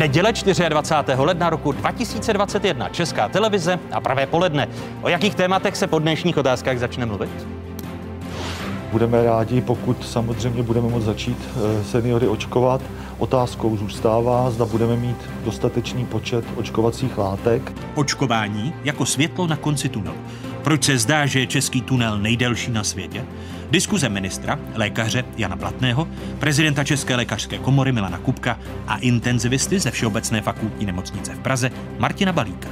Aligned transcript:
Neděle 0.00 0.32
24. 0.68 1.18
ledna 1.18 1.50
roku 1.50 1.72
2021 1.72 2.88
Česká 2.88 3.28
televize 3.28 3.78
a 3.92 4.00
pravé 4.00 4.26
poledne. 4.26 4.68
O 5.02 5.08
jakých 5.08 5.34
tématech 5.34 5.76
se 5.76 5.86
po 5.86 5.98
dnešních 5.98 6.36
otázkách 6.36 6.78
začne 6.78 7.06
mluvit? 7.06 7.46
Budeme 8.92 9.24
rádi, 9.24 9.60
pokud 9.60 10.06
samozřejmě 10.06 10.62
budeme 10.62 10.88
moct 10.88 11.02
začít 11.02 11.38
eh, 11.40 11.84
seniory 11.84 12.28
očkovat. 12.28 12.80
Otázkou 13.18 13.76
zůstává, 13.76 14.50
zda 14.50 14.64
budeme 14.64 14.96
mít 14.96 15.16
dostatečný 15.44 16.06
počet 16.06 16.44
očkovacích 16.56 17.18
látek. 17.18 17.72
Očkování 17.94 18.72
jako 18.84 19.06
světlo 19.06 19.46
na 19.46 19.56
konci 19.56 19.88
tunelu. 19.88 20.18
Proč 20.62 20.84
se 20.84 20.98
zdá, 20.98 21.26
že 21.26 21.40
je 21.40 21.46
český 21.46 21.82
tunel 21.82 22.18
nejdelší 22.18 22.70
na 22.70 22.84
světě? 22.84 23.24
Diskuze 23.70 24.08
ministra, 24.08 24.58
lékaře 24.74 25.24
Jana 25.36 25.56
Blatného, 25.56 26.08
prezidenta 26.38 26.84
České 26.84 27.16
lékařské 27.16 27.58
komory 27.58 27.92
Milana 27.92 28.18
Kupka 28.18 28.58
a 28.86 28.98
intenzivisty 28.98 29.78
ze 29.78 29.90
Všeobecné 29.90 30.40
fakultní 30.40 30.86
nemocnice 30.86 31.34
v 31.34 31.38
Praze 31.38 31.70
Martina 31.98 32.32
Balíka. 32.32 32.68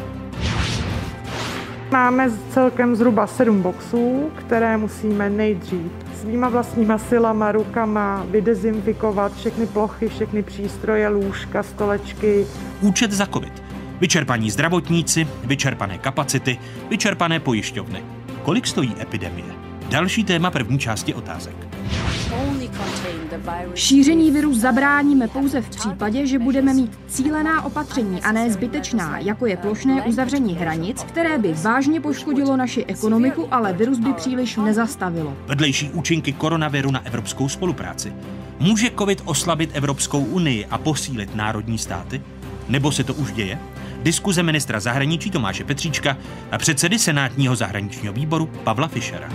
Máme 1.90 2.30
celkem 2.50 2.96
zhruba 2.96 3.26
sedm 3.26 3.62
boxů, 3.62 4.30
které 4.38 4.76
musíme 4.76 5.30
nejdřív 5.30 5.92
svýma 6.20 6.48
vlastníma 6.48 6.98
silama, 6.98 7.52
rukama 7.52 8.26
vydezinfikovat 8.30 9.36
všechny 9.36 9.66
plochy, 9.66 10.08
všechny 10.08 10.42
přístroje, 10.42 11.08
lůžka, 11.08 11.62
stolečky. 11.62 12.46
Účet 12.80 13.12
za 13.12 13.26
covid. 13.26 13.62
Vyčerpaní 14.00 14.50
zdravotníci, 14.50 15.28
vyčerpané 15.44 15.98
kapacity, 15.98 16.58
vyčerpané 16.90 17.40
pojišťovny. 17.40 18.02
Kolik 18.42 18.66
stojí 18.66 18.94
epidemie? 19.00 19.67
Další 19.88 20.24
téma 20.24 20.50
první 20.50 20.78
části 20.78 21.14
otázek. 21.14 21.56
Šíření 23.74 24.30
viru 24.30 24.54
zabráníme 24.54 25.28
pouze 25.28 25.60
v 25.60 25.68
případě, 25.68 26.26
že 26.26 26.38
budeme 26.38 26.74
mít 26.74 26.98
cílená 27.08 27.64
opatření 27.64 28.22
a 28.22 28.32
ne 28.32 28.50
zbytečná, 28.50 29.18
jako 29.18 29.46
je 29.46 29.56
plošné 29.56 30.02
uzavření 30.02 30.54
hranic, 30.54 31.02
které 31.02 31.38
by 31.38 31.52
vážně 31.52 32.00
poškodilo 32.00 32.56
naši 32.56 32.84
ekonomiku, 32.84 33.48
ale 33.50 33.72
virus 33.72 33.98
by 33.98 34.12
příliš 34.12 34.56
nezastavilo. 34.56 35.36
Vedlejší 35.46 35.90
účinky 35.90 36.32
koronaviru 36.32 36.90
na 36.90 37.06
evropskou 37.06 37.48
spolupráci. 37.48 38.12
Může 38.58 38.90
COVID 38.98 39.22
oslabit 39.24 39.70
Evropskou 39.72 40.20
unii 40.20 40.66
a 40.66 40.78
posílit 40.78 41.34
národní 41.34 41.78
státy? 41.78 42.22
Nebo 42.68 42.92
se 42.92 43.04
to 43.04 43.14
už 43.14 43.32
děje? 43.32 43.58
Diskuze 44.02 44.42
ministra 44.42 44.80
zahraničí 44.80 45.30
Tomáše 45.30 45.64
Petříčka 45.64 46.16
a 46.52 46.58
předsedy 46.58 46.98
Senátního 46.98 47.56
zahraničního 47.56 48.12
výboru 48.12 48.46
Pavla 48.64 48.88
Fischera. 48.88 49.28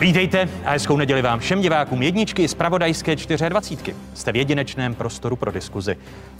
Vítejte 0.00 0.48
a 0.64 0.70
hezkou 0.70 0.96
neděli 0.96 1.22
vám 1.22 1.38
všem 1.38 1.60
divákům 1.60 2.02
jedničky 2.02 2.48
z 2.48 2.54
Pravodajské 2.54 3.16
24. 3.48 3.96
Jste 4.14 4.32
v 4.32 4.36
jedinečném 4.36 4.94
prostoru 4.94 5.36
pro 5.36 5.52
diskuzi. 5.52 5.96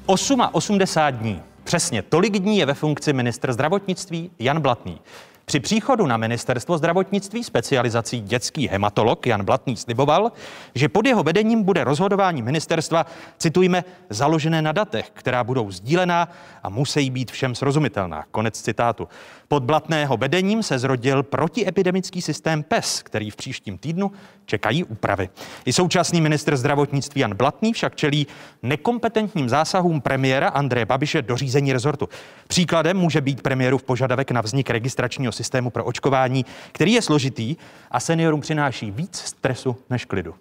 8 0.07 0.41
a 0.41 0.55
80 0.55 1.11
dní. 1.11 1.43
Přesně 1.65 2.03
tolik 2.03 2.39
dní 2.39 2.59
je 2.59 2.67
ve 2.67 2.75
funkci 2.75 3.13
ministr 3.13 3.53
zdravotnictví 3.53 4.31
Jan 4.39 4.61
Blatný. 4.61 5.01
Při 5.45 5.61
příchodu 5.61 6.07
na 6.07 6.17
ministerstvo 6.17 6.79
zdravotnictví 6.79 7.45
specializací 7.45 8.21
dětský 8.21 8.69
hematolog 8.69 9.27
Jan 9.27 9.45
Blatný 9.45 9.77
sliboval, 9.77 10.33
že 10.75 10.89
pod 10.89 11.07
jeho 11.07 11.23
vedením 11.23 11.63
bude 11.63 11.85
rozhodování 11.85 12.43
ministerstva, 12.43 13.07
citujme, 13.39 13.85
založené 14.11 14.63
na 14.63 14.73
datech, 14.73 15.11
která 15.13 15.45
budou 15.45 15.71
sdílená 15.71 16.29
a 16.63 16.69
musí 16.69 17.11
být 17.11 17.31
všem 17.31 17.55
srozumitelná. 17.55 18.25
Konec 18.31 18.61
citátu. 18.61 19.09
Pod 19.49 19.63
Blatného 19.63 20.17
vedením 20.17 20.63
se 20.63 20.79
zrodil 20.79 21.23
protiepidemický 21.23 22.23
systém 22.23 22.63
PES, 22.63 23.03
který 23.03 23.31
v 23.31 23.37
příštím 23.37 23.79
týdnu 23.79 24.13
čekají 24.47 24.85
úpravy. 24.85 25.29
I 25.65 25.73
současný 25.73 26.21
ministr 26.21 26.57
zdravotnictví 26.57 27.21
Jan 27.21 27.35
Blatný 27.35 27.73
však 27.73 27.97
čelí 27.97 28.27
nekompetentním 28.63 29.49
zásahům 29.49 30.01
premiéra 30.01 30.49
Andreje 30.49 30.87
Babiše 30.87 31.23
do 31.23 31.37
řízení 31.37 31.73
rezortu. 31.73 32.09
Příkladem 32.49 32.97
může 32.97 33.21
být 33.21 33.43
premiérův 33.43 33.83
požadavek 33.83 34.31
na 34.31 34.41
vznik 34.41 34.71
registračního 34.71 35.33
systému 35.33 35.71
pro 35.71 35.85
očkování, 35.85 36.45
který 36.73 36.93
je 36.93 37.03
složitý 37.03 37.57
a 37.91 38.01
seniorům 38.01 38.41
přináší 38.41 38.91
víc 38.91 39.17
stresu 39.17 39.77
než 39.91 40.05
klidu. 40.05 40.35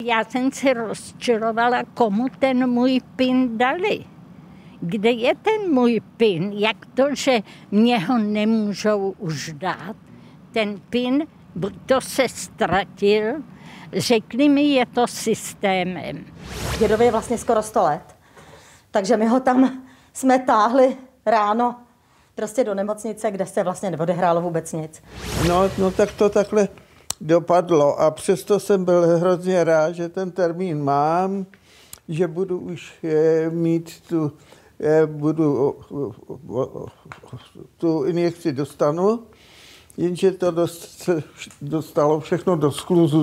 Já 0.00 0.24
jsem 0.24 0.52
se 0.52 0.72
rozčilovala, 0.72 1.82
komu 1.94 2.26
ten 2.38 2.70
můj 2.70 3.00
PIN 3.16 3.58
dali 3.58 4.04
kde 4.80 5.10
je 5.10 5.34
ten 5.34 5.72
můj 5.72 6.00
PIN, 6.16 6.52
jak 6.52 6.76
to, 6.94 7.04
že 7.14 7.40
mě 7.70 7.98
ho 7.98 8.18
nemůžou 8.18 9.14
už 9.18 9.52
dát. 9.52 9.96
Ten 10.52 10.80
PIN, 10.90 11.26
buď 11.54 11.74
to 11.86 12.00
se 12.00 12.28
ztratil, 12.28 13.34
řekli 13.92 14.48
mi, 14.48 14.62
je 14.62 14.86
to 14.86 15.06
systémem. 15.06 16.24
Dědovi 16.78 17.04
je 17.04 17.10
vlastně 17.10 17.38
skoro 17.38 17.62
100 17.62 17.82
let, 17.82 18.16
takže 18.90 19.16
my 19.16 19.26
ho 19.26 19.40
tam 19.40 19.82
jsme 20.12 20.38
táhli 20.38 20.96
ráno 21.26 21.76
prostě 22.34 22.64
do 22.64 22.74
nemocnice, 22.74 23.30
kde 23.30 23.46
se 23.46 23.62
vlastně 23.62 23.90
neodehrálo 23.90 24.40
vůbec 24.40 24.72
nic. 24.72 25.02
No, 25.48 25.70
no 25.78 25.90
tak 25.90 26.12
to 26.12 26.28
takhle 26.28 26.68
dopadlo 27.20 28.00
a 28.00 28.10
přesto 28.10 28.60
jsem 28.60 28.84
byl 28.84 29.18
hrozně 29.18 29.64
rád, 29.64 29.92
že 29.92 30.08
ten 30.08 30.30
termín 30.30 30.84
mám, 30.84 31.46
že 32.08 32.28
budu 32.28 32.58
už 32.58 32.92
eh, 33.04 33.50
mít 33.50 34.00
tu 34.08 34.32
budu, 35.06 35.76
tu 37.76 38.04
injekci 38.04 38.52
dostanu, 38.52 39.26
jenže 39.96 40.30
to 40.30 40.50
dost, 40.50 41.08
dostalo 41.62 42.20
všechno 42.20 42.56
do 42.56 42.72
skluzu. 42.72 43.22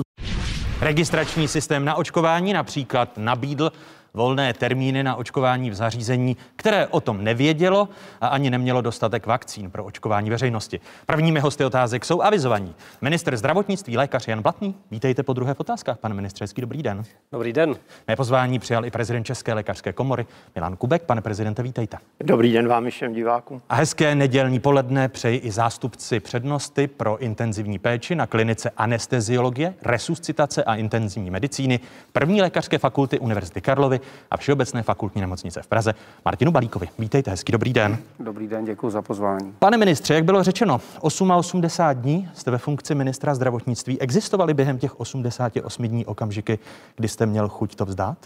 Registrační 0.80 1.48
systém 1.48 1.84
na 1.84 1.94
očkování 1.94 2.52
například 2.52 3.18
nabídl 3.18 3.72
volné 4.14 4.52
termíny 4.52 5.02
na 5.02 5.16
očkování 5.16 5.70
v 5.70 5.74
zařízení, 5.74 6.36
které 6.56 6.86
o 6.86 7.00
tom 7.00 7.24
nevědělo 7.24 7.88
a 8.20 8.26
ani 8.26 8.50
nemělo 8.50 8.80
dostatek 8.80 9.26
vakcín 9.26 9.70
pro 9.70 9.84
očkování 9.84 10.30
veřejnosti. 10.30 10.80
Prvními 11.06 11.40
hosty 11.40 11.64
otázek 11.64 12.04
jsou 12.04 12.22
avizovaní. 12.22 12.74
Minister 13.00 13.36
zdravotnictví, 13.36 13.96
lékař 13.96 14.28
Jan 14.28 14.42
Blatný. 14.42 14.74
Vítejte 14.90 15.22
po 15.22 15.32
druhé 15.32 15.54
v 15.54 15.60
otázkách, 15.60 15.98
pane 15.98 16.14
ministře, 16.14 16.44
hezký 16.44 16.60
dobrý 16.60 16.82
den. 16.82 17.04
Dobrý 17.32 17.52
den. 17.52 17.76
Mé 18.08 18.16
pozvání 18.16 18.58
přijal 18.58 18.86
i 18.86 18.90
prezident 18.90 19.24
České 19.24 19.54
lékařské 19.54 19.92
komory 19.92 20.26
Milan 20.54 20.76
Kubek. 20.76 21.02
Pane 21.02 21.20
prezidente, 21.20 21.62
vítejte. 21.62 21.98
Dobrý 22.20 22.52
den 22.52 22.68
vám 22.68 22.90
všem 22.90 23.14
divákům. 23.14 23.62
A 23.68 23.74
hezké 23.74 24.14
nedělní 24.14 24.60
poledne 24.60 25.08
přeji 25.08 25.38
i 25.38 25.50
zástupci 25.50 26.20
přednosti 26.20 26.86
pro 26.86 27.18
intenzivní 27.18 27.78
péči 27.78 28.14
na 28.14 28.26
klinice 28.26 28.70
anesteziologie, 28.76 29.74
resuscitace 29.82 30.64
a 30.64 30.74
intenzivní 30.74 31.30
medicíny 31.30 31.80
první 32.12 32.42
lékařské 32.42 32.78
fakulty 32.78 33.18
Univerzity 33.18 33.60
Karlovy 33.60 34.00
a 34.30 34.36
Všeobecné 34.36 34.82
fakultní 34.82 35.20
nemocnice 35.20 35.62
v 35.62 35.66
Praze 35.66 35.94
Martinu 36.24 36.52
Balíkovi. 36.52 36.88
Vítejte, 36.98 37.30
hezký 37.30 37.52
dobrý 37.52 37.72
den. 37.72 37.98
Dobrý 38.20 38.48
den, 38.48 38.64
děkuji 38.64 38.90
za 38.90 39.02
pozvání. 39.02 39.54
Pane 39.58 39.76
ministře, 39.76 40.14
jak 40.14 40.24
bylo 40.24 40.42
řečeno, 40.42 40.80
8 41.00 41.32
a 41.32 41.36
80 41.36 41.92
dní 41.92 42.28
jste 42.34 42.50
ve 42.50 42.58
funkci 42.58 42.94
ministra 42.94 43.34
zdravotnictví. 43.34 44.00
Existovaly 44.00 44.54
během 44.54 44.78
těch 44.78 45.00
88 45.00 45.88
dní 45.88 46.06
okamžiky, 46.06 46.58
kdy 46.96 47.08
jste 47.08 47.26
měl 47.26 47.48
chuť 47.48 47.74
to 47.74 47.84
vzdát? 47.84 48.18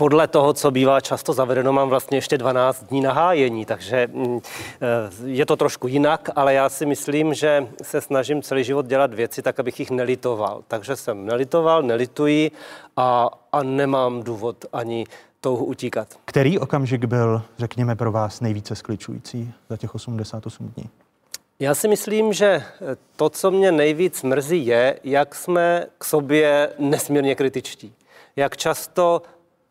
Podle 0.00 0.28
toho, 0.28 0.52
co 0.52 0.70
bývá 0.70 1.00
často 1.00 1.32
zavedeno, 1.32 1.72
mám 1.72 1.88
vlastně 1.88 2.16
ještě 2.18 2.38
12 2.38 2.84
dní 2.84 3.00
nahájení, 3.00 3.66
takže 3.66 4.08
mm, 4.12 4.40
eh, 4.40 4.80
je 5.24 5.46
to 5.46 5.56
trošku 5.56 5.88
jinak, 5.88 6.28
ale 6.36 6.54
já 6.54 6.68
si 6.68 6.86
myslím, 6.86 7.34
že 7.34 7.68
se 7.82 8.00
snažím 8.00 8.42
celý 8.42 8.64
život 8.64 8.86
dělat 8.86 9.14
věci 9.14 9.42
tak, 9.42 9.60
abych 9.60 9.80
jich 9.80 9.90
nelitoval. 9.90 10.62
Takže 10.68 10.96
jsem 10.96 11.26
nelitoval, 11.26 11.82
nelituji 11.82 12.50
a, 12.96 13.30
a 13.52 13.62
nemám 13.62 14.22
důvod 14.22 14.64
ani 14.72 15.06
touhu 15.40 15.64
utíkat. 15.64 16.08
Který 16.24 16.58
okamžik 16.58 17.04
byl, 17.04 17.42
řekněme, 17.58 17.96
pro 17.96 18.12
vás 18.12 18.40
nejvíce 18.40 18.74
skličující 18.74 19.52
za 19.68 19.76
těch 19.76 19.94
88 19.94 20.72
dní? 20.76 20.84
Já 21.58 21.74
si 21.74 21.88
myslím, 21.88 22.32
že 22.32 22.62
to, 23.16 23.30
co 23.30 23.50
mě 23.50 23.72
nejvíc 23.72 24.22
mrzí, 24.22 24.66
je, 24.66 25.00
jak 25.04 25.34
jsme 25.34 25.86
k 25.98 26.04
sobě 26.04 26.72
nesmírně 26.78 27.34
kritičtí. 27.34 27.94
Jak 28.36 28.56
často 28.56 29.22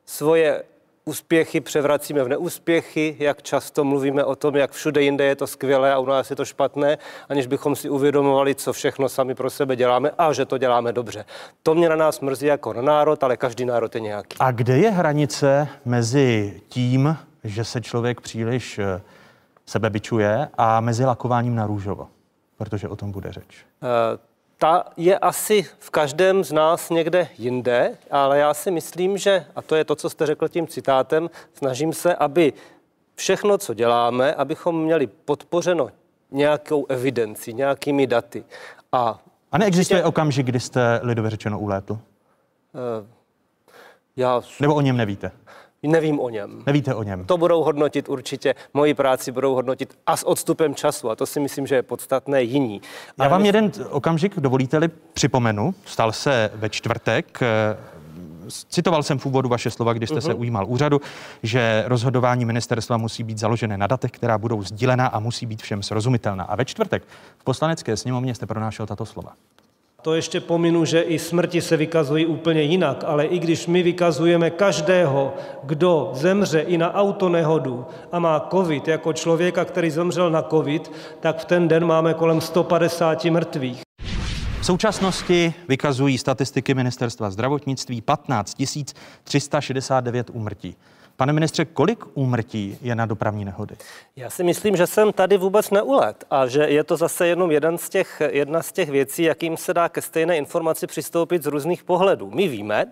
svoje 0.09 0.63
úspěchy 1.05 1.61
převracíme 1.61 2.23
v 2.23 2.27
neúspěchy, 2.27 3.15
jak 3.19 3.41
často 3.41 3.83
mluvíme 3.83 4.23
o 4.23 4.35
tom, 4.35 4.55
jak 4.55 4.71
všude 4.71 5.01
jinde 5.01 5.23
je 5.23 5.35
to 5.35 5.47
skvělé 5.47 5.93
a 5.93 5.99
u 5.99 6.05
nás 6.05 6.29
je 6.29 6.35
to 6.35 6.45
špatné, 6.45 6.97
aniž 7.29 7.47
bychom 7.47 7.75
si 7.75 7.89
uvědomovali, 7.89 8.55
co 8.55 8.73
všechno 8.73 9.09
sami 9.09 9.35
pro 9.35 9.49
sebe 9.49 9.75
děláme 9.75 10.11
a 10.17 10.33
že 10.33 10.45
to 10.45 10.57
děláme 10.57 10.93
dobře. 10.93 11.25
To 11.63 11.75
mě 11.75 11.89
na 11.89 11.95
nás 11.95 12.19
mrzí 12.19 12.45
jako 12.45 12.73
na 12.73 12.81
národ, 12.81 13.23
ale 13.23 13.37
každý 13.37 13.65
národ 13.65 13.95
je 13.95 14.01
nějaký. 14.01 14.37
A 14.39 14.51
kde 14.51 14.77
je 14.77 14.89
hranice 14.89 15.67
mezi 15.85 16.61
tím, 16.69 17.17
že 17.43 17.63
se 17.63 17.81
člověk 17.81 18.21
příliš 18.21 18.79
eh, 18.79 19.01
sebebičuje 19.65 20.47
a 20.57 20.79
mezi 20.79 21.05
lakováním 21.05 21.55
na 21.55 21.67
růžovo? 21.67 22.07
Protože 22.57 22.87
o 22.87 22.95
tom 22.95 23.11
bude 23.11 23.31
řeč. 23.31 23.65
Uh, 23.81 24.28
ta 24.59 24.83
je 24.97 25.19
asi 25.19 25.63
v 25.79 25.89
každém 25.89 26.43
z 26.43 26.51
nás 26.51 26.89
někde 26.89 27.27
jinde, 27.37 27.97
ale 28.11 28.39
já 28.39 28.53
si 28.53 28.71
myslím, 28.71 29.17
že, 29.17 29.45
a 29.55 29.61
to 29.61 29.75
je 29.75 29.85
to, 29.85 29.95
co 29.95 30.09
jste 30.09 30.25
řekl 30.25 30.47
tím 30.47 30.67
citátem, 30.67 31.29
snažím 31.53 31.93
se, 31.93 32.15
aby 32.15 32.53
všechno, 33.15 33.57
co 33.57 33.73
děláme, 33.73 34.33
abychom 34.33 34.83
měli 34.83 35.07
podpořeno 35.07 35.89
nějakou 36.31 36.85
evidenci, 36.85 37.53
nějakými 37.53 38.07
daty. 38.07 38.43
A, 38.91 39.19
a 39.51 39.57
neexistuje 39.57 39.99
určitě, 39.99 40.09
okamžik, 40.09 40.45
kdy 40.45 40.59
jste 40.59 40.99
lidově 41.03 41.31
řečeno 41.31 41.59
ulétl? 41.59 41.93
Uh, 41.93 41.99
Já 44.15 44.41
Nebo 44.59 44.75
o 44.75 44.81
něm 44.81 44.97
nevíte? 44.97 45.31
Nevím 45.83 46.19
o 46.19 46.29
něm. 46.29 46.63
Nevíte 46.65 46.95
o 46.95 47.03
něm? 47.03 47.25
To 47.25 47.37
budou 47.37 47.63
hodnotit 47.63 48.09
určitě, 48.09 48.55
moji 48.73 48.93
práci 48.93 49.31
budou 49.31 49.55
hodnotit 49.55 49.97
a 50.05 50.17
s 50.17 50.27
odstupem 50.27 50.75
času. 50.75 51.09
A 51.09 51.15
to 51.15 51.25
si 51.25 51.39
myslím, 51.39 51.67
že 51.67 51.75
je 51.75 51.83
podstatné 51.83 52.43
jiní. 52.43 52.81
Já 53.19 53.27
vám 53.27 53.45
jeden 53.45 53.71
okamžik, 53.89 54.39
dovolíte-li, 54.39 54.87
připomenu. 55.13 55.75
Stal 55.85 56.11
se 56.11 56.51
ve 56.55 56.69
čtvrtek. 56.69 57.39
Citoval 58.69 59.03
jsem 59.03 59.19
v 59.19 59.25
úvodu 59.25 59.49
vaše 59.49 59.71
slova, 59.71 59.93
kdy 59.93 60.07
jste 60.07 60.15
uh-huh. 60.15 60.25
se 60.25 60.33
ujímal 60.33 60.65
úřadu, 60.67 61.01
že 61.43 61.83
rozhodování 61.87 62.45
ministerstva 62.45 62.97
musí 62.97 63.23
být 63.23 63.37
založené 63.37 63.77
na 63.77 63.87
datech, 63.87 64.11
která 64.11 64.37
budou 64.37 64.63
sdílená 64.63 65.07
a 65.07 65.19
musí 65.19 65.45
být 65.45 65.61
všem 65.61 65.83
srozumitelná. 65.83 66.43
A 66.43 66.55
ve 66.55 66.65
čtvrtek 66.65 67.03
v 67.37 67.43
poslanecké 67.43 67.97
sněmovně 67.97 68.35
jste 68.35 68.45
pronášel 68.45 68.85
tato 68.85 69.05
slova. 69.05 69.33
To 70.01 70.13
ještě 70.13 70.39
pominu, 70.39 70.85
že 70.85 71.01
i 71.01 71.19
smrti 71.19 71.61
se 71.61 71.77
vykazují 71.77 72.25
úplně 72.25 72.61
jinak, 72.61 73.03
ale 73.07 73.25
i 73.25 73.39
když 73.39 73.67
my 73.67 73.83
vykazujeme 73.83 74.49
každého, 74.49 75.33
kdo 75.63 76.09
zemře 76.13 76.59
i 76.59 76.77
na 76.77 76.93
autonehodu 76.93 77.85
a 78.11 78.19
má 78.19 78.47
covid 78.51 78.87
jako 78.87 79.13
člověka, 79.13 79.65
který 79.65 79.89
zemřel 79.89 80.31
na 80.31 80.41
covid, 80.41 80.91
tak 81.19 81.39
v 81.39 81.45
ten 81.45 81.67
den 81.67 81.85
máme 81.85 82.13
kolem 82.13 82.41
150 82.41 83.25
mrtvých. 83.25 83.81
V 84.61 84.65
současnosti 84.65 85.53
vykazují 85.67 86.17
statistiky 86.17 86.73
ministerstva 86.73 87.31
zdravotnictví 87.31 88.01
15 88.01 88.57
369 89.23 90.29
úmrtí. 90.33 90.75
Pane 91.19 91.33
ministře, 91.33 91.65
kolik 91.65 92.05
úmrtí 92.13 92.77
je 92.81 92.95
na 92.95 93.05
dopravní 93.05 93.45
nehody? 93.45 93.75
Já 94.15 94.29
si 94.29 94.43
myslím, 94.43 94.75
že 94.75 94.87
jsem 94.87 95.13
tady 95.13 95.37
vůbec 95.37 95.69
neulet 95.69 96.25
a 96.31 96.47
že 96.47 96.63
je 96.63 96.83
to 96.83 96.97
zase 96.97 97.27
jenom 97.27 97.51
jeden 97.51 97.77
z 97.77 97.89
těch, 97.89 98.21
jedna 98.31 98.63
z 98.63 98.71
těch 98.71 98.89
věcí, 98.89 99.23
jakým 99.23 99.57
se 99.57 99.73
dá 99.73 99.89
ke 99.89 100.01
stejné 100.01 100.37
informaci 100.37 100.87
přistoupit 100.87 101.43
z 101.43 101.45
různých 101.45 101.83
pohledů. 101.83 102.31
My 102.31 102.47
víme, 102.47 102.85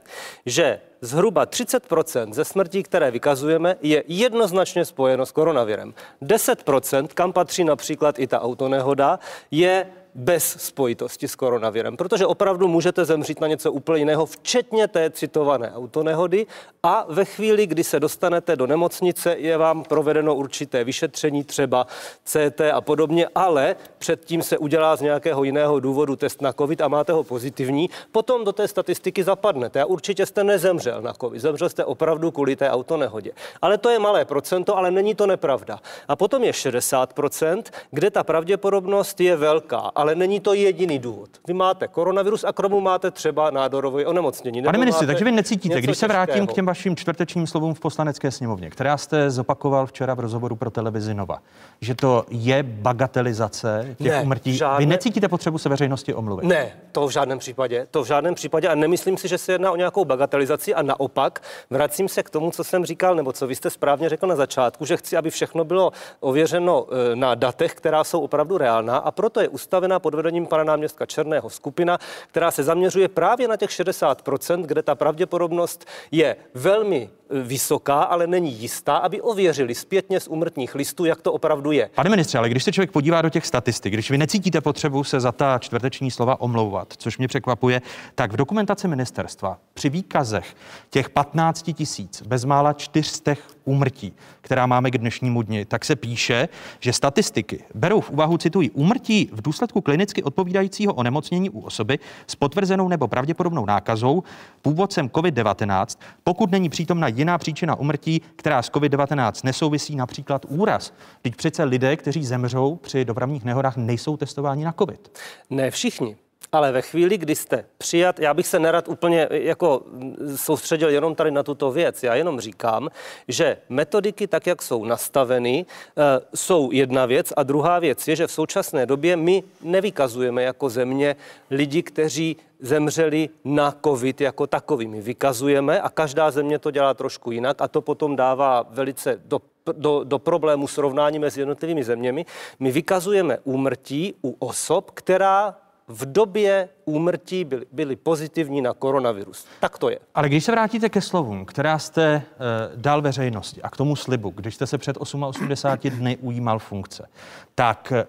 že 0.45 0.79
zhruba 1.01 1.45
30% 1.45 2.33
ze 2.33 2.45
smrtí, 2.45 2.83
které 2.83 3.12
vykazujeme, 3.12 3.75
je 3.81 4.03
jednoznačně 4.07 4.85
spojeno 4.85 5.25
s 5.25 5.31
koronavirem. 5.31 5.94
10% 6.21 7.07
kam 7.07 7.33
patří 7.33 7.63
například 7.63 8.19
i 8.19 8.27
ta 8.27 8.41
autonehoda, 8.41 9.19
je 9.51 9.88
bez 10.18 10.56
spojitosti 10.60 11.28
s 11.28 11.36
koronavirem, 11.36 11.98
protože 11.98 12.25
opravdu 12.25 12.68
můžete 12.68 13.06
zemřít 13.06 13.42
na 13.42 13.48
něco 13.48 13.72
úplně 13.72 14.00
jiného, 14.00 14.25
včetně 14.25 14.88
té 14.88 15.10
citované 15.10 15.72
autonehody 15.72 16.46
a 16.84 17.06
ve 17.10 17.25
chvíli, 17.25 17.68
kdy 17.68 17.84
se 17.84 18.00
dostanete 18.00 18.56
do 18.56 18.68
nemocnice, 18.68 19.36
je 19.38 19.58
vám 19.58 19.84
provedeno 19.84 20.36
určité 20.36 20.84
vyšetření, 20.84 21.44
třeba 21.44 21.88
CT 22.24 22.62
a 22.74 22.81
podobně, 22.81 23.28
ale 23.36 23.75
předtím 23.98 24.42
se 24.42 24.58
udělá 24.58 24.96
z 24.96 25.02
nějakého 25.02 25.44
jiného 25.44 25.80
důvodu 25.80 26.16
test 26.16 26.42
na 26.42 26.54
COVID 26.54 26.81
a 26.81 26.88
máte 26.88 27.13
ho 27.13 27.24
pozitivní, 27.24 27.90
potom 28.12 28.46
do 28.46 28.54
té 28.54 28.68
statistiky 28.68 29.24
zapadnete 29.24 29.81
a 29.81 29.86
určitě 29.86 30.25
jste 30.25 30.44
nezemřel 30.44 31.02
na 31.02 31.13
COVID, 31.13 31.42
zemřel 31.42 31.70
jste 31.70 31.86
opravdu 31.86 32.31
kvůli 32.31 32.56
té 32.56 32.72
autonehodě. 32.72 33.31
Ale 33.62 33.78
to 33.78 33.90
je 33.90 34.00
malé 34.00 34.25
procento, 34.25 34.78
ale 34.78 34.92
není 34.92 35.16
to 35.16 35.28
nepravda. 35.28 35.80
A 36.08 36.16
potom 36.16 36.44
je 36.44 36.52
60%, 36.52 37.63
kde 37.92 38.12
ta 38.12 38.24
pravděpodobnost 38.24 39.22
je 39.22 39.36
velká, 39.36 39.92
ale 39.96 40.06
není 40.15 40.39
to 40.39 40.54
jediný 40.54 41.00
důvod. 41.00 41.30
Vy 41.48 41.54
máte 41.54 41.88
koronavirus 41.88 42.44
a 42.44 42.54
kromu 42.54 42.81
máte 42.81 43.12
třeba 43.12 43.50
nádorové 43.51 44.06
onemocnění. 44.06 44.63
Pane 44.63 44.77
ministře, 44.77 45.06
takže 45.07 45.25
vy 45.25 45.31
necítíte, 45.31 45.81
když 45.81 45.98
se 45.98 46.07
vrátím 46.07 46.33
těžkého. 46.33 46.48
k 46.48 46.54
těm 46.54 46.65
vašim 46.65 46.95
čtvrtečním 46.95 47.48
slovům 47.48 47.74
v 47.74 47.80
poslanecké 47.80 48.31
sněmovně, 48.31 48.69
která 48.69 48.98
jste 48.98 49.31
zopakoval 49.31 49.86
včera 49.86 50.13
v 50.13 50.19
rozhovoru 50.19 50.56
pro 50.56 50.71
televizi 50.71 51.13
Nova, 51.13 51.38
že 51.81 51.95
to 51.95 52.25
je 52.30 52.63
bagatelizace 52.63 53.95
těch 53.98 54.12
Ne, 54.12 54.21
umrtí. 54.21 54.54
žádné- 54.57 54.80
Vy 54.80 54.86
necítíte 54.86 55.27
potřebu 55.27 55.57
se 55.57 55.69
veřejnosti 55.69 56.13
omluvit? 56.13 56.45
Ne, 56.45 56.71
to 56.92 57.07
v 57.07 57.12
žádném 57.12 57.39
případě. 57.39 57.88
To 57.92 58.03
v 58.03 58.07
žádném 58.07 58.36
případě 58.36 58.68
a 58.68 58.75
nemyslím 58.75 59.18
si, 59.18 59.27
že 59.27 59.38
se 59.38 59.51
jedná 59.51 59.71
o 59.71 59.75
nějakou 59.75 60.06
bagatelizaci 60.06 60.75
a 60.75 60.81
naopak 60.81 61.42
vracím 61.69 62.10
se 62.10 62.24
k 62.24 62.30
tomu, 62.30 62.51
co 62.51 62.63
jsem 62.63 62.86
říkal, 62.86 63.15
nebo 63.15 63.31
co 63.33 63.48
vy 63.48 63.56
jste 63.56 63.69
správně 63.69 64.10
řekl 64.10 64.27
na 64.27 64.36
začátku, 64.36 64.86
že 64.86 64.98
chci, 64.98 65.18
aby 65.18 65.30
všechno 65.30 65.63
bylo 65.63 65.92
ověřeno 66.19 66.86
e, 67.12 67.15
na 67.15 67.36
datech, 67.36 67.74
která 67.74 68.03
jsou 68.03 68.19
opravdu 68.21 68.57
reálná 68.57 68.98
a 68.98 69.12
proto 69.12 69.39
je 69.42 69.50
ustavena 69.88 70.00
pod 70.00 70.16
vedením 70.16 70.45
pana 70.45 70.63
náměstka 70.63 71.06
Černého 71.06 71.50
skupina, 71.50 71.98
která 72.31 72.51
se 72.51 72.63
zaměřuje 72.63 73.07
právě 73.07 73.48
na 73.48 73.57
těch 73.57 73.69
60%, 73.69 74.66
kde 74.66 74.84
ta 74.84 74.95
pravděpodobnost 74.95 75.86
je 76.12 76.36
velmi 76.54 77.10
vysoká, 77.29 78.01
ale 78.01 78.27
není 78.27 78.51
jistá, 78.51 78.97
aby 78.97 79.21
ověřili 79.21 79.75
zpětně 79.75 80.19
z 80.19 80.27
úmrtních 80.27 80.75
listů, 80.75 81.06
jak 81.06 81.21
to 81.21 81.33
opravdu 81.33 81.71
je. 81.71 81.89
Pane 81.95 82.09
ministře, 82.09 82.38
ale 82.38 82.50
když 82.50 82.63
se 82.63 82.71
člověk 82.71 82.91
podívá 82.91 83.21
do 83.21 83.29
těch 83.29 83.45
statistik, 83.45 83.94
když 83.94 84.12
vy 84.12 84.18
necítíte 84.18 84.62
potřebu 84.62 85.03
se 85.03 85.19
za 85.19 85.31
ta 85.31 85.59
čtvrteční 85.59 86.12
slova 86.12 86.41
omlouvat, 86.41 86.94
což 86.97 87.18
mě 87.18 87.27
překvapuje, 87.27 87.81
tak 88.15 88.31
v 88.31 88.35
dokumentaci 88.35 88.88
ministerstva 88.88 89.57
při 89.74 89.89
výkazech 89.89 90.56
těch 90.89 91.09
15 91.09 91.69
tisíc, 91.74 92.21
bezmála 92.21 92.74
400 92.74 93.35
úmrtí, 93.65 94.13
která 94.41 94.65
máme 94.65 94.91
k 94.91 94.97
dnešnímu 94.97 95.41
dni, 95.41 95.65
tak 95.65 95.85
se 95.85 95.95
píše, 95.95 96.50
že 96.79 96.94
statistiky 96.94 97.63
berou 97.74 98.01
v 98.01 98.09
úvahu, 98.09 98.38
cituji, 98.38 98.69
úmrtí 98.69 99.29
v 99.31 99.41
důsledku 99.41 99.81
klinicky 99.81 100.24
odpovídajícího 100.24 100.94
onemocnění 100.94 101.50
u 101.50 101.59
osoby 101.59 102.00
s 102.27 102.35
potvrzenou 102.35 102.88
nebo 102.88 103.07
pravděpodobnou 103.07 103.65
nákazou 103.65 104.24
původcem 104.62 105.09
COVID-19, 105.09 106.00
pokud 106.24 106.51
není 106.51 106.69
přítomna 106.69 107.09
jiná 107.18 107.38
příčina 107.38 107.75
umrtí, 107.75 108.22
která 108.36 108.62
s 108.62 108.72
COVID-19 108.72 109.31
nesouvisí, 109.44 109.96
například 109.96 110.46
úraz. 110.50 110.94
Teď 111.22 111.36
přece 111.36 111.64
lidé, 111.64 111.96
kteří 111.96 112.25
zemřou 112.25 112.75
při 112.75 113.06
dopravních 113.06 113.46
nehodách, 113.46 113.78
nejsou 113.78 114.18
testováni 114.18 114.66
na 114.66 114.72
COVID. 114.72 115.19
Ne 115.50 115.72
všichni. 115.72 116.16
Ale 116.51 116.72
ve 116.72 116.81
chvíli, 116.81 117.18
kdy 117.18 117.36
jste 117.36 117.66
přijat, 117.78 118.19
já 118.19 118.34
bych 118.34 118.48
se 118.48 118.60
nerad 118.60 118.88
úplně 118.88 119.28
jako 119.31 119.84
mm, 119.86 120.38
soustředil 120.38 120.89
jenom 120.89 121.16
tady 121.16 121.31
na 121.31 121.44
tuto 121.44 121.72
věc. 121.72 122.04
Já 122.04 122.16
jenom 122.16 122.39
říkám, 122.39 122.89
že 123.28 123.57
metodiky, 123.69 124.28
tak 124.28 124.48
jak 124.48 124.62
jsou 124.62 124.86
nastaveny, 124.86 125.66
eh, 125.98 126.19
jsou 126.36 126.72
jedna 126.72 127.06
věc 127.06 127.34
a 127.38 127.44
druhá 127.44 127.80
věc 127.80 128.07
je, 128.07 128.16
že 128.16 128.28
v 128.28 128.31
současné 128.31 128.86
době 128.86 129.16
my 129.16 129.44
nevykazujeme 129.62 130.44
jako 130.44 130.70
země 130.70 131.15
lidi, 131.51 131.84
kteří 131.84 132.38
zemřeli 132.60 133.29
na 133.46 133.75
COVID 133.86 134.22
jako 134.22 134.48
takový. 134.48 134.88
My 134.88 135.01
vykazujeme 135.01 135.82
a 135.82 135.89
každá 135.89 136.32
země 136.32 136.60
to 136.60 136.72
dělá 136.72 136.94
trošku 136.94 137.32
jinak 137.32 137.62
a 137.62 137.67
to 137.67 137.82
potom 137.82 138.15
dává 138.15 138.65
velice 138.70 139.22
do 139.25 139.41
do, 139.74 140.03
do 140.03 140.20
problému 140.20 140.67
srovnání 140.67 141.20
mezi 141.20 141.41
jednotlivými 141.41 141.84
zeměmi. 141.84 142.25
My 142.60 142.72
vykazujeme 142.72 143.38
úmrtí 143.44 144.13
u 144.24 144.36
osob, 144.39 144.91
která 144.94 145.56
v 145.88 146.06
době 146.06 146.70
úmrtí 146.86 147.44
byly, 147.44 147.65
byly 147.72 147.96
pozitivní 147.96 148.62
na 148.62 148.74
koronavirus. 148.74 149.46
Tak 149.60 149.77
to 149.77 149.89
je. 149.89 150.00
Ale 150.15 150.29
když 150.29 150.44
se 150.44 150.51
vrátíte 150.51 150.89
ke 150.89 151.01
slovům, 151.01 151.46
která 151.46 151.79
jste 151.79 152.15
uh, 152.15 152.82
dal 152.82 153.01
veřejnosti 153.01 153.62
a 153.62 153.70
k 153.70 153.77
tomu 153.77 153.96
slibu, 153.96 154.29
když 154.29 154.56
jste 154.56 154.67
se 154.67 154.77
před 154.77 154.98
88 155.00 156.00
dny 156.00 156.17
ujímal 156.17 156.60
funkce, 156.60 157.08
tak 157.56 157.91
eh, 157.91 158.06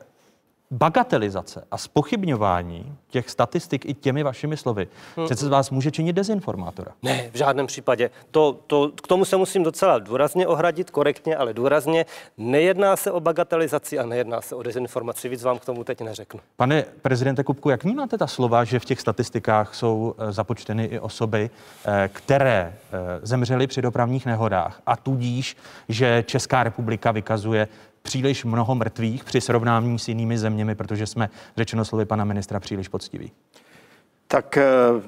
bagatelizace 0.70 1.64
a 1.70 1.78
spochybňování 1.78 2.96
těch 3.10 3.30
statistik 3.30 3.87
i 3.87 3.94
těmi 3.94 4.22
vašimi 4.22 4.56
slovy 4.56 4.88
hmm. 5.16 5.26
přece 5.26 5.46
z 5.46 5.48
vás 5.48 5.70
může 5.70 5.90
činit 5.90 6.12
dezinformátora. 6.12 6.92
Ne, 7.02 7.30
v 7.32 7.37
žádném 7.37 7.66
případě. 7.66 8.10
To, 8.30 8.58
to, 8.66 8.90
k 9.02 9.06
tomu 9.06 9.25
se 9.25 9.37
musím 9.37 9.62
docela 9.62 9.98
důrazně 9.98 10.46
ohradit, 10.46 10.90
korektně, 10.90 11.37
ale 11.37 11.54
důrazně. 11.54 12.06
Nejedná 12.38 12.96
se 12.96 13.12
o 13.12 13.20
bagatelizaci 13.20 13.98
a 13.98 14.06
nejedná 14.06 14.40
se 14.40 14.54
o 14.54 14.62
dezinformaci. 14.62 15.28
Víc 15.28 15.42
vám 15.42 15.58
k 15.58 15.64
tomu 15.64 15.84
teď 15.84 16.00
neřeknu. 16.00 16.40
Pane 16.56 16.84
prezidente 17.02 17.44
Kupku, 17.44 17.70
jak 17.70 17.84
vnímáte 17.84 18.18
ta 18.18 18.26
slova, 18.26 18.64
že 18.64 18.78
v 18.78 18.84
těch 18.84 19.00
statistikách 19.00 19.75
jsou 19.75 20.14
eh, 20.18 20.32
započteny 20.32 20.84
i 20.84 20.98
osoby, 20.98 21.50
eh, 21.84 22.08
které 22.12 22.75
eh, 22.92 22.98
zemřely 23.22 23.66
při 23.66 23.82
dopravních 23.82 24.26
nehodách 24.26 24.80
a 24.87 24.96
tudíž, 24.96 25.56
že 25.88 26.25
Česká 26.26 26.62
republika 26.62 27.12
vykazuje 27.12 27.68
příliš 28.08 28.44
mnoho 28.44 28.74
mrtvých 28.74 29.24
při 29.24 29.40
srovnání 29.40 29.98
s 29.98 30.08
jinými 30.08 30.38
zeměmi, 30.38 30.74
protože 30.74 31.06
jsme, 31.06 31.30
řečeno 31.56 31.84
slovy 31.84 32.04
pana 32.04 32.24
ministra, 32.24 32.60
příliš 32.60 32.88
poctiví. 32.88 33.32
Tak 34.30 34.56
eh, 34.56 34.64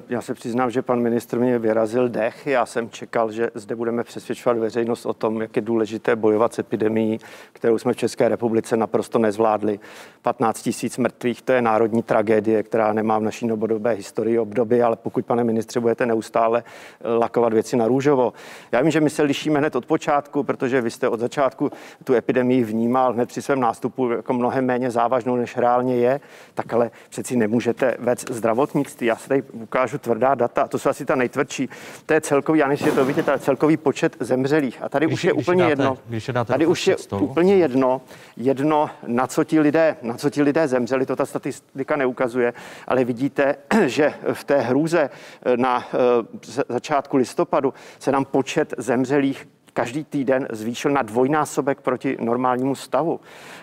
já 0.09 0.21
se 0.21 0.33
přiznám, 0.33 0.71
že 0.71 0.81
pan 0.81 0.99
ministr 0.99 1.39
mě 1.39 1.59
vyrazil 1.59 2.09
dech. 2.09 2.47
Já 2.47 2.65
jsem 2.65 2.89
čekal, 2.89 3.31
že 3.31 3.49
zde 3.55 3.75
budeme 3.75 4.03
přesvědčovat 4.03 4.57
veřejnost 4.57 5.05
o 5.05 5.13
tom, 5.13 5.41
jak 5.41 5.55
je 5.55 5.61
důležité 5.61 6.15
bojovat 6.15 6.53
s 6.53 6.59
epidemií, 6.59 7.19
kterou 7.53 7.77
jsme 7.77 7.93
v 7.93 7.97
České 7.97 8.29
republice 8.29 8.77
naprosto 8.77 9.19
nezvládli. 9.19 9.79
15 10.21 10.61
tisíc 10.61 10.97
mrtvých, 10.97 11.41
to 11.41 11.51
je 11.51 11.61
národní 11.61 12.03
tragédie, 12.03 12.63
která 12.63 12.93
nemá 12.93 13.19
v 13.19 13.23
naší 13.23 13.47
novodobé 13.47 13.91
historii 13.91 14.39
obdoby, 14.39 14.83
ale 14.83 14.95
pokud, 14.95 15.25
pane 15.25 15.43
ministře, 15.43 15.79
budete 15.79 16.05
neustále 16.05 16.63
eh, 16.63 17.07
lakovat 17.07 17.53
věci 17.53 17.77
na 17.77 17.87
růžovo. 17.87 18.33
Já 18.71 18.81
vím, 18.81 18.91
že 18.91 19.01
my 19.01 19.09
se 19.09 19.23
lišíme 19.23 19.59
hned 19.59 19.75
od 19.75 19.85
počátku, 19.85 20.43
protože 20.43 20.81
vy 20.81 20.91
jste 20.91 21.09
od 21.09 21.19
začátku 21.19 21.71
tu 22.03 22.13
epidemii 22.13 22.63
vnímal 22.63 23.13
hned 23.13 23.29
při 23.29 23.41
svém 23.41 23.59
nástupu 23.59 24.09
jako 24.09 24.33
mnohem 24.33 24.65
méně 24.65 24.91
závažnou, 24.91 25.35
než 25.35 25.57
reálně 25.57 25.95
je, 25.95 26.19
tak 26.53 26.73
ale 26.73 26.91
přeci 27.09 27.35
nemůžete 27.35 27.95
vést 27.99 28.29
zdravotnictví 28.31 29.10
já 29.11 29.17
se 29.17 29.29
tady 29.29 29.41
ukážu 29.41 29.97
tvrdá 29.97 30.35
data, 30.35 30.67
to 30.67 30.79
jsou 30.79 30.89
asi 30.89 31.05
ta 31.05 31.15
nejtvrdší, 31.15 31.69
to 32.05 32.13
je 32.13 32.21
celkový, 32.21 32.59
já 32.59 32.67
nevím, 32.67 32.95
to 32.95 33.05
vidíte, 33.05 33.39
celkový 33.39 33.77
počet 33.77 34.15
zemřelých. 34.19 34.83
A 34.83 34.89
tady 34.89 35.05
Když 35.05 35.13
už 35.13 35.23
je 35.23 35.33
když 35.33 35.47
úplně 35.47 35.63
dáte, 35.63 35.71
jedno, 35.71 35.97
Když 36.07 36.27
je 36.27 36.33
dáte 36.33 36.53
tady 36.53 36.65
už 36.65 36.87
je 36.87 36.97
stolu. 36.97 37.25
úplně 37.25 37.55
jedno, 37.55 38.01
jedno, 38.37 38.89
na 39.07 39.27
co 39.27 39.43
ti 39.43 39.59
lidé, 39.59 39.97
na 40.01 40.13
co 40.17 40.29
ti 40.29 40.41
lidé 40.41 40.67
zemřeli, 40.67 41.05
to 41.05 41.15
ta 41.15 41.25
statistika 41.25 41.95
neukazuje, 41.95 42.53
ale 42.87 43.03
vidíte, 43.03 43.55
že 43.85 44.13
v 44.33 44.43
té 44.43 44.57
hrůze 44.57 45.09
eh, 45.45 45.57
na 45.57 45.85
eh, 45.87 46.63
začátku 46.69 47.17
listopadu 47.17 47.73
se 47.99 48.11
nám 48.11 48.25
počet 48.25 48.73
zemřelých 48.77 49.47
každý 49.73 50.03
týden 50.03 50.47
zvýšil 50.51 50.91
na 50.91 51.01
dvojnásobek 51.01 51.81
proti 51.81 52.17
normálnímu 52.19 52.75
stavu. 52.75 53.19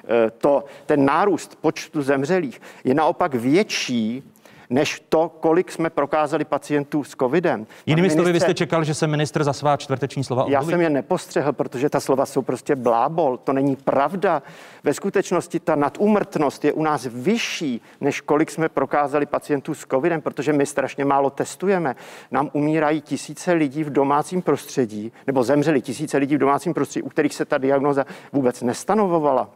Eh, 0.09 0.31
To, 0.39 0.65
ten 0.87 1.05
nárůst 1.05 1.59
počtu 1.61 2.03
zemřelých 2.03 2.61
je 2.85 2.95
naopak 2.95 3.35
větší 3.35 4.33
než 4.71 5.03
to, 5.09 5.29
kolik 5.29 5.73
jsme 5.73 5.91
prokázali 5.91 6.45
pacientů 6.45 7.05
s 7.05 7.15
covidem. 7.17 7.67
Jinými 7.87 8.11
slovy, 8.11 8.33
vy 8.33 8.41
jste 8.41 8.55
čekal, 8.55 8.85
že 8.85 8.95
se 8.95 9.07
ministr 9.07 9.45
za 9.45 9.53
svá 9.53 9.77
čtvrteční 9.77 10.25
slova 10.25 10.45
já 10.49 10.61
omluví? 10.61 10.73
jsem 10.73 10.81
je 10.81 10.91
nepostřehl, 10.91 11.53
protože 11.53 11.91
ta 11.91 12.01
slova 12.01 12.27
jsou 12.27 12.43
prostě 12.43 12.77
blábol. 12.77 13.37
To 13.37 13.53
není 13.53 13.77
pravda. 13.77 14.43
Ve 14.85 14.95
skutečnosti 14.95 15.61
ta 15.61 15.75
nadúmrtnost 15.75 16.65
je 16.65 16.73
u 16.73 16.83
nás 16.83 17.09
vyšší, 17.13 17.81
než 18.01 18.21
kolik 18.21 18.51
jsme 18.51 18.69
prokázali 18.69 19.27
pacientů 19.27 19.75
s 19.75 19.87
covidem, 19.91 20.21
protože 20.21 20.53
my 20.53 20.67
strašně 20.67 21.05
málo 21.05 21.31
testujeme. 21.31 21.97
Nám 22.31 22.51
umírají 22.53 23.01
tisíce 23.01 23.53
lidí 23.53 23.85
v 23.85 23.91
domácím 23.91 24.43
prostředí, 24.43 25.13
nebo 25.27 25.45
zemřeli 25.45 25.83
tisíce 25.83 26.19
lidí 26.19 26.37
v 26.37 26.39
domácím 26.39 26.75
prostředí, 26.75 27.03
u 27.03 27.09
kterých 27.09 27.35
se 27.35 27.45
ta 27.45 27.59
diagnoza 27.59 28.07
vůbec 28.33 28.63
nestanovovala. 28.63 29.51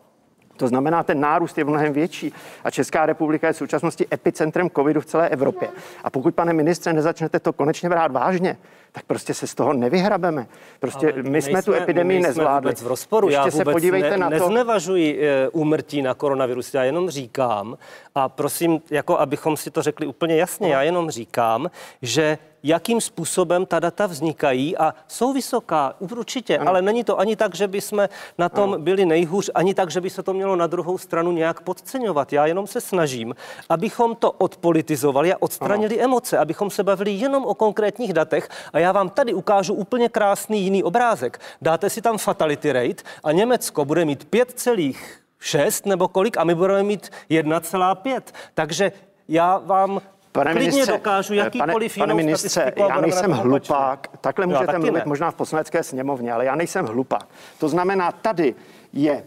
To 0.56 0.68
znamená, 0.68 1.02
ten 1.02 1.20
nárůst 1.20 1.58
je 1.58 1.64
mnohem 1.64 1.92
větší 1.92 2.32
a 2.64 2.70
Česká 2.70 3.06
republika 3.06 3.46
je 3.46 3.52
v 3.52 3.56
současnosti 3.56 4.06
epicentrem 4.12 4.70
covidu 4.70 5.00
v 5.00 5.06
celé 5.06 5.28
Evropě. 5.28 5.68
A 6.04 6.10
pokud, 6.10 6.34
pane 6.34 6.52
ministře, 6.52 6.92
nezačnete 6.92 7.40
to 7.40 7.52
konečně 7.52 7.88
brát 7.88 8.12
vážně, 8.12 8.56
tak 8.92 9.04
prostě 9.04 9.34
se 9.34 9.46
z 9.46 9.54
toho 9.54 9.72
nevyhrabeme. 9.72 10.46
Prostě 10.80 11.12
Ale 11.12 11.22
my 11.22 11.42
jsme 11.42 11.62
tu 11.62 11.70
nejsme- 11.72 11.82
epidemii 11.82 12.16
nejsme 12.22 12.28
nezvládli. 12.28 12.68
Vůbec 12.68 12.82
v 12.82 12.86
rozporu. 12.86 13.28
Ještě 13.28 13.38
Já 13.38 13.50
se 13.50 13.58
vůbec 13.58 13.72
podívejte 13.74 14.10
ne, 14.10 14.16
na 14.16 14.26
to. 14.30 14.34
neznevažuji 14.34 15.20
e, 15.24 15.48
úmrtí 15.48 16.02
na 16.02 16.14
koronavirus. 16.14 16.74
Já 16.74 16.84
jenom 16.84 17.10
říkám, 17.10 17.78
a 18.14 18.28
prosím, 18.28 18.80
jako 18.90 19.18
abychom 19.18 19.56
si 19.56 19.70
to 19.70 19.82
řekli 19.82 20.06
úplně 20.06 20.36
jasně, 20.36 20.72
já 20.72 20.82
jenom 20.82 21.10
říkám, 21.10 21.70
že 22.02 22.38
jakým 22.62 23.00
způsobem 23.00 23.66
ta 23.66 23.80
data 23.80 24.06
vznikají 24.06 24.76
a 24.78 24.94
jsou 25.08 25.32
vysoká, 25.32 25.94
určitě, 25.98 26.58
ano. 26.58 26.68
ale 26.70 26.82
není 26.82 27.04
to 27.04 27.18
ani 27.18 27.36
tak, 27.36 27.54
že 27.54 27.68
by 27.68 27.80
jsme 27.80 28.08
na 28.38 28.48
tom 28.48 28.72
ano. 28.72 28.82
byli 28.82 29.06
nejhůř, 29.06 29.50
ani 29.54 29.74
tak, 29.74 29.90
že 29.90 30.00
by 30.00 30.10
se 30.10 30.22
to 30.22 30.34
mělo 30.34 30.56
na 30.56 30.66
druhou 30.66 30.98
stranu 30.98 31.32
nějak 31.32 31.60
podceňovat. 31.60 32.32
Já 32.32 32.46
jenom 32.46 32.66
se 32.66 32.80
snažím, 32.80 33.34
abychom 33.68 34.16
to 34.16 34.32
odpolitizovali 34.32 35.32
a 35.32 35.36
odstranili 35.40 35.94
ano. 35.94 36.04
emoce, 36.04 36.38
abychom 36.38 36.70
se 36.70 36.82
bavili 36.82 37.10
jenom 37.10 37.44
o 37.44 37.54
konkrétních 37.54 38.12
datech 38.12 38.48
a 38.72 38.78
já 38.78 38.92
vám 38.92 39.08
tady 39.08 39.34
ukážu 39.34 39.74
úplně 39.74 40.08
krásný 40.08 40.62
jiný 40.62 40.84
obrázek. 40.84 41.40
Dáte 41.62 41.90
si 41.90 42.02
tam 42.02 42.18
fatality 42.18 42.72
rate 42.72 43.02
a 43.24 43.32
Německo 43.32 43.84
bude 43.84 44.04
mít 44.04 44.26
5,6 44.30 45.88
nebo 45.88 46.08
kolik 46.08 46.36
a 46.36 46.44
my 46.44 46.54
budeme 46.54 46.82
mít 46.82 47.10
1,5. 47.30 48.20
Takže 48.54 48.92
já 49.28 49.58
vám 49.58 50.00
Pane 50.32 50.52
klidně 50.52 50.70
ministře, 50.70 50.92
dokážu 50.92 51.34
jakýkoliv 51.34 51.94
pane, 51.94 52.06
pane 52.06 52.14
ministře, 52.14 52.72
já 52.76 53.00
nejsem 53.00 53.30
hlupák. 53.30 54.08
Takhle 54.20 54.46
můžete 54.46 54.78
mluvit 54.78 54.92
ne. 54.92 55.02
možná 55.06 55.30
v 55.30 55.34
poslanecké 55.34 55.82
sněmovně, 55.82 56.32
ale 56.32 56.44
já 56.44 56.54
nejsem 56.54 56.86
hlupák. 56.86 57.28
To 57.58 57.68
znamená, 57.68 58.12
tady 58.12 58.54
je 58.92 59.24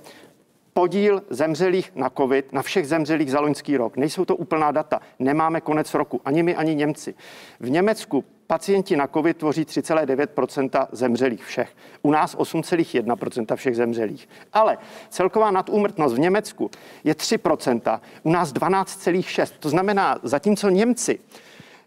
podíl 0.77 1.23
zemřelých 1.29 1.91
na 1.95 2.09
COVID, 2.09 2.53
na 2.53 2.61
všech 2.61 2.87
zemřelých 2.87 3.31
za 3.31 3.39
loňský 3.39 3.77
rok. 3.77 3.97
Nejsou 3.97 4.25
to 4.25 4.35
úplná 4.35 4.71
data. 4.71 4.99
Nemáme 5.19 5.61
konec 5.61 5.93
roku. 5.93 6.21
Ani 6.25 6.43
my, 6.43 6.55
ani 6.55 6.75
Němci. 6.75 7.15
V 7.59 7.69
Německu 7.69 8.23
pacienti 8.47 8.95
na 8.95 9.07
COVID 9.07 9.37
tvoří 9.37 9.63
3,9% 9.63 10.87
zemřelých 10.91 11.45
všech. 11.45 11.75
U 12.01 12.11
nás 12.11 12.37
8,1% 12.37 13.55
všech 13.55 13.75
zemřelých. 13.75 14.29
Ale 14.53 14.77
celková 15.09 15.51
nadúmrtnost 15.51 16.15
v 16.15 16.19
Německu 16.19 16.71
je 17.03 17.13
3% 17.13 17.99
u 18.23 18.31
nás 18.31 18.53
12,6. 18.53 19.51
To 19.59 19.69
znamená, 19.69 20.19
zatímco 20.23 20.69
Němci 20.69 21.19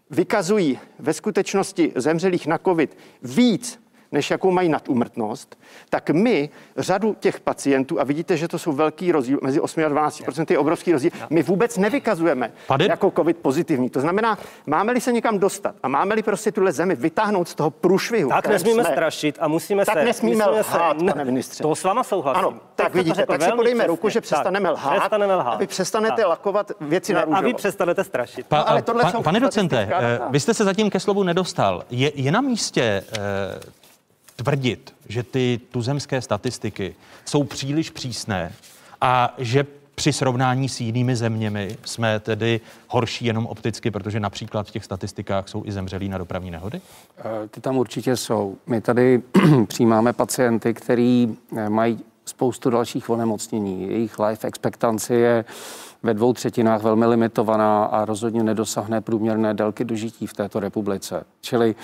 vykazují 0.09 0.79
ve 0.99 1.13
skutečnosti 1.13 1.91
zemřelých 1.95 2.47
na 2.47 2.57
COVID 2.57 2.97
víc, 3.23 3.79
než 4.11 4.31
jakou 4.31 4.51
mají 4.51 4.69
nadúmrtnost, 4.69 5.59
tak 5.89 6.09
my 6.09 6.49
řadu 6.77 7.15
těch 7.19 7.39
pacientů, 7.39 7.99
a 7.99 8.03
vidíte, 8.03 8.37
že 8.37 8.47
to 8.47 8.59
jsou 8.59 8.71
velký 8.71 9.11
rozdíl, 9.11 9.39
mezi 9.43 9.59
8 9.61 9.85
a 9.85 9.89
12 9.89 10.21
je 10.49 10.57
obrovský 10.59 10.91
rozdíl, 10.91 11.11
my 11.29 11.43
vůbec 11.43 11.77
nevykazujeme 11.77 12.51
Pane- 12.67 12.85
jako 12.89 13.11
COVID 13.15 13.37
pozitivní. 13.37 13.89
To 13.89 14.01
znamená, 14.01 14.37
máme-li 14.65 15.01
se 15.01 15.11
někam 15.11 15.39
dostat 15.39 15.75
a 15.83 15.87
máme-li 15.87 16.23
prostě 16.23 16.51
tuhle 16.51 16.71
zemi 16.71 16.95
vytáhnout 16.95 17.47
z 17.49 17.55
toho 17.55 17.69
průšvihu, 17.69 18.29
Tak 18.29 18.47
nesmíme 18.47 18.83
jsme, 18.83 18.93
strašit 18.93 19.37
a 19.41 19.47
musíme 19.47 19.85
tak 19.85 19.97
se... 19.97 20.05
nesmíme 20.05 20.35
musíme 20.45 20.59
lhát, 20.59 20.99
se, 20.99 21.05
pane 21.05 21.25
ministře. 21.25 21.63
To 21.63 21.75
s 21.75 21.83
váma 21.83 22.03
souhlasím. 22.03 22.39
Ano, 22.45 22.53
tak 22.75 22.91
to 22.91 22.97
vidíte, 22.97 23.25
tak 23.25 23.41
si 23.41 23.47
velmi 23.47 23.55
podejme 23.57 23.77
přesně. 23.79 23.87
ruku, 23.87 24.09
že 24.09 24.21
Tak, 24.21 24.23
přestaneme 24.23 24.69
lhát, 24.69 24.97
Přestaneme 24.99 25.35
lhát. 25.35 25.53
a 25.53 25.57
vy 25.57 25.67
přestanete 25.67 26.21
Tak. 26.21 26.27
lakovat 26.29 26.71
věci 26.81 27.13
na 27.13 27.19
Ne, 27.19 27.23
A 27.25 27.25
růžovo. 27.29 27.47
vy 27.47 27.53
přestanete 27.53 28.03
strašit. 28.03 28.45
Pa, 28.47 28.57
No, 28.57 28.69
ale 28.69 28.81
tohle 28.81 29.03
pa, 29.11 29.21
pane 29.21 29.39
docente, 29.39 29.89
eh, 29.91 30.19
vy 30.29 30.39
jste 30.39 30.53
se 30.53 30.63
zatím 30.63 30.89
ke 30.89 30.99
slovu 30.99 31.23
nedostal. 31.23 31.83
Je, 31.89 32.11
je 32.15 32.31
na 32.31 32.41
místě 32.41 32.81
eh, 32.83 33.59
tvrdit, 34.39 34.95
že 35.07 35.23
ty 35.23 35.59
tuzemské 35.71 36.21
statistiky 36.21 36.95
jsou 37.25 37.43
příliš 37.43 37.89
přísné 37.89 38.53
a 39.01 39.35
že 39.37 39.65
při 39.95 40.13
srovnání 40.13 40.69
s 40.69 40.81
jinými 40.81 41.15
zeměmi 41.15 41.77
jsme 41.85 42.19
tedy 42.19 42.61
horší 42.87 43.25
jenom 43.25 43.45
opticky, 43.45 43.91
protože 43.91 44.19
například 44.19 44.67
v 44.67 44.71
těch 44.71 44.85
statistikách 44.85 45.49
jsou 45.49 45.65
i 45.65 45.71
zemřelí 45.71 46.09
na 46.09 46.17
dopravní 46.17 46.51
nehody? 46.51 46.81
Eh, 47.17 47.47
Ty 47.47 47.61
tam 47.61 47.77
určitě 47.77 48.15
jsou. 48.15 48.57
My 48.67 48.81
tady 48.81 49.21
přijímáme 49.67 50.13
pacienty, 50.13 50.73
který 50.73 51.37
eh, 51.57 51.69
mají 51.69 51.99
spoustu 52.25 52.69
dalších 52.69 53.09
onemocnění. 53.09 53.89
Jejich 53.89 54.19
life 54.19 54.47
expectancy 54.47 55.13
je 55.13 55.45
ve 56.03 56.13
dvou 56.13 56.33
třetinách 56.33 56.83
velmi 56.83 57.05
limitovaná 57.05 57.85
a 57.85 58.05
rozhodně 58.05 58.43
nedosáhne 58.43 59.01
průměrné 59.01 59.53
délky 59.53 59.85
dožití 59.85 60.27
v 60.27 60.33
této 60.33 60.59
republice. 60.59 61.23
Čili 61.41 61.75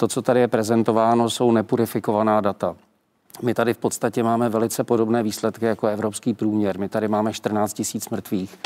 to, 0.00 0.08
co 0.08 0.22
tady 0.22 0.40
je 0.40 0.48
prezentováno, 0.48 1.30
jsou 1.30 1.52
nepurifikovaná 1.52 2.40
data. 2.40 2.76
My 3.42 3.54
tady 3.54 3.74
v 3.74 3.78
podstatě 3.78 4.22
máme 4.22 4.48
velice 4.48 4.84
podobné 4.84 5.22
výsledky 5.22 5.64
jako 5.64 5.86
evropský 5.86 6.34
průměr. 6.34 6.78
My 6.78 6.88
tady 6.88 7.08
máme 7.08 7.32
14 7.32 7.72
tisíc 7.72 8.08
mrtvých, 8.08 8.58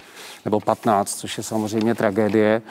nebo 0.45 0.61
15, 0.61 1.19
což 1.19 1.39
je 1.39 1.45
samozřejmě 1.45 1.95
tragédie. 1.95 2.63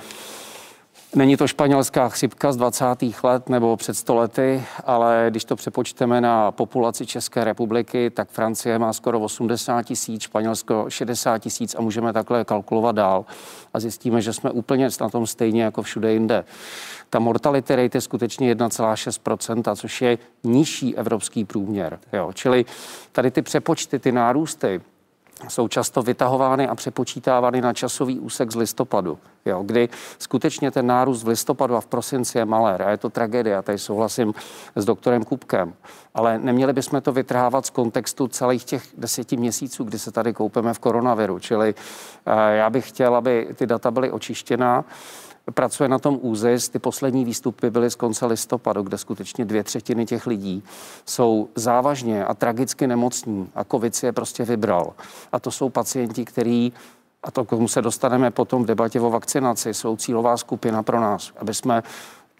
Není 1.16 1.38
to 1.38 1.48
španělská 1.48 2.10
chřipka 2.10 2.52
z 2.52 2.58
20. 2.58 2.86
let 3.24 3.50
nebo 3.50 3.78
před 3.78 3.94
100 3.94 4.16
lety, 4.16 4.64
ale 4.86 5.28
když 5.30 5.46
to 5.46 5.56
přepočteme 5.56 6.22
na 6.22 6.52
populaci 6.52 7.06
České 7.06 7.44
republiky, 7.44 8.10
tak 8.10 8.30
Francie 8.30 8.80
má 8.80 8.94
skoro 8.94 9.20
80 9.20 9.84
tisíc, 9.84 10.22
Španělsko 10.22 10.86
60 10.90 11.38
tisíc 11.38 11.76
a 11.76 11.82
můžeme 11.82 12.14
takhle 12.14 12.46
kalkulovat 12.46 12.96
dál 12.96 13.26
a 13.74 13.80
zjistíme, 13.80 14.22
že 14.22 14.34
jsme 14.34 14.52
úplně 14.52 14.90
na 15.02 15.10
tom 15.10 15.28
stejně 15.28 15.64
jako 15.64 15.82
všude 15.82 16.14
jinde. 16.14 16.46
Ta 17.10 17.20
mortality 17.20 17.76
rate 17.76 17.98
je 17.98 18.02
skutečně 18.02 18.56
1,6%, 18.56 19.76
což 19.76 20.02
je 20.02 20.18
nižší 20.44 20.98
evropský 20.98 21.46
průměr. 21.46 22.00
Jo. 22.14 22.32
Čili 22.34 22.66
tady 23.12 23.32
ty 23.32 23.42
přepočty, 23.42 24.00
ty 24.00 24.12
nárůsty, 24.12 24.82
jsou 25.48 25.68
často 25.68 26.02
vytahovány 26.02 26.68
a 26.68 26.76
přepočítávány 26.76 27.62
na 27.62 27.74
časový 27.74 28.20
úsek 28.20 28.52
z 28.52 28.56
listopadu, 28.56 29.20
jo, 29.46 29.64
kdy 29.64 29.90
skutečně 30.20 30.72
ten 30.72 30.88
nárůst 30.88 31.24
v 31.24 31.28
listopadu 31.28 31.76
a 31.76 31.82
v 31.82 31.86
prosinci 31.86 32.38
je 32.38 32.46
malér 32.46 32.82
a 32.82 32.90
je 32.90 32.98
to 32.98 33.10
tragédie. 33.10 33.54
Já 33.54 33.62
tady 33.62 33.80
souhlasím 33.80 34.34
s 34.76 34.86
doktorem 34.86 35.24
Kupkem. 35.24 35.74
Ale 36.14 36.40
neměli 36.40 36.74
bychom 36.74 37.02
to 37.02 37.12
vytrhávat 37.12 37.66
z 37.66 37.70
kontextu 37.70 38.28
celých 38.28 38.64
těch 38.64 38.84
deseti 38.98 39.38
měsíců, 39.38 39.84
kdy 39.84 40.00
se 40.00 40.12
tady 40.12 40.34
koupeme 40.34 40.74
v 40.74 40.80
koronaviru. 40.80 41.40
Čili 41.40 41.76
eh, 42.26 42.56
já 42.56 42.70
bych 42.70 42.90
chtěl, 42.90 43.16
aby 43.16 43.48
ty 43.56 43.66
data 43.66 43.92
byly 43.92 44.12
očištěná. 44.12 44.86
Pracuje 45.52 45.90
na 45.90 46.00
tom 46.00 46.20
ÚZIS. 46.22 46.70
Ty 46.70 46.80
poslední 46.80 47.26
výstupy 47.26 47.70
byly 47.70 47.90
z 47.92 47.96
konce 47.96 48.26
listopadu, 48.26 48.82
kde 48.82 48.98
skutečně 48.98 49.46
dvě 49.46 49.64
třetiny 49.64 50.06
těch 50.06 50.28
lidí 50.28 50.64
jsou 51.06 51.50
závažně 51.56 52.26
a 52.26 52.34
tragicky 52.34 52.88
nemocní 52.88 53.50
a 53.56 53.64
COVID 53.64 53.96
si 53.96 54.06
je 54.06 54.12
prostě 54.12 54.44
vybral. 54.44 54.94
A 55.32 55.40
to 55.40 55.52
jsou 55.52 55.70
pacienti, 55.70 56.26
který 56.26 56.74
a 57.24 57.32
to 57.32 57.46
k 57.46 57.50
tomu 57.50 57.68
se 57.68 57.82
dostaneme 57.82 58.32
potom 58.32 58.64
v 58.64 58.66
debatě 58.66 59.02
o 59.02 59.10
vakcinaci, 59.10 59.74
jsou 59.74 59.96
cílová 59.96 60.38
skupina 60.38 60.84
pro 60.84 61.00
nás, 61.00 61.32
aby 61.38 61.54
jsme 61.54 61.84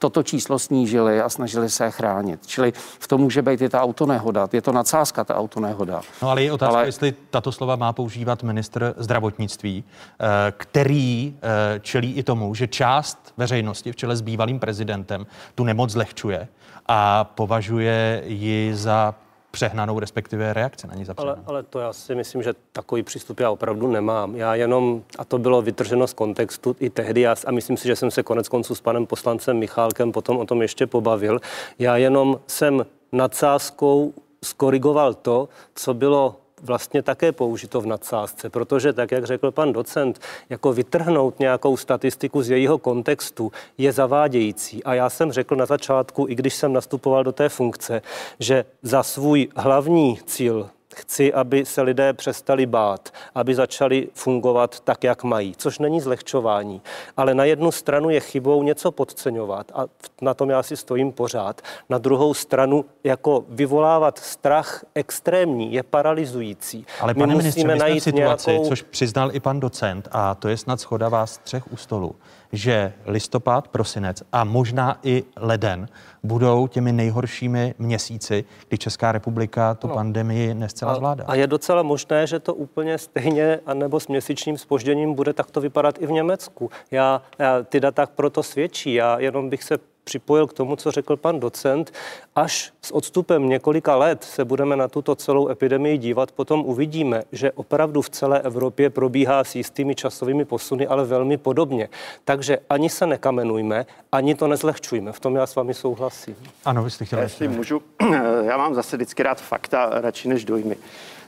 toto 0.04 0.24
číslo 0.24 0.60
snížili 0.60 1.22
a 1.22 1.30
snažili 1.30 1.70
se 1.70 1.84
je 1.84 1.92
chránit. 1.92 2.48
Čili 2.48 2.74
v 2.76 3.08
tom 3.08 3.22
může 3.22 3.42
být 3.42 3.62
i 3.62 3.70
ta 3.70 3.82
autonehoda. 3.82 4.50
Je 4.52 4.62
to 4.62 4.72
nadsázka, 4.72 5.24
ta 5.24 5.36
autonehoda. 5.36 6.02
No 6.22 6.30
ale 6.30 6.44
je 6.44 6.52
otázka, 6.52 6.78
Ale- 6.78 6.88
jestli 6.88 7.14
tato 7.30 7.52
slova 7.52 7.76
má 7.76 7.94
používat 7.94 8.44
ministr 8.44 8.94
zdravotnictví, 8.98 9.84
eh, 9.84 10.26
který 10.52 11.36
eh, 11.36 11.80
čelí 11.80 12.14
i 12.14 12.24
tomu, 12.24 12.56
že 12.56 12.68
část 12.68 13.34
veřejnosti 13.38 13.92
v 13.92 13.96
čele 13.96 14.16
s 14.16 14.22
bývalým 14.22 14.60
prezidentem 14.60 15.26
tu 15.56 15.64
nemoc 15.64 15.90
zlehčuje 15.90 16.48
a 16.88 17.24
považuje 17.24 18.24
ji 18.28 18.76
za 18.76 19.16
přehnanou, 19.54 20.00
respektive 20.00 20.54
reakci 20.54 20.88
na 20.88 20.96
ní 20.96 21.06
za 21.06 21.14
ale, 21.18 21.36
ale 21.46 21.64
to 21.64 21.80
já 21.80 21.94
si 21.94 22.16
myslím, 22.16 22.44
že 22.44 22.54
takový 22.72 23.04
přístup 23.04 23.40
já 23.40 23.50
opravdu 23.50 23.92
nemám. 23.92 24.36
Já 24.36 24.56
jenom, 24.56 25.04
a 25.18 25.26
to 25.26 25.38
bylo 25.38 25.62
vytrženo 25.62 26.08
z 26.08 26.14
kontextu 26.14 26.76
i 26.80 26.90
tehdy, 26.90 27.22
já, 27.22 27.36
a 27.48 27.52
myslím 27.52 27.78
si, 27.78 27.88
že 27.88 27.96
jsem 27.96 28.12
se 28.12 28.24
konec 28.24 28.50
konců 28.50 28.76
s 28.76 28.82
panem 28.82 29.06
poslancem 29.06 29.58
Michálkem 29.58 30.12
potom 30.12 30.38
o 30.38 30.46
tom 30.46 30.62
ještě 30.62 30.88
pobavil, 30.88 31.40
já 31.80 31.98
jenom 31.98 32.40
jsem 32.48 32.86
nadsázkou 33.12 34.14
skorigoval 34.44 35.14
to, 35.14 35.50
co 35.76 35.94
bylo 35.94 36.36
vlastně 36.64 37.02
také 37.02 37.32
použito 37.32 37.82
v 37.82 37.86
nadsázce, 37.86 38.50
protože 38.50 38.94
tak, 38.94 39.12
jak 39.12 39.26
řekl 39.26 39.52
pan 39.52 39.74
docent, 39.74 40.20
jako 40.50 40.74
vytrhnout 40.74 41.40
nějakou 41.40 41.78
statistiku 41.78 42.44
z 42.44 42.50
jejího 42.50 42.78
kontextu 42.78 43.52
je 43.78 43.92
zavádějící. 43.92 44.84
A 44.84 44.94
já 44.94 45.10
jsem 45.10 45.32
řekl 45.32 45.56
na 45.56 45.66
začátku, 45.66 46.26
i 46.30 46.36
když 46.36 46.56
jsem 46.56 46.74
nastupoval 46.74 47.24
do 47.24 47.32
té 47.32 47.50
funkce, 47.50 48.02
že 48.40 48.66
za 48.82 49.04
svůj 49.04 49.48
hlavní 49.56 50.20
cíl 50.26 50.70
Chci, 50.96 51.34
aby 51.34 51.66
se 51.66 51.82
lidé 51.82 52.14
přestali 52.14 52.66
bát, 52.66 53.10
aby 53.36 53.56
začali 53.56 54.08
fungovat 54.14 54.80
tak, 54.80 55.04
jak 55.04 55.24
mají, 55.24 55.56
což 55.58 55.80
není 55.80 56.02
zlehčování. 56.02 56.82
Ale 57.18 57.34
na 57.34 57.46
jednu 57.46 57.72
stranu 57.72 58.10
je 58.10 58.20
chybou 58.20 58.64
něco 58.64 58.92
podceňovat 58.92 59.72
a 59.76 59.86
na 60.22 60.34
tom 60.34 60.50
já 60.50 60.64
si 60.64 60.78
stojím 60.78 61.12
pořád. 61.12 61.62
Na 61.90 61.98
druhou 61.98 62.34
stranu 62.34 62.86
jako 63.04 63.46
vyvolávat 63.50 64.20
strach 64.20 64.86
extrémní 64.96 65.74
je 65.74 65.84
paralizující. 65.84 66.86
Ale 67.02 67.14
my 67.14 67.26
musíme 67.26 67.38
ministře, 67.38 67.76
najít 67.76 68.04
situaci, 68.04 68.50
nějakou... 68.52 68.70
což 68.70 68.82
přiznal 68.82 69.36
i 69.36 69.40
pan 69.40 69.60
docent, 69.60 70.08
a 70.12 70.36
to 70.36 70.48
je 70.48 70.58
snad 70.58 70.80
schoda 70.80 71.10
vás 71.10 71.38
třech 71.38 71.72
u 71.72 71.78
stolu, 71.78 72.16
že 72.54 72.94
listopad, 73.06 73.68
prosinec 73.68 74.24
a 74.32 74.44
možná 74.44 75.00
i 75.04 75.24
leden 75.38 75.88
budou 76.24 76.68
těmi 76.68 76.92
nejhoršími 76.92 77.76
měsíci, 77.80 78.46
kdy 78.70 78.78
Česká 78.78 79.12
republika 79.12 79.76
tu 79.76 79.88
no. 79.88 79.94
pandemii 79.94 80.54
nescela 80.54 80.96
zvládá. 80.96 81.24
A 81.28 81.36
je 81.36 81.48
docela 81.48 81.84
možné, 81.84 82.28
že 82.28 82.40
to 82.40 82.54
úplně 82.54 82.98
stejně 82.98 83.60
anebo 83.66 84.00
s 84.00 84.08
měsíčním 84.08 84.58
spožděním 84.58 85.14
bude 85.14 85.34
takto 85.34 85.62
vypadat 85.62 86.02
i 86.02 86.08
v 86.08 86.12
Německu. 86.12 86.70
Já, 86.92 87.22
já 87.40 87.64
ty 87.64 87.80
data 87.80 88.06
proto 88.06 88.44
svědčí. 88.44 88.94
Já 88.94 89.20
jenom 89.20 89.50
bych 89.50 89.64
se 89.64 89.78
připojil 90.04 90.48
k 90.48 90.54
tomu, 90.54 90.76
co 90.76 90.92
řekl 90.92 91.18
pan 91.18 91.40
docent. 91.40 91.94
Až 92.36 92.74
s 92.82 92.92
odstupem 92.92 93.50
několika 93.50 93.96
let 93.96 94.24
se 94.24 94.46
budeme 94.46 94.76
na 94.76 94.88
tuto 94.88 95.16
celou 95.16 95.50
epidemii 95.50 95.98
dívat, 95.98 96.32
potom 96.32 96.66
uvidíme, 96.66 97.24
že 97.32 97.52
opravdu 97.52 98.02
v 98.02 98.10
celé 98.10 98.42
Evropě 98.42 98.90
probíhá 98.90 99.44
s 99.44 99.56
jistými 99.56 99.96
časovými 99.96 100.46
posuny, 100.46 100.88
ale 100.88 101.06
velmi 101.06 101.38
podobně. 101.38 101.90
Takže 102.26 102.58
ani 102.70 102.90
se 102.90 103.08
nekamenujme, 103.08 103.86
ani 104.12 104.36
to 104.36 104.48
nezlehčujme. 104.48 105.12
V 105.12 105.20
tom 105.20 105.36
já 105.36 105.48
s 105.48 105.56
vámi 105.56 105.74
souhlasím. 105.74 106.36
Ano, 106.66 106.84
vy 106.84 106.92
jste 106.92 107.06
chtěli. 107.06 107.22
Jestli 107.22 107.48
můžu, 107.48 107.82
já 108.46 108.58
mám 108.58 108.76
zase 108.76 108.96
vždycky 108.96 109.24
rád 109.24 109.42
fakta 109.42 109.90
radši 109.92 110.28
než 110.28 110.46
dojmy. 110.46 110.76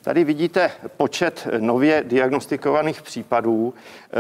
Tady 0.06 0.24
vidíte 0.24 0.72
počet 0.98 1.48
nově 1.60 2.04
diagnostikovaných 2.08 3.02
případů, 3.02 3.74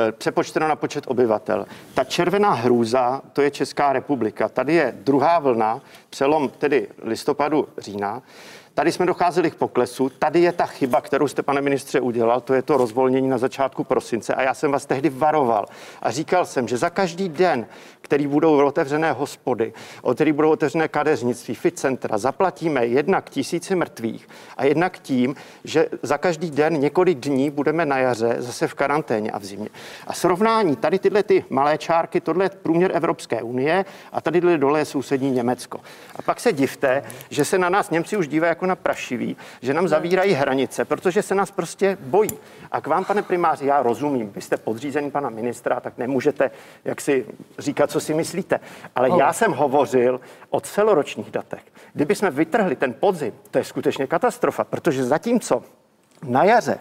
eh, 0.07 0.11
přepočteno 0.11 0.67
na 0.67 0.75
počet 0.75 1.03
obyvatel. 1.07 1.65
Ta 1.93 2.03
červená 2.03 2.53
hrůza, 2.53 3.21
to 3.33 3.41
je 3.41 3.51
Česká 3.51 3.93
republika. 3.93 4.49
Tady 4.49 4.73
je 4.73 4.93
druhá 4.97 5.39
vlna, 5.39 5.81
přelom 6.09 6.49
tedy 6.49 6.87
listopadu, 7.01 7.67
října. 7.77 8.21
Tady 8.75 8.91
jsme 8.91 9.05
docházeli 9.05 9.51
k 9.51 9.55
poklesu. 9.55 10.09
Tady 10.09 10.41
je 10.41 10.51
ta 10.51 10.65
chyba, 10.65 11.01
kterou 11.01 11.27
jste, 11.27 11.43
pane 11.43 11.61
ministře, 11.61 11.99
udělal. 11.99 12.41
To 12.41 12.53
je 12.53 12.61
to 12.61 12.77
rozvolnění 12.77 13.27
na 13.27 13.37
začátku 13.37 13.83
prosince. 13.83 14.33
A 14.33 14.41
já 14.41 14.53
jsem 14.53 14.71
vás 14.71 14.85
tehdy 14.85 15.09
varoval 15.09 15.65
a 16.01 16.11
říkal 16.11 16.45
jsem, 16.45 16.67
že 16.67 16.77
za 16.77 16.89
každý 16.89 17.29
den, 17.29 17.65
který 18.01 18.27
budou 18.27 18.65
otevřené 18.65 19.11
hospody, 19.11 19.73
o 20.01 20.13
který 20.13 20.31
budou 20.31 20.51
otevřené 20.51 20.87
kadeřnictví, 20.87 21.55
fit 21.55 21.79
centra, 21.79 22.17
zaplatíme 22.17 22.85
jednak 22.85 23.29
tisíci 23.29 23.75
mrtvých 23.75 24.27
a 24.57 24.65
jednak 24.65 24.99
tím, 24.99 25.35
že 25.63 25.87
za 26.01 26.17
každý 26.17 26.51
den 26.51 26.73
několik 26.79 27.17
dní 27.19 27.49
budeme 27.49 27.85
na 27.85 27.97
jaře 27.97 28.35
zase 28.39 28.67
v 28.67 28.73
karanténě 28.73 29.31
a 29.31 29.39
v 29.39 29.45
zimě. 29.45 29.69
A 30.07 30.13
srovnání 30.13 30.75
tady 30.75 30.99
tyhle 30.99 31.23
ty 31.23 31.45
malé 31.49 31.77
čárky, 31.77 32.21
tohle 32.21 32.45
je 32.45 32.49
průměr 32.49 32.91
Evropské 32.93 33.41
unie 33.41 33.85
a 34.11 34.21
tady 34.21 34.57
dole 34.57 34.79
je 34.79 34.85
sousední 34.85 35.31
Německo. 35.31 35.79
A 36.15 36.21
pak 36.21 36.39
se 36.39 36.53
divte, 36.53 37.03
že 37.29 37.45
se 37.45 37.57
na 37.57 37.69
nás 37.69 37.89
Němci 37.89 38.17
už 38.17 38.27
dívají 38.27 38.49
jako 38.49 38.64
na 38.67 38.75
prašivý, 38.75 39.37
že 39.61 39.73
nám 39.73 39.87
zavírají 39.87 40.33
hranice, 40.33 40.85
protože 40.85 41.21
se 41.21 41.35
nás 41.35 41.51
prostě 41.51 41.97
bojí. 42.01 42.37
A 42.71 42.81
k 42.81 42.87
vám, 42.87 43.05
pane 43.05 43.21
primáři, 43.21 43.65
já 43.65 43.83
rozumím, 43.83 44.31
vy 44.35 44.41
jste 44.41 44.57
podřízený 44.57 45.11
pana 45.11 45.29
ministra, 45.29 45.79
tak 45.79 45.97
nemůžete 45.97 46.51
jak 46.85 47.01
si 47.01 47.25
říkat, 47.59 47.91
co 47.91 47.99
si 47.99 48.13
myslíte. 48.13 48.59
Ale 48.95 49.09
já 49.19 49.33
jsem 49.33 49.51
hovořil 49.51 50.21
o 50.49 50.59
celoročních 50.59 51.31
datech. 51.31 51.63
Kdyby 51.93 52.15
jsme 52.15 52.31
vytrhli 52.31 52.75
ten 52.75 52.93
podzim, 52.93 53.33
to 53.51 53.57
je 53.57 53.63
skutečně 53.63 54.07
katastrofa, 54.07 54.63
protože 54.63 55.03
zatímco 55.03 55.63
na 56.23 56.43
jaře 56.43 56.79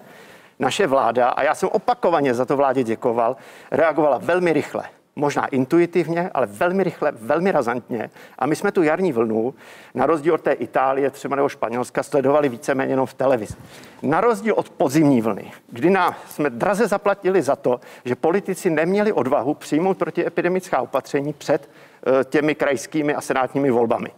naše 0.58 0.86
vláda, 0.86 1.28
a 1.28 1.42
já 1.42 1.54
jsem 1.54 1.68
opakovaně 1.72 2.34
za 2.34 2.44
to 2.44 2.56
vládě 2.56 2.82
děkoval, 2.82 3.36
reagovala 3.70 4.18
velmi 4.18 4.52
rychle 4.52 4.84
možná 5.16 5.46
intuitivně, 5.46 6.30
ale 6.34 6.46
velmi 6.46 6.84
rychle, 6.84 7.12
velmi 7.12 7.52
razantně. 7.52 8.10
A 8.38 8.46
my 8.46 8.56
jsme 8.56 8.72
tu 8.72 8.82
jarní 8.82 9.12
vlnu, 9.12 9.54
na 9.94 10.06
rozdíl 10.06 10.34
od 10.34 10.40
té 10.40 10.52
Itálie 10.52 11.10
třeba 11.10 11.36
nebo 11.36 11.48
Španělska, 11.48 12.02
sledovali 12.02 12.48
víceméně 12.48 12.92
jenom 12.92 13.06
v 13.06 13.14
televizi. 13.14 13.54
Na 14.02 14.20
rozdíl 14.20 14.54
od 14.56 14.70
podzimní 14.70 15.20
vlny, 15.20 15.52
kdy 15.68 15.90
nás 15.90 16.16
jsme 16.28 16.50
draze 16.50 16.86
zaplatili 16.88 17.42
za 17.42 17.56
to, 17.56 17.80
že 18.04 18.14
politici 18.14 18.70
neměli 18.70 19.12
odvahu 19.12 19.54
přijmout 19.54 19.98
protiepidemická 19.98 20.80
opatření 20.80 21.32
před 21.32 21.70
eh, 21.70 22.24
těmi 22.24 22.54
krajskými 22.54 23.14
a 23.14 23.20
senátními 23.20 23.70
volbami. 23.70 24.08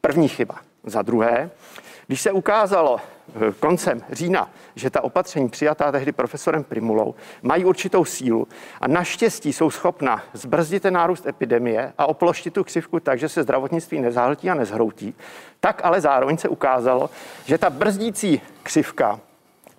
První 0.00 0.28
chyba. 0.28 0.54
Za 0.84 1.02
druhé, 1.02 1.50
když 2.06 2.20
se 2.20 2.32
ukázalo 2.32 3.00
koncem 3.60 4.02
října, 4.12 4.50
že 4.74 4.90
ta 4.90 5.04
opatření 5.04 5.48
přijatá 5.48 5.92
tehdy 5.92 6.12
profesorem 6.12 6.64
Primulou 6.64 7.14
mají 7.42 7.64
určitou 7.64 8.04
sílu 8.04 8.48
a 8.80 8.88
naštěstí 8.88 9.52
jsou 9.52 9.70
schopna 9.70 10.22
zbrzdit 10.32 10.82
ten 10.82 10.94
nárůst 10.94 11.26
epidemie 11.26 11.92
a 11.98 12.06
oploštit 12.06 12.54
tu 12.54 12.64
křivku 12.64 13.00
tak, 13.00 13.18
že 13.18 13.28
se 13.28 13.42
zdravotnictví 13.42 14.00
nezahltí 14.00 14.50
a 14.50 14.54
nezhroutí, 14.54 15.14
tak 15.60 15.80
ale 15.84 16.00
zároveň 16.00 16.38
se 16.38 16.48
ukázalo, 16.48 17.10
že 17.44 17.58
ta 17.58 17.70
brzdící 17.70 18.40
křivka 18.62 19.20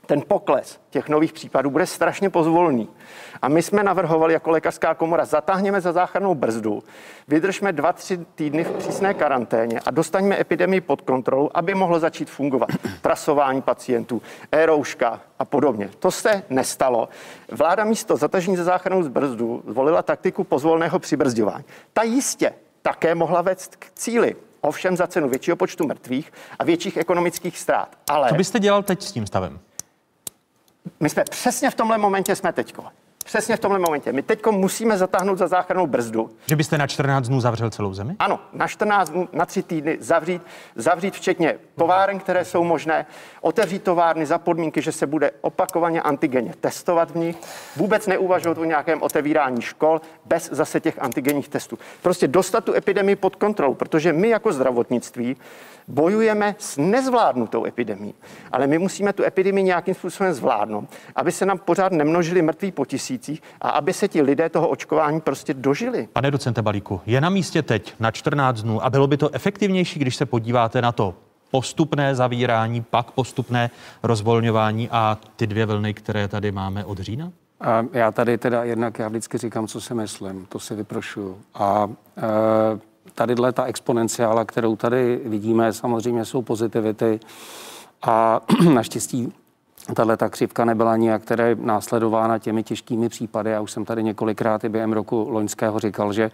ten 0.10 0.22
pokles 0.28 0.80
těch 0.90 1.10
nových 1.10 1.34
případů 1.34 1.70
bude 1.70 1.86
strašně 1.86 2.30
pozvolný. 2.30 2.90
A 3.42 3.48
my 3.48 3.62
jsme 3.62 3.84
navrhovali 3.84 4.34
jako 4.34 4.50
lékařská 4.52 4.94
komora, 4.94 5.26
zatáhněme 5.26 5.82
za 5.82 5.92
záchrannou 5.92 6.36
brzdu, 6.36 6.84
vydržme 7.28 7.72
dva, 7.74 7.94
tři 7.94 8.18
týdny 8.36 8.64
v 8.64 8.72
přísné 8.72 9.14
karanténě 9.14 9.80
a 9.86 9.92
dostaňme 9.92 10.40
epidemii 10.40 10.82
pod 10.82 11.02
kontrolu, 11.02 11.58
aby 11.58 11.76
mohlo 11.76 12.00
začít 12.00 12.30
fungovat 12.30 12.70
trasování 13.02 13.62
pacientů, 13.62 14.22
e 14.52 14.68
a 15.40 15.46
podobně. 15.46 15.90
To 16.00 16.12
se 16.12 16.44
nestalo. 16.50 17.10
Vláda 17.52 17.84
místo 17.84 18.18
zatažení 18.18 18.58
za 18.58 18.64
záchrannou 18.64 19.10
brzdu 19.10 19.64
zvolila 19.68 20.02
taktiku 20.02 20.44
pozvolného 20.44 21.00
přibrzďování. 21.00 21.66
Ta 21.94 22.04
jistě 22.04 22.54
také 22.82 23.16
mohla 23.16 23.42
vést 23.42 23.76
k 23.76 23.92
cíli, 23.96 24.36
ovšem 24.62 24.98
za 24.98 25.08
cenu 25.08 25.30
většího 25.30 25.58
počtu 25.58 25.88
mrtvých 25.88 26.34
a 26.60 26.64
větších 26.64 26.98
ekonomických 26.98 27.60
ztrát. 27.60 27.96
Ale... 28.10 28.30
Co 28.30 28.36
byste 28.36 28.60
dělal 28.60 28.84
teď 28.84 29.02
s 29.02 29.12
tím 29.12 29.28
stavem? 29.28 29.60
My 31.00 31.10
jsme 31.10 31.24
přesně 31.24 31.70
v 31.70 31.76
tomhle 31.76 31.98
momentě 31.98 32.36
jsme 32.36 32.54
teďko. 32.54 32.84
Přesně 33.30 33.56
v 33.56 33.60
tomhle 33.60 33.80
momentě. 33.80 34.14
My 34.14 34.22
teď 34.22 34.46
musíme 34.52 34.98
zatáhnout 34.98 35.38
za 35.38 35.48
záchrannou 35.48 35.88
brzdu. 35.88 36.30
Že 36.46 36.56
byste 36.56 36.78
na 36.78 36.88
14 36.88 37.28
dnů 37.28 37.42
zavřel 37.42 37.70
celou 37.70 37.94
zemi? 37.94 38.16
Ano, 38.20 38.40
na 38.54 38.68
14 38.68 39.10
dnů, 39.10 39.30
na 39.34 39.46
3 39.46 39.64
týdny 39.64 39.98
zavřít, 40.00 40.42
zavřít 40.76 41.14
včetně 41.14 41.56
továren, 41.76 42.20
které 42.20 42.46
jsou 42.46 42.64
možné, 42.64 43.06
otevřít 43.42 43.84
továrny 43.84 44.26
za 44.26 44.38
podmínky, 44.38 44.82
že 44.82 44.92
se 44.92 45.08
bude 45.08 45.32
opakovaně 45.42 46.02
antigenně 46.02 46.54
testovat 46.62 47.12
v 47.12 47.16
nich, 47.16 47.38
vůbec 47.76 48.08
neuvažovat 48.08 48.58
o 48.58 48.64
nějakém 48.64 49.02
otevírání 49.02 49.62
škol 49.62 50.02
bez 50.26 50.50
zase 50.52 50.80
těch 50.80 51.02
antigenních 51.02 51.50
testů. 51.50 51.80
Prostě 52.02 52.28
dostat 52.28 52.64
tu 52.64 52.74
epidemii 52.74 53.16
pod 53.16 53.36
kontrolu, 53.36 53.74
protože 53.74 54.14
my 54.14 54.30
jako 54.30 54.54
zdravotnictví 54.54 55.38
bojujeme 55.88 56.56
s 56.60 56.78
nezvládnutou 56.78 57.66
epidemí. 57.66 58.14
Ale 58.52 58.68
my 58.68 58.78
musíme 58.78 59.14
tu 59.14 59.24
epidemii 59.24 59.64
nějakým 59.64 59.94
způsobem 59.94 60.34
zvládnout, 60.34 60.90
aby 61.16 61.32
se 61.32 61.46
nám 61.46 61.58
pořád 61.58 61.92
nemnožili 61.92 62.42
mrtví 62.42 62.72
po 62.72 62.86
tisících 63.20 63.44
a 63.62 63.70
aby 63.70 63.94
se 63.94 64.08
ti 64.08 64.22
lidé 64.22 64.50
toho 64.50 64.68
očkování 64.68 65.22
prostě 65.22 65.54
dožili. 65.54 66.08
Pane 66.14 66.32
docente 66.32 66.62
Balíku, 66.62 67.02
je 67.06 67.22
na 67.22 67.30
místě 67.30 67.62
teď 67.62 67.94
na 68.00 68.12
14 68.12 68.62
dnů 68.62 68.86
a 68.86 68.90
bylo 68.90 69.08
by 69.08 69.18
to 69.18 69.30
efektivnější, 69.34 70.00
když 70.00 70.16
se 70.16 70.26
podíváte 70.26 70.82
na 70.82 70.92
to 70.92 71.14
postupné 71.52 72.16
zavírání, 72.16 72.82
pak 72.82 73.12
postupné 73.12 73.70
rozvolňování 74.04 74.90
a 74.92 75.18
ty 75.36 75.48
dvě 75.48 75.66
vlny, 75.66 75.94
které 75.94 76.28
tady 76.28 76.52
máme 76.52 76.86
od 76.86 77.00
října? 77.00 77.32
A 77.62 77.86
já 77.94 78.12
tady 78.12 78.38
teda 78.38 78.64
jednak, 78.64 79.00
já 79.00 79.08
vždycky 79.08 79.38
říkám, 79.38 79.68
co 79.68 79.82
si 79.82 79.94
myslím, 79.94 80.46
to 80.50 80.60
si 80.60 80.76
vyprošuju. 80.76 81.38
A 81.54 81.90
e, 82.18 82.22
tadyhle 83.16 83.52
ta 83.52 83.66
exponenciála, 83.66 84.46
kterou 84.46 84.76
tady 84.76 85.20
vidíme, 85.26 85.74
samozřejmě 85.74 86.26
jsou 86.26 86.42
pozitivity 86.42 87.20
a 88.02 88.42
naštěstí 88.74 89.34
tahle 89.94 90.18
ta 90.18 90.30
křivka 90.30 90.66
nebyla 90.66 90.98
nijak 90.98 91.22
které 91.22 91.56
následována 91.56 92.40
těmi 92.40 92.64
těžkými 92.64 93.10
případy. 93.10 93.52
Já 93.52 93.62
už 93.62 93.72
jsem 93.72 93.86
tady 93.86 94.04
několikrát 94.04 94.64
i 94.64 94.70
během 94.70 94.94
roku 94.94 95.28
loňského 95.30 95.80
říkal, 95.80 96.14
že 96.14 96.32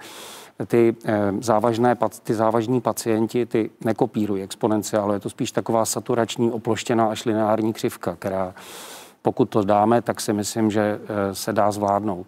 ty 0.68 0.96
eh, 1.06 1.32
závažné, 1.42 1.98
ty 2.24 2.34
závažní 2.34 2.82
pacienti, 2.82 3.46
ty 3.46 3.70
nekopírují 3.84 4.44
exponenciálu, 4.44 5.14
je 5.14 5.20
to 5.20 5.30
spíš 5.30 5.52
taková 5.52 5.86
saturační, 5.86 6.52
oploštěná 6.52 7.08
až 7.08 7.26
lineární 7.26 7.74
křivka, 7.74 8.16
která 8.16 8.54
pokud 9.22 9.46
to 9.46 9.64
dáme, 9.64 10.02
tak 10.02 10.22
si 10.22 10.34
myslím, 10.34 10.72
že 10.72 11.00
eh, 11.04 11.36
se 11.36 11.54
dá 11.54 11.72
zvládnout. 11.72 12.28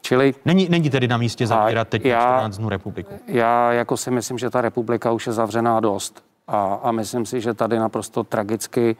Čili... 0.00 0.34
Není, 0.44 0.68
není 0.68 0.90
tedy 0.90 1.08
na 1.08 1.16
místě 1.16 1.46
zavírat 1.46 1.88
teď 1.88 2.04
já, 2.04 2.20
14 2.20 2.58
dnů 2.58 2.68
republiku? 2.68 3.14
Já 3.26 3.72
jako 3.72 3.96
si 3.96 4.10
myslím, 4.10 4.38
že 4.38 4.50
ta 4.50 4.60
republika 4.60 5.12
už 5.12 5.26
je 5.26 5.32
zavřená 5.32 5.80
dost. 5.80 6.24
A, 6.46 6.74
a 6.82 6.92
myslím 6.92 7.26
si, 7.26 7.40
že 7.40 7.54
tady 7.54 7.78
naprosto 7.78 8.24
tragicky 8.24 8.96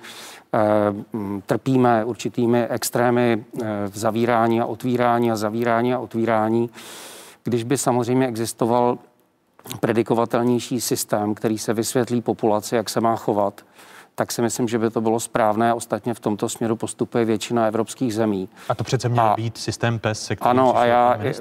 eh, 0.55 0.59
trpíme 1.47 2.05
určitými 2.05 2.67
extrémy 2.67 3.45
eh, 3.63 3.65
zavírání 3.93 4.61
a 4.61 4.67
otvírání 4.67 5.31
a 5.31 5.37
zavírání 5.37 5.95
a 5.95 5.99
otvírání. 5.99 6.71
Když 7.45 7.65
by 7.65 7.79
samozřejmě 7.79 8.27
existoval 8.27 8.99
predikovatelnější 9.81 10.81
systém, 10.81 11.35
který 11.35 11.59
se 11.59 11.75
vysvětlí 11.75 12.23
populaci, 12.23 12.77
jak 12.77 12.91
se 12.91 13.01
má 13.01 13.17
chovat, 13.17 13.65
tak 14.15 14.33
si 14.33 14.43
myslím, 14.43 14.69
že 14.69 14.79
by 14.79 14.91
to 14.91 15.01
bylo 15.01 15.21
správné. 15.21 15.75
Ostatně 15.75 16.15
v 16.15 16.21
tomto 16.21 16.49
směru 16.49 16.77
postupuje 16.77 17.25
většina 17.25 17.67
evropských 17.67 18.15
zemí. 18.15 18.49
A 18.69 18.75
to 18.75 18.85
přece 18.85 19.09
měl 19.09 19.25
a, 19.25 19.35
být 19.37 19.59
systém 19.59 19.99
PES, 19.99 20.23
se 20.23 20.37
Ano, 20.41 20.77
a 20.77 20.85
já, 20.85 21.19
eh, 21.21 21.35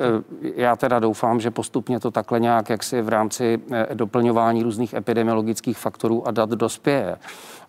já 0.55 0.75
teda 0.75 0.99
doufám, 0.99 1.39
že 1.39 1.51
postupně 1.51 1.99
to 1.99 2.11
takhle 2.11 2.39
nějak 2.39 2.69
jaksi 2.69 3.01
v 3.01 3.09
rámci 3.09 3.59
eh, 3.71 3.87
doplňování 3.93 4.63
různých 4.63 4.93
epidemiologických 4.93 5.77
faktorů 5.77 6.27
a 6.27 6.31
dat 6.31 6.49
dospěje 6.49 7.15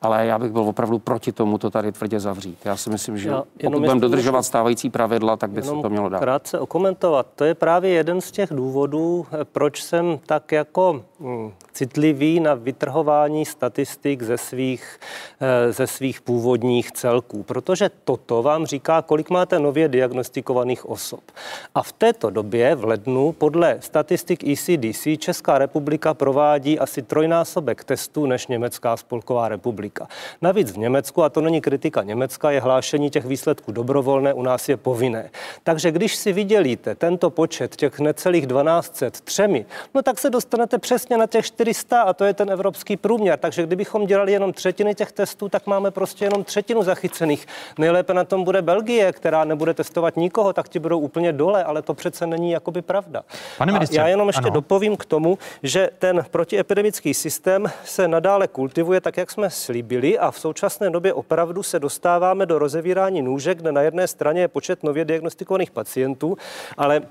ale 0.04 0.26
já 0.26 0.38
bych 0.38 0.52
byl 0.52 0.62
opravdu 0.62 0.98
proti 0.98 1.32
tomu 1.32 1.58
to 1.58 1.70
tady 1.70 1.92
tvrdě 1.92 2.20
zavřít. 2.20 2.58
Já 2.64 2.76
si 2.76 2.90
myslím, 2.90 3.18
že 3.18 3.28
já, 3.28 3.42
pokud 3.62 3.78
budeme 3.78 4.00
dodržovat 4.00 4.42
stávající 4.42 4.90
pravidla, 4.90 5.36
tak 5.36 5.50
by 5.50 5.62
se 5.62 5.70
to 5.82 5.90
mělo 5.90 6.08
dát. 6.08 6.18
Krátce 6.18 6.58
okomentovat. 6.58 7.26
To 7.36 7.44
je 7.44 7.54
právě 7.54 7.90
jeden 7.90 8.20
z 8.20 8.30
těch 8.30 8.50
důvodů, 8.52 9.26
proč 9.52 9.82
jsem 9.82 10.18
tak 10.26 10.52
jako 10.52 11.02
hm, 11.20 11.52
citlivý 11.72 12.40
na 12.40 12.54
vytrhování 12.54 13.44
statistik 13.44 14.22
ze 14.22 14.38
svých, 14.38 15.00
eh, 15.40 15.72
ze 15.72 15.86
svých 15.86 16.20
původních 16.20 16.92
celků, 16.92 17.42
protože 17.42 17.90
toto 18.04 18.42
vám 18.42 18.66
říká, 18.66 19.02
kolik 19.02 19.30
máte 19.30 19.58
nově 19.58 19.88
diagnostikovaných 19.88 20.86
osob. 20.86 21.20
A 21.74 21.82
v 21.82 21.92
této 21.92 22.30
době 22.30 22.74
v 22.74 22.84
lednu 22.84 23.32
podle 23.32 23.76
statistik 23.80 24.44
ECDC 24.44 25.16
Česká 25.16 25.58
republika 25.58 26.14
provádí 26.14 26.78
asi 26.78 27.02
trojnásobek 27.02 27.84
testů 27.84 28.26
než 28.26 28.46
Německá 28.46 28.96
spolková 28.96 29.48
republika 29.48 29.93
kritika. 29.94 30.09
Navíc 30.42 30.72
v 30.72 30.78
Německu, 30.78 31.22
a 31.22 31.28
to 31.28 31.40
není 31.40 31.61
kritika 31.61 32.02
Německa, 32.02 32.50
je 32.50 32.61
hlášení 32.61 33.11
těch 33.11 33.24
výsledků 33.24 33.72
dobrovolné, 33.72 34.35
u 34.35 34.42
nás 34.42 34.68
je 34.68 34.76
povinné. 34.76 35.30
Takže 35.62 35.90
když 35.90 36.16
si 36.16 36.33
vydělíte 36.33 36.94
tento 36.94 37.30
počet 37.30 37.76
těch 37.76 38.00
necelých 38.00 38.46
1200 38.46 39.11
třemi, 39.11 39.66
no 39.94 40.02
tak 40.02 40.18
se 40.18 40.30
dostanete 40.30 40.78
přesně 40.78 41.16
na 41.16 41.26
těch 41.26 41.46
400 41.46 42.02
a 42.02 42.12
to 42.12 42.24
je 42.24 42.35
ten 42.35 42.50
evropský 42.50 42.96
průměr. 42.96 43.38
Takže 43.38 43.62
kdybychom 43.62 44.07
dělali 44.07 44.33
jenom 44.33 44.52
třetiny 44.52 44.94
těch 44.94 45.12
testů, 45.12 45.48
tak 45.48 45.66
máme 45.66 45.90
prostě 45.90 46.24
jenom 46.24 46.44
třetinu 46.44 46.83
zachycených. 46.83 47.46
Nejlépe 47.78 48.14
na 48.14 48.24
tom 48.24 48.44
bude 48.44 48.62
Belgie, 48.62 49.12
která 49.12 49.44
nebude 49.44 49.74
testovat 49.74 50.16
nikoho, 50.16 50.52
tak 50.52 50.68
ti 50.68 50.78
budou 50.78 50.98
úplně 50.98 51.33
dole, 51.33 51.64
ale 51.64 51.83
to 51.83 51.94
přece 51.94 52.26
není 52.26 52.50
jakoby 52.50 52.83
pravda. 52.83 53.22
Pane 53.59 53.72
ministře, 53.72 53.98
já 53.98 54.09
jenom 54.09 54.26
ještě 54.26 54.50
ano. 54.50 54.54
dopovím 54.54 54.96
k 54.96 55.04
tomu, 55.04 55.38
že 55.62 55.90
ten 55.98 56.24
protiepidemický 56.30 57.14
systém 57.14 57.66
se 57.85 58.09
nadále 58.09 58.48
kultivuje 58.48 59.00
tak, 59.00 59.16
jak 59.16 59.30
jsme 59.30 59.50
slíbili 59.50 59.84
slíbili 59.85 60.18
a 60.18 60.31
v 60.31 60.40
současné 60.40 60.90
době 60.90 61.12
opravdu 61.12 61.62
se 61.62 61.81
dostáváme 61.81 62.47
do 62.47 62.59
rozevírání 62.59 63.23
nůžek, 63.23 63.59
kde 63.59 63.73
na 63.73 63.83
jedné 63.83 64.09
straně 64.09 64.40
je 64.40 64.49
počet 64.49 64.83
nově 64.83 65.05
diagnostikovaných 65.05 65.70
pacientů, 65.70 66.37
ale 66.77 67.03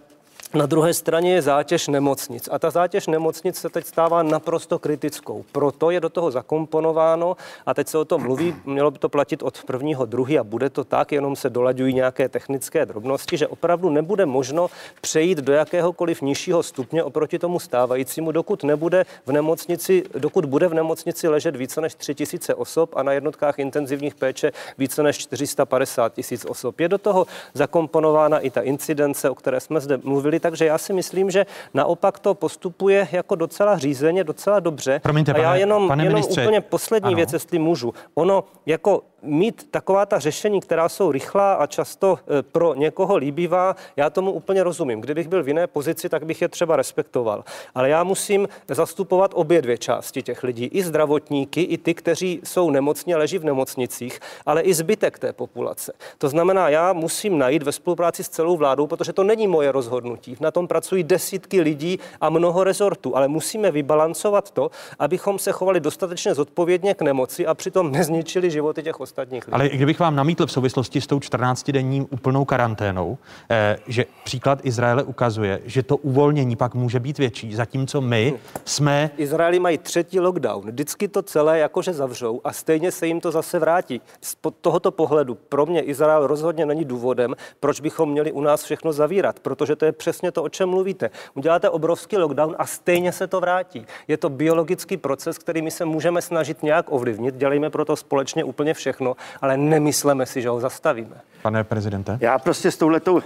na 0.53 0.65
druhé 0.65 0.93
straně 0.93 1.33
je 1.33 1.41
zátěž 1.41 1.87
nemocnic 1.87 2.49
a 2.51 2.59
ta 2.59 2.69
zátěž 2.69 3.07
nemocnic 3.07 3.55
se 3.57 3.69
teď 3.69 3.85
stává 3.85 4.23
naprosto 4.23 4.79
kritickou. 4.79 5.45
Proto 5.51 5.91
je 5.91 5.99
do 5.99 6.09
toho 6.09 6.31
zakomponováno 6.31 7.37
a 7.65 7.73
teď 7.73 7.87
se 7.87 7.97
o 7.97 8.05
tom 8.05 8.21
mluví, 8.21 8.55
mělo 8.65 8.91
by 8.91 8.99
to 8.99 9.09
platit 9.09 9.43
od 9.43 9.63
prvního 9.63 10.05
druhý 10.05 10.39
a 10.39 10.43
bude 10.43 10.69
to 10.69 10.83
tak, 10.83 11.11
jenom 11.11 11.35
se 11.35 11.49
dolaďují 11.49 11.93
nějaké 11.93 12.29
technické 12.29 12.85
drobnosti, 12.85 13.37
že 13.37 13.47
opravdu 13.47 13.89
nebude 13.89 14.25
možno 14.25 14.69
přejít 15.01 15.37
do 15.37 15.53
jakéhokoliv 15.53 16.21
nižšího 16.21 16.63
stupně 16.63 17.03
oproti 17.03 17.39
tomu 17.39 17.59
stávajícímu, 17.59 18.31
dokud 18.31 18.63
nebude 18.63 19.05
v 19.25 19.31
nemocnici, 19.31 20.03
dokud 20.17 20.45
bude 20.45 20.67
v 20.67 20.73
nemocnici 20.73 21.27
ležet 21.27 21.55
více 21.55 21.81
než 21.81 21.95
3000 21.95 22.55
osob 22.55 22.95
a 22.95 23.03
na 23.03 23.11
jednotkách 23.11 23.59
intenzivních 23.59 24.15
péče 24.15 24.51
více 24.77 25.03
než 25.03 25.17
450 25.17 26.13
tisíc 26.13 26.45
osob. 26.45 26.79
Je 26.79 26.89
do 26.89 26.97
toho 26.97 27.27
zakomponována 27.53 28.39
i 28.39 28.49
ta 28.49 28.61
incidence, 28.61 29.29
o 29.29 29.35
které 29.35 29.59
jsme 29.59 29.79
zde 29.79 29.97
mluvili, 30.03 30.42
takže 30.43 30.65
já 30.65 30.77
si 30.77 30.93
myslím, 30.93 31.31
že 31.31 31.45
naopak 31.73 32.19
to 32.19 32.33
postupuje 32.33 33.07
jako 33.11 33.35
docela 33.35 33.77
řízeně, 33.77 34.23
docela 34.23 34.59
dobře. 34.59 34.99
Promiňte, 35.03 35.33
a 35.33 35.37
já 35.37 35.49
pane, 35.49 35.59
jenom, 35.59 35.87
pane 35.87 36.03
jenom 36.03 36.13
ministře, 36.13 36.41
úplně 36.41 36.61
poslední 36.61 37.07
ano. 37.07 37.15
věc, 37.15 37.33
jestli 37.33 37.59
můžu. 37.59 37.93
Ono 38.15 38.43
jako 38.65 39.01
mít 39.23 39.67
taková 39.71 40.05
ta 40.05 40.19
řešení, 40.19 40.61
která 40.61 40.89
jsou 40.89 41.11
rychlá 41.11 41.53
a 41.53 41.67
často 41.67 42.19
e, 42.39 42.43
pro 42.43 42.75
někoho 42.75 43.17
líbivá, 43.17 43.75
já 43.95 44.09
tomu 44.09 44.31
úplně 44.31 44.63
rozumím. 44.63 45.01
Kdybych 45.01 45.27
byl 45.27 45.43
v 45.43 45.47
jiné 45.47 45.67
pozici, 45.67 46.09
tak 46.09 46.25
bych 46.25 46.41
je 46.41 46.47
třeba 46.47 46.75
respektoval. 46.75 47.43
Ale 47.75 47.89
já 47.89 48.03
musím 48.03 48.47
zastupovat 48.67 49.31
obě 49.33 49.61
dvě 49.61 49.77
části 49.77 50.21
těch 50.21 50.43
lidí. 50.43 50.65
I 50.65 50.83
zdravotníky, 50.83 51.61
i 51.61 51.77
ty, 51.77 51.93
kteří 51.93 52.41
jsou 52.43 52.69
nemocní 52.69 53.13
a 53.13 53.17
leží 53.17 53.37
v 53.37 53.45
nemocnicích, 53.45 54.19
ale 54.45 54.61
i 54.61 54.73
zbytek 54.73 55.19
té 55.19 55.33
populace. 55.33 55.93
To 56.17 56.29
znamená, 56.29 56.69
já 56.69 56.93
musím 56.93 57.37
najít 57.37 57.63
ve 57.63 57.71
spolupráci 57.71 58.23
s 58.23 58.29
celou 58.29 58.57
vládou, 58.57 58.87
protože 58.87 59.13
to 59.13 59.23
není 59.23 59.47
moje 59.47 59.71
rozhodnutí. 59.71 60.37
Na 60.39 60.51
tom 60.51 60.67
pracují 60.67 61.03
desítky 61.03 61.61
lidí 61.61 61.99
a 62.21 62.29
mnoho 62.29 62.63
rezortů, 62.63 63.15
ale 63.15 63.27
musíme 63.27 63.71
vybalancovat 63.71 64.51
to, 64.51 64.71
abychom 64.99 65.39
se 65.39 65.51
chovali 65.51 65.79
dostatečně 65.79 66.33
zodpovědně 66.33 66.93
k 66.93 67.01
nemoci 67.01 67.47
a 67.47 67.53
přitom 67.53 67.91
nezničili 67.91 68.51
životy 68.51 68.83
těch 68.83 68.99
ostatních 68.99 69.12
ostatních 69.13 69.47
lidí. 69.47 69.53
Ale 69.53 69.67
i 69.67 69.77
kdybych 69.77 69.99
vám 69.99 70.15
namítl 70.15 70.45
v 70.45 70.51
souvislosti 70.51 71.01
s 71.01 71.07
tou 71.07 71.19
14-denní 71.19 72.07
úplnou 72.09 72.45
karanténou, 72.45 73.17
eh, 73.49 73.77
že 73.87 74.05
příklad 74.23 74.59
Izraele 74.63 75.03
ukazuje, 75.03 75.61
že 75.65 75.83
to 75.83 75.97
uvolnění 75.97 76.55
pak 76.55 76.73
může 76.73 76.99
být 76.99 77.17
větší, 77.17 77.55
zatímco 77.55 78.01
my 78.01 78.33
jsme... 78.65 79.09
Izraeli 79.17 79.59
mají 79.59 79.77
třetí 79.77 80.19
lockdown. 80.19 80.65
Vždycky 80.65 81.07
to 81.07 81.21
celé 81.21 81.59
jakože 81.59 81.93
zavřou 81.93 82.41
a 82.43 82.53
stejně 82.53 82.91
se 82.91 83.07
jim 83.07 83.21
to 83.21 83.31
zase 83.31 83.59
vrátí. 83.59 84.01
Z 84.21 84.37
tohoto 84.61 84.91
pohledu 84.91 85.35
pro 85.35 85.65
mě 85.65 85.81
Izrael 85.81 86.27
rozhodně 86.27 86.65
není 86.65 86.85
důvodem, 86.85 87.35
proč 87.59 87.79
bychom 87.79 88.11
měli 88.11 88.31
u 88.31 88.41
nás 88.41 88.63
všechno 88.63 88.93
zavírat, 88.93 89.39
protože 89.39 89.75
to 89.75 89.85
je 89.85 89.91
přesně 89.91 90.31
to, 90.31 90.43
o 90.43 90.49
čem 90.49 90.69
mluvíte. 90.69 91.09
Uděláte 91.33 91.69
obrovský 91.69 92.17
lockdown 92.17 92.55
a 92.59 92.65
stejně 92.65 93.11
se 93.11 93.27
to 93.27 93.39
vrátí. 93.39 93.85
Je 94.07 94.17
to 94.17 94.29
biologický 94.29 94.97
proces, 94.97 95.37
který 95.37 95.61
my 95.61 95.71
se 95.71 95.85
můžeme 95.85 96.21
snažit 96.21 96.63
nějak 96.63 96.85
ovlivnit. 96.89 97.35
Dělejme 97.35 97.69
proto 97.69 97.95
společně 97.95 98.43
úplně 98.43 98.73
všechno 98.73 99.02
všechno, 99.03 99.15
ale 99.41 99.57
nemyslíme 99.57 100.25
si, 100.25 100.41
že 100.41 100.49
ho 100.49 100.59
zastavíme. 100.59 101.15
Pane 101.41 101.63
prezidente? 101.63 102.17
Já 102.21 102.39
prostě 102.39 102.71
s 102.71 102.77
touhletou 102.77 103.13
uh, 103.13 103.21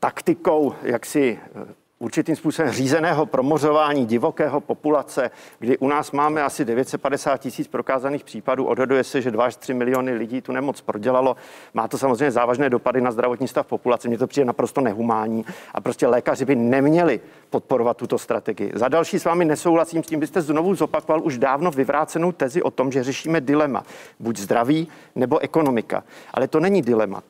taktikou, 0.00 0.74
jak 0.82 1.06
si 1.06 1.38
uh, 1.54 1.62
určitým 2.04 2.36
způsobem 2.36 2.72
řízeného 2.72 3.26
promořování 3.26 4.06
divokého 4.06 4.60
populace, 4.60 5.30
kdy 5.58 5.78
u 5.78 5.88
nás 5.88 6.12
máme 6.12 6.42
asi 6.42 6.64
950 6.64 7.36
tisíc 7.36 7.68
prokázaných 7.68 8.24
případů, 8.24 8.64
odhaduje 8.64 9.04
se, 9.04 9.22
že 9.22 9.30
2 9.30 9.44
až 9.44 9.56
3 9.56 9.74
miliony 9.74 10.12
lidí 10.12 10.40
tu 10.40 10.52
nemoc 10.52 10.80
prodělalo. 10.80 11.36
Má 11.74 11.88
to 11.88 11.98
samozřejmě 11.98 12.30
závažné 12.30 12.70
dopady 12.70 13.00
na 13.00 13.10
zdravotní 13.10 13.48
stav 13.48 13.66
populace, 13.66 14.08
mně 14.08 14.18
to 14.18 14.26
přijde 14.26 14.44
naprosto 14.44 14.80
nehumánní 14.80 15.44
a 15.74 15.80
prostě 15.80 16.06
lékaři 16.06 16.44
by 16.44 16.56
neměli 16.56 17.20
podporovat 17.50 17.96
tuto 17.96 18.18
strategii. 18.18 18.72
Za 18.74 18.88
další 18.88 19.18
s 19.18 19.24
vámi 19.24 19.44
nesouhlasím 19.44 20.02
s 20.02 20.06
tím, 20.06 20.20
byste 20.20 20.42
znovu 20.42 20.74
zopakoval 20.74 21.22
už 21.22 21.38
dávno 21.38 21.70
vyvrácenou 21.70 22.32
tezi 22.32 22.62
o 22.62 22.70
tom, 22.70 22.92
že 22.92 23.02
řešíme 23.02 23.40
dilema, 23.40 23.82
buď 24.20 24.38
zdraví 24.38 24.88
nebo 25.14 25.38
ekonomika. 25.38 26.04
Ale 26.34 26.48
to 26.48 26.60
není 26.60 26.82
dilema. 26.82 27.22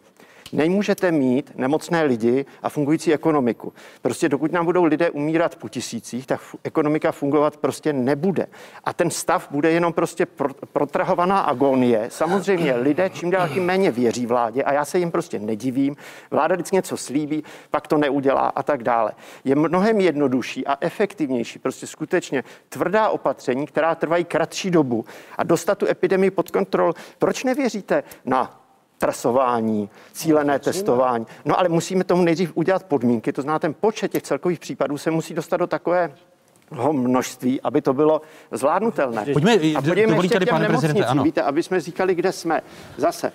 Nemůžete 0.53 1.13
mít 1.13 1.53
nemocné 1.55 2.03
lidi 2.03 2.47
a 2.63 2.69
fungující 2.69 3.15
ekonomiku. 3.15 3.73
Prostě 4.03 4.29
dokud 4.29 4.53
nám 4.53 4.65
budou 4.65 4.85
lidé 4.85 5.11
umírat 5.11 5.57
po 5.57 5.69
tisících, 5.69 6.27
tak 6.27 6.41
ekonomika 6.65 7.13
fungovat 7.13 7.57
prostě 7.57 7.93
nebude. 7.93 8.47
A 8.85 8.93
ten 8.93 9.11
stav 9.11 9.49
bude 9.51 9.71
jenom 9.71 9.93
prostě 9.93 10.27
protrahovaná 10.73 11.41
agonie. 11.41 12.07
Samozřejmě 12.09 12.75
lidé 12.75 13.11
čím 13.11 13.31
dál 13.31 13.49
tím 13.49 13.65
méně 13.65 13.91
věří 13.91 14.27
vládě 14.27 14.63
a 14.63 14.73
já 14.73 14.85
se 14.85 14.99
jim 14.99 15.11
prostě 15.11 15.39
nedivím. 15.39 15.97
Vláda 16.31 16.55
vždycky 16.55 16.77
něco 16.77 16.97
slíbí, 16.97 17.45
pak 17.71 17.89
to 17.89 17.99
neudělá 17.99 18.53
a 18.55 18.63
tak 18.63 18.83
dále. 18.83 19.13
Je 19.45 19.57
mnohem 19.57 20.01
jednodušší 20.01 20.67
a 20.67 20.77
efektivnější, 20.81 21.59
prostě 21.59 21.87
skutečně 21.87 22.45
tvrdá 22.69 23.09
opatření, 23.09 23.67
která 23.67 23.95
trvají 23.95 24.25
kratší 24.25 24.71
dobu 24.71 25.05
a 25.39 25.43
dostat 25.43 25.79
tu 25.79 25.87
epidemii 25.87 26.31
pod 26.31 26.51
kontrol. 26.51 26.95
Proč 27.19 27.45
nevěříte 27.45 28.03
na 28.25 28.64
trasování, 29.05 29.91
cílené 30.13 30.59
testování. 30.59 31.27
No 31.45 31.59
ale 31.59 31.69
musíme 31.69 32.05
tomu 32.05 32.23
nejdřív 32.23 32.53
udělat 32.55 32.85
podmínky, 32.85 33.33
to 33.33 33.43
znamená, 33.43 33.59
ten 33.59 33.75
počet 33.75 34.13
těch 34.13 34.23
celkových 34.23 34.59
případů 34.59 34.99
se 34.99 35.11
musí 35.11 35.35
dostat 35.35 35.57
do 35.57 35.67
takové 35.67 36.13
množství, 36.93 37.61
aby 37.61 37.83
to 37.83 37.93
bylo 37.93 38.21
zvládnutelné. 38.51 39.27
Pojďme, 39.33 39.53
a 39.53 39.83
podívejme 39.83 40.17
ještě 40.17 40.39
těm 40.39 40.49
pane 40.49 40.67
prezidente, 40.67 41.05
ano. 41.05 41.23
Víte, 41.23 41.43
aby 41.43 41.63
jsme 41.63 41.81
říkali, 41.81 42.15
kde 42.15 42.33
jsme. 42.33 42.61
Zase, 42.97 43.33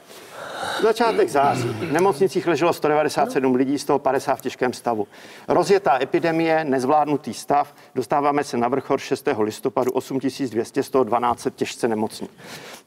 Začátek 0.81 1.29
září. 1.29 1.67
V 1.67 1.91
nemocnicích 1.91 2.47
leželo 2.47 2.73
197 2.73 3.55
lidí, 3.55 3.79
z 3.79 3.85
toho 3.85 3.99
50 3.99 4.35
v 4.35 4.41
těžkém 4.41 4.73
stavu. 4.73 5.07
Rozjetá 5.47 6.01
epidemie, 6.01 6.63
nezvládnutý 6.63 7.33
stav, 7.33 7.73
dostáváme 7.95 8.43
se 8.43 8.57
na 8.57 8.67
vrchol 8.67 8.97
6. 8.97 9.27
listopadu 9.39 9.91
8200, 9.91 10.83
z 10.83 10.89
toho 10.89 11.03
12 11.03 11.47
těžce 11.55 11.87
nemocní. 11.87 12.29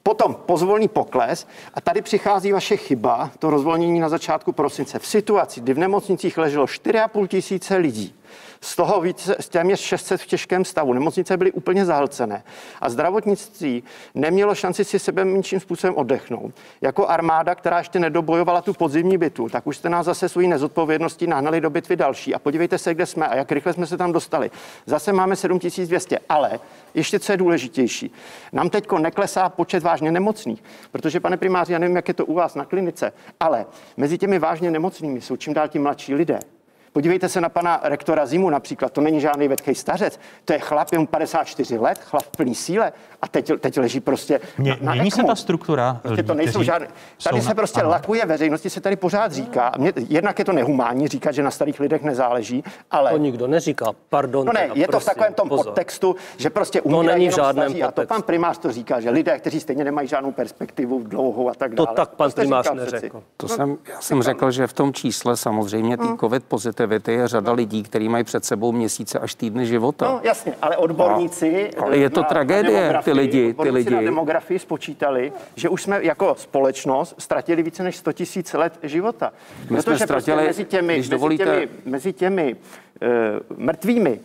Potom 0.03 0.35
pozvolný 0.35 0.89
pokles 0.89 1.47
a 1.75 1.81
tady 1.81 2.03
přichází 2.03 2.53
vaše 2.53 2.77
chyba, 2.77 3.31
to 3.39 3.51
rozvolnění 3.51 4.01
na 4.01 4.09
začátku 4.09 4.53
prosince. 4.53 4.99
V 4.99 5.07
situaci, 5.07 5.61
kdy 5.61 5.75
v 5.75 5.79
nemocnicích 5.79 6.39
leželo 6.39 6.65
4,5 6.65 7.27
tisíce 7.27 7.77
lidí, 7.77 8.15
z 8.65 8.77
toho 8.77 9.01
více, 9.01 9.37
téměř 9.49 9.81
600 9.81 10.21
v 10.21 10.27
těžkém 10.27 10.65
stavu. 10.65 10.93
Nemocnice 10.93 11.37
byly 11.37 11.53
úplně 11.53 11.85
zahlcené 11.85 12.43
a 12.81 12.91
zdravotnictví 12.91 13.83
nemělo 14.15 14.55
šanci 14.55 14.85
si 14.85 14.99
sebe 14.99 15.25
menším 15.25 15.61
způsobem 15.61 15.95
oddechnout. 15.97 16.55
Jako 16.81 17.07
armáda, 17.07 17.55
která 17.55 17.79
ještě 17.79 17.99
nedobojovala 17.99 18.63
tu 18.63 18.73
podzimní 18.73 19.19
bitu, 19.19 19.49
tak 19.49 19.67
už 19.67 19.77
jste 19.77 19.89
nás 19.89 20.07
zase 20.07 20.29
svojí 20.29 20.49
nezodpovědností 20.49 21.27
nahnali 21.27 21.61
do 21.61 21.71
bitvy 21.71 21.97
další. 21.97 22.35
A 22.35 22.39
podívejte 22.39 22.79
se, 22.79 22.95
kde 22.95 23.07
jsme 23.07 23.27
a 23.27 23.37
jak 23.37 23.53
rychle 23.53 23.73
jsme 23.73 23.87
se 23.87 23.97
tam 23.97 24.13
dostali. 24.13 24.51
Zase 24.87 25.13
máme 25.13 25.37
7200, 25.37 26.19
ale 26.29 26.61
ještě 26.95 27.19
co 27.19 27.33
je 27.33 27.37
důležitější. 27.37 28.15
Nám 28.53 28.71
teď 28.71 28.93
neklesá 28.99 29.49
počet 29.49 29.83
vážně 29.83 30.13
nemocných, 30.13 30.63
protože, 30.93 31.21
pane 31.21 31.37
primáři, 31.37 31.73
já 31.73 31.79
nevím, 31.79 31.97
jak 31.97 32.09
je 32.09 32.15
to 32.15 32.27
u 32.27 32.35
vás 32.35 32.55
na 32.55 32.65
klinice, 32.65 33.13
ale 33.41 33.67
mezi 33.97 34.19
těmi 34.19 34.39
vážně 34.39 34.71
nemocnými 34.71 35.21
jsou 35.21 35.37
čím 35.37 35.55
dál 35.55 35.69
tím 35.69 35.83
mladší 35.83 36.15
lidé. 36.15 36.39
Podívejte 36.93 37.29
se 37.29 37.41
na 37.41 37.49
pana 37.49 37.81
rektora 37.83 38.27
Zimu 38.27 38.51
například, 38.51 38.93
to 38.93 39.01
není 39.01 39.21
žádný 39.21 39.49
vedkej 39.49 39.75
stařec, 39.75 40.21
to 40.45 40.53
je 40.53 40.59
chlap, 40.59 40.93
jen 40.93 41.07
54 41.07 41.79
let, 41.79 41.99
chlap 42.05 42.23
v 42.23 42.29
plný 42.37 42.55
síle 42.55 42.93
a 43.23 43.29
teď, 43.29 43.53
teď 43.61 43.79
leží 43.79 44.01
prostě 44.01 44.41
Mě, 44.59 44.71
na, 44.71 44.77
na 44.81 44.93
Mění 44.95 45.11
se 45.11 45.21
ECMO. 45.21 45.29
ta 45.29 45.35
struktura 45.35 46.01
Prostě 46.03 46.23
to 46.23 46.33
lidí, 46.33 46.37
nejsou 46.45 46.53
kteří 46.59 46.67
žádné. 46.67 46.89
Tady 47.25 47.41
se 47.43 47.49
na- 47.49 47.55
prostě 47.55 47.81
ano. 47.81 47.91
lakuje 47.91 48.27
veřejnosti, 48.27 48.71
se 48.71 48.81
tady 48.81 48.97
pořád 48.97 49.33
říká. 49.33 49.69
a 49.69 49.79
Mě, 49.79 49.93
jednak 50.09 50.39
je 50.39 50.45
to 50.45 50.53
nehumánní 50.53 51.09
říkat, 51.09 51.33
že 51.33 51.43
na 51.43 51.51
starých 51.51 51.81
lidech 51.81 52.03
nezáleží, 52.03 52.65
ale... 52.91 53.11
To 53.11 53.17
nikdo 53.19 53.47
neříká. 53.47 53.87
Pardon. 54.09 54.47
No 54.47 54.53
ne, 54.53 54.61
teda, 54.61 54.75
je 54.75 54.87
to 54.87 54.91
v 54.91 54.91
prosím, 54.91 55.07
takovém 55.07 55.35
tom 55.35 55.49
pozor. 55.49 55.65
podtextu, 55.65 56.17
že 56.37 56.51
prostě 56.51 56.81
To 56.81 56.85
umírají 56.89 57.07
není 57.09 57.29
v 57.29 57.33
jenom 57.33 57.47
žádném 57.47 57.65
staří, 57.69 57.83
A 57.83 57.91
to 57.91 58.07
pan 58.07 58.23
primář 58.23 58.59
to 58.59 58.73
říká, 58.73 59.01
že 59.01 59.11
lidé, 59.11 59.39
kteří 59.39 59.61
stejně 59.61 59.85
nemají 59.85 60.09
žádnou 60.09 60.33
perspektivu 60.33 61.03
dlouhou 61.03 61.49
a 61.51 61.55
tak 61.55 61.75
To 61.75 61.85
dále. 61.85 61.97
tak 61.97 62.09
pan 62.15 62.31
jste 62.31 62.41
primář 62.41 62.71
neřekl. 62.75 63.23
To 63.37 63.49
jsem, 63.49 63.79
já 63.93 64.01
jsem 64.01 64.23
řekl, 64.23 64.51
že 64.51 64.67
v 64.67 64.73
tom 64.73 64.93
čísle 64.93 65.37
samozřejmě 65.37 65.97
Hmm. 66.01 66.09
té 66.17 66.21
covid 66.21 66.45
pozitivity 66.87 67.13
je 67.13 67.29
řada 67.29 67.53
lidí, 67.53 67.83
kteří 67.83 68.09
mají 68.09 68.25
před 68.25 68.45
sebou 68.45 68.73
měsíce 68.73 69.19
až 69.19 69.35
týdny 69.35 69.67
života. 69.67 70.05
No 70.07 70.21
jasně, 70.23 70.55
ale 70.63 70.77
odborníci... 70.77 71.71
Ale 71.83 71.97
je 71.97 72.11
to 72.11 72.21
na- 72.21 72.23
na 72.23 72.29
tragédie, 72.29 72.95
ty 73.05 73.13
lidi, 73.13 73.43
ty 73.43 73.49
odborníci 73.51 73.91
na 73.91 73.99
lidi. 73.99 74.07
demografii 74.07 74.59
spočítali, 74.59 75.33
že 75.57 75.69
už 75.69 75.83
jsme 75.83 76.05
jako 76.05 76.35
společnost 76.39 77.15
ztratili 77.19 77.63
více 77.63 77.83
než 77.83 77.97
100 77.97 78.13
tisíc 78.13 78.53
let 78.53 78.79
života. 78.83 79.33
My 79.61 79.67
jsme 79.67 79.93
Protože 79.93 80.05
ztratili, 80.05 80.37
prostě 80.37 80.47
mezi 80.47 80.65
těmi, 80.65 80.97
mezi 80.97 81.11
dovolíte- 81.11 81.45
těmi, 81.45 81.69
mezi 81.85 82.13
těmi 82.13 82.57
uh, 83.57 83.59
mrtvými, 83.59 84.21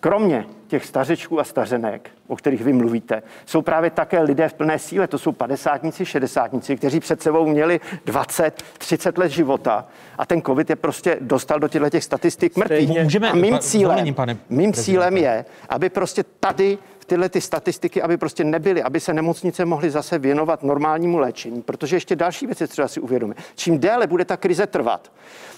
kromě 0.00 0.46
těch 0.74 0.86
stařečků 0.86 1.40
a 1.40 1.44
stařenek, 1.44 2.10
o 2.26 2.36
kterých 2.36 2.64
vy 2.64 2.72
mluvíte, 2.72 3.22
jsou 3.46 3.62
právě 3.62 3.90
také 3.90 4.20
lidé 4.20 4.48
v 4.48 4.54
plné 4.54 4.78
síle. 4.78 5.06
To 5.06 5.18
jsou 5.18 5.32
padesátníci, 5.32 6.06
šedesátníci, 6.06 6.76
kteří 6.76 7.00
před 7.00 7.22
sebou 7.22 7.46
měli 7.46 7.80
20, 8.04 8.62
30 8.78 9.18
let 9.18 9.28
života 9.28 9.86
a 10.18 10.26
ten 10.26 10.42
covid 10.42 10.70
je 10.70 10.76
prostě 10.76 11.16
dostal 11.20 11.60
do 11.60 11.68
těchto 11.68 11.90
těch 11.90 12.04
statistik 12.04 12.56
mrtvých. 12.56 12.88
Můžeme- 13.02 13.30
a 13.30 13.34
mým 13.34 13.58
cílem, 13.58 13.82
dovolením, 13.82 14.14
pane 14.14 14.36
mým 14.48 14.72
cílem 14.72 15.16
je, 15.16 15.44
aby 15.68 15.88
prostě 15.88 16.24
tady 16.40 16.78
tyhle 17.06 17.28
ty 17.28 17.40
statistiky, 17.40 18.02
aby 18.02 18.16
prostě 18.16 18.44
nebyly, 18.44 18.82
aby 18.82 19.00
se 19.00 19.14
nemocnice 19.14 19.64
mohly 19.64 19.90
zase 19.90 20.18
věnovat 20.18 20.62
normálnímu 20.62 21.18
léčení, 21.18 21.62
protože 21.62 21.96
ještě 21.96 22.16
další 22.16 22.46
věci 22.46 22.68
třeba 22.68 22.88
si 22.88 23.00
uvědomit. 23.00 23.36
Čím 23.56 23.78
déle 23.78 24.06
bude 24.06 24.24
ta 24.24 24.36
krize 24.36 24.66
trvat, 24.66 25.12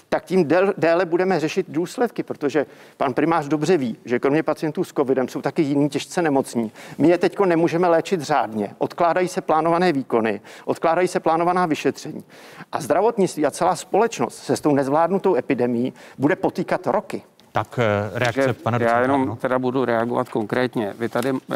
tak 0.09 0.25
tím 0.25 0.47
déle, 0.77 1.05
budeme 1.05 1.39
řešit 1.39 1.65
důsledky, 1.69 2.23
protože 2.23 2.65
pan 2.97 3.13
primář 3.13 3.47
dobře 3.47 3.77
ví, 3.77 3.97
že 4.05 4.19
kromě 4.19 4.43
pacientů 4.43 4.83
s 4.83 4.93
covidem 4.93 5.27
jsou 5.27 5.41
taky 5.41 5.61
jiní 5.61 5.89
těžce 5.89 6.21
nemocní. 6.21 6.71
My 6.97 7.07
je 7.07 7.17
teď 7.17 7.39
nemůžeme 7.39 7.87
léčit 7.87 8.21
řádně. 8.21 8.75
Odkládají 8.77 9.27
se 9.27 9.41
plánované 9.41 9.93
výkony, 9.93 10.41
odkládají 10.65 11.07
se 11.07 11.19
plánovaná 11.19 11.65
vyšetření. 11.65 12.23
A 12.71 12.81
zdravotnictví 12.81 13.45
a 13.45 13.51
celá 13.51 13.75
společnost 13.75 14.37
se 14.37 14.57
s 14.57 14.61
tou 14.61 14.75
nezvládnutou 14.75 15.35
epidemí 15.35 15.93
bude 16.17 16.35
potýkat 16.35 16.87
roky. 16.87 17.21
Tak 17.57 17.79
eh, 17.79 18.19
reakce 18.19 18.41
Takže 18.41 18.53
pana 18.53 18.77
já 18.81 19.01
jenom 19.01 19.21
ano. 19.21 19.35
teda 19.35 19.59
budu 19.59 19.85
reagovat 19.85 20.29
konkrétně. 20.29 20.93
Vy 20.99 21.09
tady 21.09 21.29
eh, 21.29 21.55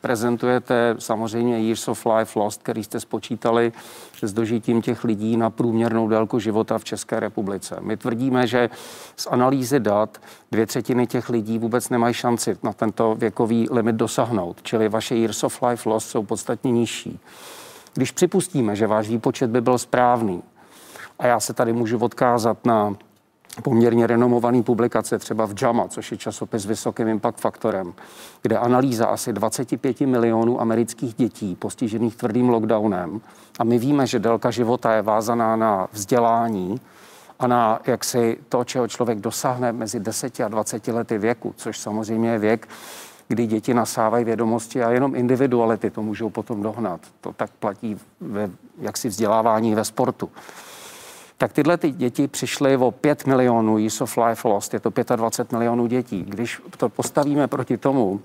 prezentujete 0.00 0.96
samozřejmě 0.98 1.58
Years 1.58 1.88
of 1.88 2.06
Life 2.06 2.38
Lost, 2.38 2.62
který 2.62 2.84
jste 2.84 3.00
spočítali 3.00 3.72
s 4.22 4.32
dožitím 4.32 4.82
těch 4.82 5.04
lidí 5.04 5.36
na 5.36 5.50
průměrnou 5.50 6.08
délku 6.08 6.38
života 6.38 6.78
v 6.78 6.84
České 6.84 7.20
republice. 7.20 7.76
My 7.80 7.96
tvrdíme, 7.96 8.46
že 8.46 8.70
z 9.16 9.26
analýzy 9.26 9.80
dat 9.80 10.18
dvě 10.50 10.66
třetiny 10.66 11.06
těch 11.06 11.28
lidí 11.28 11.58
vůbec 11.58 11.88
nemají 11.88 12.14
šanci 12.14 12.56
na 12.62 12.72
tento 12.72 13.14
věkový 13.14 13.68
limit 13.70 13.96
dosáhnout, 13.96 14.62
čili 14.62 14.88
vaše 14.88 15.16
Years 15.16 15.44
of 15.44 15.62
Life 15.62 15.88
Lost 15.88 16.08
jsou 16.10 16.22
podstatně 16.22 16.72
nižší. 16.72 17.20
Když 17.94 18.10
připustíme, 18.10 18.76
že 18.76 18.86
váš 18.86 19.08
výpočet 19.08 19.50
by 19.50 19.60
byl 19.60 19.78
správný, 19.78 20.42
a 21.18 21.26
já 21.26 21.40
se 21.40 21.52
tady 21.52 21.72
můžu 21.72 21.98
odkázat 21.98 22.66
na 22.66 22.94
poměrně 23.62 24.06
renomovaný 24.06 24.62
publikace 24.62 25.18
třeba 25.18 25.46
v 25.46 25.62
JAMA, 25.62 25.88
což 25.88 26.10
je 26.12 26.18
časopis 26.18 26.62
s 26.62 26.66
vysokým 26.66 27.08
impact 27.08 27.40
faktorem, 27.40 27.92
kde 28.42 28.58
analýza 28.58 29.06
asi 29.06 29.32
25 29.32 30.00
milionů 30.00 30.60
amerických 30.60 31.14
dětí 31.14 31.56
postižených 31.56 32.16
tvrdým 32.16 32.48
lockdownem 32.48 33.20
a 33.58 33.64
my 33.64 33.78
víme, 33.78 34.06
že 34.06 34.18
délka 34.18 34.50
života 34.50 34.94
je 34.94 35.02
vázaná 35.02 35.56
na 35.56 35.88
vzdělání 35.92 36.80
a 37.38 37.46
na 37.46 37.80
jaksi 37.86 38.38
to, 38.48 38.64
čeho 38.64 38.88
člověk 38.88 39.20
dosáhne 39.20 39.72
mezi 39.72 40.00
10 40.00 40.40
a 40.40 40.48
20 40.48 40.88
lety 40.88 41.18
věku, 41.18 41.54
což 41.56 41.78
samozřejmě 41.78 42.30
je 42.30 42.38
věk, 42.38 42.68
kdy 43.28 43.46
děti 43.46 43.74
nasávají 43.74 44.24
vědomosti 44.24 44.82
a 44.82 44.90
jenom 44.90 45.14
individuality 45.14 45.90
to 45.90 46.02
můžou 46.02 46.30
potom 46.30 46.62
dohnat. 46.62 47.00
To 47.20 47.32
tak 47.32 47.50
platí 47.50 47.96
ve 48.20 48.50
jaksi 48.78 49.08
vzdělávání 49.08 49.74
ve 49.74 49.84
sportu 49.84 50.30
tak 51.42 51.52
tyhle 51.52 51.76
ty 51.76 51.90
děti 51.90 52.28
přišly 52.28 52.76
o 52.76 52.90
5 52.90 53.26
milionů 53.26 53.78
Years 53.78 54.00
of 54.00 54.16
Life 54.16 54.48
Lost, 54.48 54.74
je 54.74 54.80
to 54.80 55.16
25 55.16 55.52
milionů 55.52 55.86
dětí. 55.86 56.22
Když 56.28 56.62
to 56.76 56.88
postavíme 56.88 57.48
proti 57.48 57.76
tomu, 57.76 58.20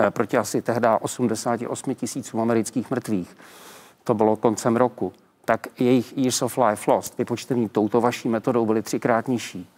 eh, 0.00 0.10
proti 0.10 0.36
asi 0.36 0.62
tehdy 0.62 0.88
88 1.00 1.94
tisícům 1.94 2.40
amerických 2.40 2.90
mrtvých, 2.90 3.36
to 4.04 4.14
bylo 4.14 4.36
koncem 4.36 4.76
roku, 4.76 5.12
tak 5.44 5.80
jejich 5.80 6.18
Years 6.18 6.42
of 6.42 6.58
Life 6.58 6.90
Lost, 6.90 7.18
vypočtený 7.18 7.68
touto 7.68 8.00
vaší 8.00 8.28
metodou, 8.28 8.66
byly 8.66 8.82
třikrát 8.82 9.28
nižší. 9.28 9.68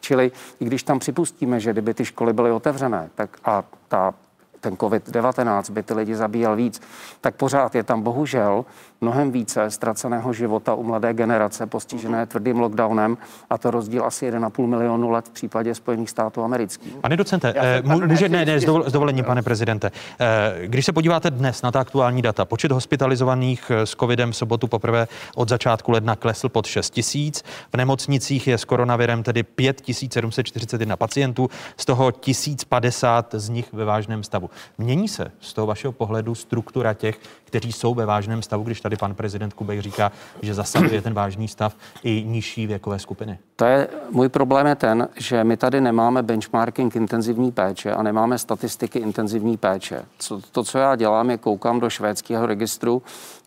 Čili 0.00 0.32
i 0.60 0.64
když 0.64 0.82
tam 0.82 0.98
připustíme, 0.98 1.60
že 1.60 1.72
kdyby 1.72 1.94
ty 1.94 2.04
školy 2.04 2.32
byly 2.32 2.50
otevřené, 2.50 3.10
tak 3.14 3.36
a 3.44 3.64
ta 3.88 4.14
ten 4.62 4.74
COVID-19 4.74 5.70
by 5.70 5.82
ty 5.82 5.94
lidi 5.94 6.14
zabíjel 6.14 6.56
víc, 6.56 6.82
tak 7.20 7.34
pořád 7.34 7.74
je 7.74 7.82
tam 7.82 8.02
bohužel 8.02 8.64
mnohem 9.02 9.32
více 9.32 9.70
ztraceného 9.70 10.32
života 10.32 10.74
u 10.74 10.82
mladé 10.82 11.14
generace 11.14 11.66
postižené 11.66 12.26
tvrdým 12.26 12.60
lockdownem 12.60 13.18
a 13.50 13.58
to 13.58 13.70
rozdíl 13.70 14.04
asi 14.04 14.30
1,5 14.30 14.66
milionu 14.66 15.10
let 15.10 15.28
v 15.28 15.30
případě 15.30 15.74
Spojených 15.74 16.10
států 16.10 16.42
amerických. 16.42 16.94
Pane 16.94 17.16
docente, 17.16 17.54
eh, 17.56 17.82
může, 18.06 18.28
ne, 18.28 18.44
ne, 18.44 18.60
s 18.60 18.92
dovolením, 18.92 19.24
pane 19.24 19.42
prezidente. 19.42 19.90
Eh, 20.20 20.52
Když 20.66 20.86
se 20.86 20.92
podíváte 20.92 21.30
dnes 21.30 21.62
na 21.62 21.70
ta 21.70 21.80
aktuální 21.80 22.22
data, 22.22 22.44
počet 22.44 22.72
hospitalizovaných 22.72 23.70
eh, 23.70 23.86
s 23.86 23.90
covidem 23.90 24.32
v 24.32 24.36
sobotu 24.36 24.66
poprvé 24.66 25.08
od 25.34 25.48
začátku 25.48 25.92
ledna 25.92 26.16
klesl 26.16 26.48
pod 26.48 26.66
6 26.66 26.90
tisíc. 26.90 27.42
V 27.72 27.76
nemocnicích 27.76 28.46
je 28.46 28.58
s 28.58 28.64
koronavirem 28.64 29.22
tedy 29.22 29.42
5741 29.42 30.96
pacientů, 30.96 31.50
z 31.76 31.84
toho 31.84 32.12
1050 32.12 33.34
z 33.38 33.48
nich 33.48 33.72
ve 33.72 33.84
vážném 33.84 34.22
stavu. 34.22 34.50
Mění 34.78 35.08
se 35.08 35.32
z 35.40 35.52
toho 35.52 35.66
vašeho 35.66 35.92
pohledu 35.92 36.34
struktura 36.34 36.94
těch, 36.94 37.18
kteří 37.52 37.72
jsou 37.72 37.94
ve 37.94 38.06
vážném 38.06 38.42
stavu, 38.42 38.62
když 38.62 38.80
tady 38.80 38.96
pan 38.96 39.14
prezident 39.14 39.54
Kubek 39.54 39.80
říká, 39.80 40.12
že 40.42 40.54
zasahuje 40.54 41.02
ten 41.02 41.14
vážný 41.14 41.48
stav 41.48 41.76
i 42.02 42.24
nižší 42.26 42.66
věkové 42.66 42.98
skupiny? 42.98 43.38
To 43.56 43.64
je, 43.64 43.88
můj 44.10 44.28
problém 44.28 44.66
je 44.66 44.74
ten, 44.74 45.08
že 45.16 45.44
my 45.44 45.56
tady 45.56 45.80
nemáme 45.80 46.22
benchmarking 46.22 46.96
intenzivní 46.96 47.52
péče 47.52 47.92
a 47.92 48.02
nemáme 48.02 48.38
statistiky 48.38 48.98
intenzivní 48.98 49.56
péče. 49.56 50.04
Co, 50.18 50.40
to, 50.52 50.64
co 50.64 50.78
já 50.78 50.96
dělám, 50.96 51.30
je 51.30 51.38
koukám 51.38 51.80
do 51.80 51.90
švédského 51.90 52.46
registru, 52.46 53.02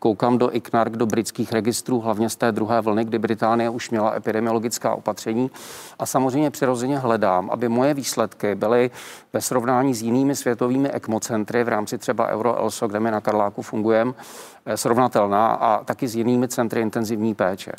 koukám 0.05 0.37
do 0.37 0.55
ICNARC, 0.55 0.93
do 0.93 1.05
britských 1.05 1.51
registrů, 1.51 1.99
hlavně 1.99 2.29
z 2.29 2.35
té 2.35 2.51
druhé 2.51 2.81
vlny, 2.81 3.05
kdy 3.05 3.19
Británie 3.19 3.69
už 3.69 3.89
měla 3.89 4.15
epidemiologická 4.15 4.95
opatření 4.95 5.51
a 5.99 6.05
samozřejmě 6.05 6.51
přirozeně 6.51 6.97
hledám, 6.97 7.49
aby 7.49 7.69
moje 7.69 7.93
výsledky 7.93 8.55
byly 8.55 8.91
ve 9.33 9.41
srovnání 9.41 9.93
s 9.93 10.01
jinými 10.01 10.35
světovými 10.35 10.89
ECMO 10.93 11.19
centry 11.19 11.63
v 11.63 11.67
rámci 11.67 11.97
třeba 11.97 12.27
Euro-ELSO, 12.27 12.87
kde 12.87 12.99
my 12.99 13.11
na 13.11 13.21
Karláku 13.21 13.61
fungujeme, 13.61 14.13
eh, 14.65 14.77
srovnatelná 14.77 15.47
a 15.47 15.83
taky 15.83 16.07
s 16.07 16.15
jinými 16.15 16.47
centry 16.47 16.81
intenzivní 16.81 17.35
péče. 17.35 17.71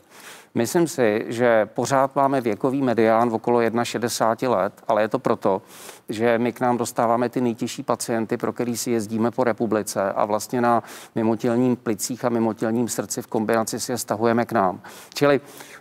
Myslím 0.56 0.88
si, 0.88 1.24
že 1.28 1.66
pořád 1.66 2.16
máme 2.16 2.40
věkový 2.40 2.82
medián 2.82 3.30
v 3.30 3.34
okolo 3.34 3.60
61 3.82 4.56
let, 4.56 4.72
ale 4.88 5.02
je 5.02 5.08
to 5.08 5.18
proto, 5.18 5.62
že 6.08 6.38
my 6.38 6.52
k 6.52 6.60
nám 6.60 6.76
dostáváme 6.76 7.28
ty 7.28 7.40
nejtěžší 7.40 7.82
pacienty, 7.82 8.36
pro 8.36 8.52
který 8.52 8.76
si 8.76 8.90
jezdíme 8.90 9.30
po 9.30 9.44
republice 9.44 10.12
a 10.12 10.24
vlastně 10.24 10.60
na 10.60 10.82
mimotělním 11.14 11.76
plicích 11.76 12.24
a 12.24 12.28
mimotělním 12.28 12.88
srdci 12.88 13.22
v 13.22 13.26
kombinaci 13.26 13.80
si 13.80 13.92
je 13.92 13.98
stahujeme 13.98 14.44
k 14.44 14.52
nám. 14.52 14.80
Čili 15.14 15.40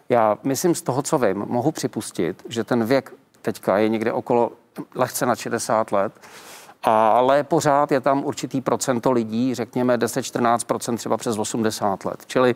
já 0.10 0.38
myslím 0.44 0.76
z 0.76 0.82
toho, 0.82 1.02
co 1.02 1.18
vím, 1.18 1.46
mohu 1.48 1.72
připustit, 1.72 2.44
že 2.50 2.64
ten 2.64 2.86
věk 2.86 3.14
teďka 3.42 3.78
je 3.78 3.90
někde 3.90 4.14
okolo 4.14 4.52
lehce 4.96 5.26
na 5.26 5.36
60 5.36 5.92
let, 5.92 6.14
ale 6.84 7.44
pořád 7.44 7.92
je 7.92 8.02
tam 8.02 8.26
určitý 8.26 8.62
procento 8.62 9.12
lidí, 9.12 9.56
řekněme 9.56 9.98
10-14% 9.98 10.98
třeba 10.98 11.18
přes 11.18 11.38
80 11.38 12.06
let. 12.06 12.24
Čili 12.28 12.56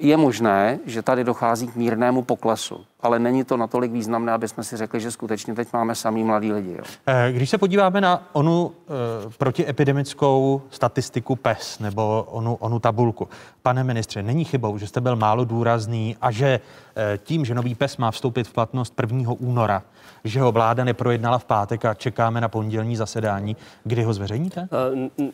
je 0.00 0.16
možné, 0.16 0.78
že 0.86 1.02
tady 1.02 1.24
dochází 1.24 1.66
k 1.68 1.76
mírnému 1.76 2.22
poklesu, 2.22 2.84
ale 3.02 3.18
není 3.18 3.44
to 3.44 3.56
natolik 3.56 3.92
významné, 3.92 4.32
aby 4.32 4.48
jsme 4.48 4.64
si 4.64 4.76
řekli, 4.76 5.00
že 5.00 5.10
skutečně 5.10 5.54
teď 5.54 5.68
máme 5.72 5.94
samý 5.94 6.24
mladí 6.24 6.52
lidi. 6.52 6.72
Jo. 6.72 6.84
Eh, 7.06 7.32
když 7.32 7.50
se 7.50 7.58
podíváme 7.58 8.00
na 8.00 8.28
onu 8.32 8.72
e, 8.72 9.30
protiepidemickou 9.38 10.62
statistiku 10.70 11.36
PES 11.36 11.78
nebo 11.78 12.26
onu, 12.30 12.54
onu 12.54 12.78
tabulku, 12.78 13.28
pane 13.62 13.84
ministře, 13.84 14.22
není 14.22 14.44
chybou, 14.44 14.78
že 14.78 14.86
jste 14.86 15.00
byl 15.00 15.16
málo 15.16 15.44
důrazný 15.44 16.16
a 16.20 16.30
že 16.30 16.60
e, 16.96 17.18
tím, 17.18 17.44
že 17.44 17.54
nový 17.54 17.74
PES 17.74 17.96
má 17.96 18.10
vstoupit 18.10 18.48
v 18.48 18.52
platnost 18.52 18.94
1. 19.00 19.32
února, 19.38 19.82
že 20.24 20.40
ho 20.40 20.52
vláda 20.52 20.84
neprojednala 20.84 21.38
v 21.38 21.44
pátek 21.44 21.84
a 21.84 21.94
čekáme 21.94 22.40
na 22.40 22.48
pondělní 22.48 22.96
zasedání. 22.96 23.56
Kdy 23.84 24.02
ho 24.02 24.12
zveřejníte? 24.12 24.68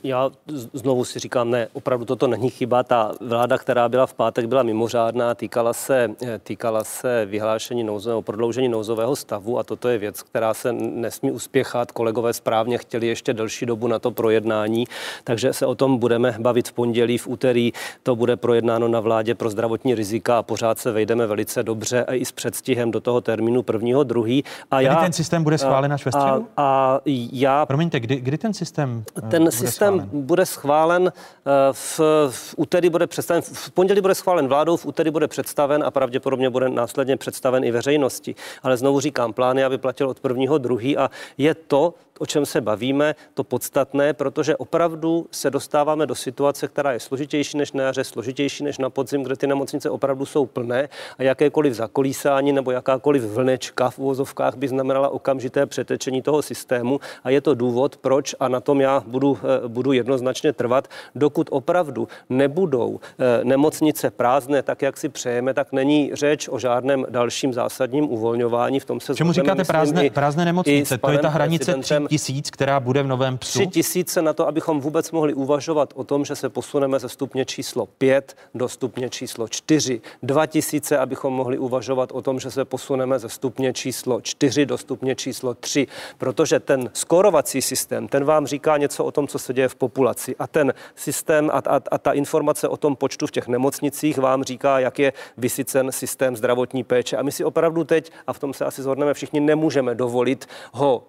Já 0.03 0.31
znovu 0.73 1.05
si 1.05 1.19
říkám, 1.19 1.51
ne, 1.51 1.69
opravdu 1.73 2.05
toto 2.05 2.27
není 2.27 2.51
chyba. 2.51 2.83
Ta 2.83 3.13
vláda, 3.21 3.59
která 3.59 3.89
byla 3.89 4.07
v 4.07 4.15
pátek, 4.15 4.47
byla 4.47 4.63
mimořádná, 4.63 5.35
týkala 5.35 5.73
se, 5.73 6.09
týkala 6.43 6.85
se 6.85 7.27
vyhlášení 7.27 7.56
nouzového, 7.83 8.23
prodloužení 8.23 8.69
nouzového 8.69 9.17
stavu 9.17 9.59
a 9.59 9.63
toto 9.65 9.89
je 9.89 9.99
věc, 9.99 10.23
která 10.23 10.55
se 10.55 10.73
nesmí 10.73 11.31
uspěchat. 11.31 11.93
Kolegové 11.93 12.33
správně 12.33 12.79
chtěli 12.79 13.07
ještě 13.07 13.35
delší 13.35 13.67
dobu 13.67 13.87
na 13.87 13.99
to 13.99 14.11
projednání, 14.11 14.85
takže 15.25 15.53
se 15.53 15.67
o 15.67 15.75
tom 15.75 15.99
budeme 15.99 16.37
bavit 16.39 16.69
v 16.69 16.73
pondělí, 16.73 17.19
v 17.19 17.29
úterý 17.29 17.73
to 18.03 18.17
bude 18.17 18.37
projednáno 18.37 18.89
na 18.89 19.01
vládě 19.01 19.35
pro 19.35 19.51
zdravotní 19.51 19.95
rizika 19.95 20.39
a 20.39 20.43
pořád 20.43 20.79
se 20.79 20.93
vejdeme 20.93 21.27
velice 21.27 21.63
dobře 21.63 22.05
a 22.05 22.15
i 22.15 22.25
s 22.25 22.33
předstihem 22.33 22.91
do 22.91 23.01
toho 23.01 23.21
termínu 23.21 23.63
prvního, 23.63 24.05
druhý. 24.05 24.45
A 24.71 24.81
já, 24.81 24.97
ten 24.97 25.13
systém 25.13 25.45
bude 25.45 25.59
schválen 25.59 25.93
až 25.93 26.05
ve 26.05 26.13
středu? 26.13 26.47
A, 26.57 26.63
a 26.63 27.01
já... 27.33 27.67
Promiňte, 27.67 28.01
kdy, 28.01 28.17
kdy 28.17 28.39
ten 28.39 28.55
systém 28.55 29.05
eh, 29.19 29.21
Ten 29.21 29.43
bude 29.43 29.53
systém 29.53 29.95
schválen? 29.95 30.09
bude 30.13 30.47
schválen 30.47 31.13
eh, 31.13 31.51
v, 31.73 32.01
v 32.31 32.55
úterý 32.57 32.91
bude 32.91 33.07
představen, 33.07 33.43
v 33.43 33.71
pondělí 33.71 34.01
bude 34.01 34.15
schválen 34.15 34.49
vládou, 34.49 34.77
v 34.77 34.87
úterý 34.87 35.11
bude 35.11 35.29
představen 35.29 35.83
a 35.85 35.91
pravděpodobně 35.91 36.51
bude 36.51 36.69
následně 36.69 37.17
představen 37.17 37.46
i 37.65 37.71
veřejnosti. 37.71 38.35
Ale 38.63 38.77
znovu 38.77 39.01
říkám, 39.01 39.33
plány, 39.33 39.65
aby 39.65 39.79
platil 39.79 40.09
od 40.09 40.21
prvního 40.21 40.59
druhý 40.59 40.97
a 40.97 41.11
je 41.39 41.55
to, 41.55 41.95
o 42.19 42.27
čem 42.27 42.47
se 42.47 42.61
bavíme, 42.61 43.15
to 43.35 43.45
podstatné, 43.45 44.13
protože 44.13 44.57
opravdu 44.57 45.27
se 45.31 45.51
dostáváme 45.51 46.07
do 46.07 46.15
situace, 46.15 46.69
která 46.69 46.93
je 46.93 47.01
složitější 47.01 47.59
než 47.59 47.73
na 47.73 47.83
jaře, 47.85 48.05
složitější 48.05 48.65
než 48.65 48.79
na 48.79 48.91
podzim, 48.91 49.23
kde 49.23 49.37
ty 49.37 49.47
nemocnice 49.47 49.91
opravdu 49.91 50.27
jsou 50.27 50.47
plné 50.47 50.89
a 51.19 51.23
jakékoliv 51.23 51.75
zakolísání 51.75 52.53
nebo 52.53 52.71
jakákoliv 52.71 53.23
vlnečka 53.23 53.91
v 53.91 53.99
uvozovkách 53.99 54.57
by 54.57 54.69
znamenala 54.69 55.09
okamžité 55.09 55.67
přetečení 55.67 56.23
toho 56.23 56.43
systému 56.43 57.01
a 57.25 57.31
je 57.31 57.41
to 57.41 57.55
důvod, 57.55 57.97
proč 57.97 58.35
a 58.41 58.49
na 58.49 58.61
tom 58.61 58.81
já 58.81 59.03
budu, 59.07 59.39
eh, 59.65 59.69
budu 59.69 59.93
jednoznačně 59.93 60.53
trvat, 60.53 60.89
dokud 61.15 61.49
opravdu 61.51 62.09
nebudou 62.31 63.01
eh, 63.01 63.45
nemocnice 63.45 64.11
prázdné 64.11 64.63
tak, 64.63 64.83
jak 64.83 64.97
si 64.97 65.09
přejeme, 65.09 65.55
tak 65.55 65.73
není 65.73 66.11
řeč 66.15 66.49
o 66.49 66.59
žádném 66.59 67.07
dalším 67.11 67.53
zásadním 67.53 68.05
uvolňování. 68.11 68.81
V 68.81 68.85
tom 68.85 69.01
se 69.01 69.15
Čemu 69.15 69.33
říkáte 69.33 69.65
prázdné, 69.65 70.11
prázdné 70.11 70.45
nemocnice? 70.45 70.99
To 70.99 71.11
je 71.11 71.19
ta 71.19 71.29
hranice 71.29 71.75
tisíc, 72.09 72.51
která 72.51 72.81
bude 72.81 73.03
v 73.03 73.07
novém 73.07 73.39
psu? 73.39 73.59
Tři 73.59 73.67
tisíce 73.67 74.23
na 74.23 74.33
to, 74.33 74.49
abychom 74.49 74.81
vůbec 74.81 75.11
mohli 75.11 75.35
uvažovat 75.35 75.93
o 75.95 76.05
tom, 76.05 76.25
že 76.25 76.37
se 76.37 76.49
posuneme 76.49 76.99
ze 76.99 77.09
stupně 77.09 77.45
číslo 77.45 77.87
5 77.87 78.37
do 78.55 78.69
stupně 78.69 79.11
číslo 79.11 79.49
4. 79.49 80.01
Dva 80.23 80.47
tisíce, 80.47 80.99
abychom 80.99 81.35
mohli 81.35 81.59
uvažovat 81.59 82.13
o 82.13 82.23
tom, 82.23 82.41
že 82.41 82.51
se 82.51 82.65
posuneme 82.65 83.19
ze 83.19 83.29
stupně 83.29 83.73
číslo 83.73 84.21
4 84.21 84.67
do 84.67 84.79
stupně 84.79 85.15
číslo 85.15 85.55
3. 85.55 85.87
Protože 86.19 86.61
ten 86.61 86.91
skorovací 86.93 87.63
systém, 87.63 88.09
ten 88.09 88.25
vám 88.25 88.47
říká 88.47 88.77
něco 88.77 89.05
o 89.05 89.11
tom, 89.11 89.29
co 89.29 89.39
se 89.39 89.55
děje 89.55 89.69
v 89.69 89.75
populaci. 89.75 90.37
A 90.39 90.47
ten 90.47 90.75
systém 90.95 91.51
a, 91.53 91.59
a, 91.59 91.81
a 91.91 91.99
ta 91.99 92.13
informace 92.13 92.69
o 92.69 92.77
tom 92.77 92.97
počtu 92.97 93.27
v 93.27 93.31
těch 93.31 93.49
nemocnicích 93.49 94.19
vám 94.19 94.45
říká, 94.45 94.79
jak 94.79 94.99
je 94.99 95.13
vysycen 95.37 95.93
systém 95.93 96.37
zdravotní 96.37 96.85
péče. 96.85 97.17
A 97.17 97.23
my 97.23 97.33
si 97.33 97.45
opravdu 97.45 97.85
teď, 97.85 98.13
a 98.27 98.33
v 98.33 98.39
tom 98.39 98.55
se 98.55 98.65
asi 98.65 98.83
zhodneme 98.83 99.15
všichni, 99.15 99.41
nemůžeme 99.41 99.95
dovolit 99.95 100.47
ho 100.73 101.07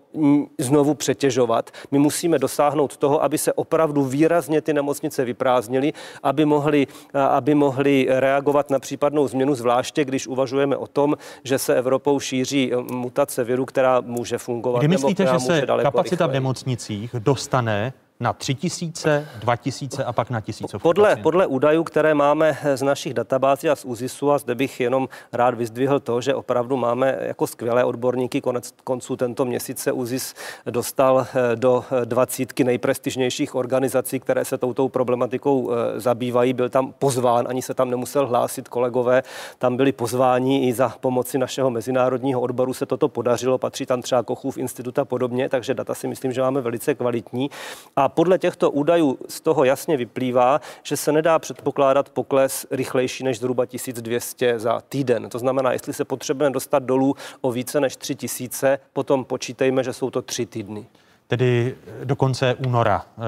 znovu 0.57 0.93
přetěžovat. 0.93 1.71
My 1.91 1.99
musíme 1.99 2.39
dosáhnout 2.39 2.97
toho, 2.97 3.23
aby 3.23 3.37
se 3.37 3.53
opravdu 3.53 4.03
výrazně 4.03 4.61
ty 4.61 4.73
nemocnice 4.73 5.25
vyprázdnily, 5.25 5.93
aby 6.23 6.45
mohly, 6.45 6.87
aby 7.29 7.55
mohly 7.55 8.07
reagovat 8.09 8.69
na 8.69 8.79
případnou 8.79 9.27
změnu, 9.27 9.55
zvláště 9.55 10.05
když 10.05 10.27
uvažujeme 10.27 10.77
o 10.77 10.87
tom, 10.87 11.15
že 11.43 11.59
se 11.59 11.75
Evropou 11.75 12.19
šíří 12.19 12.71
mutace 12.91 13.43
viru, 13.43 13.65
která 13.65 14.01
může 14.01 14.37
fungovat. 14.37 14.79
Kdy 14.79 14.87
myslíte, 14.87 15.25
že 15.25 15.39
se 15.39 15.61
kapacita 15.61 16.25
rychleji. 16.25 16.29
v 16.29 16.33
nemocnicích 16.33 17.15
dostane 17.19 17.93
na 18.19 18.33
3 18.33 18.55
tisíce, 18.55 19.27
2 19.39 19.55
tisíce 19.55 20.03
a 20.03 20.13
pak 20.13 20.29
na 20.29 20.41
tisícovku. 20.41 20.83
Podle, 20.83 21.15
podle 21.15 21.47
údajů, 21.47 21.83
které 21.83 22.13
máme 22.13 22.57
z 22.75 22.81
našich 22.81 23.13
databází 23.13 23.69
a 23.69 23.75
z 23.75 23.85
ÚZISu, 23.85 24.31
a 24.31 24.37
zde 24.37 24.55
bych 24.55 24.79
jenom 24.79 25.09
rád 25.33 25.53
vyzdvihl 25.55 25.99
to, 25.99 26.21
že 26.21 26.35
opravdu 26.35 26.77
máme 26.77 27.17
jako 27.21 27.47
skvělé 27.47 27.83
odborníky, 27.83 28.41
konec 28.41 28.73
konců 28.83 29.15
tento 29.15 29.45
měsíc 29.45 29.79
se 29.79 29.91
ÚZIS 29.91 30.35
dostal 30.65 31.27
eh, 31.29 31.55
do 31.55 31.85
dvacítky 32.05 32.63
nejprestižnějších 32.63 33.55
organizací, 33.55 34.19
které 34.19 34.45
se 34.45 34.57
touto 34.57 34.89
problematikou 34.89 35.71
eh, 35.71 35.99
zabývají. 35.99 36.53
Byl 36.53 36.69
tam 36.69 36.93
pozván, 36.99 37.45
ani 37.49 37.61
se 37.61 37.73
tam 37.73 37.89
nemusel 37.89 38.27
hlásit 38.27 38.69
kolegové, 38.69 39.23
tam 39.57 39.77
byli 39.77 39.91
pozváni 39.91 40.67
i 40.67 40.73
za 40.73 40.89
pomoci 40.89 41.37
našeho 41.37 41.69
mezinárodního 41.69 42.41
odboru 42.41 42.73
se 42.73 42.85
toto 42.85 43.07
podařilo, 43.07 43.57
patří 43.57 43.85
tam 43.85 44.01
třeba 44.01 44.23
Kochův 44.23 44.57
institut 44.57 44.99
a 44.99 45.05
podobně, 45.05 45.49
takže 45.49 45.73
data 45.73 45.93
si 45.93 46.07
myslím, 46.07 46.31
že 46.31 46.41
máme 46.41 46.61
velice 46.61 46.95
kvalitní. 46.95 47.49
A 47.95 48.06
podle 48.09 48.39
těchto 48.39 48.71
údajů 48.71 49.17
z 49.29 49.41
toho 49.41 49.63
jasně 49.63 49.97
vyplývá, 49.97 50.61
že 50.83 50.97
se 50.97 51.11
nedá 51.11 51.39
předpokládat 51.39 52.09
pokles 52.09 52.65
rychlejší 52.71 53.23
než 53.23 53.39
zhruba 53.39 53.65
1200 53.65 54.59
za 54.59 54.81
týden. 54.81 55.29
To 55.29 55.39
znamená, 55.39 55.71
jestli 55.71 55.93
se 55.93 56.05
potřebujeme 56.05 56.53
dostat 56.53 56.83
dolů 56.83 57.15
o 57.41 57.51
více 57.51 57.79
než 57.79 57.95
3000, 57.95 58.79
potom 58.93 59.25
počítejme, 59.25 59.83
že 59.83 59.93
jsou 59.93 60.09
to 60.09 60.21
tři 60.21 60.45
týdny. 60.45 60.85
Tedy 61.27 61.75
do 62.03 62.15
konce 62.15 62.55
února 62.55 63.05
eh, 63.05 63.21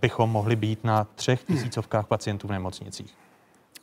bychom 0.00 0.30
mohli 0.30 0.56
být 0.56 0.84
na 0.84 1.06
třech 1.14 1.44
tisícovkách 1.44 2.06
pacientů 2.06 2.48
v 2.48 2.50
nemocnicích 2.50 3.25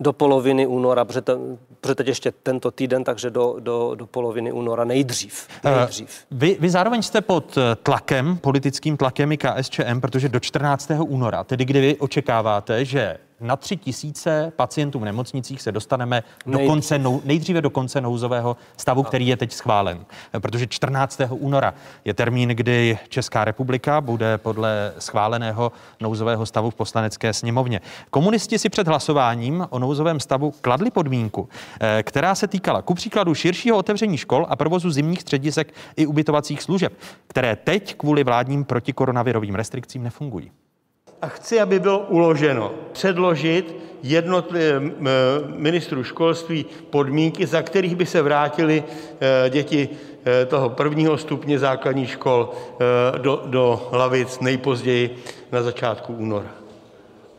do 0.04 0.14
poloviny 0.14 0.68
února, 0.68 1.06
protože, 1.06 1.22
to, 1.22 1.40
protože 1.82 1.96
teď 1.96 2.08
ještě 2.08 2.32
tento 2.32 2.72
týden, 2.72 3.04
takže 3.04 3.30
do, 3.30 3.56
do, 3.60 3.96
do 3.96 4.08
poloviny 4.08 4.52
února 4.52 4.84
nejdřív. 4.84 5.48
Eh, 5.64 5.78
nejdřív. 5.78 6.26
Vy, 6.32 6.58
vy 6.60 6.70
zároveň 6.70 7.02
jste 7.02 7.22
pod 7.22 7.58
eh, 7.58 7.76
tlakem, 7.76 8.38
politickým 8.38 8.98
tlakem 8.98 9.32
i 9.32 9.38
KSČM, 9.38 10.02
protože 10.02 10.30
do 10.30 10.40
14. 10.40 10.92
února, 11.00 11.44
tedy 11.44 11.66
kdy 11.66 11.82
vy 11.82 11.96
očekáváte, 11.98 12.86
že 12.86 13.18
na 13.44 13.56
tři 13.56 13.78
tisíce 13.78 14.54
pacientů 14.56 15.00
v 15.00 15.06
nemocnicích 15.06 15.62
se 15.62 15.72
dostaneme 15.72 16.24
do 16.46 16.60
konce, 16.60 17.02
nejdříve 17.24 17.62
do 17.62 17.70
konce 17.70 18.02
nouzového 18.02 18.58
stavu, 18.78 19.04
který 19.04 19.28
je 19.28 19.38
teď 19.38 19.54
schválen. 19.54 20.06
Protože 20.40 20.68
14. 20.68 21.22
února 21.30 21.74
je 22.06 22.14
termín, 22.14 22.50
kdy 22.50 22.98
Česká 23.10 23.46
republika 23.46 24.02
bude 24.02 24.38
podle 24.38 24.94
schváleného 25.00 25.72
nouzového 26.02 26.46
stavu 26.46 26.70
v 26.70 26.76
poslanecké 26.76 27.34
sněmovně. 27.34 27.82
Komunisti 28.10 28.60
si 28.60 28.70
před 28.70 28.88
hlasováním 28.88 29.68
o 29.70 29.80
nouzovém 29.80 30.20
stavu 30.20 30.54
kladli 30.62 30.92
podmínku, 30.92 31.50
eh, 31.80 32.04
která 32.04 32.36
se 32.36 32.48
týkala 32.48 32.82
ku 32.82 32.94
příkladu 32.94 33.36
širšího 33.36 33.78
otevření 33.78 34.18
škol 34.18 34.46
a 34.50 34.56
provozu 34.56 34.92
zimních 34.92 35.22
středisek 35.22 35.74
i 35.96 36.06
ubytovacích 36.06 36.62
služeb, 36.62 36.94
které 37.28 37.56
teď 37.56 37.96
kvůli 37.96 38.24
vládním 38.24 38.66
protikoronavirovým 38.66 39.56
restrikcím 39.56 40.04
nefungují 40.04 40.52
a 41.24 41.28
chci, 41.28 41.60
aby 41.60 41.80
bylo 41.80 42.00
uloženo 42.00 42.72
předložit 42.92 43.76
ministru 45.56 46.04
školství 46.04 46.66
podmínky, 46.90 47.46
za 47.46 47.62
kterých 47.62 47.96
by 47.96 48.06
se 48.06 48.22
vrátili 48.22 48.84
eh, 48.84 49.50
děti 49.50 49.90
eh, 50.26 50.46
toho 50.46 50.70
prvního 50.70 51.18
stupně 51.18 51.60
základních 51.60 52.12
škol 52.12 52.52
do, 53.18 53.44
do 53.46 53.90
lavic 53.92 54.40
nejpozději 54.40 55.24
na 55.52 55.64
začátku 55.64 56.14
února. 56.14 56.52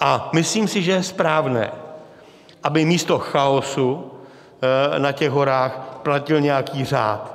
A 0.00 0.30
myslím 0.32 0.68
si, 0.68 0.82
že 0.82 0.92
je 0.92 1.02
správné, 1.02 1.70
aby 2.62 2.84
místo 2.84 3.18
chaosu 3.18 4.10
na 4.98 5.12
těch 5.12 5.30
horách 5.30 6.00
platil 6.02 6.40
nějaký 6.40 6.84
řád. 6.84 7.33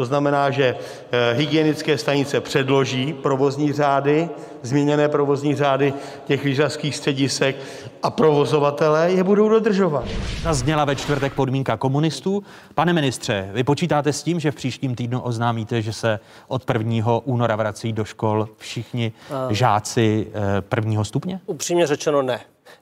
To 0.00 0.04
znamená, 0.04 0.50
že 0.50 0.76
eh, 1.12 1.32
hygienické 1.32 1.98
stanice 1.98 2.40
předloží 2.40 3.12
provozní 3.12 3.72
řády, 3.72 4.28
změněné 4.62 5.08
provozní 5.08 5.54
řády 5.54 5.94
těch 6.24 6.44
lyžařských 6.44 6.96
středisek 6.96 7.56
a 8.02 8.10
provozovatelé 8.10 9.12
je 9.12 9.24
budou 9.24 9.48
dodržovat. 9.48 10.04
Zazněla 10.42 10.84
ve 10.84 10.96
čtvrtek 10.96 11.34
podmínka 11.34 11.76
komunistů. 11.76 12.42
Pane 12.74 12.92
ministře, 12.92 13.50
vy 13.52 13.64
počítáte 13.64 14.12
s 14.12 14.22
tím, 14.22 14.40
že 14.40 14.50
v 14.50 14.54
příštím 14.54 14.94
týdnu 14.94 15.20
oznámíte, 15.20 15.82
že 15.82 15.92
se 15.92 16.20
od 16.48 16.62
1. 16.70 17.20
února 17.24 17.56
vrací 17.56 17.92
do 17.92 18.04
škol 18.04 18.48
všichni 18.56 19.12
žáci 19.50 20.26
eh, 20.28 20.60
prvního 20.60 21.04
stupně? 21.04 21.40
Upřímně 21.46 21.86
řečeno 21.86 22.22
ne. 22.22 22.40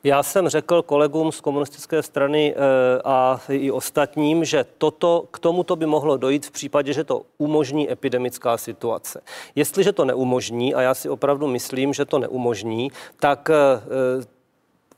Já 0.09 0.23
jsem 0.23 0.49
řekl 0.49 0.83
kolegům 0.83 1.33
z 1.33 1.41
komunistické 1.41 2.03
strany 2.03 2.55
eh, 2.57 2.59
a 3.05 3.41
i 3.49 3.71
ostatním, 3.71 4.45
že 4.45 4.65
toto, 4.79 5.25
k 5.31 5.39
tomuto 5.39 5.77
by 5.77 5.87
mohlo 5.87 6.17
dojít 6.17 6.47
v 6.47 6.51
případě, 6.51 6.93
že 6.93 7.05
to 7.05 7.23
umožní 7.39 7.93
epidemická 7.93 8.57
situace. 8.57 9.21
Jestliže 9.55 9.93
to 9.93 10.05
neumožní, 10.05 10.75
a 10.75 10.81
já 10.81 10.95
si 10.95 11.09
opravdu 11.09 11.47
myslím, 11.47 11.93
že 11.93 12.05
to 12.05 12.19
neumožní, 12.19 12.93
tak 13.21 13.51
eh, 13.51 14.38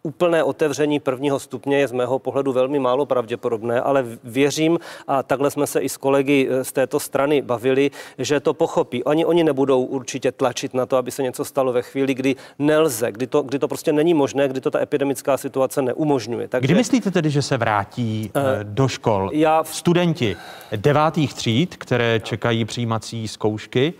úplné 0.03 0.43
otevření 0.43 1.01
prvního 1.01 1.39
stupně 1.39 1.79
je 1.79 1.89
z 1.89 1.93
mého 1.93 2.19
pohledu 2.19 2.53
velmi 2.53 2.79
málo 2.79 3.07
pravděpodobné, 3.07 3.81
ale 3.81 4.05
věřím, 4.25 4.79
a 5.09 5.23
takhle 5.23 5.51
jsme 5.51 5.67
se 5.67 5.81
i 5.81 5.89
s 5.89 5.97
kolegy 5.97 6.49
eh, 6.51 6.65
z 6.65 6.73
této 6.73 7.01
strany 7.01 7.43
bavili, 7.43 7.91
že 8.19 8.41
to 8.41 8.55
pochopí. 8.55 9.05
Oni, 9.05 9.25
oni 9.25 9.45
nebudou 9.45 9.85
určitě 9.85 10.33
tlačit 10.33 10.75
na 10.75 10.87
to, 10.87 10.97
aby 10.97 11.11
se 11.11 11.23
něco 11.23 11.45
stalo 11.45 11.73
ve 11.73 11.83
chvíli, 11.83 12.15
kdy 12.15 12.37
nelze, 12.59 13.13
kdy 13.13 13.27
to, 13.27 13.43
kdy 13.43 13.59
to 13.59 13.69
prostě 13.69 13.93
není 13.93 14.15
možné, 14.15 14.49
kdy 14.49 14.61
to 14.61 14.71
ta 14.71 14.81
epidemická 14.81 15.37
situace 15.37 15.83
neumožňuje. 15.83 16.49
Takže, 16.49 16.67
kdy 16.67 16.75
myslíte 16.75 17.11
tedy, 17.11 17.31
že 17.31 17.43
se 17.43 17.57
vrátí 17.57 18.31
uh, 18.37 18.43
do 18.63 18.89
škol 18.89 19.31
já... 19.33 19.65
studenti 19.65 20.37
devátých 20.77 21.35
tříd, 21.35 21.77
které 21.77 22.21
čekají 22.21 22.65
přijímací 22.65 23.29
zkoušky 23.29 23.95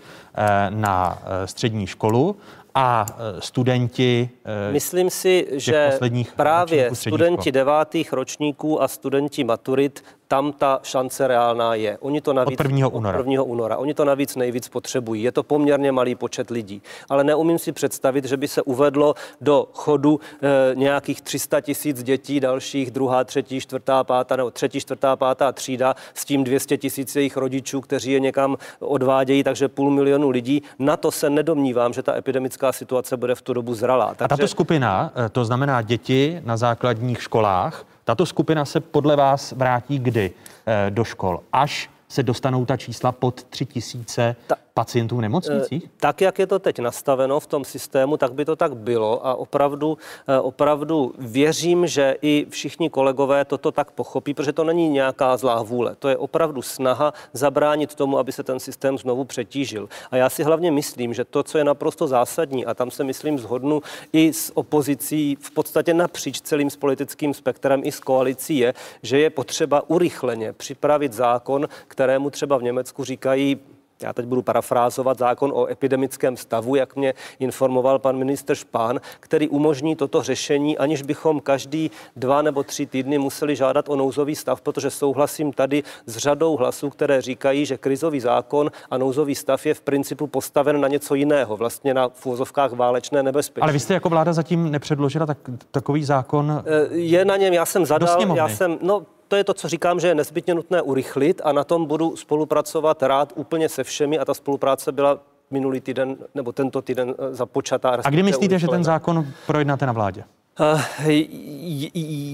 na 0.69 1.21
střední 1.45 1.87
školu 1.87 2.35
a 2.75 3.05
e, 3.37 3.41
studenti. 3.41 4.29
E, 4.69 4.71
Myslím 4.71 5.09
si, 5.09 5.47
že 5.51 5.99
právě 6.35 6.95
studenti 6.95 7.51
devátých 7.51 8.13
ročníků 8.13 8.81
a 8.81 8.87
studenti 8.87 9.43
maturit 9.43 10.03
tam 10.31 10.53
ta 10.53 10.79
šance 10.83 11.27
reálná 11.27 11.75
je. 11.75 11.97
Oni 11.97 12.21
to 12.21 12.33
navíc, 12.33 12.59
od 12.59 12.63
1. 12.65 12.87
února. 12.87 13.19
Od 13.19 13.27
1. 13.27 13.43
února. 13.43 13.77
Oni 13.77 13.93
to 13.93 14.05
navíc 14.05 14.35
nejvíc 14.35 14.69
potřebují. 14.69 15.23
Je 15.23 15.31
to 15.31 15.43
poměrně 15.43 15.91
malý 15.91 16.15
počet 16.15 16.49
lidí. 16.49 16.81
Ale 17.09 17.23
neumím 17.23 17.59
si 17.59 17.71
představit, 17.71 18.25
že 18.25 18.37
by 18.37 18.47
se 18.47 18.61
uvedlo 18.61 19.15
do 19.41 19.67
chodu 19.73 20.19
e, 20.41 20.75
nějakých 20.75 21.21
300 21.21 21.61
tisíc 21.61 22.03
dětí, 22.03 22.39
dalších 22.39 22.91
druhá, 22.91 23.23
třetí, 23.23 23.59
čtvrtá, 23.59 24.03
pátá, 24.03 24.35
nebo 24.35 24.51
třetí, 24.51 24.79
čtvrtá, 24.79 25.15
pátá 25.15 25.51
třída 25.51 25.95
s 26.13 26.25
tím 26.25 26.43
200 26.43 26.77
tisíc 26.77 27.15
jejich 27.15 27.37
rodičů, 27.37 27.81
kteří 27.81 28.11
je 28.11 28.19
někam 28.19 28.57
odvádějí, 28.79 29.43
takže 29.43 29.67
půl 29.67 29.91
milionu 29.91 30.29
lidí. 30.29 30.63
Na 30.79 30.97
to 30.97 31.11
se 31.11 31.29
nedomnívám, 31.29 31.93
že 31.93 32.03
ta 32.03 32.15
epidemická 32.15 32.71
situace 32.71 33.17
bude 33.17 33.35
v 33.35 33.41
tu 33.41 33.53
dobu 33.53 33.73
zralá. 33.73 34.07
Takže... 34.07 34.25
A 34.25 34.27
tato 34.27 34.47
skupina, 34.47 35.11
eh, 35.15 35.29
to 35.29 35.45
znamená 35.45 35.81
děti 35.81 36.41
na 36.45 36.57
základních 36.57 37.21
školách, 37.21 37.85
tato 38.03 38.25
skupina 38.25 38.65
se 38.65 38.79
podle 38.79 39.15
vás 39.15 39.51
vrátí 39.51 39.99
kdy 39.99 40.31
eh, 40.65 40.91
do 40.91 41.03
škol? 41.03 41.39
Až 41.53 41.89
se 42.07 42.23
dostanou 42.23 42.65
ta 42.65 42.77
čísla 42.77 43.11
pod 43.11 43.43
3 43.43 43.65
tisíce 43.65 44.35
pacientů 44.73 45.17
v 45.17 45.21
nemocnicích? 45.21 45.83
Eh, 45.85 45.89
tak, 45.99 46.21
jak 46.21 46.39
je 46.39 46.47
to 46.47 46.59
teď 46.59 46.79
nastaveno 46.79 47.39
v 47.39 47.47
tom 47.47 47.65
systému, 47.65 48.17
tak 48.17 48.33
by 48.33 48.45
to 48.45 48.55
tak 48.55 48.75
bylo 48.75 49.27
a 49.27 49.35
opravdu, 49.35 49.97
eh, 50.27 50.39
opravdu 50.39 51.13
věřím, 51.17 51.87
že 51.87 52.15
i 52.21 52.45
všichni 52.49 52.89
kolegové 52.89 53.45
toto 53.45 53.71
tak 53.71 53.91
pochopí, 53.91 54.33
protože 54.33 54.53
to 54.53 54.63
není 54.63 54.89
nějaká 54.89 55.37
zlá 55.37 55.63
vůle. 55.63 55.95
To 55.99 56.09
je 56.09 56.17
opravdu 56.17 56.61
snaha 56.61 57.13
zabránit 57.33 57.95
tomu, 57.95 58.17
aby 58.17 58.31
se 58.31 58.43
ten 58.43 58.59
systém 58.59 58.97
znovu 58.97 59.23
přetížil. 59.25 59.89
A 60.11 60.17
já 60.17 60.29
si 60.29 60.43
hlavně 60.43 60.71
myslím, 60.71 61.13
že 61.13 61.25
to, 61.25 61.43
co 61.43 61.57
je 61.57 61.63
naprosto 61.63 62.07
zásadní, 62.07 62.65
a 62.65 62.73
tam 62.73 62.91
se 62.91 63.03
myslím 63.03 63.39
zhodnu 63.39 63.81
i 64.13 64.33
s 64.33 64.57
opozicí 64.57 65.37
v 65.41 65.51
podstatě 65.51 65.93
napříč 65.93 66.41
celým 66.41 66.69
s 66.69 66.75
politickým 66.75 67.33
spektrem 67.33 67.81
i 67.83 67.91
s 67.91 67.99
koalicí, 67.99 68.57
je, 68.57 68.73
že 69.03 69.19
je 69.19 69.29
potřeba 69.29 69.89
urychleně 69.89 70.53
připravit 70.53 71.13
zákon, 71.13 71.67
kterému 71.87 72.29
třeba 72.29 72.57
v 72.57 72.63
Německu 72.63 73.03
říkají 73.03 73.59
já 74.03 74.13
teď 74.13 74.25
budu 74.25 74.41
parafrázovat 74.41 75.17
zákon 75.17 75.51
o 75.55 75.67
epidemickém 75.67 76.37
stavu, 76.37 76.75
jak 76.75 76.95
mě 76.95 77.13
informoval 77.39 77.99
pan 77.99 78.17
minister 78.17 78.55
Špán, 78.55 78.99
který 79.19 79.49
umožní 79.49 79.95
toto 79.95 80.23
řešení, 80.23 80.77
aniž 80.77 81.01
bychom 81.01 81.39
každý 81.39 81.91
dva 82.15 82.41
nebo 82.41 82.63
tři 82.63 82.85
týdny 82.85 83.17
museli 83.17 83.55
žádat 83.55 83.89
o 83.89 83.95
nouzový 83.95 84.35
stav, 84.35 84.61
protože 84.61 84.89
souhlasím 84.89 85.53
tady 85.53 85.83
s 86.05 86.17
řadou 86.17 86.57
hlasů, 86.57 86.89
které 86.89 87.21
říkají, 87.21 87.65
že 87.65 87.77
krizový 87.77 88.19
zákon 88.19 88.71
a 88.91 88.97
nouzový 88.97 89.35
stav 89.35 89.65
je 89.65 89.73
v 89.73 89.81
principu 89.81 90.27
postaven 90.27 90.81
na 90.81 90.87
něco 90.87 91.15
jiného, 91.15 91.57
vlastně 91.57 91.93
na 91.93 92.09
fůzovkách 92.09 92.71
válečné 92.71 93.23
nebezpečí. 93.23 93.61
Ale 93.61 93.73
vy 93.73 93.79
jste 93.79 93.93
jako 93.93 94.09
vláda 94.09 94.33
zatím 94.33 94.71
nepředložila 94.71 95.25
tak, 95.25 95.37
takový 95.71 96.03
zákon? 96.03 96.63
Eh, 96.65 96.95
je 96.95 97.25
na 97.25 97.37
něm, 97.37 97.53
já 97.53 97.65
jsem 97.65 97.85
zadal, 97.85 98.35
já 98.35 98.49
jsem, 98.49 98.77
no 98.81 99.05
to 99.31 99.35
je 99.35 99.43
to, 99.43 99.53
co 99.53 99.69
říkám, 99.69 99.99
že 99.99 100.07
je 100.07 100.15
nezbytně 100.15 100.55
nutné 100.55 100.81
urychlit 100.81 101.41
a 101.43 101.51
na 101.51 101.63
tom 101.63 101.85
budu 101.85 102.15
spolupracovat 102.15 103.03
rád 103.03 103.33
úplně 103.35 103.69
se 103.69 103.83
všemi 103.83 104.19
a 104.19 104.25
ta 104.25 104.33
spolupráce 104.33 104.91
byla 104.91 105.19
minulý 105.51 105.81
týden 105.81 106.15
nebo 106.35 106.51
tento 106.51 106.81
týden 106.81 107.15
eh, 107.17 107.35
započatá. 107.35 107.89
A 108.03 108.09
kdy 108.09 108.23
myslíte, 108.23 108.59
že 108.59 108.67
ten 108.67 108.83
zákon 108.83 109.25
projednáte 109.47 109.85
na 109.85 109.91
vládě? 109.91 110.23
Uh, 110.59 110.81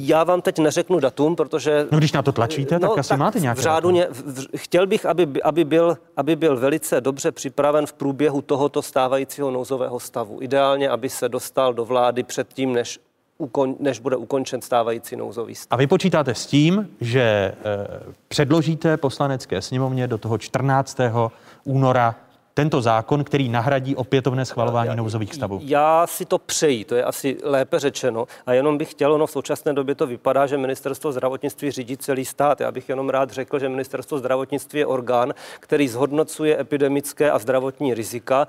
já 0.08 0.24
vám 0.24 0.42
teď 0.42 0.60
neřeknu 0.60 1.00
datum, 1.00 1.36
protože... 1.36 1.88
No 1.92 1.98
když 1.98 2.12
na 2.12 2.22
to 2.22 2.32
tlačíte, 2.32 2.80
tak 2.80 2.90
no, 2.90 3.00
asi 3.00 3.10
tak 3.10 3.20
máte 3.20 3.40
nějaké 3.40 3.62
v 3.62 3.64
řádu 3.64 3.90
ně, 3.90 4.08
v, 4.10 4.58
chtěl 4.58 4.88
bych, 4.88 5.06
aby, 5.06 5.28
aby, 5.44 5.64
byl, 5.66 5.98
aby 6.18 6.36
byl 6.36 6.58
velice 6.58 7.02
dobře 7.02 7.32
připraven 7.32 7.86
v 7.86 7.94
průběhu 7.94 8.42
tohoto 8.42 8.82
stávajícího 8.82 9.52
nouzového 9.52 10.00
stavu. 10.00 10.38
Ideálně, 10.42 10.90
aby 10.90 11.10
se 11.10 11.30
dostal 11.30 11.74
do 11.74 11.86
vlády 11.86 12.24
předtím, 12.24 12.74
než 12.74 13.00
než 13.80 14.00
bude 14.00 14.16
ukončen 14.16 14.62
stávající 14.62 15.16
nouzový 15.16 15.56
stav. 15.56 15.68
A 15.72 15.76
vy 15.76 15.88
počítáte 15.88 16.36
s 16.36 16.46
tím, 16.46 16.90
že 17.02 17.22
e, 17.22 17.54
předložíte 18.28 18.98
poslanecké 18.98 19.62
sněmovně 19.62 20.08
do 20.08 20.18
toho 20.18 20.38
14. 20.38 20.98
února 21.64 22.16
tento 22.58 22.82
zákon, 22.82 23.24
který 23.24 23.50
nahradí 23.50 23.96
opětovné 23.96 24.46
schvalování 24.46 24.90
já, 24.90 24.96
nouzových 24.96 25.36
stavů? 25.36 25.60
Já 25.64 26.08
si 26.08 26.26
to 26.26 26.38
přeji, 26.38 26.86
to 26.86 26.96
je 26.96 27.04
asi 27.04 27.38
lépe 27.44 27.80
řečeno. 27.80 28.26
A 28.46 28.54
jenom 28.54 28.78
bych 28.78 28.92
chtěl, 28.92 29.18
no 29.18 29.28
v 29.28 29.32
současné 29.32 29.74
době 29.74 29.96
to 29.96 30.08
vypadá, 30.08 30.48
že 30.48 30.58
ministerstvo 30.58 31.12
zdravotnictví 31.12 31.72
řídí 31.72 31.98
celý 31.98 32.26
stát. 32.26 32.62
Já 32.62 32.72
bych 32.72 32.90
jenom 32.90 33.10
rád 33.10 33.32
řekl, 33.32 33.60
že 33.60 33.70
ministerstvo 33.70 34.18
zdravotnictví 34.18 34.80
je 34.80 34.86
orgán, 34.86 35.34
který 35.60 35.88
zhodnocuje 35.88 36.60
epidemické 36.60 37.32
a 37.32 37.40
zdravotní 37.40 37.94
rizika, 37.94 38.48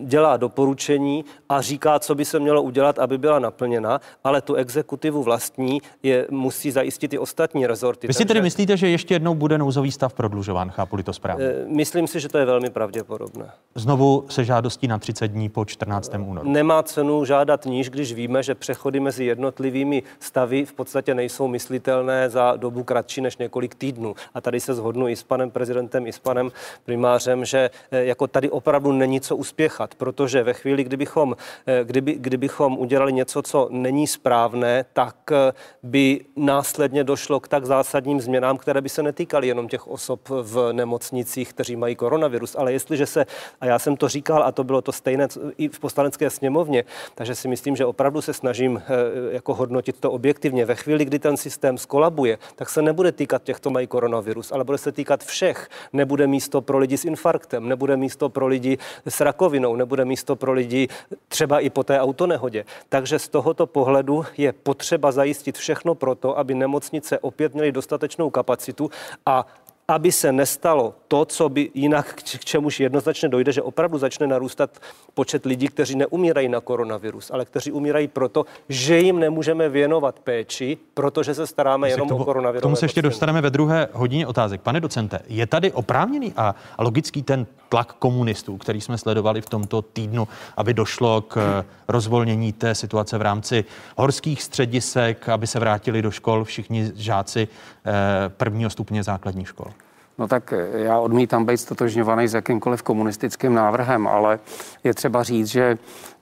dělá 0.00 0.36
doporučení 0.36 1.24
a 1.48 1.60
říká, 1.60 1.98
co 1.98 2.14
by 2.14 2.24
se 2.24 2.38
mělo 2.38 2.62
udělat, 2.62 2.98
aby 2.98 3.18
byla 3.18 3.38
naplněna, 3.38 4.00
ale 4.24 4.40
tu 4.40 4.54
exekutivu 4.54 5.22
vlastní 5.22 5.82
je, 6.02 6.26
musí 6.30 6.70
zajistit 6.70 7.12
i 7.12 7.18
ostatní 7.18 7.66
rezorty. 7.66 8.06
Vy 8.06 8.14
si 8.14 8.24
tedy 8.24 8.42
myslíte, 8.42 8.76
že 8.76 8.88
ještě 8.88 9.14
jednou 9.14 9.34
bude 9.34 9.58
nouzový 9.58 9.92
stav 9.92 10.14
prodlužován, 10.14 10.70
chápu 10.70 11.02
to 11.02 11.12
správně? 11.12 11.44
Eh, 11.44 11.64
myslím 11.66 12.06
si, 12.06 12.20
že 12.20 12.28
to 12.28 12.38
je 12.38 12.44
velmi 12.44 12.70
pravděpodobné. 12.70 13.50
Znovu 13.74 14.24
se 14.28 14.44
žádostí 14.44 14.88
na 14.88 14.98
30 14.98 15.28
dní 15.28 15.48
po 15.48 15.64
14. 15.64 16.12
únoru. 16.26 16.50
Nemá 16.50 16.82
cenu 16.82 17.24
žádat 17.24 17.64
níž, 17.64 17.90
když 17.90 18.12
víme, 18.12 18.42
že 18.42 18.54
přechody 18.54 19.00
mezi 19.00 19.24
jednotlivými 19.24 20.02
stavy 20.20 20.64
v 20.64 20.72
podstatě 20.72 21.14
nejsou 21.14 21.48
myslitelné 21.48 22.30
za 22.30 22.56
dobu 22.56 22.82
kratší 22.82 23.20
než 23.20 23.36
několik 23.36 23.74
týdnů. 23.74 24.14
A 24.34 24.40
tady 24.40 24.60
se 24.60 24.74
zhodnu 24.74 25.08
i 25.08 25.16
s 25.16 25.22
panem 25.22 25.50
prezidentem, 25.50 26.06
i 26.06 26.12
s 26.12 26.18
panem 26.18 26.50
primářem, 26.84 27.44
že 27.44 27.70
eh, 27.90 28.04
jako 28.04 28.26
tady 28.26 28.50
opravdu 28.50 28.92
není 28.92 29.20
co 29.20 29.36
uspěchat 29.36 29.81
nechat, 29.82 29.94
protože 29.94 30.42
ve 30.42 30.52
chvíli, 30.54 30.84
kdybychom, 30.84 31.36
eh, 31.66 31.84
kdyby, 31.84 32.12
kdybychom 32.14 32.78
udělali 32.78 33.12
něco, 33.12 33.42
co 33.42 33.68
není 33.70 34.06
správné, 34.06 34.84
tak 34.92 35.16
eh, 35.32 35.52
by 35.82 36.24
následně 36.36 37.04
došlo 37.04 37.40
k 37.40 37.48
tak 37.48 37.66
zásadním 37.66 38.20
změnám, 38.20 38.58
které 38.58 38.80
by 38.80 38.88
se 38.88 39.02
netýkaly 39.02 39.48
jenom 39.48 39.68
těch 39.68 39.86
osob 39.88 40.28
v 40.28 40.72
nemocnicích, 40.72 41.52
kteří 41.52 41.76
mají 41.76 41.96
koronavirus, 41.96 42.56
ale 42.58 42.72
jestliže 42.72 43.06
se, 43.06 43.26
a 43.60 43.66
já 43.66 43.78
jsem 43.78 43.96
to 43.96 44.08
říkal, 44.08 44.42
a 44.42 44.52
to 44.52 44.64
bylo 44.64 44.82
to 44.82 44.92
stejné 44.92 45.28
i 45.58 45.68
v 45.68 45.80
poslanecké 45.80 46.30
sněmovně, 46.30 46.84
takže 47.14 47.34
si 47.34 47.48
myslím, 47.48 47.76
že 47.76 47.84
opravdu 47.84 48.22
se 48.22 48.32
snažím 48.32 48.78
eh, 48.78 49.34
jako 49.34 49.54
hodnotit 49.54 50.00
to 50.00 50.10
objektivně. 50.10 50.64
Ve 50.64 50.74
chvíli, 50.74 51.04
kdy 51.04 51.18
ten 51.18 51.36
systém 51.36 51.78
skolabuje, 51.78 52.38
tak 52.56 52.70
se 52.70 52.82
nebude 52.82 53.12
týkat 53.12 53.42
těch, 53.42 53.58
kdo 53.60 53.70
mají 53.70 53.86
koronavirus, 53.86 54.52
ale 54.52 54.64
bude 54.64 54.78
se 54.78 54.92
týkat 54.92 55.24
všech. 55.24 55.68
Nebude 55.92 56.26
místo 56.26 56.60
pro 56.60 56.78
lidi 56.78 56.96
s 56.96 57.04
infarktem, 57.04 57.68
nebude 57.68 57.96
místo 57.96 58.28
pro 58.28 58.46
lidi 58.46 58.78
s 59.06 59.20
rakovinou, 59.20 59.71
jednou 59.72 59.76
nebude 59.76 60.04
místo 60.04 60.36
pro 60.36 60.52
lidi 60.52 60.88
třeba 61.28 61.60
i 61.60 61.70
po 61.70 61.82
té 61.82 62.00
autonehodě. 62.00 62.64
Takže 62.88 63.18
z 63.18 63.28
tohoto 63.28 63.66
pohledu 63.66 64.24
je 64.36 64.52
potřeba 64.52 65.12
zajistit 65.12 65.58
všechno 65.58 65.94
pro 65.94 66.14
to, 66.14 66.38
aby 66.38 66.54
nemocnice 66.54 67.18
opět 67.18 67.54
měly 67.54 67.72
dostatečnou 67.72 68.30
kapacitu 68.30 68.90
a 69.26 69.46
aby 69.88 70.12
se 70.12 70.32
nestalo 70.32 70.94
to, 71.08 71.24
co 71.24 71.48
by 71.48 71.70
jinak 71.74 72.14
k 72.14 72.44
čemuž 72.44 72.80
jednoznačně 72.80 73.28
dojde, 73.28 73.52
že 73.52 73.62
opravdu 73.62 73.98
začne 73.98 74.26
narůstat 74.26 74.70
počet 75.14 75.46
lidí, 75.46 75.68
kteří 75.68 75.96
neumírají 75.96 76.48
na 76.48 76.60
koronavirus, 76.60 77.30
ale 77.30 77.44
kteří 77.44 77.72
umírají 77.72 78.08
proto, 78.08 78.46
že 78.68 78.98
jim 78.98 79.18
nemůžeme 79.18 79.68
věnovat 79.68 80.18
péči, 80.18 80.78
protože 80.94 81.34
se 81.34 81.46
staráme 81.46 81.90
jenom 81.90 82.08
tomu, 82.08 82.22
o 82.22 82.24
koronavirus. 82.24 82.60
K 82.60 82.62
tomu 82.62 82.76
se 82.76 82.84
ještě 82.84 83.02
dostaneme 83.02 83.40
ve 83.40 83.50
druhé 83.50 83.88
hodině 83.92 84.26
otázek. 84.26 84.60
Pane 84.60 84.80
docente, 84.80 85.18
je 85.28 85.46
tady 85.46 85.72
oprávněný 85.72 86.32
a, 86.36 86.54
a 86.78 86.82
logický 86.82 87.22
ten 87.22 87.46
tlak 87.68 87.92
komunistů, 87.92 88.56
který 88.56 88.80
jsme 88.80 88.98
sledovali 88.98 89.40
v 89.40 89.48
tomto 89.48 89.82
týdnu, 89.82 90.28
aby 90.56 90.74
došlo 90.74 91.20
k 91.20 91.64
rozvolnění 91.88 92.52
té 92.52 92.74
situace 92.74 93.18
v 93.18 93.22
rámci 93.22 93.64
horských 93.96 94.42
středisek, 94.42 95.28
aby 95.28 95.46
se 95.46 95.58
vrátili 95.58 96.02
do 96.02 96.10
škol 96.10 96.44
všichni 96.44 96.92
žáci 96.94 97.48
eh, 97.86 97.92
prvního 98.28 98.70
stupně 98.70 99.02
základních 99.02 99.48
škol? 99.48 99.72
No 100.18 100.28
tak 100.28 100.54
já 100.72 100.98
odmítám 100.98 101.44
být 101.44 101.56
stotožňovaný 101.56 102.28
s 102.28 102.34
jakýmkoliv 102.34 102.82
komunistickým 102.82 103.54
návrhem, 103.54 104.06
ale 104.06 104.38
je 104.84 104.94
třeba 104.94 105.22
říct, 105.22 105.46
že 105.46 105.78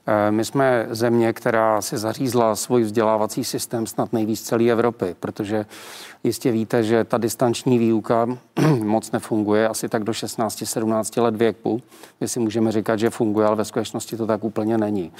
eh, 0.07 0.31
my 0.31 0.45
jsme 0.45 0.87
země, 0.89 1.33
která 1.33 1.81
si 1.81 1.97
zařízla 1.97 2.55
svůj 2.55 2.83
vzdělávací 2.83 3.43
systém 3.43 3.87
snad 3.87 4.13
nejvíc 4.13 4.41
celé 4.41 4.63
Evropy, 4.69 5.15
protože 5.19 5.65
jistě 6.23 6.51
víte, 6.51 6.83
že 6.83 7.03
ta 7.03 7.17
distanční 7.17 7.77
výuka 7.77 8.27
moc 8.83 9.11
nefunguje, 9.11 9.67
asi 9.67 9.89
tak 9.89 10.03
do 10.03 10.11
16-17 10.11 11.21
let 11.21 11.35
věku, 11.35 11.81
kde 12.19 12.27
si 12.27 12.39
můžeme 12.39 12.71
říkat, 12.71 12.99
že 12.99 13.09
funguje, 13.09 13.47
ale 13.47 13.55
ve 13.55 13.65
skutečnosti 13.65 14.17
to 14.17 14.27
tak 14.27 14.43
úplně 14.43 14.77
není. 14.77 15.11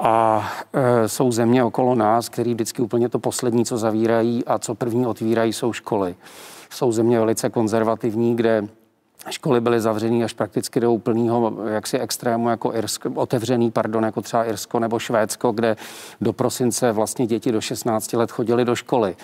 A 0.00 0.48
e, 0.72 1.08
jsou 1.08 1.32
země 1.32 1.64
okolo 1.64 1.94
nás, 1.94 2.28
které 2.28 2.54
vždycky 2.54 2.82
úplně 2.82 3.08
to 3.08 3.18
poslední, 3.18 3.64
co 3.64 3.78
zavírají 3.78 4.44
a 4.44 4.58
co 4.58 4.74
první 4.74 5.06
otvírají, 5.06 5.52
jsou 5.52 5.72
školy. 5.72 6.14
Jsou 6.70 6.92
země 6.92 7.18
velice 7.18 7.50
konzervativní, 7.50 8.36
kde 8.36 8.68
školy 9.30 9.60
byly 9.60 9.80
zavřený 9.80 10.24
až 10.24 10.32
prakticky 10.32 10.80
do 10.80 10.92
úplného 10.92 11.52
jaksi 11.66 11.98
extrému, 11.98 12.48
jako 12.48 12.74
Irsko, 12.74 13.10
otevřený, 13.14 13.70
pardon, 13.70 14.04
jako 14.04 14.22
třeba 14.22 14.44
Irsko 14.44 14.80
nebo 14.80 14.98
Švédsko, 14.98 15.52
kde 15.52 15.76
do 16.20 16.32
prosince 16.32 16.92
vlastně 16.92 17.26
děti 17.26 17.52
do 17.52 17.60
16 17.60 18.12
let 18.12 18.30
chodili 18.30 18.64
do 18.64 18.74
školy 18.74 19.16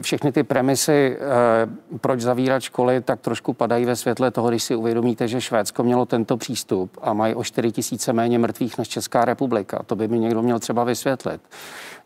všechny 0.00 0.32
ty 0.32 0.42
premisy, 0.42 1.16
eh, 1.16 1.98
proč 2.00 2.20
zavírat 2.20 2.62
školy, 2.62 3.00
tak 3.00 3.20
trošku 3.20 3.52
padají 3.52 3.84
ve 3.84 3.96
světle 3.96 4.30
toho, 4.30 4.48
když 4.48 4.62
si 4.62 4.76
uvědomíte, 4.76 5.28
že 5.28 5.40
Švédsko 5.40 5.84
mělo 5.84 6.06
tento 6.06 6.36
přístup 6.36 6.98
a 7.02 7.12
mají 7.12 7.34
o 7.34 7.44
4 7.44 7.72
tisíce 7.72 8.12
méně 8.12 8.38
mrtvých 8.38 8.78
než 8.78 8.88
Česká 8.88 9.24
republika. 9.24 9.82
To 9.86 9.96
by 9.96 10.08
mi 10.08 10.18
někdo 10.18 10.42
měl 10.42 10.58
třeba 10.58 10.84
vysvětlit, 10.84 11.40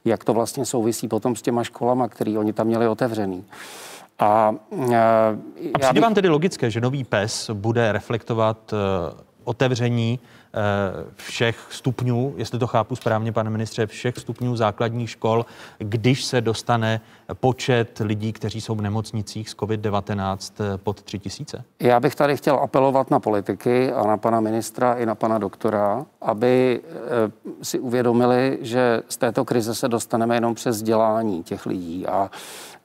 jak 0.04 0.24
to 0.24 0.34
vlastně 0.34 0.66
souvisí 0.66 1.08
potom 1.08 1.36
s 1.36 1.42
těma 1.42 1.64
školama, 1.64 2.08
které 2.08 2.38
oni 2.38 2.52
tam 2.52 2.66
měli 2.66 2.88
otevřený. 2.88 3.44
A, 4.18 4.54
uh, 4.70 4.94
a 5.74 5.78
přijde 5.78 5.92
bych... 5.92 6.02
vám 6.02 6.14
tedy 6.14 6.28
logické, 6.28 6.70
že 6.70 6.80
nový 6.80 7.04
PES 7.04 7.50
bude 7.50 7.92
reflektovat 7.92 8.72
uh, 8.72 8.78
otevření 9.44 10.18
všech 11.16 11.66
stupňů, 11.70 12.34
jestli 12.36 12.58
to 12.58 12.66
chápu 12.66 12.96
správně, 12.96 13.32
pane 13.32 13.50
ministře, 13.50 13.86
všech 13.86 14.18
stupňů 14.18 14.56
základních 14.56 15.10
škol, 15.10 15.46
když 15.78 16.24
se 16.24 16.40
dostane 16.40 17.00
počet 17.34 17.98
lidí, 18.04 18.32
kteří 18.32 18.60
jsou 18.60 18.74
v 18.74 18.82
nemocnicích 18.82 19.50
s 19.50 19.56
COVID-19 19.56 20.38
pod 20.76 21.02
3 21.02 21.18
tisíce? 21.18 21.64
Já 21.80 22.00
bych 22.00 22.14
tady 22.14 22.36
chtěl 22.36 22.54
apelovat 22.54 23.10
na 23.10 23.20
politiky 23.20 23.92
a 23.92 24.06
na 24.06 24.16
pana 24.16 24.40
ministra 24.40 24.94
i 24.94 25.06
na 25.06 25.14
pana 25.14 25.38
doktora, 25.38 26.06
aby 26.20 26.80
si 27.62 27.78
uvědomili, 27.78 28.58
že 28.60 29.02
z 29.08 29.16
této 29.16 29.44
krize 29.44 29.74
se 29.74 29.88
dostaneme 29.88 30.36
jenom 30.36 30.54
přes 30.54 30.76
vzdělání 30.76 31.42
těch 31.42 31.66
lidí 31.66 32.06
a 32.06 32.30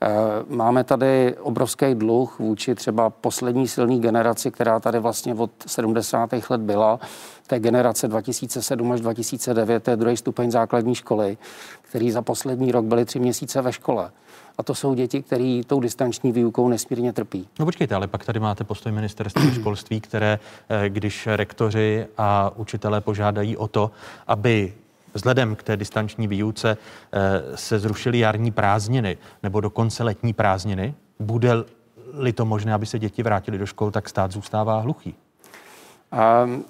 Eh, 0.04 0.10
máme 0.48 0.84
tady 0.84 1.36
obrovský 1.40 1.96
dluh 1.96 2.40
vůči 2.40 2.76
třeba 2.76 3.10
poslední 3.10 3.68
silný 3.68 4.02
generaci, 4.02 4.52
která 4.52 4.80
tady 4.80 5.00
vlastně 5.00 5.34
od 5.34 5.52
70. 5.68 6.30
let 6.50 6.62
byla, 6.62 7.00
té 7.48 7.60
generace 7.60 8.08
2007 8.08 8.92
až 8.92 9.02
2009, 9.02 9.84
to 9.84 9.92
je 9.92 9.98
druhý 9.98 10.18
stupeň 10.18 10.52
základní 10.52 10.96
školy, 10.96 11.38
který 11.82 12.12
za 12.12 12.22
poslední 12.22 12.72
rok 12.72 12.86
byli 12.86 13.06
tři 13.06 13.20
měsíce 13.20 13.62
ve 13.62 13.74
škole. 13.74 14.12
A 14.58 14.64
to 14.64 14.76
jsou 14.76 14.94
děti, 14.94 15.22
které 15.22 15.62
tou 15.68 15.80
distanční 15.80 16.32
výukou 16.32 16.70
nesmírně 16.70 17.14
trpí. 17.14 17.48
No 17.60 17.66
počkejte, 17.66 17.96
ale 17.96 18.08
pak 18.08 18.26
tady 18.26 18.40
máte 18.40 18.64
postoj 18.64 18.92
ministerstva 18.92 19.52
školství, 19.54 20.02
které, 20.02 20.40
eh, 20.70 20.90
když 20.90 21.28
rektoři 21.28 22.08
a 22.18 22.52
učitelé 22.56 23.02
požádají 23.02 23.58
o 23.58 23.68
to, 23.68 23.92
aby 24.28 24.74
vzhledem 25.14 25.56
k 25.56 25.64
té 25.64 25.78
distanční 25.78 26.28
výuce 26.28 26.78
eh, 27.14 27.58
se 27.58 27.80
zrušily 27.80 28.20
jarní 28.20 28.52
prázdniny 28.52 29.18
nebo 29.44 29.62
dokonce 29.62 30.04
letní 30.04 30.34
prázdniny. 30.34 30.94
Bude-li 31.20 32.34
to 32.34 32.46
možné, 32.46 32.74
aby 32.74 32.86
se 32.86 33.00
děti 33.00 33.24
vrátily 33.24 33.58
do 33.58 33.66
škol, 33.66 33.92
tak 33.92 34.10
stát 34.10 34.32
zůstává 34.32 34.80
hluchý. 34.80 35.16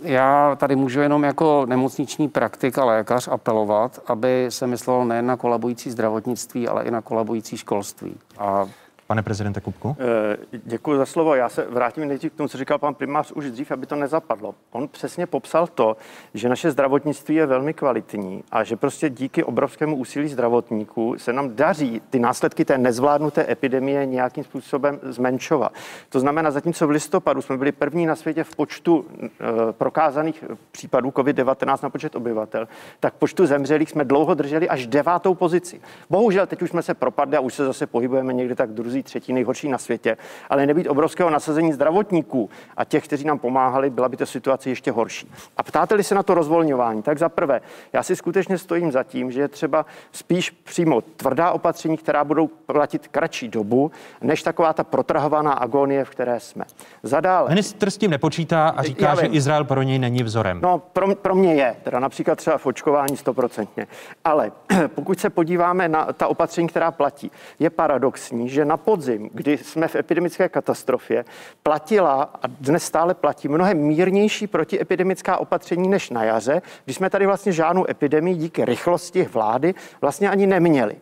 Já 0.01 0.55
tady 0.55 0.75
můžu 0.75 0.99
jenom 0.99 1.23
jako 1.23 1.65
nemocniční 1.65 2.29
praktik 2.29 2.77
a 2.77 2.85
lékař 2.85 3.27
apelovat, 3.27 3.99
aby 4.07 4.45
se 4.49 4.67
myslelo 4.67 5.05
nejen 5.05 5.25
na 5.25 5.37
kolabující 5.37 5.91
zdravotnictví, 5.91 6.67
ale 6.67 6.83
i 6.83 6.91
na 6.91 7.01
kolabující 7.01 7.57
školství. 7.57 8.15
A 8.37 8.65
Pane 9.07 9.23
prezidente 9.23 9.61
Kupku. 9.61 9.95
Eh, 9.99 10.37
Děkuji 10.63 10.97
za 10.97 11.05
slovo. 11.05 11.35
Já 11.35 11.49
se 11.49 11.65
vrátím 11.69 12.07
nejdřív 12.07 12.33
k 12.33 12.35
tomu, 12.35 12.49
co 12.49 12.57
říkal 12.57 12.77
pan 12.79 12.93
primář 12.93 13.31
už 13.31 13.51
dřív, 13.51 13.71
aby 13.71 13.85
to 13.85 13.95
nezapadlo. 13.95 14.55
On 14.71 14.87
přesně 14.87 15.25
popsal 15.25 15.67
to, 15.67 15.97
že 16.33 16.49
naše 16.49 16.71
zdravotnictví 16.71 17.35
je 17.35 17.45
velmi 17.45 17.73
kvalitní 17.73 18.43
a 18.51 18.63
že 18.63 18.75
prostě 18.75 19.09
díky 19.09 19.43
obrovskému 19.43 19.95
úsilí 19.95 20.27
zdravotníků 20.27 21.15
se 21.17 21.33
nám 21.33 21.55
daří 21.55 22.01
ty 22.09 22.19
následky 22.19 22.65
té 22.65 22.77
nezvládnuté 22.77 23.51
epidemie 23.51 24.05
nějakým 24.05 24.43
způsobem 24.43 24.99
zmenšovat. 25.03 25.73
To 26.09 26.19
znamená, 26.19 26.51
zatímco 26.51 26.87
v 26.87 26.89
listopadu 26.89 27.41
jsme 27.41 27.57
byli 27.57 27.71
první 27.71 28.05
na 28.05 28.15
světě 28.15 28.43
v 28.43 28.55
počtu 28.55 29.05
e, 29.19 29.29
prokázaných 29.71 30.43
případů 30.71 31.09
COVID-19 31.09 31.83
na 31.83 31.89
počet 31.89 32.15
obyvatel, 32.15 32.67
tak 32.99 33.13
počtu 33.13 33.45
zemřelých 33.45 33.89
jsme 33.89 34.05
dlouho 34.05 34.33
drželi 34.33 34.69
až 34.69 34.87
devátou 34.87 35.35
pozici. 35.35 35.81
Bohužel 36.09 36.47
teď 36.47 36.61
už 36.61 36.69
jsme 36.69 36.81
se 36.81 36.93
propadli 36.93 37.37
a 37.37 37.39
už 37.39 37.53
se 37.53 37.65
zase 37.65 37.87
pohybujeme 37.87 38.33
někde 38.33 38.55
tak 38.55 38.71
druzí 38.93 39.03
třetí 39.03 39.33
nejhorší 39.33 39.69
na 39.69 39.77
světě, 39.77 40.17
ale 40.49 40.65
nebýt 40.65 40.87
obrovského 40.87 41.29
nasazení 41.29 41.73
zdravotníků 41.73 42.49
a 42.77 42.85
těch, 42.85 43.03
kteří 43.03 43.25
nám 43.25 43.39
pomáhali, 43.39 43.89
byla 43.89 44.09
by 44.09 44.17
to 44.17 44.25
situace 44.25 44.69
ještě 44.69 44.91
horší. 44.91 45.31
A 45.57 45.63
ptáte-li 45.63 46.03
se 46.03 46.15
na 46.15 46.23
to 46.23 46.33
rozvolňování, 46.33 47.01
tak 47.01 47.17
za 47.17 47.29
prvé, 47.29 47.61
já 47.93 48.03
si 48.03 48.15
skutečně 48.15 48.57
stojím 48.57 48.91
za 48.91 49.03
tím, 49.03 49.31
že 49.31 49.41
je 49.41 49.47
třeba 49.47 49.85
spíš 50.11 50.49
přímo 50.49 51.01
tvrdá 51.01 51.51
opatření, 51.51 51.97
která 51.97 52.23
budou 52.23 52.47
platit 52.47 53.07
kratší 53.07 53.47
dobu, 53.47 53.91
než 54.21 54.43
taková 54.43 54.73
ta 54.73 54.83
protrahovaná 54.83 55.53
agonie, 55.53 56.05
v 56.05 56.09
které 56.09 56.39
jsme. 56.39 56.65
Zadále. 57.03 57.49
Ministr 57.49 57.89
s 57.89 57.97
tím 57.97 58.11
nepočítá 58.11 58.69
a 58.69 58.83
říká, 58.83 59.15
že 59.15 59.25
Izrael 59.25 59.63
pro 59.63 59.81
něj 59.81 59.99
není 59.99 60.23
vzorem. 60.23 60.59
No, 60.61 60.79
pro, 60.79 61.15
pro 61.15 61.35
mě 61.35 61.55
je, 61.55 61.75
teda 61.83 61.99
například 61.99 62.35
třeba 62.35 62.57
v 62.57 62.65
očkování 62.65 63.17
stoprocentně. 63.17 63.87
Ale 64.23 64.51
pokud 64.95 65.19
se 65.19 65.29
podíváme 65.29 65.89
na 65.89 66.13
ta 66.13 66.27
opatření, 66.27 66.67
která 66.67 66.91
platí, 66.91 67.31
je 67.59 67.69
paradoxní, 67.69 68.49
že 68.49 68.65
na 68.65 68.77
podzim, 68.83 69.29
kdy 69.33 69.57
jsme 69.57 69.87
v 69.87 69.95
epidemické 69.95 70.49
katastrofě, 70.49 71.25
platila 71.63 72.23
a 72.41 72.47
dnes 72.47 72.83
stále 72.83 73.13
platí 73.13 73.47
mnohem 73.47 73.77
mírnější 73.77 74.47
protiepidemická 74.47 75.37
opatření 75.37 75.89
než 75.89 76.09
na 76.09 76.23
jaře, 76.23 76.61
když 76.85 76.95
jsme 76.95 77.09
tady 77.09 77.25
vlastně 77.25 77.51
žádnou 77.51 77.85
epidemii 77.89 78.35
díky 78.35 78.65
rychlosti 78.65 79.23
vlády 79.23 79.73
vlastně 80.01 80.29
ani 80.29 80.47
neměli. 80.47 80.95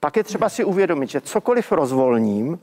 Pak 0.00 0.16
je 0.16 0.24
třeba 0.24 0.48
si 0.48 0.64
uvědomit, 0.64 1.10
že 1.10 1.20
cokoliv 1.20 1.72
rozvolním, 1.72 2.58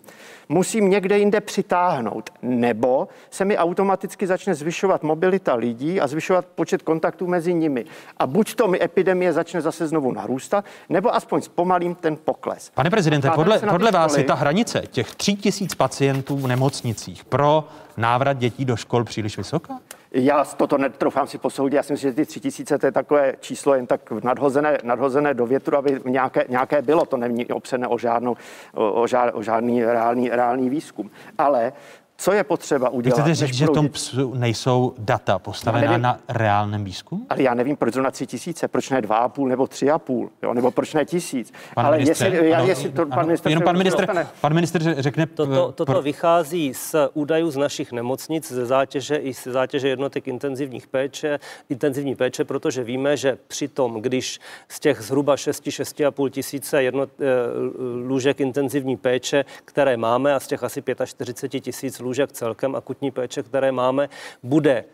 musím 0.50 0.90
někde 0.90 1.20
jinde 1.20 1.42
přitáhnout, 1.42 2.30
nebo 2.42 3.08
se 3.30 3.46
mi 3.46 3.58
automaticky 3.58 4.28
začne 4.28 4.56
zvyšovat 4.56 5.04
mobilita 5.04 5.56
lidí 5.56 6.02
a 6.02 6.08
zvyšovat 6.08 6.46
počet 6.46 6.82
kontaktů 6.82 7.28
mezi 7.28 7.54
nimi. 7.54 7.86
A 8.18 8.28
buď 8.28 8.56
to 8.56 8.68
mi 8.68 8.84
epidemie 8.84 9.34
začne 9.34 9.62
zase 9.62 9.88
znovu 9.88 10.12
narůstat, 10.12 10.66
nebo 10.90 11.16
aspoň 11.16 11.42
zpomalím 11.42 11.96
ten 11.96 12.18
pokles. 12.26 12.72
Pane 12.74 12.90
prezidente, 12.90 13.30
podle, 13.36 13.60
podle 13.60 13.92
vás 13.92 14.18
je 14.18 14.24
ta 14.24 14.36
hranice 14.36 14.84
těch 14.92 15.16
tří 15.16 15.36
tisíc 15.36 15.76
pacientů 15.76 16.38
v 16.38 16.48
nemocnicích 16.48 17.26
pro 17.26 17.68
návrat 17.98 18.34
dětí 18.34 18.66
do 18.66 18.76
škol 18.76 19.04
příliš 19.04 19.38
vysoká? 19.38 19.80
Já 20.18 20.46
toto 20.46 20.78
netroufám 20.78 21.28
si 21.28 21.38
posoudit. 21.38 21.76
Já 21.76 21.84
si 21.84 21.94
myslím, 21.94 22.12
že 22.12 22.16
ty 22.16 22.26
tři 22.26 22.40
tisíce 22.40 22.78
to 22.78 22.86
je 22.86 22.92
takové 22.92 23.34
číslo 23.40 23.76
jen 23.76 23.88
tak 23.88 24.12
nadhozené, 24.12 24.78
nadhozené 24.84 25.34
do 25.34 25.46
větru, 25.46 25.78
aby 25.78 26.02
nějaké, 26.06 26.46
nějaké 26.50 26.82
bylo. 26.82 27.06
To 27.06 27.18
není 27.18 27.46
opřené 27.46 27.88
o, 27.88 27.98
žádnou, 27.98 28.38
o, 28.74 29.06
o 29.34 29.42
žádný 29.44 29.86
reálný, 29.86 30.30
reálný 30.30 30.70
výzkum. 30.70 31.12
Ale 31.38 31.74
Co 32.18 32.32
je 32.32 32.44
potřeba 32.44 32.90
udělat? 32.90 33.16
chcete 33.20 33.36
říct, 33.36 33.54
že 33.54 33.66
v 33.66 33.70
tom 33.70 33.90
psu 33.90 34.34
nejsou 34.34 34.94
data 34.98 35.40
postavená 35.40 35.88
nevím. 35.88 36.02
na 36.02 36.20
reálném 36.30 36.84
výzkumu? 36.84 37.26
Ale 37.30 37.42
já 37.44 37.54
nevím, 37.54 37.76
proč 37.76 37.94
zrovna 37.94 38.12
tři 38.12 38.28
tisíce, 38.28 38.68
proč 38.68 38.90
ne 38.90 39.02
dva 39.02 39.18
a 39.18 39.30
půl 39.30 39.50
nebo 39.50 39.68
tři 39.68 39.90
a 39.92 40.00
půl, 40.00 40.30
jo, 40.44 40.54
nebo 40.54 40.72
proč 40.72 40.94
ne 40.94 41.06
tisíc. 41.06 41.54
Pan 41.76 41.86
Ale 41.86 41.98
ministře, 41.98 42.26
jestli, 42.26 42.50
já, 42.50 42.58
ano, 42.58 42.68
jestli 42.68 42.90
to 42.90 43.02
ano, 43.02 43.12
pan 43.16 43.26
ministr... 43.26 43.50
Jenom 43.50 43.64
pan 43.64 43.78
ministr, 43.78 44.02
dostane. 44.02 44.28
pan 44.42 44.54
ministr 44.54 45.02
řekne... 45.02 45.26
Toto, 45.26 45.70
eh, 45.70 45.74
toto 45.74 45.86
pro- 45.86 46.02
vychází 46.02 46.74
z 46.74 46.96
údajů 47.14 47.52
z 47.52 47.58
našich 47.58 47.92
nemocnic, 47.92 48.52
ze 48.52 48.66
zátěže 48.66 49.16
i 49.16 49.34
ze 49.34 49.52
zátěže 49.52 49.88
jednotek 49.88 50.28
intenzivních 50.28 50.88
péče, 50.88 51.40
intenzivní 51.70 52.16
péče, 52.16 52.44
protože 52.44 52.84
víme, 52.84 53.18
že 53.18 53.38
přitom, 53.48 54.02
když 54.02 54.40
z 54.70 54.80
těch 54.80 55.02
zhruba 55.02 55.36
6-6,5 55.36 56.30
tisíce 56.30 56.84
jednot, 56.84 57.10
eh, 57.20 57.26
lůžek 58.08 58.40
intenzivní 58.40 58.98
péče, 58.98 59.46
které 59.66 59.98
máme, 59.98 60.34
a 60.34 60.40
z 60.40 60.48
těch 60.48 60.64
asi 60.64 60.84
45 61.06 61.60
tisíc 61.60 62.00
lůžek 62.06 62.32
celkem 62.32 62.76
akutní 62.76 63.12
péče, 63.12 63.44
které 63.44 63.72
máme, 63.72 64.10
bude 64.44 64.86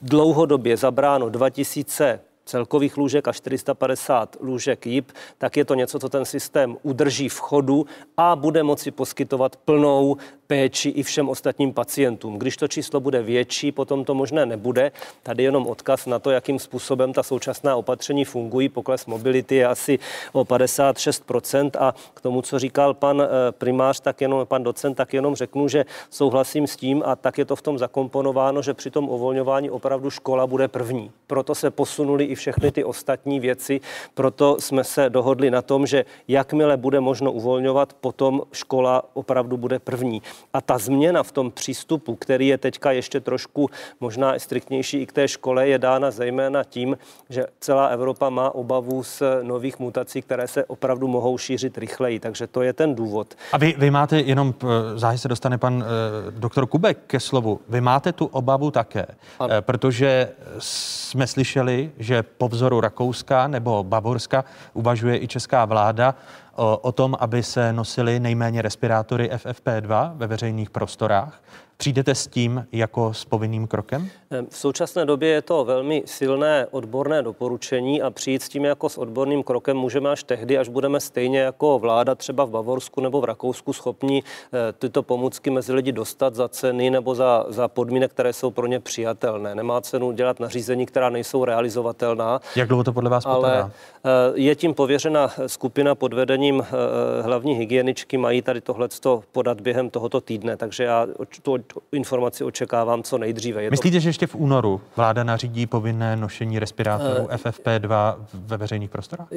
dlouhodobě 0.00 0.76
zabráno 0.76 1.28
2000 1.28 2.20
celkových 2.52 2.96
lůžek 2.96 3.28
a 3.28 3.32
450 3.32 4.36
lůžek 4.40 4.86
JIP, 4.86 5.12
tak 5.38 5.56
je 5.56 5.64
to 5.64 5.74
něco, 5.74 5.98
co 5.98 6.08
ten 6.08 6.24
systém 6.24 6.76
udrží 6.82 7.28
v 7.28 7.38
chodu 7.38 7.86
a 8.16 8.36
bude 8.36 8.62
moci 8.62 8.90
poskytovat 8.90 9.56
plnou 9.56 10.16
péči 10.52 10.88
i 10.88 11.02
všem 11.02 11.28
ostatním 11.28 11.72
pacientům. 11.72 12.38
Když 12.38 12.56
to 12.56 12.68
číslo 12.68 13.00
bude 13.00 13.22
větší, 13.22 13.72
potom 13.72 14.04
to 14.04 14.14
možné 14.14 14.46
nebude. 14.46 14.92
Tady 15.22 15.42
jenom 15.42 15.66
odkaz 15.66 16.06
na 16.06 16.18
to, 16.18 16.30
jakým 16.30 16.58
způsobem 16.58 17.12
ta 17.12 17.22
současná 17.22 17.76
opatření 17.76 18.24
fungují. 18.24 18.68
Pokles 18.68 19.06
mobility 19.06 19.56
je 19.56 19.66
asi 19.66 19.98
o 20.32 20.44
56% 20.44 21.70
a 21.78 21.94
k 22.14 22.20
tomu, 22.20 22.42
co 22.42 22.58
říkal 22.58 22.94
pan 22.94 23.22
eh, 23.22 23.52
primář, 23.52 24.00
tak 24.00 24.20
jenom 24.20 24.46
pan 24.46 24.62
docent, 24.62 24.94
tak 24.94 25.14
jenom 25.14 25.34
řeknu, 25.34 25.68
že 25.68 25.84
souhlasím 26.10 26.66
s 26.66 26.76
tím 26.76 27.02
a 27.06 27.16
tak 27.16 27.38
je 27.38 27.44
to 27.44 27.56
v 27.56 27.62
tom 27.62 27.78
zakomponováno, 27.78 28.62
že 28.62 28.74
při 28.74 28.90
tom 28.90 29.08
uvolňování 29.08 29.70
opravdu 29.70 30.10
škola 30.10 30.46
bude 30.46 30.68
první. 30.68 31.10
Proto 31.26 31.54
se 31.54 31.70
posunuli 31.70 32.24
i 32.24 32.34
všechny 32.42 32.72
ty 32.72 32.84
ostatní 32.84 33.40
věci, 33.40 33.80
proto 34.14 34.56
jsme 34.58 34.84
se 34.84 35.10
dohodli 35.10 35.50
na 35.50 35.62
tom, 35.62 35.86
že 35.86 36.04
jakmile 36.28 36.76
bude 36.76 37.00
možno 37.00 37.32
uvolňovat, 37.32 37.92
potom 37.92 38.42
škola 38.52 39.02
opravdu 39.14 39.56
bude 39.56 39.78
první. 39.78 40.22
A 40.52 40.60
ta 40.60 40.78
změna 40.78 41.22
v 41.22 41.32
tom 41.32 41.50
přístupu, 41.50 42.16
který 42.16 42.48
je 42.48 42.58
teďka 42.58 42.92
ještě 42.92 43.20
trošku 43.20 43.70
možná 44.00 44.38
striktnější 44.38 45.02
i 45.02 45.06
k 45.06 45.12
té 45.12 45.28
škole, 45.28 45.68
je 45.68 45.78
dána 45.78 46.10
zejména 46.10 46.64
tím, 46.64 46.98
že 47.30 47.46
celá 47.60 47.86
Evropa 47.86 48.30
má 48.30 48.54
obavu 48.54 49.02
z 49.02 49.22
nových 49.42 49.78
mutací, 49.78 50.22
které 50.22 50.48
se 50.48 50.64
opravdu 50.64 51.08
mohou 51.08 51.38
šířit 51.38 51.78
rychleji. 51.78 52.20
Takže 52.20 52.46
to 52.46 52.62
je 52.62 52.72
ten 52.72 52.94
důvod. 52.94 53.34
A 53.52 53.58
vy, 53.58 53.74
vy 53.78 53.90
máte, 53.90 54.20
jenom 54.20 54.54
záhy 54.94 55.18
se 55.18 55.28
dostane 55.28 55.58
pan 55.58 55.84
eh, 55.84 56.30
doktor 56.30 56.66
Kubek 56.66 56.98
ke 57.06 57.20
slovu, 57.20 57.60
vy 57.68 57.80
máte 57.80 58.12
tu 58.12 58.26
obavu 58.26 58.70
také, 58.70 59.06
eh, 59.06 59.60
protože 59.60 60.28
jsme 60.58 61.26
slyšeli, 61.26 61.92
že 61.98 62.21
po 62.22 62.48
vzoru 62.48 62.80
Rakouska 62.80 63.48
nebo 63.48 63.84
Bavorska 63.84 64.44
uvažuje 64.72 65.22
i 65.22 65.28
česká 65.28 65.64
vláda 65.64 66.14
o, 66.56 66.76
o 66.76 66.92
tom, 66.92 67.16
aby 67.20 67.42
se 67.42 67.72
nosily 67.72 68.20
nejméně 68.20 68.62
respirátory 68.62 69.30
FFP2 69.32 70.12
ve 70.16 70.26
veřejných 70.26 70.70
prostorách. 70.70 71.42
Přijdete 71.82 72.14
s 72.14 72.26
tím 72.26 72.66
jako 72.72 73.14
s 73.14 73.24
povinným 73.24 73.66
krokem? 73.66 74.08
V 74.48 74.56
současné 74.56 75.04
době 75.04 75.28
je 75.28 75.42
to 75.42 75.64
velmi 75.64 76.02
silné 76.06 76.66
odborné 76.70 77.22
doporučení 77.22 78.02
a 78.02 78.10
přijít 78.10 78.42
s 78.42 78.48
tím 78.48 78.64
jako 78.64 78.88
s 78.88 78.98
odborným 78.98 79.42
krokem 79.42 79.76
můžeme 79.76 80.10
až 80.10 80.24
tehdy, 80.24 80.58
až 80.58 80.68
budeme 80.68 81.00
stejně 81.00 81.40
jako 81.40 81.78
vláda 81.78 82.14
třeba 82.14 82.44
v 82.44 82.50
Bavorsku 82.50 83.00
nebo 83.00 83.20
v 83.20 83.24
Rakousku 83.24 83.72
schopni 83.72 84.22
eh, 84.52 84.72
tyto 84.72 85.02
pomůcky 85.02 85.50
mezi 85.50 85.72
lidi 85.72 85.92
dostat 85.92 86.34
za 86.34 86.48
ceny 86.48 86.90
nebo 86.90 87.14
za, 87.14 87.44
za 87.48 87.68
podmínek, 87.68 88.10
které 88.10 88.32
jsou 88.32 88.50
pro 88.50 88.66
ně 88.66 88.80
přijatelné. 88.80 89.54
Nemá 89.54 89.80
cenu 89.80 90.12
dělat 90.12 90.40
nařízení, 90.40 90.86
která 90.86 91.10
nejsou 91.10 91.44
realizovatelná. 91.44 92.40
Jak 92.56 92.68
dlouho 92.68 92.84
to 92.84 92.92
podle 92.92 93.10
vás 93.10 93.26
Ale 93.26 93.34
potrvá? 93.50 93.70
eh, 94.04 94.08
je 94.34 94.56
tím 94.56 94.74
pověřena 94.74 95.30
skupina 95.46 95.94
pod 95.94 96.12
vedením 96.14 96.62
eh, 96.62 97.22
hlavní 97.22 97.54
hygieničky, 97.54 98.18
mají 98.18 98.42
tady 98.42 98.60
tohleto 98.60 99.22
podat 99.32 99.60
během 99.60 99.90
tohoto 99.90 100.20
týdne, 100.20 100.56
takže 100.56 100.84
já 100.84 101.06
oč- 101.18 101.40
tu 101.74 101.80
informaci 101.92 102.44
očekávám 102.44 103.02
co 103.02 103.18
nejdříve. 103.18 103.62
Je 103.62 103.68
to 103.70 103.72
Myslíte, 103.72 104.00
že 104.00 104.08
ještě 104.08 104.26
v 104.26 104.34
únoru 104.34 104.80
vláda 104.96 105.24
nařídí 105.24 105.66
povinné 105.66 106.16
nošení 106.16 106.58
respirátorů 106.58 107.26
Eh, 107.30 107.36
FFP2 107.36 108.16
ve 108.34 108.56
veřejných 108.56 108.90
prostorách? 108.90 109.28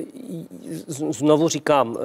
Z- 0.87 1.15
Znovu 1.17 1.49
říkám, 1.49 1.97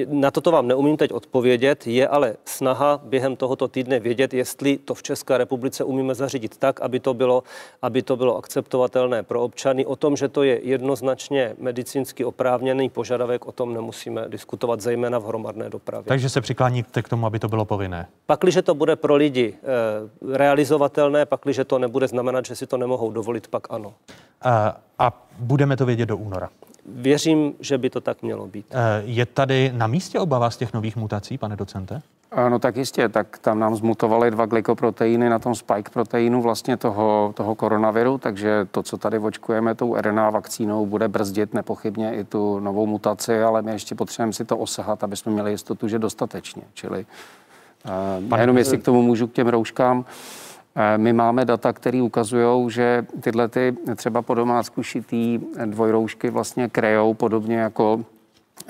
eh, 0.00 0.06
na 0.08 0.30
toto 0.30 0.50
vám 0.50 0.66
neumím 0.68 0.96
teď 0.96 1.12
odpovědět, 1.12 1.86
je 1.86 2.08
ale 2.08 2.36
snaha 2.44 3.00
během 3.04 3.36
tohoto 3.36 3.68
týdne 3.68 4.00
vědět, 4.00 4.34
jestli 4.34 4.78
to 4.78 4.94
v 4.94 5.02
České 5.02 5.38
republice 5.38 5.84
umíme 5.84 6.14
zařídit 6.14 6.56
tak, 6.56 6.80
aby 6.80 7.00
to 7.00 7.14
bylo, 7.14 7.42
aby 7.82 8.02
to 8.02 8.16
bylo 8.16 8.36
akceptovatelné 8.36 9.22
pro 9.22 9.42
občany. 9.42 9.86
O 9.86 9.96
tom, 9.96 10.16
že 10.16 10.28
to 10.28 10.42
je 10.42 10.60
jednoznačně 10.62 11.54
medicínsky 11.58 12.24
oprávněný 12.24 12.88
požadavek, 12.90 13.46
o 13.46 13.52
tom 13.52 13.74
nemusíme 13.74 14.24
diskutovat, 14.28 14.80
zejména 14.80 15.18
v 15.18 15.24
hromadné 15.24 15.70
dopravě. 15.70 16.04
Takže 16.08 16.28
se 16.28 16.40
přikláníte 16.40 17.02
k 17.02 17.08
tomu, 17.08 17.26
aby 17.26 17.38
to 17.38 17.48
bylo 17.48 17.64
povinné. 17.64 18.06
Pakliže 18.26 18.62
to 18.62 18.74
bude 18.74 18.96
pro 18.96 19.14
lidi 19.16 19.54
eh, 19.62 19.63
realizovatelné, 20.32 21.26
pakliže 21.26 21.64
to 21.64 21.78
nebude 21.78 22.08
znamenat, 22.08 22.44
že 22.44 22.56
si 22.56 22.66
to 22.66 22.76
nemohou 22.76 23.10
dovolit, 23.10 23.48
pak 23.48 23.66
ano. 23.70 23.94
A, 24.42 24.76
a 24.98 25.12
budeme 25.38 25.76
to 25.76 25.86
vědět 25.86 26.06
do 26.06 26.16
února. 26.16 26.48
Věřím, 26.86 27.54
že 27.60 27.78
by 27.78 27.90
to 27.90 28.00
tak 28.00 28.22
mělo 28.22 28.46
být. 28.46 28.66
Eh, 28.70 29.02
Je 29.04 29.26
tady 29.26 29.72
na 29.74 29.86
místě 29.86 30.20
obava 30.20 30.50
z 30.50 30.56
těch 30.56 30.72
nových 30.72 30.96
mutací, 30.96 31.38
pane 31.38 31.56
docente? 31.56 32.02
No 32.48 32.58
tak 32.58 32.76
jistě, 32.76 33.08
tak 33.08 33.38
tam 33.38 33.58
nám 33.58 33.76
zmutovaly 33.76 34.30
dva 34.30 34.46
glykoproteiny 34.46 35.28
na 35.28 35.38
tom 35.38 35.54
spike 35.54 35.90
proteinu 35.90 36.42
vlastně 36.42 36.76
toho, 36.76 37.32
toho 37.36 37.54
koronaviru, 37.54 38.18
takže 38.18 38.66
to, 38.70 38.82
co 38.82 38.98
tady 38.98 39.18
očkujeme 39.18 39.74
tou 39.74 39.94
RNA 39.96 40.30
vakcínou, 40.30 40.86
bude 40.86 41.08
brzdit 41.08 41.54
nepochybně 41.54 42.14
i 42.14 42.24
tu 42.24 42.60
novou 42.60 42.86
mutaci, 42.86 43.42
ale 43.42 43.62
my 43.62 43.72
ještě 43.72 43.94
potřebujeme 43.94 44.32
si 44.32 44.44
to 44.44 44.58
osahat, 44.58 45.04
aby 45.04 45.16
jsme 45.16 45.32
měli 45.32 45.50
jistotu, 45.50 45.88
že 45.88 45.98
dostatečně. 45.98 46.62
Čili 46.74 47.06
uh, 48.30 48.38
jenom 48.40 48.58
jestli 48.58 48.78
k 48.78 48.84
tomu 48.84 49.02
můžu 49.02 49.26
k 49.26 49.32
těm 49.32 49.48
rouškám, 49.48 50.04
eh, 50.76 50.98
my 50.98 51.12
máme 51.12 51.44
data, 51.44 51.72
které 51.72 52.02
ukazují, 52.02 52.70
že 52.70 53.06
tyhle 53.20 53.48
ty 53.48 53.76
třeba 53.96 54.22
po 54.22 54.34
domácku 54.34 54.82
šitý 54.82 55.40
dvojroušky 55.64 56.30
vlastně 56.30 56.68
krejou 56.68 57.14
podobně 57.14 57.56
jako 57.56 58.04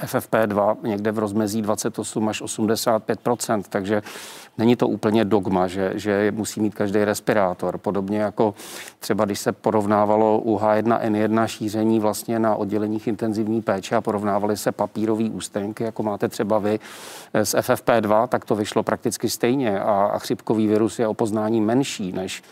FFP2 0.02 0.76
někde 0.82 1.12
v 1.12 1.18
rozmezí 1.18 1.62
28 1.62 2.28
až 2.28 2.42
85% 2.42 3.62
takže 3.68 4.02
není 4.58 4.76
to 4.76 4.88
úplně 4.88 5.24
dogma, 5.24 5.66
že, 5.66 5.92
že 5.94 6.32
musí 6.36 6.60
mít 6.60 6.74
každý 6.74 7.04
respirátor. 7.04 7.78
Podobně 7.78 8.18
jako 8.18 8.54
třeba 8.98 9.24
když 9.24 9.38
se 9.38 9.52
porovnávalo 9.52 10.38
u 10.38 10.58
H1N1 10.58 11.46
šíření 11.46 12.00
vlastně 12.00 12.38
na 12.38 12.56
odděleních 12.56 13.06
intenzivní 13.06 13.62
péče 13.62 13.96
a 13.96 14.00
porovnávaly 14.00 14.56
se 14.56 14.72
papírové 14.72 15.24
ústenky, 15.24 15.84
jako 15.84 16.02
máte 16.02 16.28
třeba 16.28 16.58
vy 16.58 16.80
z 17.42 17.54
FFP2, 17.54 18.28
tak 18.28 18.44
to 18.44 18.54
vyšlo 18.54 18.82
prakticky 18.82 19.30
stejně 19.30 19.80
a, 19.80 20.10
a 20.12 20.18
chřipkový 20.18 20.66
virus 20.66 20.98
je 20.98 21.08
o 21.08 21.14
poznání 21.14 21.60
menší 21.60 22.12
než 22.12 22.42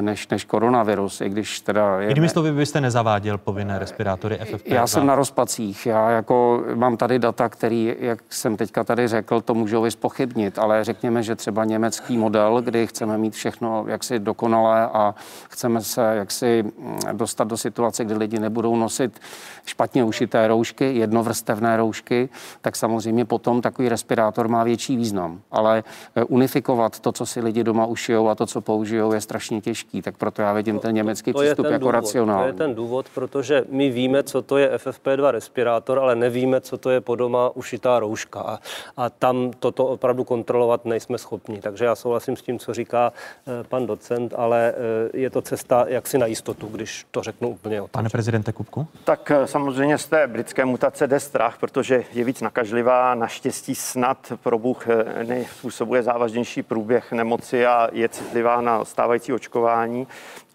než, 0.00 0.28
než 0.28 0.44
koronavirus, 0.44 1.20
i 1.20 1.28
když 1.28 1.60
teda... 1.60 2.00
Je, 2.00 2.08
Jinými 2.08 2.28
slovy, 2.28 2.50
vy 2.50 2.56
byste 2.56 2.80
nezaváděl 2.80 3.38
povinné 3.38 3.78
respirátory 3.78 4.38
FFP2? 4.42 4.74
já 4.74 4.86
jsem 4.86 5.06
na 5.06 5.14
rozpacích. 5.14 5.86
Já 5.86 6.10
jako 6.10 6.64
mám 6.74 6.96
tady 6.96 7.18
data, 7.18 7.48
který, 7.48 7.96
jak 7.98 8.18
jsem 8.30 8.56
teďka 8.56 8.84
tady 8.84 9.08
řekl, 9.08 9.40
to 9.40 9.54
můžou 9.54 9.82
vyspochybnit, 9.82 10.58
ale 10.58 10.84
řekněme, 10.84 11.22
že 11.22 11.36
třeba 11.36 11.64
německý 11.64 12.18
model, 12.18 12.62
kdy 12.62 12.86
chceme 12.86 13.18
mít 13.18 13.34
všechno 13.34 13.84
jaksi 13.88 14.18
dokonalé 14.18 14.86
a 14.86 15.14
chceme 15.48 15.80
se 15.80 16.14
jaksi 16.16 16.62
mm, 16.62 16.98
dostat 17.12 17.48
do 17.48 17.56
situace, 17.56 18.04
kdy 18.04 18.14
lidi 18.14 18.38
nebudou 18.38 18.76
nosit 18.76 19.20
špatně 19.66 20.04
ušité 20.04 20.48
roušky, 20.48 20.94
jednovrstevné 20.94 21.76
roušky, 21.76 22.28
tak 22.60 22.76
samozřejmě 22.76 23.24
potom 23.24 23.60
takový 23.60 23.88
respirátor 23.88 24.48
má 24.48 24.64
větší 24.64 24.96
význam. 24.96 25.40
Ale 25.50 25.84
eh, 26.16 26.24
unifikovat 26.24 27.00
to, 27.00 27.12
co 27.12 27.26
si 27.26 27.40
lidi 27.40 27.64
doma 27.64 27.86
ušijou 27.86 28.28
a 28.28 28.34
to, 28.34 28.46
co 28.46 28.60
použijou, 28.60 29.12
je 29.12 29.20
strašně 29.20 29.60
těžký. 29.72 30.02
Tak 30.02 30.16
proto 30.16 30.42
já 30.42 30.52
vidím 30.52 30.78
ten 30.78 30.94
německý 30.94 31.32
to 31.32 31.42
je 31.42 31.48
přístup 31.48 31.66
ten 31.66 31.72
jako 31.72 31.80
důvod, 31.80 31.92
racionální. 31.92 32.42
To 32.42 32.46
je 32.46 32.52
ten 32.52 32.74
důvod, 32.74 33.06
protože 33.14 33.64
my 33.68 33.90
víme, 33.90 34.22
co 34.22 34.42
to 34.42 34.58
je 34.58 34.76
FFP2 34.76 35.30
respirátor, 35.30 35.98
ale 35.98 36.16
nevíme, 36.16 36.60
co 36.60 36.78
to 36.78 36.90
je 36.90 37.00
po 37.00 37.16
doma 37.16 37.50
ušitá 37.54 37.98
rouška. 37.98 38.40
A, 38.40 38.58
a 38.96 39.10
tam 39.10 39.50
toto 39.58 39.86
opravdu 39.86 40.24
kontrolovat 40.24 40.84
nejsme 40.84 41.18
schopni. 41.18 41.60
Takže 41.60 41.84
já 41.84 41.94
souhlasím 41.94 42.36
s 42.36 42.42
tím, 42.42 42.58
co 42.58 42.74
říká 42.74 43.12
eh, 43.12 43.64
pan 43.68 43.86
docent, 43.86 44.34
ale 44.36 44.74
eh, 44.76 45.18
je 45.18 45.30
to 45.30 45.42
cesta 45.42 45.84
jaksi 45.88 46.18
na 46.18 46.26
jistotu, 46.26 46.66
když 46.66 47.06
to 47.10 47.22
řeknu 47.22 47.48
úplně 47.48 47.82
o 47.82 47.88
Pane 47.88 48.08
prezidente 48.08 48.52
Kupku? 48.52 48.86
Tak 49.04 49.30
eh, 49.30 49.46
samozřejmě 49.46 49.98
z 49.98 50.06
té 50.06 50.26
britské 50.26 50.64
mutace 50.64 51.06
jde 51.06 51.20
strach, 51.20 51.58
protože 51.58 52.04
je 52.12 52.24
víc 52.24 52.40
nakažlivá. 52.40 53.14
Naštěstí 53.14 53.74
snad 53.74 54.32
probůh 54.42 54.88
eh, 54.88 55.44
způsobuje 55.44 56.02
závažnější 56.02 56.62
průběh 56.62 57.12
nemoci 57.12 57.66
a 57.66 57.88
je 57.92 58.08
citlivá 58.08 58.60
na 58.60 58.84
stávající 58.84 59.32
očkování 59.32 59.61
očkování, 59.62 60.06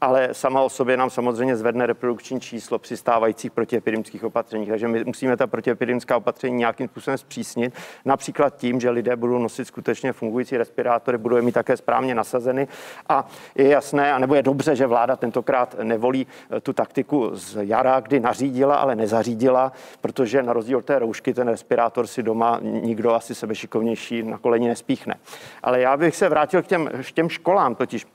ale 0.01 0.29
sama 0.31 0.61
o 0.61 0.69
sobě 0.69 0.97
nám 0.97 1.09
samozřejmě 1.09 1.55
zvedne 1.55 1.85
reprodukční 1.85 2.39
číslo 2.39 2.79
při 2.79 2.97
stávajících 2.97 3.51
protiepidemických 3.51 4.23
opatřeních. 4.23 4.69
Takže 4.69 4.87
my 4.87 5.03
musíme 5.03 5.37
ta 5.37 5.47
protiepidemická 5.47 6.17
opatření 6.17 6.57
nějakým 6.57 6.87
způsobem 6.87 7.17
zpřísnit, 7.17 7.73
například 8.05 8.57
tím, 8.57 8.79
že 8.79 8.89
lidé 8.89 9.15
budou 9.15 9.37
nosit 9.37 9.65
skutečně 9.65 10.13
fungující 10.13 10.57
respirátory, 10.57 11.17
budou 11.17 11.35
je 11.35 11.41
mít 11.41 11.51
také 11.51 11.77
správně 11.77 12.15
nasazeny. 12.15 12.67
A 13.09 13.27
je 13.55 13.67
jasné, 13.67 14.13
anebo 14.13 14.35
je 14.35 14.43
dobře, 14.43 14.75
že 14.75 14.87
vláda 14.87 15.15
tentokrát 15.15 15.75
nevolí 15.83 16.27
eh, 16.27 16.59
tu 16.61 16.73
taktiku 16.73 17.29
z 17.33 17.57
jara, 17.61 17.99
kdy 17.99 18.19
nařídila, 18.19 18.75
ale 18.75 18.95
nezařídila, 18.95 19.71
protože 20.01 20.43
na 20.43 20.53
rozdíl 20.53 20.77
od 20.77 20.85
té 20.85 20.99
roušky 20.99 21.33
ten 21.33 21.47
respirátor 21.47 22.07
si 22.07 22.23
doma 22.23 22.59
nikdo 22.61 23.13
asi 23.13 23.35
sebešikovnější 23.35 24.23
na 24.23 24.37
koleni 24.37 24.67
nespíchne. 24.67 25.15
Ale 25.63 25.81
já 25.81 25.97
bych 25.97 26.15
se 26.15 26.29
vrátil 26.29 26.61
k 26.61 26.67
těm, 26.67 26.89
k 27.03 27.11
těm 27.11 27.29
školám, 27.29 27.75
totiž 27.75 28.05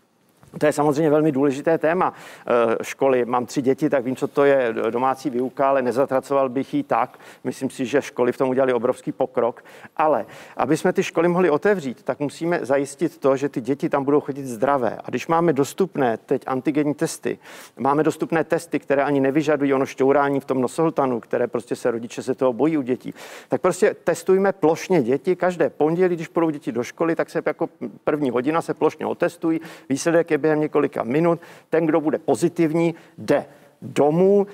to 0.59 0.67
je 0.67 0.73
samozřejmě 0.73 1.11
velmi 1.11 1.33
důležité 1.33 1.79
téma 1.79 2.13
eh, 2.47 2.85
školy. 2.85 3.25
Mám 3.25 3.47
tři 3.47 3.63
děti, 3.63 3.91
tak 3.91 4.05
vím, 4.05 4.17
co 4.17 4.29
to 4.29 4.45
je 4.45 4.75
domácí 4.91 5.31
výuka, 5.31 5.69
ale 5.69 5.83
nezatracoval 5.83 6.49
bych 6.49 6.75
ji 6.75 6.83
tak. 6.83 7.19
Myslím 7.45 7.71
si, 7.71 7.87
že 7.87 8.03
školy 8.03 8.33
v 8.33 8.39
tom 8.39 8.49
udělali 8.49 8.73
obrovský 8.73 9.13
pokrok. 9.13 9.65
Ale 9.97 10.27
aby 10.57 10.77
jsme 10.77 10.93
ty 10.93 11.03
školy 11.03 11.29
mohli 11.29 11.51
otevřít, 11.51 12.03
tak 12.03 12.21
musíme 12.21 12.59
zajistit 12.63 13.19
to, 13.19 13.37
že 13.37 13.49
ty 13.49 13.61
děti 13.61 13.89
tam 13.89 14.05
budou 14.05 14.21
chodit 14.21 14.47
zdravé. 14.47 14.99
A 15.05 15.11
když 15.11 15.27
máme 15.27 15.53
dostupné 15.53 16.17
teď 16.17 16.43
antigenní 16.47 16.95
testy, 16.95 17.39
máme 17.77 18.03
dostupné 18.03 18.45
testy, 18.45 18.79
které 18.79 19.05
ani 19.05 19.21
nevyžadují 19.21 19.75
ono 19.75 19.87
šťourání 19.87 20.41
v 20.41 20.45
tom 20.45 20.61
nosohltanu, 20.61 21.21
které 21.21 21.47
prostě 21.47 21.77
se 21.77 21.91
rodiče 21.91 22.23
se 22.23 22.35
toho 22.35 22.53
bojí 22.53 22.79
u 22.79 22.83
dětí, 22.83 23.15
tak 23.49 23.61
prostě 23.61 23.97
testujme 24.05 24.53
plošně 24.53 25.03
děti. 25.03 25.37
Každé 25.37 25.71
pondělí, 25.71 26.15
když 26.17 26.29
půjdou 26.29 26.51
děti 26.51 26.73
do 26.73 26.83
školy, 26.83 27.17
tak 27.17 27.31
se 27.31 27.43
jako 27.47 27.69
první 28.05 28.31
hodina 28.31 28.63
se 28.63 28.75
plošně 28.75 29.07
otestují. 29.07 29.61
Výsledek 29.89 30.31
je 30.31 30.39
během 30.43 30.61
několika 30.61 31.03
minut. 31.03 31.41
Ten, 31.71 31.87
kdo 31.87 32.01
bude 32.01 32.19
pozitivní, 32.19 32.95
jde 33.19 33.45
domů, 33.83 34.47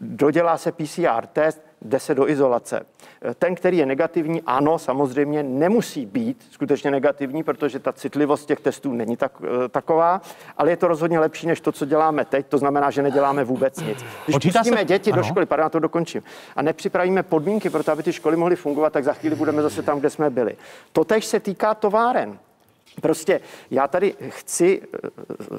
dodělá 0.00 0.58
se 0.58 0.72
PCR 0.72 1.26
test, 1.32 1.60
jde 1.82 2.00
se 2.00 2.14
do 2.14 2.28
izolace. 2.28 2.86
Ten, 3.38 3.54
který 3.54 3.76
je 3.78 3.86
negativní, 3.86 4.42
ano, 4.46 4.78
samozřejmě 4.78 5.42
nemusí 5.42 6.06
být 6.06 6.46
skutečně 6.50 6.90
negativní, 6.90 7.42
protože 7.42 7.78
ta 7.78 7.92
citlivost 7.92 8.48
těch 8.48 8.60
testů 8.60 8.92
není 8.92 9.16
tak, 9.16 9.32
eh, 9.64 9.68
taková, 9.68 10.20
ale 10.56 10.70
je 10.70 10.76
to 10.76 10.88
rozhodně 10.88 11.18
lepší 11.18 11.46
než 11.46 11.60
to, 11.60 11.72
co 11.72 11.84
děláme 11.84 12.24
teď. 12.24 12.46
To 12.46 12.58
znamená, 12.58 12.90
že 12.90 13.02
neděláme 13.02 13.44
vůbec 13.44 13.80
nic. 13.80 13.98
Když 14.24 14.34
Počítá 14.34 14.58
pustíme 14.58 14.78
se- 14.78 14.84
děti 14.84 15.12
ano. 15.12 15.22
do 15.22 15.28
školy, 15.28 15.46
pardon, 15.46 15.70
to 15.70 15.78
dokončím, 15.78 16.22
a 16.56 16.62
nepřipravíme 16.62 17.22
podmínky 17.22 17.70
pro 17.70 17.82
to, 17.84 17.92
aby 17.92 18.02
ty 18.02 18.12
školy 18.12 18.36
mohly 18.36 18.56
fungovat, 18.56 18.92
tak 18.92 19.04
za 19.04 19.12
chvíli 19.12 19.36
budeme 19.36 19.62
zase 19.62 19.82
tam, 19.82 20.00
kde 20.00 20.10
jsme 20.10 20.30
byli. 20.30 20.56
Totež 20.92 21.24
se 21.24 21.40
týká 21.40 21.74
továren. 21.74 22.38
Prostě 23.00 23.40
já 23.70 23.88
tady 23.88 24.14
chci 24.28 24.82
eh, 25.04 25.08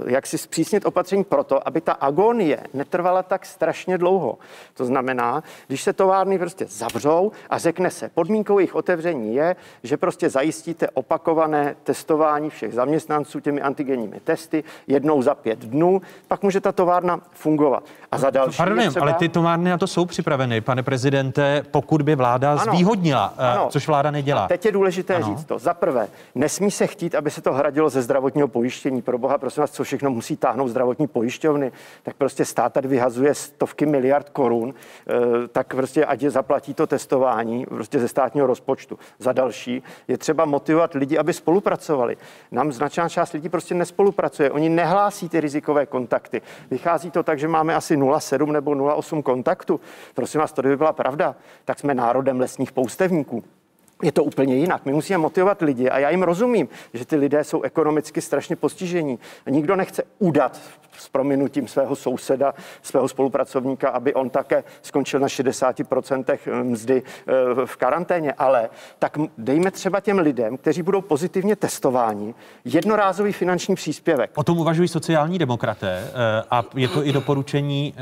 jak 0.05 0.27
si 0.27 0.38
zpřísnit 0.38 0.86
opatření 0.86 1.23
proto, 1.23 1.67
aby 1.67 1.81
ta 1.81 1.93
agonie 1.93 2.59
netrvala 2.73 3.23
tak 3.23 3.45
strašně 3.45 3.97
dlouho. 3.97 4.38
To 4.73 4.86
znamená, 4.86 5.43
když 5.67 5.83
se 5.83 5.93
továrny 5.93 6.39
prostě 6.39 6.65
zavřou 6.69 7.31
a 7.49 7.57
řekne 7.57 7.91
se, 7.91 8.09
podmínkou 8.13 8.59
jejich 8.59 8.75
otevření 8.75 9.36
je, 9.36 9.55
že 9.83 9.97
prostě 9.97 10.29
zajistíte 10.29 10.89
opakované 10.89 11.75
testování 11.83 12.49
všech 12.49 12.73
zaměstnanců 12.73 13.39
těmi 13.39 13.61
antigenními 13.61 14.19
testy 14.19 14.63
jednou 14.88 15.21
za 15.21 15.36
pět 15.36 15.59
dnů, 15.59 16.01
pak 16.27 16.43
může 16.43 16.61
ta 16.61 16.71
továrna 16.71 17.21
fungovat. 17.31 17.83
A 18.11 18.17
za 18.17 18.29
další 18.29 18.57
Pardon, 18.57 18.89
třeba... 18.89 19.01
ale 19.01 19.13
ty 19.13 19.29
továrny 19.29 19.69
na 19.69 19.77
to 19.77 19.88
jsou 19.88 20.05
připraveny, 20.05 20.61
pane 20.61 20.83
prezidente, 20.83 21.65
pokud 21.71 22.01
by 22.01 22.15
vláda 22.15 22.51
Ano. 22.51 22.61
zvýhodnila, 22.73 23.33
eh, 23.38 23.47
Ano. 23.47 23.67
což 23.69 23.88
vláda 23.88 24.11
nedělá. 24.11 24.43
A 24.43 24.47
teď 24.47 24.65
je 24.65 24.71
důležité 24.71 25.15
ano. 25.15 25.25
říct 25.25 25.45
to. 25.45 25.59
Za 25.59 25.73
prvé, 25.73 26.07
nesmí 26.36 26.71
se 26.71 26.88
chtít, 26.88 27.15
aby 27.15 27.24
se 27.32 27.41
to 27.41 27.53
hradilo 27.53 27.89
ze 27.89 28.01
zdravotního 28.01 28.47
pojištění. 28.47 29.01
Pro 29.01 29.17
boha, 29.17 29.38
prosím 29.38 29.61
vás, 29.61 29.71
co 29.71 29.84
všechno 29.84 30.09
musí 30.09 30.38
táhnout 30.38 30.69
zdravotní 30.69 31.07
pojišťovny, 31.07 31.71
tak 32.03 32.15
prostě 32.15 32.45
stát 32.45 32.73
tady 32.73 32.88
vyhazuje 32.88 33.34
stovky 33.34 33.86
miliard 33.86 34.30
korun, 34.30 34.73
eh, 34.73 35.47
tak 35.47 35.76
prostě 35.76 36.05
ať 36.05 36.21
je 36.21 36.32
zaplatí 36.32 36.73
to 36.73 36.88
testování 36.88 37.65
prostě 37.65 37.99
ze 37.99 38.07
státního 38.07 38.47
rozpočtu. 38.47 38.99
Za 39.19 39.34
další 39.34 39.84
je 40.07 40.17
třeba 40.17 40.45
motivovat 40.45 40.93
lidi, 40.93 41.17
aby 41.17 41.34
spolupracovali. 41.34 42.17
Nám 42.51 42.71
značná 42.71 43.09
část 43.09 43.34
lidí 43.34 43.49
prostě 43.49 43.76
nespolupracuje. 43.76 44.51
Oni 44.51 44.69
nehlásí 44.69 45.30
ty 45.30 45.39
rizikové 45.39 45.86
kontakty. 45.86 46.41
Vychází 46.71 47.11
to 47.11 47.23
tak, 47.23 47.39
že 47.39 47.47
máme 47.47 47.76
asi 47.76 47.97
0,7 47.97 48.51
nebo 48.51 48.71
0,8 48.71 49.23
kontaktu. 49.23 49.80
Prosím 50.13 50.41
vás, 50.41 50.51
to 50.53 50.61
kdyby 50.61 50.78
byla 50.78 50.93
pravda, 50.93 51.36
tak 51.65 51.80
jsme 51.80 51.93
národem 51.93 52.39
lesních 52.39 52.71
poustevníků 52.71 53.43
je 54.03 54.11
to 54.11 54.23
úplně 54.23 54.55
jinak. 54.55 54.85
My 54.85 54.93
musíme 54.93 55.17
motivovat 55.17 55.61
lidi 55.61 55.89
a 55.89 55.99
já 55.99 56.09
jim 56.09 56.23
rozumím, 56.23 56.67
že 56.93 57.05
ty 57.05 57.15
lidé 57.15 57.43
jsou 57.43 57.61
ekonomicky 57.61 58.21
strašně 58.21 58.55
postižení. 58.55 59.19
Nikdo 59.49 59.75
nechce 59.75 60.03
udat 60.19 60.61
s 60.97 61.09
prominutím 61.09 61.67
svého 61.67 61.95
souseda, 61.95 62.53
svého 62.81 63.07
spolupracovníka, 63.07 63.89
aby 63.89 64.13
on 64.13 64.29
také 64.29 64.63
skončil 64.81 65.19
na 65.19 65.27
60% 65.27 66.63
mzdy 66.63 67.03
eh, 67.27 67.33
v 67.65 67.75
karanténě. 67.75 68.33
Ale 68.33 68.69
tak 68.99 69.17
dejme 69.37 69.71
třeba 69.71 69.99
těm 69.99 70.19
lidem, 70.19 70.57
kteří 70.57 70.81
budou 70.81 71.01
pozitivně 71.01 71.55
testováni, 71.55 72.33
jednorázový 72.65 73.33
finanční 73.33 73.75
příspěvek. 73.75 74.31
O 74.35 74.43
tom 74.43 74.59
uvažují 74.59 74.87
sociální 74.87 75.39
demokraté 75.39 76.03
eh, 76.07 76.43
a 76.51 76.63
je 76.75 76.87
to 76.87 77.07
i 77.07 77.13
doporučení 77.13 77.93
eh, 77.97 78.01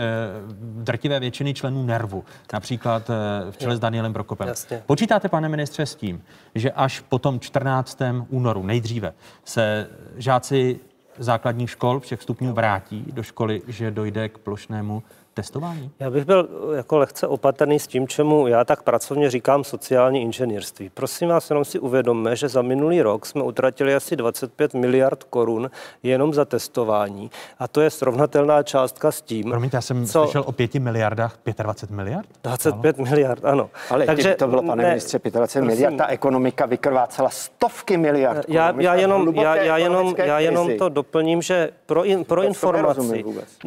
drtivé 0.59 1.19
většiny 1.19 1.53
členů 1.53 1.83
NERVu, 1.83 2.23
například 2.53 3.11
v 3.51 3.57
čele 3.57 3.75
s 3.75 3.79
Danielem 3.79 4.13
Prokopem. 4.13 4.47
Jasně. 4.47 4.83
Počítáte, 4.85 5.29
pane 5.29 5.49
ministře, 5.49 5.82
s 5.85 5.95
tím, 5.95 6.23
že 6.55 6.71
až 6.71 6.99
po 6.99 7.19
tom 7.19 7.39
14. 7.39 7.99
únoru 8.29 8.63
nejdříve 8.63 9.13
se 9.43 9.89
žáci 10.15 10.79
základních 11.17 11.69
škol 11.69 11.99
všech 11.99 12.21
stupňů 12.21 12.53
vrátí 12.53 13.05
do 13.13 13.23
školy, 13.23 13.61
že 13.67 13.91
dojde 13.91 14.29
k 14.29 14.37
plošnému 14.37 15.03
testování? 15.33 15.91
Já 15.99 16.09
bych 16.09 16.25
byl 16.25 16.49
eh, 16.73 16.77
jako 16.77 16.97
lehce 16.97 17.27
opatrný 17.27 17.79
s 17.79 17.87
tím, 17.87 18.07
čemu 18.07 18.47
já 18.47 18.63
tak 18.65 18.83
pracovně 18.83 19.29
říkám 19.29 19.63
sociální 19.63 20.21
inženýrství. 20.21 20.89
Prosím 20.93 21.29
vás, 21.29 21.49
jenom 21.49 21.65
si 21.65 21.79
uvědomme, 21.79 22.35
že 22.35 22.49
za 22.49 22.61
minulý 22.61 23.01
rok 23.01 23.25
jsme 23.25 23.43
utratili 23.43 23.95
asi 23.95 24.15
25 24.15 24.73
miliard 24.73 25.23
korun 25.23 25.71
jenom 26.03 26.33
za 26.33 26.45
testování. 26.45 27.31
A 27.59 27.67
to 27.67 27.81
je 27.81 27.89
srovnatelná 27.89 28.63
částka 28.63 29.11
s 29.11 29.21
tím, 29.21 29.49
Promiňte, 29.49 29.77
já 29.77 29.81
jsem 29.81 30.05
co- 30.05 30.23
slyšel 30.23 30.43
o 30.45 30.51
5 30.51 30.73
miliardách 30.75 31.37
25 31.63 31.95
miliard? 31.95 32.27
25 32.43 32.97
miliard, 32.97 33.45
ano. 33.45 33.69
Ale 33.89 34.05
Takže 34.05 34.35
to 34.35 34.47
bylo, 34.47 34.61
pane 34.63 34.83
ne, 34.83 34.89
ministře, 34.89 35.19
25 35.19 35.31
prosím. 35.41 35.65
miliard, 35.65 35.97
ta 35.97 36.07
ekonomika 36.07 36.65
vykrvácela 36.65 37.29
stovky 37.29 37.97
miliard. 37.97 38.45
Já, 38.47 38.67
korun. 38.67 38.81
Já, 38.81 38.93
v 38.93 38.99
jenom, 38.99 39.35
já, 39.35 39.55
já, 39.55 39.77
jenom, 39.77 40.15
já 40.17 40.39
jenom 40.39 40.77
to 40.77 40.89
doplním, 40.89 41.41
že 41.41 41.69
pro, 41.85 42.03
in, 42.03 42.25
pro 42.25 42.41
to 42.41 42.47
informaci, 42.47 43.23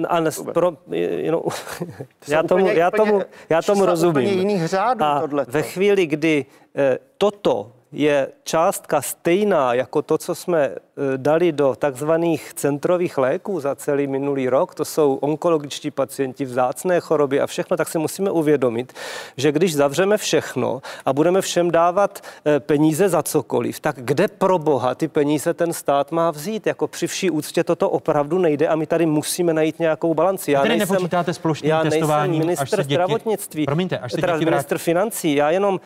a 0.09 0.21
ne, 0.21 0.31
Vůbec. 0.31 0.55
pro, 0.55 0.73
jenom, 0.91 1.43
jsou 2.23 2.33
já 2.33 2.43
tomu, 2.43 2.65
úplně- 2.65 2.81
já 2.81 2.89
úplně 2.89 3.11
tomu, 3.11 3.23
já 3.49 3.63
tomu 3.63 3.87
rozumím. 3.87 4.11
úplně 4.27 4.33
jiných 4.33 4.67
řádů 4.67 5.05
a 5.05 5.21
tohleto. 5.21 5.51
ve 5.53 5.63
chvíli, 5.63 6.07
kdy 6.07 6.47
eh, 6.77 6.99
toto 7.19 7.73
je 7.93 8.29
částka 8.45 9.03
stejná 9.03 9.75
jako 9.75 10.03
to, 10.03 10.19
co 10.19 10.35
jsme 10.35 10.75
dali 11.17 11.53
do 11.53 11.75
takzvaných 11.79 12.55
centrových 12.55 13.19
léků 13.19 13.61
za 13.61 13.75
celý 13.75 14.07
minulý 14.07 14.49
rok, 14.49 14.75
to 14.75 14.85
jsou 14.85 15.15
onkologičtí 15.15 15.91
pacienti, 15.91 16.45
vzácné 16.45 17.01
choroby 17.01 17.41
a 17.41 17.47
všechno, 17.47 17.77
tak 17.77 17.89
si 17.89 17.99
musíme 17.99 18.31
uvědomit, 18.31 18.93
že 19.37 19.53
když 19.53 19.75
zavřeme 19.75 20.17
všechno 20.17 20.81
a 21.05 21.13
budeme 21.13 21.41
všem 21.41 21.71
dávat 21.71 22.21
eh, 22.47 22.61
peníze 22.61 23.09
za 23.09 23.23
cokoliv, 23.23 23.81
tak 23.81 23.97
kde 23.99 24.29
pro 24.29 24.59
boha 24.59 24.95
ty 24.95 25.09
peníze 25.09 25.55
ten 25.55 25.73
stát 25.73 26.13
má 26.13 26.31
vzít? 26.31 26.67
Jako 26.67 26.89
při 26.89 27.07
vší 27.07 27.31
úctě 27.31 27.65
toto 27.65 27.91
opravdu 27.91 28.39
nejde 28.39 28.69
a 28.69 28.77
my 28.77 28.87
tady 28.87 29.07
musíme 29.07 29.55
najít 29.55 29.79
nějakou 29.79 30.15
balanci. 30.15 30.53
Já 30.53 30.63
Vy 30.63 30.69
tedy 30.69 30.79
nejsem- 30.79 30.95
nepočítáte 30.95 31.35
s 31.35 31.39
plošným 31.39 31.71
já 31.71 31.83
testováním, 31.83 32.47
nejsem 32.47 32.63
až 32.63 32.71
se 32.71 32.77
děti- 32.77 32.95
zdravotnictví. 32.95 33.65
Promiňte, 33.67 33.99
až 33.99 34.13
se 34.13 34.21
teda 34.21 34.33
děti 34.33 34.45
ministr 34.45 34.79
financí. 34.79 35.35
Já 35.35 35.51
jenom, 35.51 35.81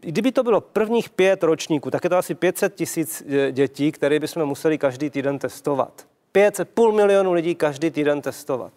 kdyby 0.00 0.32
to 0.32 0.42
bylo 0.42 0.60
prvních 0.60 1.10
pět 1.10 1.42
ročníků, 1.42 1.90
tak 1.90 2.04
je 2.04 2.10
to 2.10 2.16
asi 2.16 2.34
500 2.34 2.74
tisíc 2.74 3.22
eh, 3.28 3.52
dětí, 3.52 3.92
které 3.92 4.20
bychom 4.20 4.49
museli 4.50 4.78
každý 4.78 5.10
týden 5.10 5.38
testovat. 5.38 6.06
500, 6.32 6.70
půl 6.70 6.92
milionu 6.92 7.32
lidí 7.32 7.54
každý 7.54 7.90
týden 7.90 8.22
testovat. 8.22 8.72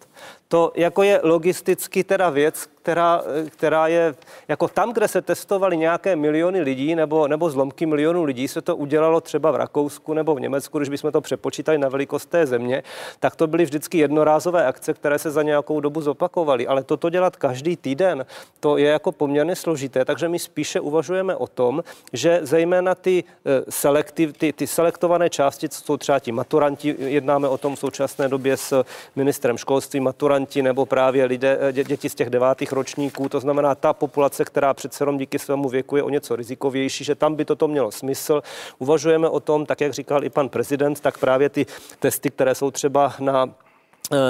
To 0.54 0.72
jako 0.74 1.02
je 1.02 1.20
logisticky 1.22 2.04
teda 2.04 2.30
věc, 2.30 2.66
která, 2.82 3.22
která 3.48 3.88
je 3.88 4.14
jako 4.48 4.68
tam, 4.68 4.92
kde 4.92 5.08
se 5.08 5.22
testovali 5.22 5.76
nějaké 5.76 6.16
miliony 6.16 6.60
lidí 6.60 6.94
nebo, 6.94 7.28
nebo 7.28 7.50
zlomky 7.50 7.86
milionů 7.86 8.24
lidí, 8.24 8.48
se 8.48 8.62
to 8.62 8.76
udělalo 8.76 9.20
třeba 9.20 9.50
v 9.50 9.56
Rakousku 9.56 10.14
nebo 10.14 10.34
v 10.34 10.40
Německu, 10.40 10.78
když 10.78 10.88
bychom 10.88 11.12
to 11.12 11.20
přepočítali 11.20 11.78
na 11.78 11.88
velikost 11.88 12.26
té 12.26 12.46
země, 12.46 12.82
tak 13.20 13.36
to 13.36 13.46
byly 13.46 13.64
vždycky 13.64 13.98
jednorázové 13.98 14.66
akce, 14.66 14.94
které 14.94 15.18
se 15.18 15.30
za 15.30 15.42
nějakou 15.42 15.80
dobu 15.80 16.00
zopakovaly. 16.00 16.66
Ale 16.66 16.84
toto 16.84 17.10
dělat 17.10 17.36
každý 17.36 17.76
týden, 17.76 18.26
to 18.60 18.76
je 18.76 18.88
jako 18.88 19.12
poměrně 19.12 19.56
složité, 19.56 20.04
takže 20.04 20.28
my 20.28 20.38
spíše 20.38 20.80
uvažujeme 20.80 21.36
o 21.36 21.46
tom, 21.46 21.84
že 22.12 22.40
zejména 22.42 22.94
ty, 22.94 23.24
eh, 23.46 23.64
selektiv, 23.68 24.38
ty, 24.38 24.52
ty 24.52 24.66
selektované 24.66 25.30
části, 25.30 25.68
co 25.68 25.80
jsou 25.80 25.96
třeba 25.96 26.18
ti 26.18 26.32
maturanti, 26.32 26.88
jednáme 26.98 27.10
jednáme 27.10 27.48
o 27.48 27.58
tom 27.58 27.76
v 27.76 27.78
současné 27.78 28.28
době 28.28 28.56
s 28.56 28.84
ministrem 29.16 29.58
školství, 29.58 30.00
maturanti 30.00 30.43
nebo 30.62 30.86
právě 30.86 31.24
lidé, 31.24 31.58
děti 31.72 32.08
z 32.08 32.14
těch 32.14 32.30
devátých 32.30 32.72
ročníků. 32.72 33.28
To 33.28 33.40
znamená 33.40 33.74
ta 33.74 33.92
populace, 33.92 34.44
která 34.44 34.74
přece 34.74 35.02
jenom 35.02 35.18
díky 35.18 35.38
svému 35.38 35.68
věku 35.68 35.96
je 35.96 36.02
o 36.02 36.08
něco 36.08 36.36
rizikovější, 36.36 37.04
že 37.04 37.14
tam 37.14 37.34
by 37.34 37.44
toto 37.44 37.68
mělo 37.68 37.92
smysl. 37.92 38.42
Uvažujeme 38.78 39.28
o 39.28 39.40
tom, 39.40 39.66
tak 39.66 39.80
jak 39.80 39.92
říkal 39.92 40.24
i 40.24 40.30
pan 40.30 40.48
prezident, 40.48 41.00
tak 41.00 41.18
právě 41.18 41.48
ty 41.48 41.66
testy, 41.98 42.30
které 42.30 42.54
jsou 42.54 42.70
třeba 42.70 43.14
na 43.20 43.46
Eh, 43.46 43.63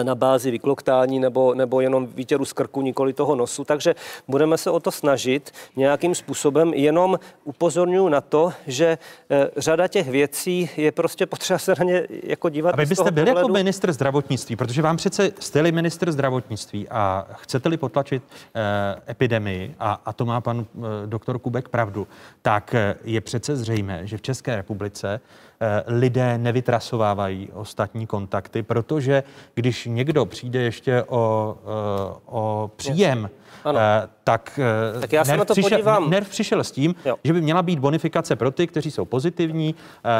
na 0.03 0.15
bázi 0.15 0.51
vykloktání 0.51 1.19
nebo, 1.19 1.55
nebo 1.55 1.81
jenom 1.81 2.07
výtěru 2.07 2.45
z 2.45 2.53
krku, 2.53 2.83
nikoli 2.83 3.13
toho 3.13 3.35
nosu. 3.35 3.65
Takže 3.65 3.95
budeme 4.29 4.59
se 4.59 4.71
o 4.71 4.81
to 4.81 4.91
snažit 4.91 5.51
nějakým 5.77 6.15
způsobem. 6.15 6.75
Jenom 6.75 7.19
upozorňuji 7.45 8.09
na 8.09 8.21
to, 8.21 8.53
že 8.67 8.99
eh, 9.31 9.51
řada 9.57 9.89
těch 9.89 10.09
věcí 10.09 10.71
je 10.77 10.93
prostě 10.93 11.27
potřeba 11.27 11.59
se 11.59 11.75
na 11.79 11.85
ně 11.85 12.07
jako 12.23 12.49
dívat. 12.49 12.75
A 12.75 12.77
vy 12.77 12.87
byste 12.87 13.11
byl 13.11 13.29
jako 13.29 13.49
ministr 13.49 13.93
zdravotnictví, 13.93 14.57
protože 14.57 14.83
vám 14.83 14.97
přece 14.97 15.33
jste 15.41 15.73
ministr 15.73 16.13
zdravotnictví 16.13 16.89
a 16.89 17.27
chcete-li 17.33 17.77
potlačit 17.77 18.23
eh, 18.55 19.11
epidemii, 19.11 19.75
a, 19.79 20.01
a 20.07 20.13
to 20.13 20.25
má 20.25 20.41
pan 20.41 20.67
eh, 20.77 20.81
doktor 21.07 21.39
Kubek 21.39 21.69
pravdu, 21.69 22.07
tak 22.43 22.75
eh, 22.75 22.95
je 23.05 23.21
přece 23.21 23.57
zřejmé, 23.57 24.07
že 24.07 24.17
v 24.17 24.23
České 24.23 24.57
republice 24.57 25.21
Eh, 25.54 25.54
lidé 25.87 26.39
nevytrasovávají 26.39 27.49
ostatní 27.53 28.07
kontakty, 28.07 28.63
protože 28.63 29.23
když 29.55 29.87
někdo 29.91 30.27
přijde 30.27 30.61
ještě 30.63 31.03
o, 31.03 31.57
eh, 31.63 32.21
o 32.27 32.71
příjem, 32.77 33.31
ano. 33.65 33.79
Eh, 33.79 34.09
tak, 34.25 34.61
tak 35.01 35.13
já 35.13 35.25
se 35.25 35.37
na 35.37 35.45
to 35.45 35.55
přišel, 35.55 35.71
podívám. 35.71 36.11
NERV 36.11 36.29
přišel 36.29 36.65
s 36.65 36.71
tím, 36.71 36.95
jo. 37.05 37.17
že 37.25 37.33
by 37.33 37.41
měla 37.41 37.63
být 37.63 37.79
bonifikace 37.79 38.37
pro 38.37 38.51
ty, 38.51 38.67
kteří 38.67 38.91
jsou 38.91 39.05
pozitivní. 39.05 39.75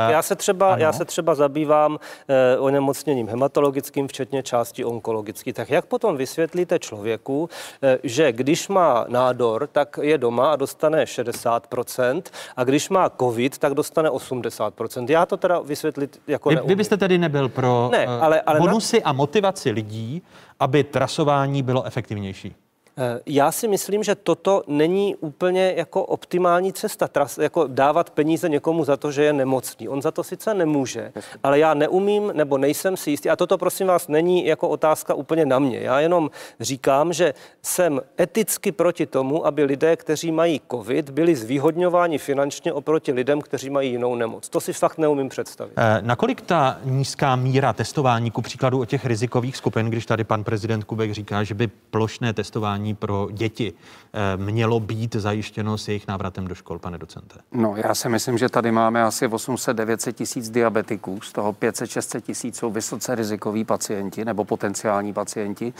Já 0.09 0.23
se 0.23 0.37
třeba, 0.37 0.79
já 0.79 0.93
se 0.93 1.05
třeba 1.05 1.35
zabývám 1.35 1.99
eh, 2.29 2.59
onemocněním 2.59 3.29
hematologickým, 3.29 4.09
včetně 4.09 4.43
části 4.43 4.85
onkologický. 4.85 5.53
Tak 5.53 5.71
jak 5.71 5.87
potom 5.87 6.17
vysvětlíte 6.17 6.79
člověku, 6.79 7.49
eh, 7.83 7.99
že 8.03 8.33
když 8.33 8.69
má 8.69 9.05
nádor, 9.09 9.67
tak 9.73 9.99
je 10.03 10.19
doma 10.19 10.53
a 10.53 10.57
dostane 10.57 11.05
60%, 11.05 12.23
a 12.57 12.65
když 12.65 12.89
má 12.89 13.11
covid, 13.11 13.59
tak 13.59 13.75
dostane 13.75 14.11
80%. 14.11 15.11
Já 15.11 15.27
to 15.27 15.37
teda 15.37 15.61
vysvětlit 15.61 16.21
jako 16.27 16.49
Vy, 16.49 16.57
vy 16.65 16.75
byste 16.75 16.97
tedy 16.97 17.19
nebyl 17.19 17.49
pro 17.49 17.89
ne, 17.93 18.07
ale, 18.07 18.41
ale 18.41 18.61
bonusy 18.61 19.01
na... 19.05 19.11
a 19.11 19.13
motivaci 19.13 19.71
lidí, 19.71 20.23
aby 20.61 20.85
trasování 20.85 21.63
bylo 21.63 21.85
efektivnější? 21.85 22.55
Eh, 22.97 23.21
já 23.27 23.53
si 23.53 23.69
myslím, 23.69 24.03
že 24.03 24.15
toto 24.15 24.63
není 24.67 25.17
úplně 25.17 25.75
jako 25.77 26.05
optimální 26.05 26.73
cesta, 26.73 27.09
tras, 27.09 27.39
jako 27.39 27.67
dávat 27.67 28.11
peníze 28.11 28.49
někomu 28.49 28.85
za 28.85 28.97
to, 28.97 29.13
že 29.13 29.25
je 29.25 29.33
nemocný. 29.33 29.89
On 29.89 30.03
za 30.03 30.11
to 30.11 30.25
sice 30.25 30.55
nemůže, 30.55 31.13
ale 31.43 31.59
já 31.59 31.75
neumím 31.75 32.33
nebo 32.35 32.59
nejsem 32.59 32.97
si 32.97 33.11
jistý. 33.11 33.31
A 33.31 33.37
toto, 33.37 33.59
prosím 33.59 33.87
vás, 33.87 34.09
není 34.09 34.47
jako 34.47 34.69
otázka 34.69 35.15
úplně 35.15 35.47
na 35.47 35.59
mě. 35.59 35.79
Já 35.79 36.01
jenom 36.01 36.31
říkám, 36.61 37.13
že 37.13 37.35
jsem 37.63 38.01
eticky 38.21 38.73
proti 38.73 39.07
tomu, 39.07 39.47
aby 39.47 39.65
lidé, 39.65 39.97
kteří 39.97 40.33
mají 40.33 40.61
COVID, 40.71 41.11
byli 41.11 41.37
zvýhodňováni 41.37 42.19
finančně 42.19 42.73
oproti 42.73 43.13
lidem, 43.13 43.41
kteří 43.41 43.71
mají 43.71 43.91
jinou 43.91 44.15
nemoc. 44.15 44.49
To 44.49 44.61
si 44.61 44.73
fakt 44.73 44.99
neumím 44.99 45.29
představit. 45.29 45.73
Eh, 45.77 45.99
nakolik 46.03 46.41
ta 46.41 46.79
nízká 46.85 47.37
míra 47.37 47.73
testování, 47.73 48.31
ku 48.31 48.43
příkladu 48.43 48.81
o 48.81 48.85
těch 48.85 49.07
rizikových 49.07 49.57
skupin, 49.57 49.87
když 49.87 50.07
tady 50.07 50.25
pan 50.25 50.45
prezident 50.45 50.85
Kubek 50.85 51.13
říká, 51.13 51.45
že 51.45 51.55
by 51.55 51.67
plošné 51.67 52.33
testování 52.33 52.84
vzdělávání 52.85 52.95
pro 52.95 53.29
děti 53.33 53.73
eh, 54.13 54.37
mělo 54.37 54.81
být 54.81 55.15
zajištěno 55.15 55.79
s 55.79 55.89
jejich 55.89 56.09
návratem 56.09 56.47
do 56.47 56.55
škol, 56.55 56.79
pane 56.79 56.99
docente? 56.99 57.41
No, 57.53 57.77
já 57.77 57.95
si 57.95 58.09
myslím, 58.09 58.39
že 58.39 58.49
tady 58.49 58.73
máme 58.73 59.03
asi 59.03 59.29
800-900 59.29 60.13
tisíc 60.13 60.51
diabetiků, 60.51 61.21
z 61.21 61.33
toho 61.33 61.53
500-600 61.53 62.21
tisíc 62.21 62.57
jsou 62.57 62.71
vysoce 62.71 63.15
rizikoví 63.15 63.65
pacienti 63.65 64.25
nebo 64.25 64.45
potenciální 64.45 65.13
pacienti. 65.13 65.73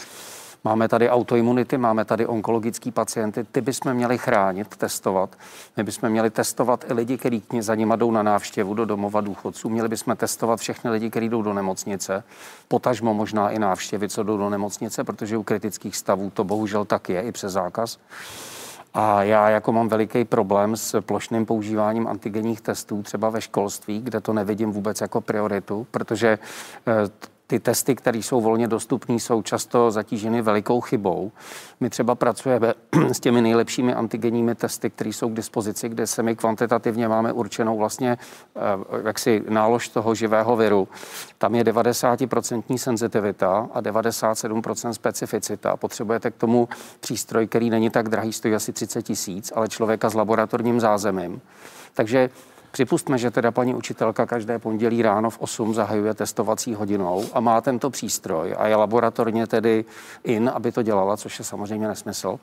Máme 0.67 0.87
tady 0.87 1.09
autoimunity, 1.09 1.77
máme 1.77 2.05
tady 2.05 2.25
onkologický 2.25 2.91
pacienty, 2.91 3.43
ty 3.43 3.61
bychom 3.61 3.93
měli 3.93 4.17
chránit, 4.17 4.75
testovat. 4.75 5.35
My 5.77 5.83
bychom 5.83 6.09
měli 6.09 6.29
testovat 6.29 6.85
i 6.89 6.93
lidi, 6.93 7.17
kteří 7.17 7.43
za 7.59 7.75
nima 7.75 7.95
jdou 7.95 8.11
na 8.11 8.23
návštěvu 8.23 8.73
do 8.73 8.85
domova 8.85 9.21
důchodců. 9.21 9.69
Měli 9.69 9.89
bychom 9.89 10.15
testovat 10.15 10.59
všechny 10.59 10.89
lidi, 10.89 11.09
kteří 11.09 11.29
jdou 11.29 11.41
do 11.41 11.53
nemocnice, 11.53 12.23
potažmo 12.67 13.13
možná 13.13 13.49
i 13.49 13.59
návštěvy, 13.59 14.09
co 14.09 14.23
jdou 14.23 14.37
do 14.37 14.49
nemocnice, 14.49 15.03
protože 15.03 15.37
u 15.37 15.43
kritických 15.43 15.95
stavů 15.95 16.29
to 16.29 16.43
bohužel 16.43 16.85
tak 16.85 17.09
je 17.09 17.21
i 17.21 17.31
přes 17.31 17.53
zákaz. 17.53 17.99
A 18.93 19.23
já 19.23 19.49
jako 19.49 19.71
mám 19.71 19.87
veliký 19.87 20.25
problém 20.25 20.75
s 20.75 21.01
plošným 21.01 21.45
používáním 21.45 22.07
antigenních 22.07 22.61
testů 22.61 23.03
třeba 23.03 23.29
ve 23.29 23.41
školství, 23.41 24.01
kde 24.01 24.21
to 24.21 24.33
nevidím 24.33 24.71
vůbec 24.71 25.01
jako 25.01 25.21
prioritu, 25.21 25.87
protože 25.91 26.39
eh, 26.87 27.34
ty 27.47 27.59
testy, 27.59 27.95
které 27.95 28.17
jsou 28.17 28.41
volně 28.41 28.67
dostupné, 28.67 29.15
jsou 29.15 29.41
často 29.41 29.91
zatíženy 29.91 30.41
velikou 30.41 30.81
chybou. 30.81 31.31
My 31.79 31.89
třeba 31.89 32.15
pracujeme 32.15 32.73
s 33.11 33.19
těmi 33.19 33.41
nejlepšími 33.41 33.93
antigenními 33.93 34.55
testy, 34.55 34.89
které 34.89 35.09
jsou 35.09 35.29
k 35.29 35.33
dispozici, 35.33 35.89
kde 35.89 36.07
se 36.07 36.23
my 36.23 36.35
kvantitativně 36.35 37.07
máme 37.07 37.33
určenou 37.33 37.77
vlastně 37.77 38.17
eh, 38.55 38.59
jaksi 39.05 39.43
nálož 39.49 39.89
toho 39.89 40.15
živého 40.15 40.55
viru. 40.55 40.87
Tam 41.37 41.55
je 41.55 41.63
90% 41.63 42.77
senzitivita 42.77 43.69
a 43.73 43.81
97% 43.81 44.89
specificita. 44.89 45.77
Potřebujete 45.77 46.31
k 46.31 46.35
tomu 46.35 46.69
přístroj, 46.99 47.47
který 47.47 47.69
není 47.69 47.89
tak 47.89 48.09
drahý, 48.09 48.33
stojí 48.33 48.55
asi 48.55 48.73
30 48.73 49.01
tisíc, 49.01 49.53
ale 49.55 49.67
člověka 49.67 50.09
s 50.09 50.13
laboratorním 50.13 50.79
zázemím. 50.79 51.41
Takže 51.93 52.29
Připustme, 52.75 53.17
že 53.17 53.31
teda 53.31 53.51
paní 53.51 53.75
učitelka 53.75 54.25
každé 54.25 54.59
pondělí 54.59 55.01
ráno 55.01 55.29
v 55.29 55.39
8 55.39 55.73
zahajuje 55.73 56.13
testovací 56.13 56.73
hodinou 56.73 57.25
a 57.33 57.39
má 57.39 57.61
tento 57.61 57.89
přístroj 57.89 58.55
a 58.57 58.67
je 58.67 58.75
laboratorně 58.75 59.47
tedy 59.47 59.85
in, 60.23 60.51
aby 60.53 60.71
to 60.71 60.81
dělala, 60.81 61.17
což 61.17 61.39
je 61.39 61.45
samozřejmě 61.45 61.87
nesmysl. 61.87 62.39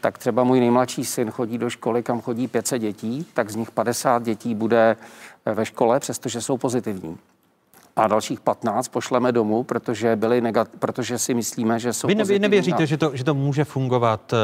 Tak 0.00 0.18
třeba 0.18 0.44
můj 0.44 0.60
nejmladší 0.60 1.04
syn 1.04 1.30
chodí 1.30 1.58
do 1.58 1.70
školy, 1.70 2.02
kam 2.02 2.20
chodí 2.20 2.48
500 2.48 2.82
dětí, 2.82 3.26
tak 3.34 3.50
z 3.50 3.56
nich 3.56 3.70
50 3.70 4.22
dětí 4.22 4.54
bude 4.54 4.96
ve 5.44 5.66
škole, 5.66 6.00
přestože 6.00 6.40
jsou 6.40 6.58
pozitivní 6.58 7.18
a 7.96 8.08
dalších 8.08 8.40
15 8.40 8.88
pošleme 8.88 9.32
domů, 9.32 9.62
protože, 9.62 10.16
byli 10.16 10.40
negat, 10.40 10.68
protože 10.78 11.18
si 11.18 11.34
myslíme, 11.34 11.78
že 11.78 11.92
jsou 11.92 12.08
Vy 12.08 12.14
nevěříte, 12.14 12.42
nevěříte, 12.42 12.86
že 12.86 12.96
to, 12.96 13.16
že 13.16 13.24
to 13.24 13.34
může 13.34 13.64
fungovat 13.64 14.32
uh, 14.32 14.38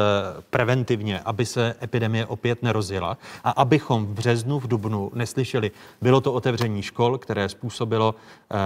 preventivně, 0.49 1.19
aby 1.19 1.45
se 1.45 1.75
epidemie 1.83 2.25
opět 2.25 2.63
nerozjela? 2.63 3.17
A 3.43 3.51
abychom 3.51 4.05
v 4.05 4.13
březnu, 4.13 4.59
v 4.59 4.67
dubnu 4.67 5.11
neslyšeli, 5.13 5.71
bylo 6.01 6.21
to 6.21 6.33
otevření 6.33 6.81
škol, 6.81 7.17
které 7.17 7.49
způsobilo 7.49 8.15
uh, 8.15 8.57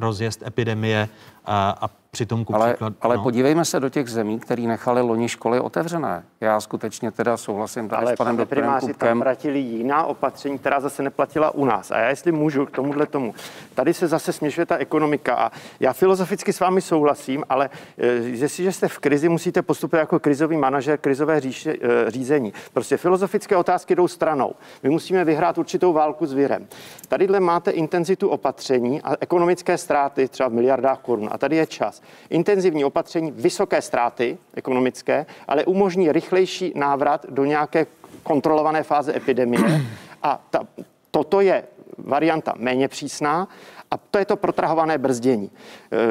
rozjezd 0.00 0.42
epidemie 0.46 1.08
a, 1.44 1.70
a 1.80 2.01
Přitom 2.14 2.44
ale, 2.52 2.72
příklad, 2.72 2.92
ale 3.00 3.16
no. 3.16 3.22
podívejme 3.22 3.64
se 3.64 3.80
do 3.80 3.88
těch 3.88 4.08
zemí, 4.08 4.38
které 4.40 4.62
nechali 4.62 5.00
loni 5.00 5.28
školy 5.28 5.60
otevřené. 5.60 6.24
Já 6.40 6.60
skutečně 6.60 7.10
teda 7.10 7.36
souhlasím 7.36 7.88
tady 7.88 8.02
ale 8.02 8.12
s 8.12 8.16
panem 8.16 8.36
doktorem 8.36 8.80
Kupkem. 8.80 9.08
tam 9.08 9.22
platili 9.22 9.58
jiná 9.58 10.04
opatření, 10.04 10.58
která 10.58 10.80
zase 10.80 11.02
neplatila 11.02 11.50
u 11.50 11.64
nás. 11.64 11.90
A 11.90 11.98
já 11.98 12.08
jestli 12.08 12.32
můžu 12.32 12.66
k 12.66 12.70
tomuhle 12.70 13.06
tomu. 13.06 13.34
Tady 13.74 13.94
se 13.94 14.08
zase 14.08 14.32
směšuje 14.32 14.66
ta 14.66 14.76
ekonomika 14.76 15.34
a 15.34 15.52
já 15.80 15.92
filozoficky 15.92 16.52
s 16.52 16.60
vámi 16.60 16.80
souhlasím, 16.80 17.44
ale 17.48 17.70
e, 17.98 18.06
jestliže 18.12 18.72
jste 18.72 18.88
v 18.88 18.98
krizi, 18.98 19.28
musíte 19.28 19.62
postupovat 19.62 20.00
jako 20.00 20.18
krizový 20.18 20.56
manažer, 20.56 20.98
krizové 20.98 21.40
říše, 21.40 21.72
e, 21.72 22.10
řízení. 22.10 22.52
Prostě 22.72 22.96
filozofické 22.96 23.56
otázky 23.56 23.94
jdou 23.94 24.08
stranou. 24.08 24.54
My 24.82 24.90
musíme 24.90 25.24
vyhrát 25.24 25.58
určitou 25.58 25.92
válku 25.92 26.26
s 26.26 26.32
virem. 26.32 26.66
Tadyhle 27.08 27.40
máte 27.40 27.70
intenzitu 27.70 28.28
opatření 28.28 29.02
a 29.02 29.16
ekonomické 29.20 29.78
ztráty 29.78 30.28
třeba 30.28 30.48
v 30.48 30.52
miliardách 30.52 30.98
korun. 30.98 31.28
A 31.32 31.38
tady 31.38 31.56
je 31.56 31.66
čas. 31.66 32.01
Intenzivní 32.30 32.84
opatření, 32.84 33.30
vysoké 33.30 33.82
ztráty 33.82 34.38
ekonomické, 34.54 35.26
ale 35.48 35.64
umožní 35.64 36.12
rychlejší 36.12 36.72
návrat 36.76 37.26
do 37.28 37.44
nějaké 37.44 37.86
kontrolované 38.22 38.82
fáze 38.82 39.16
epidemie. 39.16 39.82
A 40.22 40.40
ta, 40.50 40.66
toto 41.10 41.40
je 41.40 41.64
varianta 41.98 42.54
méně 42.56 42.88
přísná 42.88 43.48
a 43.90 43.96
to 43.96 44.18
je 44.18 44.24
to 44.24 44.36
protrahované 44.36 44.98
brzdění. 44.98 45.50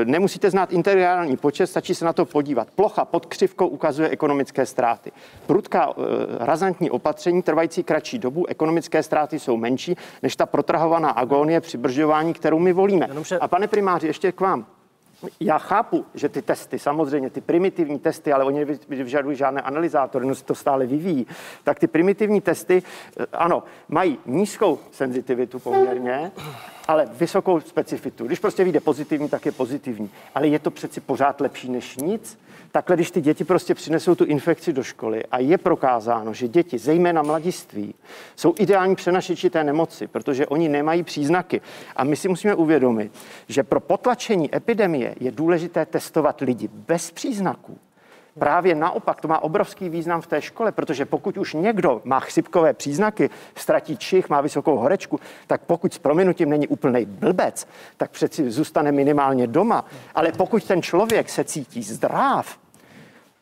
E, 0.01 0.05
nemusíte 0.05 0.49
znát 0.49 0.73
interiální 0.73 1.37
počet, 1.37 1.67
stačí 1.67 1.95
se 1.95 2.05
na 2.05 2.13
to 2.13 2.25
podívat. 2.25 2.67
Plocha 2.75 3.05
pod 3.05 3.25
křivkou 3.25 3.67
ukazuje 3.67 4.09
ekonomické 4.09 4.65
ztráty. 4.65 5.11
Prudká 5.47 5.89
e, 5.89 5.93
razantní 6.45 6.91
opatření 6.91 7.41
trvající 7.41 7.83
kratší 7.83 8.19
dobu, 8.19 8.45
ekonomické 8.45 9.03
ztráty 9.03 9.39
jsou 9.39 9.57
menší 9.57 9.95
než 10.23 10.35
ta 10.35 10.45
protrahovaná 10.45 11.09
agonie 11.09 11.61
při 11.61 11.77
bržďování, 11.77 12.33
kterou 12.33 12.59
my 12.59 12.73
volíme. 12.73 13.07
A 13.39 13.47
pane 13.47 13.67
primáři, 13.67 14.07
ještě 14.07 14.31
k 14.31 14.41
vám 14.41 14.65
já 15.39 15.57
chápu, 15.57 16.05
že 16.13 16.29
ty 16.29 16.41
testy, 16.41 16.79
samozřejmě 16.79 17.29
ty 17.29 17.41
primitivní 17.41 17.99
testy, 17.99 18.33
ale 18.33 18.45
oni 18.45 18.65
vyžadují 18.87 19.37
žádné 19.37 19.61
analyzátory, 19.61 20.25
no 20.27 20.35
se 20.35 20.43
to 20.43 20.55
stále 20.55 20.85
vyvíjí, 20.85 21.27
tak 21.63 21.79
ty 21.79 21.87
primitivní 21.87 22.41
testy, 22.41 22.83
eh, 23.19 23.25
ano, 23.33 23.63
mají 23.87 24.19
nízkou 24.25 24.79
senzitivitu 24.91 25.59
poměrně, 25.59 26.31
ale 26.91 27.05
vysokou 27.13 27.59
specifitu. 27.59 28.25
Když 28.25 28.39
prostě 28.39 28.63
vyjde 28.63 28.79
pozitivní, 28.79 29.29
tak 29.29 29.45
je 29.45 29.51
pozitivní. 29.51 30.09
Ale 30.35 30.47
je 30.47 30.59
to 30.59 30.71
přeci 30.71 31.01
pořád 31.01 31.41
lepší 31.41 31.69
než 31.69 31.95
nic. 31.97 32.39
Takhle, 32.71 32.95
když 32.95 33.11
ty 33.11 33.21
děti 33.21 33.43
prostě 33.43 33.75
přinesou 33.75 34.15
tu 34.15 34.25
infekci 34.25 34.73
do 34.73 34.83
školy 34.83 35.23
a 35.31 35.39
je 35.39 35.57
prokázáno, 35.57 36.33
že 36.33 36.47
děti, 36.47 36.77
zejména 36.77 37.21
mladiství, 37.21 37.95
jsou 38.35 38.55
ideální 38.57 38.95
přenašeči 38.95 39.49
té 39.49 39.63
nemoci, 39.63 40.07
protože 40.07 40.47
oni 40.47 40.69
nemají 40.69 41.03
příznaky. 41.03 41.61
A 41.95 42.03
my 42.03 42.15
si 42.15 42.27
musíme 42.27 42.55
uvědomit, 42.55 43.11
že 43.47 43.63
pro 43.63 43.79
potlačení 43.79 44.55
epidemie 44.55 45.15
je 45.19 45.31
důležité 45.31 45.85
testovat 45.85 46.41
lidi 46.41 46.67
bez 46.67 47.11
příznaků. 47.11 47.77
Právě 48.39 48.75
naopak 48.75 49.21
to 49.21 49.27
má 49.27 49.43
obrovský 49.43 49.89
význam 49.89 50.21
v 50.21 50.27
té 50.27 50.41
škole, 50.41 50.71
protože 50.71 51.05
pokud 51.05 51.37
už 51.37 51.53
někdo 51.53 52.01
má 52.03 52.19
chřipkové 52.19 52.73
příznaky, 52.73 53.29
ztratí 53.55 53.97
čich, 53.97 54.29
má 54.29 54.41
vysokou 54.41 54.77
horečku, 54.77 55.19
tak 55.47 55.61
pokud 55.61 55.93
s 55.93 55.97
prominutím 55.97 56.49
není 56.49 56.67
úplný 56.67 57.05
blbec, 57.05 57.67
tak 57.97 58.11
přeci 58.11 58.51
zůstane 58.51 58.91
minimálně 58.91 59.47
doma. 59.47 59.85
Ale 60.15 60.31
pokud 60.31 60.63
ten 60.63 60.81
člověk 60.81 61.29
se 61.29 61.43
cítí 61.43 61.83
zdrav, 61.83 62.57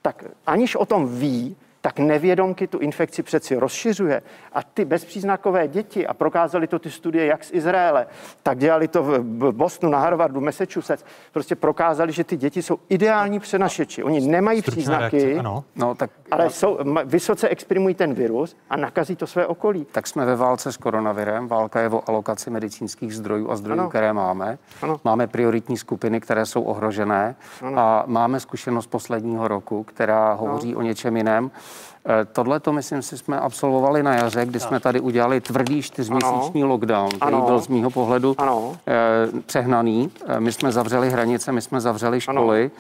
tak 0.02 0.24
aniž 0.46 0.76
o 0.76 0.86
tom 0.86 1.20
ví, 1.20 1.56
tak 1.82 2.00
nevědomky 2.00 2.68
tu 2.68 2.78
infekci 2.80 3.24
přeci 3.24 3.56
rozšiřuje. 3.56 4.22
A 4.54 4.64
ty 4.64 4.86
bezpříznakové 4.86 5.68
děti, 5.68 6.08
a 6.08 6.14
prokázali 6.14 6.68
to 6.68 6.80
ty 6.80 6.92
studie 6.92 7.26
jak 7.26 7.44
z 7.44 7.54
Izraele, 7.54 8.08
tak 8.44 8.58
dělali 8.58 8.88
to 8.88 9.04
v 9.04 9.52
Bostonu, 9.52 9.92
na 9.92 10.00
Harvardu, 10.00 10.42
Massachusetts, 10.42 11.06
prostě 11.32 11.56
prokázali, 11.56 12.12
že 12.12 12.24
ty 12.24 12.38
děti 12.38 12.62
jsou 12.62 12.80
ideální 12.90 13.40
přenašeči. 13.40 14.04
Oni 14.04 14.20
nemají 14.28 14.62
Stručná 14.62 14.78
příznaky, 14.82 15.18
reakce, 15.24 15.40
ano. 15.40 15.64
No, 15.76 15.96
tak, 15.96 16.10
ale 16.32 16.50
jsou, 16.50 16.76
ma- 16.78 17.06
vysoce 17.06 17.48
exprimují 17.50 17.96
ten 17.96 18.14
virus 18.14 18.56
a 18.70 18.78
nakazí 18.78 19.16
to 19.16 19.28
své 19.28 19.48
okolí. 19.48 19.86
tak 19.92 20.08
jsme 20.08 20.26
ve 20.26 20.36
válce 20.36 20.72
s 20.72 20.78
koronavirem. 20.78 21.48
Válka 21.48 21.80
je 21.80 21.90
o 21.90 22.10
alokaci 22.10 22.50
medicínských 22.50 23.16
zdrojů 23.16 23.52
a 23.52 23.56
zdrojů, 23.56 23.80
Ano. 23.80 23.90
které 23.90 24.14
máme. 24.14 24.58
Ano. 24.82 25.00
Máme 25.04 25.28
prioritní 25.28 25.78
skupiny, 25.78 26.20
které 26.22 26.46
jsou 26.46 26.62
ohrožené 26.64 27.36
Ano. 27.62 27.80
a 27.80 28.04
máme 28.08 28.40
zkušenost 28.40 28.88
posledního 28.88 29.48
roku, 29.48 29.84
která 29.84 30.34
hovoří 30.34 30.76
o 30.76 30.82
něčem 30.82 31.18
jiném. 31.18 31.52
Tohle 32.34 32.60
to, 32.60 32.74
myslím 32.74 33.02
si, 33.02 33.18
jsme 33.18 33.40
absolvovali 33.40 34.04
na 34.04 34.14
jaře, 34.16 34.46
kdy 34.46 34.60
jsme 34.60 34.80
tady 34.80 35.00
udělali 35.00 35.42
tvrdý 35.42 35.82
čtyřměsíční 35.82 36.64
lockdown, 36.64 37.10
který 37.10 37.22
Ano. 37.36 37.42
byl 37.46 37.60
z 37.60 37.68
mýho 37.68 37.90
pohledu 37.90 38.36
Ano. 38.38 38.78
eh, 38.88 39.42
přehnaný. 39.46 40.12
Eh, 40.28 40.40
My 40.40 40.52
jsme 40.52 40.72
zavřeli 40.72 41.10
hranice, 41.10 41.52
my 41.52 41.62
jsme 41.62 41.82
zavřeli 41.82 42.22
školy. 42.22 42.72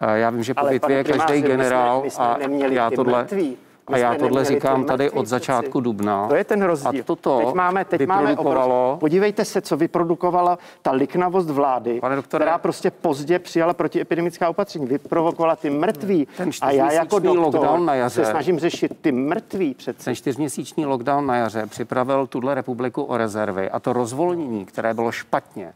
Eh, 0.00 0.18
Já 0.18 0.30
vím, 0.30 0.42
že 0.42 0.54
po 0.54 0.66
bitvě 0.66 0.96
je 0.96 1.04
každý 1.04 1.18
primáři, 1.18 1.34
my 1.34 1.40
jsme- 1.48 1.48
generál 1.56 2.00
my 2.04 2.10
jsme 2.10 2.24
a 2.24 2.38
já 2.70 2.90
tohle, 2.90 3.22
mrtví. 3.22 3.56
A 3.88 3.96
já 3.96 4.14
tohle 4.14 4.44
říkám 4.44 4.84
tady 4.84 5.10
od 5.10 5.26
začátku 5.26 5.80
dubna. 5.80 6.28
To 6.28 6.34
je 6.34 6.44
ten 6.44 6.62
rozdíl. 6.62 7.00
A 7.00 7.04
toto 7.04 7.38
teď 7.38 7.54
máme, 7.54 7.84
teď 7.84 8.06
máme 8.06 8.28
vyprodukovalo... 8.28 8.92
obrov... 8.92 9.00
Podívejte 9.00 9.44
se, 9.44 9.60
co 9.60 9.76
vyprodukovala 9.76 10.58
ta 10.82 10.90
liknavost 10.90 11.50
vlády, 11.50 12.00
Pane 12.00 12.16
doktore- 12.16 12.38
která 12.38 12.58
prostě 12.58 12.90
pozdě 12.90 13.38
přijala 13.38 13.74
protiepidemická 13.74 14.48
opatření. 14.48 14.86
Vyprovokovala 14.86 15.56
ty 15.56 15.70
mrtví. 15.70 16.28
Ten 16.36 16.50
a 16.60 16.70
já 16.70 16.92
jako 16.92 17.18
doktor 17.18 17.38
lockdown 17.38 17.86
na 17.86 17.94
jaře. 17.94 18.24
se 18.24 18.30
snažím 18.30 18.58
řešit 18.58 18.92
ty 19.00 19.12
mrtví 19.12 19.74
přece. 19.74 20.04
Ten 20.04 20.14
čtyřměsíční 20.14 20.86
lockdown 20.86 21.26
na 21.26 21.36
jaře 21.36 21.66
připravil 21.66 22.26
tuhle 22.26 22.54
republiku 22.54 23.02
o 23.02 23.16
rezervy 23.16 23.70
a 23.70 23.80
to 23.80 23.92
rozvolnění, 23.92 24.64
které 24.64 24.94
bylo 24.94 25.12
špatně, 25.12 25.72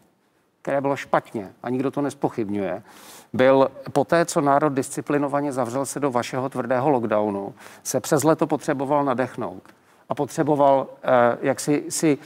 které 0.62 0.80
bylo 0.80 0.96
špatně 0.96 1.52
a 1.62 1.70
nikdo 1.70 1.90
to 1.90 2.02
nespochybňuje, 2.02 2.82
byl 3.32 3.70
poté, 3.92 4.24
co 4.24 4.40
národ 4.40 4.68
disciplinovaně 4.68 5.52
zavřel 5.52 5.86
se 5.86 6.00
do 6.00 6.10
vašeho 6.10 6.48
tvrdého 6.48 6.90
lockdownu, 6.90 7.54
se 7.82 8.00
přes 8.00 8.24
leto 8.24 8.46
potřeboval 8.46 9.04
nadechnout. 9.04 9.62
A 10.08 10.14
potřeboval, 10.14 10.86
eh, 11.02 11.38
jak 11.42 11.60
si, 11.60 11.84
si 11.88 12.18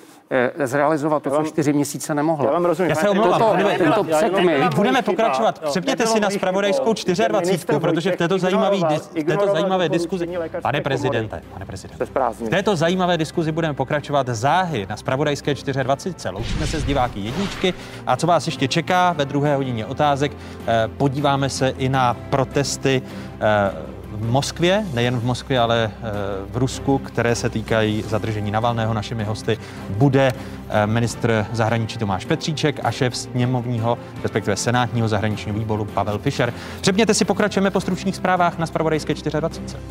zrealizovat 0.65 1.23
to, 1.23 1.31
co 1.31 1.43
čtyři 1.43 1.73
měsíce 1.73 2.15
nemohl. 2.15 2.45
Já 2.45 2.51
vám 2.51 2.65
rozumím. 2.65 2.91
Já 2.91 2.97
se 2.97 3.09
omlouvám, 3.09 3.41
Toto- 3.41 3.57
tento 3.79 4.05
překmy. 4.05 4.47
nebyla 4.47 4.71
Budeme 4.77 5.03
pokračovat. 5.03 5.59
Přepněte 5.71 6.07
si 6.07 6.21
na 6.21 6.31
spravodajskou 6.31 6.95
chybou. 6.95 7.29
24, 7.29 7.51
Ministr 7.51 7.79
protože 7.81 8.13
v 8.13 8.17
této 8.17 8.37
dis- 8.37 9.23
v 9.23 9.27
této 9.27 9.47
zajímavé 9.53 9.89
diskuzi, 9.89 10.29
pane 10.63 10.81
prezidente, 10.81 11.43
pane 11.53 11.67
prezidente, 11.67 12.07
v 12.33 12.49
této 12.49 12.77
zajímavé 12.77 13.19
diskuzi 13.19 13.53
budeme 13.53 13.75
pokračovat 13.75 14.29
záhy 14.29 14.87
na 14.91 14.97
spravodajské 14.97 15.55
24. 15.83 16.29
Loučíme 16.35 16.67
se 16.67 16.81
s 16.81 16.85
diváky 16.85 17.21
jedničky 17.21 17.75
a 18.07 18.17
co 18.17 18.27
vás 18.27 18.47
ještě 18.47 18.69
čeká 18.69 19.13
ve 19.13 19.25
druhé 19.25 19.57
hodině 19.57 19.87
otázek, 19.87 20.33
eh, 20.67 20.89
podíváme 20.97 21.49
se 21.51 21.69
i 21.69 21.89
na 21.89 22.17
protesty 22.31 23.03
eh, 23.41 23.96
v 24.17 24.31
Moskvě, 24.31 24.85
nejen 24.95 25.19
v 25.19 25.25
Moskvě, 25.25 25.61
ale 25.61 25.91
eh, 25.93 26.11
v 26.51 26.57
Rusku, 26.57 26.99
které 26.99 27.35
se 27.35 27.51
týkají 27.51 28.05
zadržení 28.09 28.51
Navalného. 28.51 28.95
Našimi 28.95 29.25
hosty 29.25 29.59
bude 29.91 30.33
eh, 30.69 30.87
ministr 30.87 31.47
zahraničí 31.53 31.99
Tomáš 31.99 32.25
Petříček 32.25 32.81
a 32.85 32.91
šéf 32.91 33.17
sněmovního, 33.17 33.99
respektive 34.23 34.57
senátního 34.57 35.09
zahraničního 35.09 35.59
výboru 35.59 35.85
Pavel 35.85 36.19
Fischer. 36.19 36.55
Přepněte 36.81 37.15
si, 37.15 37.25
pokračujeme 37.25 37.71
po 37.71 37.81
stručných 37.81 38.17
zprávách 38.17 38.59
na 38.59 38.67
Spravodajské 38.67 39.15
24. 39.15 39.87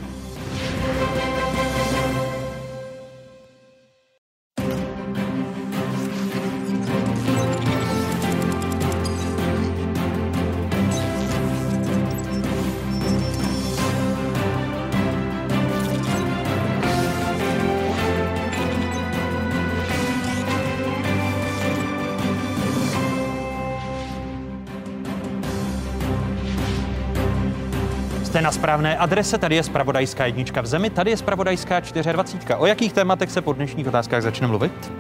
správné 28.66 28.98
adrese, 28.98 29.38
tady 29.38 29.56
je 29.56 29.64
Spravodajská 29.64 30.26
jednička 30.26 30.62
v 30.62 30.66
zemi, 30.66 30.90
tady 30.90 31.12
je 31.12 31.18
Spravodajská 31.18 31.80
24. 31.80 32.54
O 32.58 32.66
jakých 32.66 32.94
tématech 32.94 33.32
se 33.32 33.42
po 33.42 33.54
dnešních 33.54 33.88
otázkách 33.88 34.22
začne 34.22 34.48
mluvit? 34.48 34.92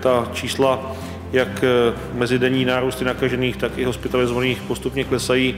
Ta 0.00 0.28
čísla, 0.32 0.96
jak 1.32 1.64
eh, 1.64 1.98
mezidenní 2.12 2.64
nárůsty 2.64 3.04
nakažených, 3.04 3.56
tak 3.56 3.78
i 3.78 3.84
hospitalizovaných 3.84 4.62
postupně 4.62 5.04
klesají, 5.04 5.54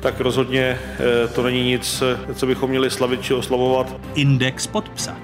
tak 0.00 0.20
rozhodně 0.20 0.62
eh, 0.64 1.28
to 1.28 1.42
není 1.42 1.62
nic, 1.62 2.02
eh, 2.02 2.34
co 2.34 2.46
bychom 2.46 2.70
měli 2.70 2.90
slavit 2.90 3.22
či 3.22 3.34
oslavovat. 3.34 3.96
Index 4.14 4.66
pod 4.66 4.88
psa. 4.88 5.16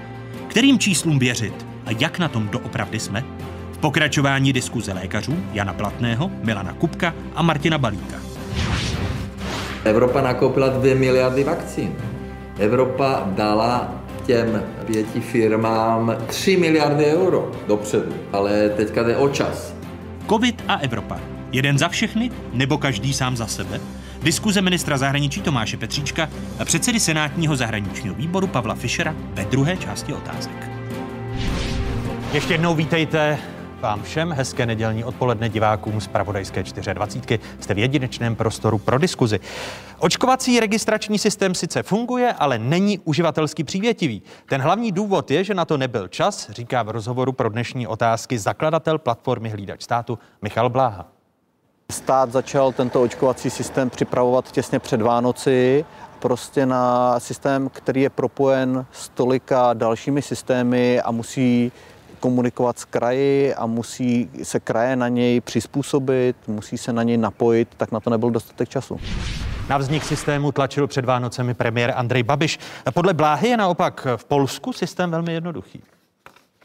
Kterým 0.47 0.79
číslům 0.79 1.19
věřit 1.19 1.65
a 1.85 1.91
jak 1.99 2.19
na 2.19 2.27
tom 2.27 2.47
doopravdy 2.47 2.99
jsme? 2.99 3.23
V 3.71 3.77
pokračování 3.77 4.53
diskuze 4.53 4.93
lékařů 4.93 5.37
Jana 5.53 5.73
Platného, 5.73 6.31
Milana 6.43 6.73
Kupka 6.73 7.13
a 7.35 7.41
Martina 7.41 7.77
Balíka. 7.77 8.30
Evropa 9.85 10.21
nakoupila 10.21 10.69
2 10.69 10.95
miliardy 10.95 11.43
vakcín. 11.43 11.95
Evropa 12.59 13.23
dala 13.27 13.95
těm 14.25 14.63
pěti 14.85 15.21
firmám 15.21 16.17
3 16.27 16.57
miliardy 16.57 17.05
euro 17.05 17.51
dopředu, 17.67 18.13
ale 18.33 18.69
teďka 18.69 19.03
jde 19.03 19.17
o 19.17 19.29
čas. 19.29 19.73
Covid 20.29 20.63
a 20.67 20.75
Evropa. 20.75 21.19
Jeden 21.51 21.77
za 21.77 21.87
všechny 21.87 22.31
nebo 22.53 22.77
každý 22.77 23.13
sám 23.13 23.37
za 23.37 23.47
sebe? 23.47 23.79
Diskuze 24.23 24.61
ministra 24.61 24.97
zahraničí 24.97 25.41
Tomáše 25.41 25.77
Petříčka 25.77 26.29
a 26.59 26.65
předsedy 26.65 26.99
Senátního 26.99 27.55
zahraničního 27.55 28.15
výboru 28.15 28.47
Pavla 28.47 28.75
Fischera 28.75 29.15
ve 29.33 29.45
druhé 29.45 29.77
části 29.77 30.13
otázek. 30.13 30.69
Ještě 32.33 32.53
jednou 32.53 32.75
vítejte 32.75 33.37
vám 33.81 34.03
všem 34.03 34.31
hezké 34.31 34.65
nedělní 34.65 35.03
odpoledne 35.03 35.49
divákům 35.49 36.01
z 36.01 36.07
Pravodajské 36.07 36.63
24. 36.93 37.39
Jste 37.59 37.73
v 37.73 37.77
jedinečném 37.77 38.35
prostoru 38.35 38.77
pro 38.77 38.97
diskuzi. 38.97 39.39
Očkovací 39.99 40.59
registrační 40.59 41.19
systém 41.19 41.55
sice 41.55 41.83
funguje, 41.83 42.33
ale 42.33 42.59
není 42.59 42.99
uživatelsky 42.99 43.63
přívětivý. 43.63 44.23
Ten 44.49 44.61
hlavní 44.61 44.91
důvod 44.91 45.31
je, 45.31 45.43
že 45.43 45.53
na 45.53 45.65
to 45.65 45.77
nebyl 45.77 46.07
čas, 46.07 46.49
říká 46.49 46.83
v 46.83 46.89
rozhovoru 46.89 47.31
pro 47.31 47.49
dnešní 47.49 47.87
otázky 47.87 48.39
zakladatel 48.39 48.97
platformy 48.97 49.49
Hlídač 49.49 49.81
státu 49.81 50.19
Michal 50.41 50.69
Bláha. 50.69 51.07
Stát 51.91 52.31
začal 52.31 52.71
tento 52.71 53.01
očkovací 53.01 53.49
systém 53.49 53.89
připravovat 53.89 54.51
těsně 54.51 54.79
před 54.79 55.01
Vánoci, 55.01 55.85
prostě 56.19 56.65
na 56.65 57.19
systém, 57.19 57.69
který 57.69 58.01
je 58.01 58.09
propojen 58.09 58.85
s 58.91 59.09
tolika 59.09 59.73
dalšími 59.73 60.21
systémy 60.21 61.01
a 61.01 61.11
musí 61.11 61.71
komunikovat 62.21 62.79
s 62.79 62.85
kraji 62.85 63.55
a 63.55 63.65
musí 63.65 64.29
se 64.43 64.59
kraje 64.59 64.95
na 64.95 65.07
něj 65.07 65.41
přizpůsobit, 65.41 66.35
musí 66.47 66.77
se 66.77 66.93
na 66.93 67.03
něj 67.03 67.17
napojit, 67.17 67.67
tak 67.77 67.91
na 67.91 67.99
to 67.99 68.09
nebyl 68.09 68.29
dostatek 68.31 68.69
času. 68.69 68.99
Na 69.69 69.77
vznik 69.77 70.03
systému 70.03 70.51
tlačil 70.51 70.87
před 70.87 71.05
Vánocemi 71.05 71.53
premiér 71.53 71.93
Andrej 71.95 72.23
Babiš. 72.23 72.59
Podle 72.93 73.13
Bláhy 73.13 73.47
je 73.47 73.57
naopak 73.57 74.07
v 74.15 74.25
Polsku 74.25 74.73
systém 74.73 75.11
velmi 75.11 75.33
jednoduchý. 75.33 75.83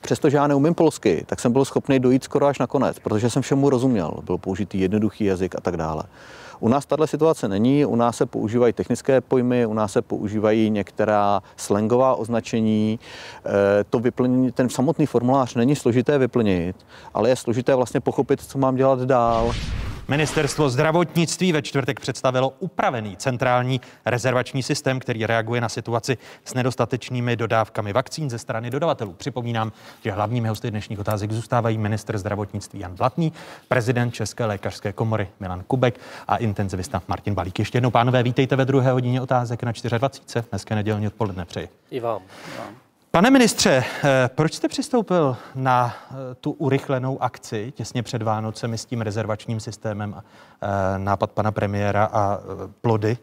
Přestože 0.01 0.37
já 0.37 0.47
neumím 0.47 0.75
polsky, 0.75 1.25
tak 1.27 1.41
jsem 1.41 1.53
byl 1.53 1.65
schopný 1.65 2.01
dojít 2.01 2.25
skoro 2.25 2.47
až 2.47 2.59
na 2.59 2.67
konec, 2.67 2.99
protože 2.99 3.31
jsem 3.31 3.43
všemu 3.43 3.71
rozuměl. 3.71 4.15
Byl 4.23 4.39
použitý 4.39 4.81
jednoduchý 4.81 5.25
jazyk 5.25 5.55
a 5.55 5.61
tak 5.61 5.77
dále. 5.77 6.03
U 6.61 6.69
nás 6.69 6.87
tahle 6.87 7.07
situace 7.07 7.49
není, 7.49 7.85
u 7.85 7.97
nás 7.97 8.17
se 8.17 8.27
používají 8.27 8.73
technické 8.73 9.21
pojmy, 9.21 9.67
u 9.67 9.75
nás 9.75 9.93
se 9.93 10.03
používají 10.03 10.71
některá 10.71 11.43
slangová 11.57 12.15
označení. 12.15 12.99
Eh, 13.47 13.85
to 13.91 13.99
vyplnění, 13.99 14.53
ten 14.53 14.69
samotný 14.69 15.07
formulář 15.07 15.55
není 15.55 15.77
složité 15.77 16.19
vyplnit, 16.19 16.77
ale 17.15 17.29
je 17.29 17.37
složité 17.37 17.75
vlastně 17.75 18.01
pochopit, 18.01 18.41
co 18.41 18.59
mám 18.59 18.77
dělat 18.77 19.01
dál. 19.01 19.53
Ministerstvo 20.09 20.69
zdravotnictví 20.69 21.53
ve 21.53 21.63
čtvrtek 21.63 22.01
představilo 22.01 22.49
upravený 22.59 23.17
centrální 23.17 23.81
rezervační 24.05 24.63
systém, 24.63 25.01
který 25.01 25.27
reaguje 25.27 25.61
na 25.61 25.69
situaci 25.69 26.19
s 26.45 26.55
nedostatečnými 26.55 27.37
dodávkami 27.37 27.93
vakcín 27.93 28.31
ze 28.31 28.39
strany 28.39 28.71
dodavatelů. 28.71 29.13
Připomínám, 29.13 29.73
že 30.05 30.13
hlavními 30.13 30.49
hosty 30.49 30.71
dnešních 30.71 30.99
otázek 30.99 31.33
zůstávají 31.33 31.79
minister 31.79 32.19
zdravotnictví 32.19 32.81
Jan 32.81 32.95
Blatný, 32.95 33.33
prezident 33.69 34.11
České 34.11 34.45
lékařské 34.45 34.93
komory 34.93 35.29
Milan 35.41 35.63
Kubek 35.67 36.01
a 36.29 36.37
intenzivista 36.37 37.03
Martin 37.09 37.35
Balík. 37.35 37.59
Ještě 37.59 37.77
jednou, 37.77 37.91
pánové, 37.91 38.23
vítejte 38.23 38.57
ve 38.57 38.65
druhé 38.65 38.93
hodině 38.93 39.21
otázek 39.21 39.63
na 39.63 39.73
24. 39.99 40.47
Dneska 40.51 40.75
nedělní 40.75 41.07
odpoledne 41.07 41.45
přeji. 41.45 41.69
I 41.91 42.01
vám. 42.01 42.23
Pane 43.11 43.31
ministře, 43.31 43.85
eh, 44.05 44.31
proč 44.35 44.55
jste 44.55 44.69
přistoupil 44.69 45.37
na 45.55 45.95
eh, 46.11 46.15
tu 46.35 46.51
urychlenou 46.51 47.23
akci 47.23 47.73
těsně 47.77 48.03
před 48.03 48.23
Vánocemi 48.23 48.79
s 48.79 48.85
tím 48.85 49.01
rezervačním 49.01 49.61
systémem 49.61 50.15
eh, 50.17 50.99
nápad 50.99 51.33
pana 51.33 51.53
premiéra 51.53 52.05
a 52.13 52.39
plody? 52.81 53.19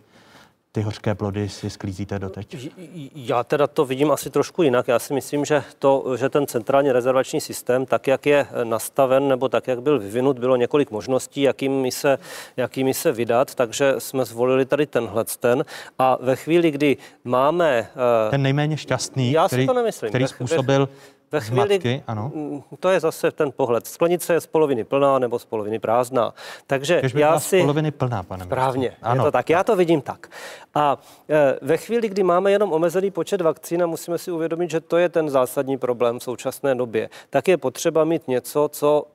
Ty 0.76 0.82
hořké 0.82 1.16
plody 1.16 1.50
si 1.50 1.70
sklízíte 1.70 2.20
doteď? 2.20 2.72
Já 3.16 3.44
teda 3.44 3.68
to 3.68 3.86
vidím 3.86 4.12
asi 4.12 4.30
trošku 4.30 4.64
jinak. 4.64 4.88
Já 4.88 5.00
si 5.00 5.14
myslím, 5.14 5.46
že, 5.46 5.64
to, 5.80 6.18
že 6.18 6.30
ten 6.30 6.48
centrální 6.48 6.92
rezervační 6.92 7.42
systém, 7.42 7.86
tak 7.86 8.08
jak 8.08 8.26
je 8.26 8.48
nastaven 8.64 9.28
nebo 9.28 9.50
tak, 9.50 9.68
jak 9.68 9.82
byl 9.82 10.00
vyvinut, 10.00 10.40
bylo 10.40 10.56
několik 10.56 10.92
možností, 10.92 11.42
jakými 11.42 11.92
se, 11.92 12.18
jakými 12.58 12.94
se 12.94 13.12
vydat, 13.12 13.56
takže 13.56 13.96
jsme 13.98 14.26
zvolili 14.26 14.66
tady 14.66 14.86
tenhle 14.86 15.26
ten. 15.40 15.66
A 16.00 16.18
ve 16.22 16.36
chvíli, 16.36 16.72
kdy 16.72 16.98
máme... 17.24 17.88
Ten 18.30 18.42
nejméně 18.42 18.78
šťastný, 18.78 19.32
já 19.32 19.48
který, 19.48 19.64
si 19.64 19.68
to 19.68 19.74
nemyslím. 19.74 20.10
který 20.10 20.28
způsobil 20.28 20.80
ve 20.86 21.13
chvíli, 21.40 21.68
Zmatky, 21.68 22.04
ano. 22.08 22.32
to 22.80 22.90
je 22.90 23.00
zase 23.00 23.32
ten 23.32 23.52
pohled. 23.52 23.88
Sklenice 23.88 24.34
je 24.34 24.42
z 24.42 24.48
poloviny 24.48 24.84
plná 24.84 25.20
nebo 25.20 25.40
z 25.40 25.46
poloviny 25.46 25.80
prázdná. 25.80 26.34
Takže 26.68 27.02
Kež 27.02 27.14
by 27.14 27.22
já 27.22 27.28
byla 27.28 27.40
si... 27.40 27.60
z 27.60 27.62
poloviny 27.62 27.92
plná, 27.92 28.24
pane 28.24 28.46
Správně, 28.46 28.94
Ano. 29.02 29.22
je 29.22 29.26
to 29.26 29.32
tak. 29.32 29.50
Já 29.50 29.64
to 29.64 29.76
vidím 29.76 30.02
tak. 30.02 30.28
A 30.76 30.98
e, 31.30 31.60
ve 31.62 31.78
chvíli, 31.78 32.10
kdy 32.10 32.24
máme 32.24 32.52
jenom 32.52 32.74
omezený 32.74 33.12
počet 33.12 33.42
vakcín 33.42 33.84
a 33.84 33.86
musíme 33.86 34.18
si 34.18 34.32
uvědomit, 34.32 34.70
že 34.70 34.80
to 34.80 34.98
je 34.98 35.10
ten 35.10 35.30
zásadní 35.30 35.78
problém 35.78 36.20
v 36.20 36.24
současné 36.24 36.76
době, 36.76 37.10
tak 37.30 37.48
je 37.48 37.58
potřeba 37.58 38.04
mít 38.04 38.28
něco, 38.28 38.70
co 38.72 39.06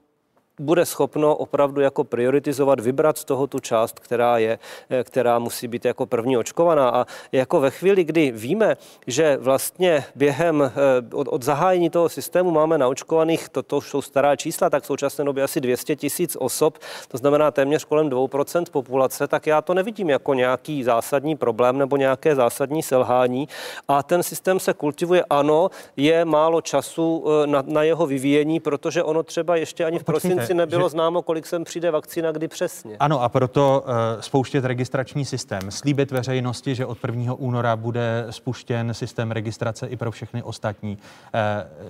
bude 0.59 0.87
schopno 0.87 1.37
opravdu 1.37 1.81
jako 1.81 2.05
prioritizovat, 2.05 2.81
vybrat 2.81 3.19
z 3.19 3.25
toho 3.25 3.47
tu 3.47 3.61
část, 3.61 4.01
která 4.01 4.39
je, 4.39 4.59
eh, 4.91 5.05
která 5.05 5.39
musí 5.39 5.69
být 5.69 5.85
jako 5.85 6.07
první 6.07 6.37
očkovaná. 6.37 6.89
A 6.89 7.07
jako 7.33 7.61
ve 7.61 7.71
chvíli, 7.71 8.05
kdy 8.05 8.31
víme, 8.31 8.77
že 9.07 9.37
vlastně 9.37 10.05
během 10.15 10.63
eh, 10.63 10.71
od, 11.15 11.29
od 11.29 11.43
zahájení 11.43 11.91
toho 11.91 12.09
systému 12.09 12.51
máme 12.51 12.79
naočkovaných, 12.79 13.49
to, 13.49 13.63
to 13.63 13.77
už 13.77 13.89
jsou 13.91 14.03
stará 14.03 14.37
čísla, 14.37 14.71
tak 14.71 14.83
v 14.83 14.87
současné 14.87 15.25
době 15.25 15.45
asi 15.45 15.61
200 15.61 15.97
tisíc 15.97 16.37
osob, 16.41 16.79
to 17.09 17.19
znamená 17.19 17.51
téměř 17.51 17.85
kolem 17.85 18.11
2% 18.11 18.65
populace, 18.71 19.29
tak 19.29 19.47
já 19.47 19.63
to 19.63 19.75
nevidím 19.75 20.11
jako 20.11 20.35
nějaký 20.35 20.85
zásadní 20.85 21.37
problém 21.37 21.79
nebo 21.79 21.97
nějaké 21.97 22.35
zásadní 22.35 22.83
selhání. 22.83 23.49
A 23.89 24.03
ten 24.03 24.23
systém 24.23 24.61
se 24.61 24.75
kultivuje, 24.75 25.25
ano, 25.31 25.71
je 25.97 26.25
málo 26.25 26.61
času 26.61 27.25
eh, 27.27 27.47
na, 27.47 27.63
na 27.67 27.83
jeho 27.83 28.07
vyvíjení, 28.07 28.61
protože 28.61 29.03
ono 29.03 29.23
třeba 29.23 29.57
ještě 29.57 29.85
ani 29.85 29.99
v 29.99 30.05
prosinci 30.05 30.48
asi 30.49 30.55
nebylo 30.55 30.89
že... 30.89 30.91
známo, 30.91 31.23
kolik 31.23 31.47
sem 31.47 31.65
přijde 31.65 31.91
vakcína, 31.91 32.33
kdy 32.33 32.49
přesně. 32.49 32.97
Ano, 33.01 33.23
a 33.23 33.29
proto 33.29 33.85
uh, 33.85 34.21
spouštět 34.21 34.65
registrační 34.65 35.25
systém, 35.25 35.71
slíbit 35.71 36.11
veřejnosti, 36.11 36.75
že 36.75 36.87
od 36.87 36.99
1. 37.07 37.35
února 37.35 37.77
bude 37.77 38.27
spuštěn 38.31 38.95
systém 38.95 39.31
registrace 39.31 39.87
i 39.87 39.97
pro 39.97 40.11
všechny 40.11 40.43
ostatní. 40.43 40.99
Uh, 40.99 41.41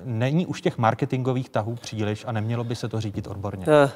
není 0.05 0.47
už 0.47 0.61
těch 0.61 0.79
marketingových 0.79 1.49
tahů 1.49 1.75
příliš 1.75 2.25
a 2.29 2.33
nemělo 2.33 2.65
by 2.65 2.77
se 2.77 2.89
to 2.89 3.01
řídit 3.01 3.27
odborně? 3.27 3.67
Uh, 3.67 3.91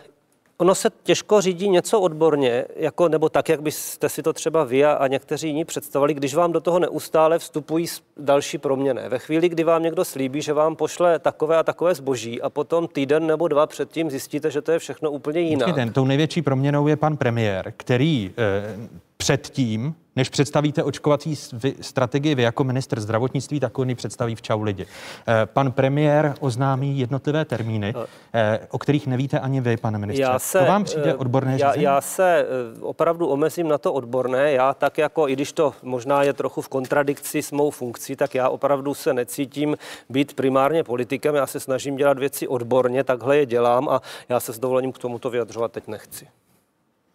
Ono 0.62 0.74
se 0.74 0.88
těžko 1.02 1.40
řídí 1.40 1.68
něco 1.68 2.00
odborně, 2.00 2.64
jako, 2.76 3.08
nebo 3.08 3.28
tak, 3.28 3.48
jak 3.48 3.62
byste 3.62 4.08
si 4.08 4.22
to 4.22 4.32
třeba 4.32 4.64
vy 4.64 4.84
a, 4.84 4.92
a 4.92 5.06
někteří 5.06 5.48
jiní 5.48 5.64
představili, 5.64 6.14
když 6.14 6.34
vám 6.34 6.52
do 6.52 6.60
toho 6.60 6.78
neustále 6.78 7.38
vstupují 7.38 7.86
další 8.16 8.58
proměny. 8.58 9.02
Ve 9.08 9.18
chvíli, 9.18 9.48
kdy 9.48 9.64
vám 9.64 9.82
někdo 9.82 10.04
slíbí, 10.04 10.42
že 10.42 10.52
vám 10.52 10.76
pošle 10.76 11.18
takové 11.18 11.56
a 11.56 11.62
takové 11.62 11.94
zboží 11.94 12.42
a 12.42 12.50
potom 12.50 12.88
týden 12.88 13.26
nebo 13.26 13.48
dva 13.48 13.66
předtím 13.66 14.10
zjistíte, 14.10 14.50
že 14.50 14.62
to 14.62 14.72
je 14.72 14.78
všechno 14.78 15.10
úplně 15.10 15.40
jinak. 15.40 15.68
Počkejte, 15.68 15.92
tou 15.92 16.04
největší 16.04 16.42
proměnou 16.42 16.88
je 16.88 16.96
pan 16.96 17.16
premiér, 17.16 17.72
který 17.76 18.30
eh, 18.38 18.76
předtím, 19.22 19.94
než 20.16 20.28
představíte 20.28 20.82
očkovací 20.82 21.36
strategii 21.80 22.34
vy 22.34 22.42
jako 22.42 22.64
minister 22.64 23.00
zdravotnictví, 23.00 23.60
tak 23.60 23.78
on 23.78 23.88
ji 23.88 23.94
představí 23.94 24.34
v 24.34 24.42
čau 24.42 24.62
lidi. 24.62 24.86
Eh, 25.28 25.46
pan 25.46 25.72
premiér 25.72 26.34
oznámí 26.40 26.98
jednotlivé 26.98 27.44
termíny, 27.44 27.94
eh, 28.34 28.60
o 28.70 28.78
kterých 28.78 29.06
nevíte 29.06 29.40
ani 29.40 29.60
vy, 29.60 29.76
pane 29.76 29.98
ministře. 29.98 30.22
Já 30.22 30.38
se, 30.38 30.58
to 30.58 30.64
vám 30.64 30.84
přijde 30.84 31.10
eh, 31.10 31.14
odborné 31.14 31.52
já, 31.52 31.56
řízení? 31.56 31.84
Já 31.84 32.00
se 32.00 32.46
opravdu 32.80 33.26
omezím 33.26 33.68
na 33.68 33.78
to 33.78 33.92
odborné. 33.92 34.52
Já 34.52 34.74
tak 34.74 34.98
jako, 34.98 35.28
i 35.28 35.32
když 35.32 35.52
to 35.52 35.74
možná 35.82 36.22
je 36.22 36.32
trochu 36.32 36.60
v 36.60 36.68
kontradikci 36.68 37.42
s 37.42 37.52
mou 37.52 37.70
funkcí, 37.70 38.16
tak 38.16 38.34
já 38.34 38.48
opravdu 38.48 38.94
se 38.94 39.14
necítím 39.14 39.76
být 40.10 40.34
primárně 40.34 40.84
politikem. 40.84 41.34
Já 41.34 41.46
se 41.46 41.60
snažím 41.60 41.96
dělat 41.96 42.18
věci 42.18 42.48
odborně, 42.48 43.04
takhle 43.04 43.36
je 43.36 43.46
dělám 43.46 43.88
a 43.88 44.00
já 44.28 44.40
se 44.40 44.52
s 44.52 44.58
dovolením 44.58 44.92
k 44.92 44.98
tomuto 44.98 45.30
vyjadřovat 45.30 45.72
teď 45.72 45.88
nechci. 45.88 46.26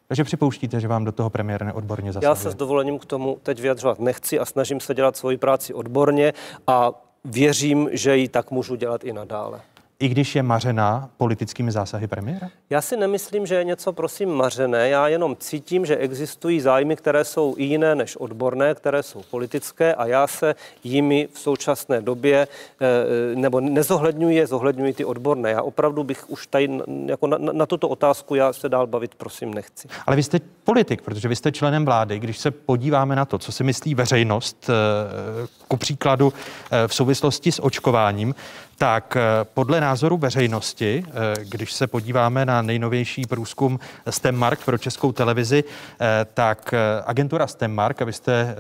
Takže 0.08 0.24
připouštíte, 0.24 0.80
že 0.80 0.88
vám 0.88 1.06
do 1.06 1.12
toho 1.12 1.30
premiér 1.30 1.66
neodborně 1.66 2.14
zasahuje? 2.14 2.32
Já 2.32 2.36
se 2.36 2.52
s 2.52 2.56
dovolením 2.56 3.00
k 3.00 3.06
tomu 3.06 3.38
teď 3.44 3.60
vyjadřovat 3.60 4.00
nechci 4.00 4.40
a 4.40 4.46
snažím 4.46 4.80
se 4.80 4.94
dělat 4.94 5.18
svoji 5.18 5.38
práci 5.38 5.74
odborně 5.74 6.34
a 6.68 6.92
věřím, 7.26 7.90
že 7.92 8.18
ji 8.18 8.28
tak 8.28 8.52
můžu 8.52 8.76
dělat 8.76 9.04
i 9.04 9.14
nadále 9.14 9.62
i 10.00 10.08
když 10.08 10.36
je 10.36 10.44
mařená 10.44 11.10
politickými 11.18 11.72
zásahy 11.72 12.08
premiéra? 12.08 12.50
Já 12.70 12.82
si 12.82 12.98
nemyslím, 12.98 13.46
že 13.46 13.56
je 13.56 13.64
něco, 13.64 13.94
prosím, 13.94 14.30
mařené. 14.30 14.90
Já 14.90 15.08
jenom 15.08 15.36
cítím, 15.40 15.86
že 15.86 15.98
existují 15.98 16.62
zájmy, 16.62 16.96
které 16.96 17.24
jsou 17.24 17.56
i 17.58 17.64
jiné 17.64 17.96
než 17.96 18.16
odborné, 18.16 18.76
které 18.76 19.04
jsou 19.04 19.22
politické 19.32 19.96
a 19.96 20.06
já 20.06 20.28
se 20.28 20.56
jimi 20.84 21.28
v 21.34 21.40
současné 21.40 22.02
době, 22.02 22.48
eh, 22.82 23.36
nebo 23.36 23.60
nezohledňuji 23.60 24.36
je, 24.36 24.48
zohledňuji 24.48 24.94
ty 24.94 25.06
odborné. 25.06 25.52
Já 25.52 25.62
opravdu 25.62 26.04
bych 26.04 26.30
už 26.30 26.48
tady 26.48 26.80
jako 27.06 27.28
na, 27.28 27.38
na 27.38 27.66
tuto 27.66 27.90
otázku 27.90 28.36
já 28.36 28.54
se 28.54 28.70
dál 28.70 28.88
bavit, 28.88 29.16
prosím, 29.16 29.54
nechci. 29.54 29.88
Ale 30.06 30.16
vy 30.16 30.24
jste 30.24 30.40
politik, 30.64 31.02
protože 31.02 31.28
vy 31.28 31.36
jste 31.36 31.52
členem 31.52 31.86
vlády. 31.86 32.20
Když 32.20 32.38
se 32.38 32.52
podíváme 32.52 33.16
na 33.16 33.26
to, 33.26 33.38
co 33.38 33.52
si 33.52 33.64
myslí 33.64 33.96
veřejnost, 33.96 34.70
eh, 34.70 35.48
ku 35.68 35.78
příkladu 35.78 36.34
eh, 36.72 36.88
v 36.88 36.94
souvislosti 36.94 37.52
s 37.52 37.64
očkováním, 37.64 38.36
tak 38.78 39.16
eh, 39.16 39.46
podle 39.54 39.82
názoru 39.82 40.18
veřejnosti, 40.18 41.06
eh, 41.08 41.12
když 41.44 41.74
se 41.74 41.88
podíváme 41.88 42.46
na 42.46 42.62
nejnovější 42.62 43.26
průzkum 43.26 43.80
Stemmark 44.10 44.66
pro 44.66 44.78
českou 44.78 45.12
televizi, 45.12 45.64
tak 46.34 46.74
agentura 47.06 47.48
Stemmark, 47.48 48.02
abyste 48.02 48.56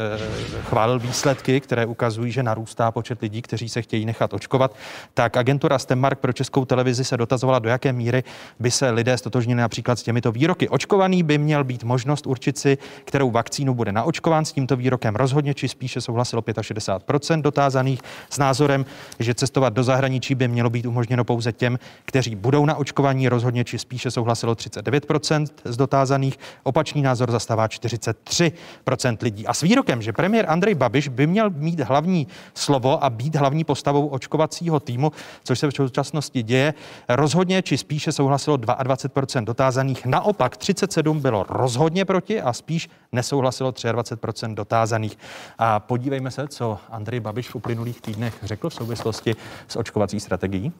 chválil 0.62 1.00
výsledky, 1.00 1.62
které 1.62 1.86
ukazují, 1.86 2.32
že 2.32 2.44
narůstá 2.44 2.92
počet 2.92 3.22
lidí, 3.22 3.42
kteří 3.42 3.70
se 3.70 3.82
chtějí 3.82 4.06
nechat 4.06 4.34
očkovat, 4.34 4.76
tak 5.14 5.38
agentura 5.38 5.80
Stemmark 5.80 6.20
pro 6.20 6.34
českou 6.34 6.66
televizi 6.66 7.06
se 7.06 7.18
dotazovala, 7.18 7.60
do 7.60 7.70
jaké 7.70 7.94
míry 7.94 8.24
by 8.60 8.72
se 8.72 8.90
lidé 8.90 9.18
stotožnili 9.18 9.62
například 9.62 10.00
s 10.00 10.04
těmito 10.04 10.32
výroky. 10.32 10.70
Očkovaný 10.70 11.24
by 11.24 11.38
měl 11.38 11.64
být 11.64 11.84
možnost 11.84 12.28
určit 12.28 12.58
si, 12.58 12.78
kterou 13.06 13.32
vakcínu 13.32 13.74
bude 13.74 13.92
naočkován. 13.92 14.46
S 14.46 14.52
tímto 14.52 14.76
výrokem 14.76 15.16
rozhodně 15.16 15.54
či 15.54 15.68
spíše 15.68 16.02
souhlasilo 16.02 16.42
65% 16.42 16.97
dotázaných 17.38 18.02
s 18.30 18.38
názorem, 18.38 18.86
že 19.20 19.34
cestovat 19.34 19.74
do 19.74 19.84
zahraničí 19.84 20.36
by 20.36 20.48
mělo 20.48 20.70
být 20.70 20.86
umožněno 20.86 21.24
pouze 21.24 21.52
těm, 21.52 21.80
kteří 22.06 22.36
budou 22.36 22.66
na 22.66 22.76
očkování. 22.76 23.30
Rozhodně 23.30 23.64
či 23.64 23.80
spíše 23.80 24.12
souhlasilo 24.12 24.54
39% 24.54 25.46
z 25.66 25.78
dotázaných. 25.78 26.40
Opačný 26.64 27.02
názor 27.02 27.32
zastává 27.32 27.68
43% 27.68 29.18
lidí. 29.22 29.48
A 29.48 29.54
s 29.54 29.62
výrokem, 29.62 30.02
že 30.02 30.14
premiér 30.14 30.46
Andrej 30.50 30.76
Babiš 30.76 31.08
by 31.08 31.28
měl 31.28 31.50
mít 31.50 31.80
hlavní 31.80 32.28
slovo 32.54 33.04
a 33.04 33.10
být 33.10 33.36
hlavní 33.36 33.64
postavou 33.64 34.08
očkovacího 34.08 34.80
týmu, 34.80 35.12
což 35.44 35.60
se 35.60 35.68
v 35.68 35.72
současnosti 35.72 36.44
děje, 36.44 36.74
rozhodně 37.10 37.62
či 37.62 37.78
spíše 37.78 38.12
souhlasilo 38.12 38.58
22% 38.58 39.44
dotázaných. 39.44 40.06
Naopak 40.06 40.58
37 40.58 41.20
bylo 41.20 41.46
rozhodně 41.50 42.06
proti 42.06 42.42
a 42.42 42.54
spíš 42.54 42.90
nesouhlasilo 43.12 43.72
23% 43.72 44.54
dotázaných. 44.54 45.18
A 45.58 45.80
podívejme 45.80 46.32
se, 46.32 46.48
co 46.48 46.78
Andrej 46.92 47.20
Babiš 47.20 47.50
v 47.50 47.56
uplynulých 47.56 48.02
týdnech 48.02 48.34
řekl 48.44 48.70
v 48.70 48.74
souvislosti 48.74 49.36
s 49.68 49.76
očkovací 49.76 50.20
strategií. 50.20 50.72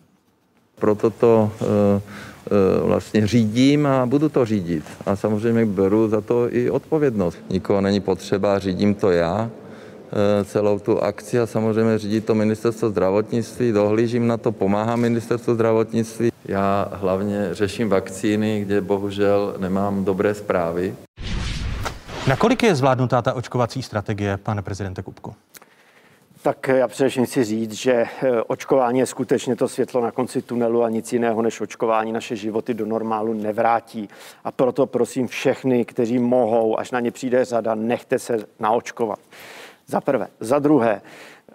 Proto 0.80 1.10
to 1.10 1.52
e, 1.62 1.66
e, 1.66 2.88
vlastně 2.88 3.28
řídím 3.28 3.88
a 3.88 4.06
budu 4.06 4.30
to 4.30 4.46
řídit. 4.46 4.84
A 5.06 5.16
samozřejmě 5.16 5.66
beru 5.66 6.10
za 6.10 6.22
to 6.22 6.54
i 6.54 6.70
odpovědnost. 6.70 7.38
Nikoho 7.50 7.82
není 7.82 8.00
potřeba, 8.00 8.60
řídím 8.60 8.96
to 8.96 9.12
já 9.12 9.50
e, 9.50 10.44
celou 10.44 10.80
tu 10.80 11.04
akci 11.04 11.40
a 11.40 11.46
samozřejmě 11.46 11.98
řídí 11.98 12.22
to 12.22 12.36
ministerstvo 12.36 12.90
zdravotnictví, 12.90 13.72
dohlížím 13.72 14.28
na 14.28 14.38
to, 14.38 14.52
pomáhám 14.52 15.00
ministerstvo 15.00 15.54
zdravotnictví. 15.54 16.32
Já 16.46 16.88
hlavně 16.92 17.50
řeším 17.52 17.90
vakcíny, 17.90 18.62
kde 18.62 18.82
bohužel 18.82 19.56
nemám 19.58 20.06
dobré 20.06 20.34
zprávy. 20.34 20.96
Nakolik 22.28 22.64
je 22.64 22.76
zvládnutá 22.76 23.22
ta 23.22 23.34
očkovací 23.34 23.82
strategie, 23.82 24.38
pane 24.38 24.62
prezidente 24.62 25.04
Kupku? 25.04 25.36
Tak 26.42 26.68
já 26.68 26.88
především 26.88 27.26
chci 27.26 27.44
říct, 27.44 27.74
že 27.74 27.94
eh, 27.94 28.42
očkování 28.42 29.00
je 29.00 29.06
skutečně 29.06 29.56
to 29.56 29.68
světlo 29.68 30.02
na 30.02 30.12
konci 30.12 30.42
tunelu 30.42 30.84
a 30.84 30.90
nic 30.90 31.14
jiného 31.14 31.42
než 31.42 31.62
očkování 31.62 32.12
naše 32.12 32.36
životy 32.36 32.74
do 32.74 32.86
normálu 32.86 33.34
nevrátí. 33.34 34.10
A 34.44 34.52
proto 34.52 34.86
prosím 34.86 35.28
všechny, 35.28 35.86
kteří 35.86 36.20
mohou, 36.20 36.80
až 36.80 36.92
na 36.92 37.00
ně 37.00 37.12
přijde 37.12 37.46
řada, 37.46 37.76
nechte 37.76 38.20
se 38.20 38.38
naočkovat. 38.60 39.20
Za 39.88 40.02
prvé. 40.02 40.28
Za 40.40 40.60
druhé, 40.60 41.02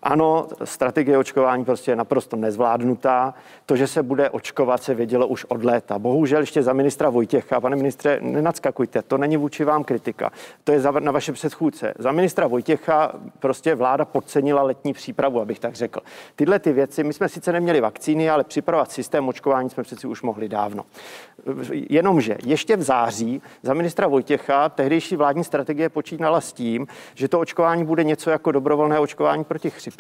ano, 0.03 0.47
strategie 0.65 1.19
očkování 1.19 1.65
prostě 1.65 1.91
je 1.91 1.97
naprosto 1.97 2.37
nezvládnutá. 2.37 3.35
To, 3.67 3.77
že 3.77 3.87
se 3.87 4.03
bude 4.03 4.31
očkovat, 4.31 4.83
se 4.83 4.95
vědělo 4.95 5.27
už 5.27 5.45
od 5.45 5.65
léta. 5.65 5.99
Bohužel 5.99 6.41
ještě 6.41 6.63
za 6.63 6.73
ministra 6.73 7.11
Vojtěcha, 7.11 7.61
pane 7.61 7.77
ministře, 7.77 8.19
nenadskakujte, 8.23 9.03
to 9.03 9.19
není 9.19 9.37
vůči 9.37 9.65
vám 9.65 9.85
kritika. 9.85 10.31
To 10.65 10.73
je 10.73 10.81
za, 10.81 10.91
na 10.91 11.13
vaše 11.13 11.33
předchůdce. 11.33 11.95
Za 11.99 12.13
ministra 12.13 12.47
Vojtěcha 12.47 13.13
prostě 13.39 13.75
vláda 13.75 14.05
podcenila 14.05 14.63
letní 14.63 14.93
přípravu, 14.93 15.41
abych 15.41 15.59
tak 15.59 15.75
řekl. 15.75 16.01
Tyhle 16.37 16.59
ty 16.59 16.73
věci, 16.73 17.05
my 17.05 17.13
jsme 17.13 17.29
sice 17.29 17.53
neměli 17.53 17.81
vakcíny, 17.81 18.31
ale 18.31 18.45
připravovat 18.45 18.91
systém 18.91 19.29
očkování 19.29 19.71
jsme 19.71 19.83
přeci 19.83 20.07
už 20.07 20.23
mohli 20.23 20.49
dávno. 20.49 20.85
Jenomže 21.73 22.37
ještě 22.45 22.77
v 22.77 22.83
září 22.83 23.43
za 23.63 23.75
ministra 23.75 24.07
Vojtěcha 24.07 24.69
tehdejší 24.69 25.17
vládní 25.17 25.45
strategie 25.45 25.89
počítala 25.89 26.41
s 26.41 26.53
tím, 26.53 26.87
že 27.15 27.29
to 27.29 27.41
očkování 27.41 27.85
bude 27.85 28.05
něco 28.05 28.31
jako 28.31 28.53
dobrovolné 28.53 28.99
očkování 28.99 29.45
proti 29.45 29.71
chřipce. 29.71 29.92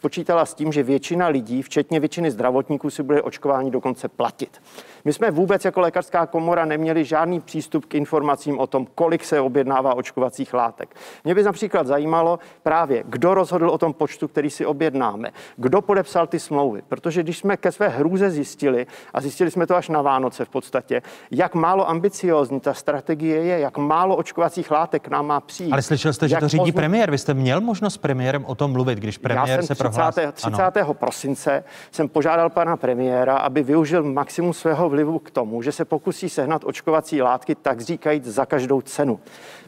Počítala 0.00 0.46
s 0.46 0.54
tím, 0.54 0.72
že 0.72 0.82
většina 0.82 1.26
lidí, 1.28 1.62
včetně 1.62 2.00
většiny 2.00 2.30
zdravotníků, 2.30 2.90
si 2.90 3.02
bude 3.02 3.22
očkování 3.22 3.70
dokonce 3.70 4.08
platit. 4.08 4.60
My 5.04 5.12
jsme 5.12 5.30
vůbec 5.30 5.64
jako 5.64 5.80
lékařská 5.80 6.26
komora 6.26 6.64
neměli 6.64 7.04
žádný 7.04 7.40
přístup 7.40 7.84
k 7.84 7.94
informacím 7.94 8.58
o 8.58 8.66
tom, 8.66 8.86
kolik 8.94 9.24
se 9.24 9.40
objednává 9.40 9.94
očkovacích 9.94 10.54
látek. 10.54 10.96
Mě 11.24 11.34
by 11.34 11.42
například 11.42 11.86
zajímalo 11.86 12.38
právě, 12.62 13.04
kdo 13.06 13.34
rozhodl 13.34 13.70
o 13.70 13.78
tom 13.78 13.92
počtu, 13.92 14.28
který 14.28 14.50
si 14.50 14.66
objednáme, 14.66 15.30
kdo 15.56 15.82
podepsal 15.82 16.26
ty 16.26 16.38
smlouvy, 16.38 16.82
protože 16.88 17.22
když 17.22 17.38
jsme 17.38 17.56
ke 17.56 17.72
své 17.72 17.88
hrůze 17.88 18.30
zjistili, 18.30 18.86
a 19.14 19.20
zjistili 19.20 19.50
jsme 19.50 19.66
to 19.66 19.76
až 19.76 19.88
na 19.88 20.02
Vánoce 20.02 20.44
v 20.44 20.48
podstatě, 20.48 21.02
jak 21.30 21.54
málo 21.54 21.90
ambiciózní 21.90 22.60
ta 22.60 22.74
strategie 22.74 23.44
je, 23.44 23.58
jak 23.58 23.78
málo 23.78 24.16
očkovacích 24.16 24.70
látek 24.70 25.08
nám 25.08 25.26
má 25.26 25.40
přijít. 25.40 25.72
Ale 25.72 25.82
slyšel 25.82 26.12
jste, 26.12 26.28
že 26.28 26.36
to 26.36 26.48
řídí 26.48 26.62
pozna... 26.62 26.80
premiér. 26.80 27.10
Vy 27.10 27.18
jste 27.18 27.34
měl 27.34 27.60
možnost 27.60 27.94
s 27.94 27.98
premiérem 27.98 28.44
o 28.44 28.54
tom 28.54 28.72
mluvit, 28.72 28.98
když 28.98 29.18
premiér 29.18 29.48
Já 29.48 29.56
jsem 29.56 29.66
se 29.66 29.74
30. 29.74 29.82
prohlásil. 29.82 30.32
30. 30.32 30.76
Ano. 30.76 30.94
prosince 30.94 31.64
jsem 31.90 32.08
požádal 32.08 32.50
pana 32.50 32.76
premiéra, 32.76 33.36
aby 33.36 33.62
využil 33.62 34.02
maximum 34.02 34.52
svého 34.52 34.88
vlivu 34.94 35.18
k 35.18 35.30
tomu, 35.30 35.62
že 35.62 35.72
se 35.72 35.84
pokusí 35.84 36.28
sehnat 36.28 36.62
očkovací 36.64 37.22
látky, 37.22 37.54
tak 37.54 37.80
říkajíc, 37.80 38.24
za 38.24 38.46
každou 38.46 38.80
cenu. 38.80 39.20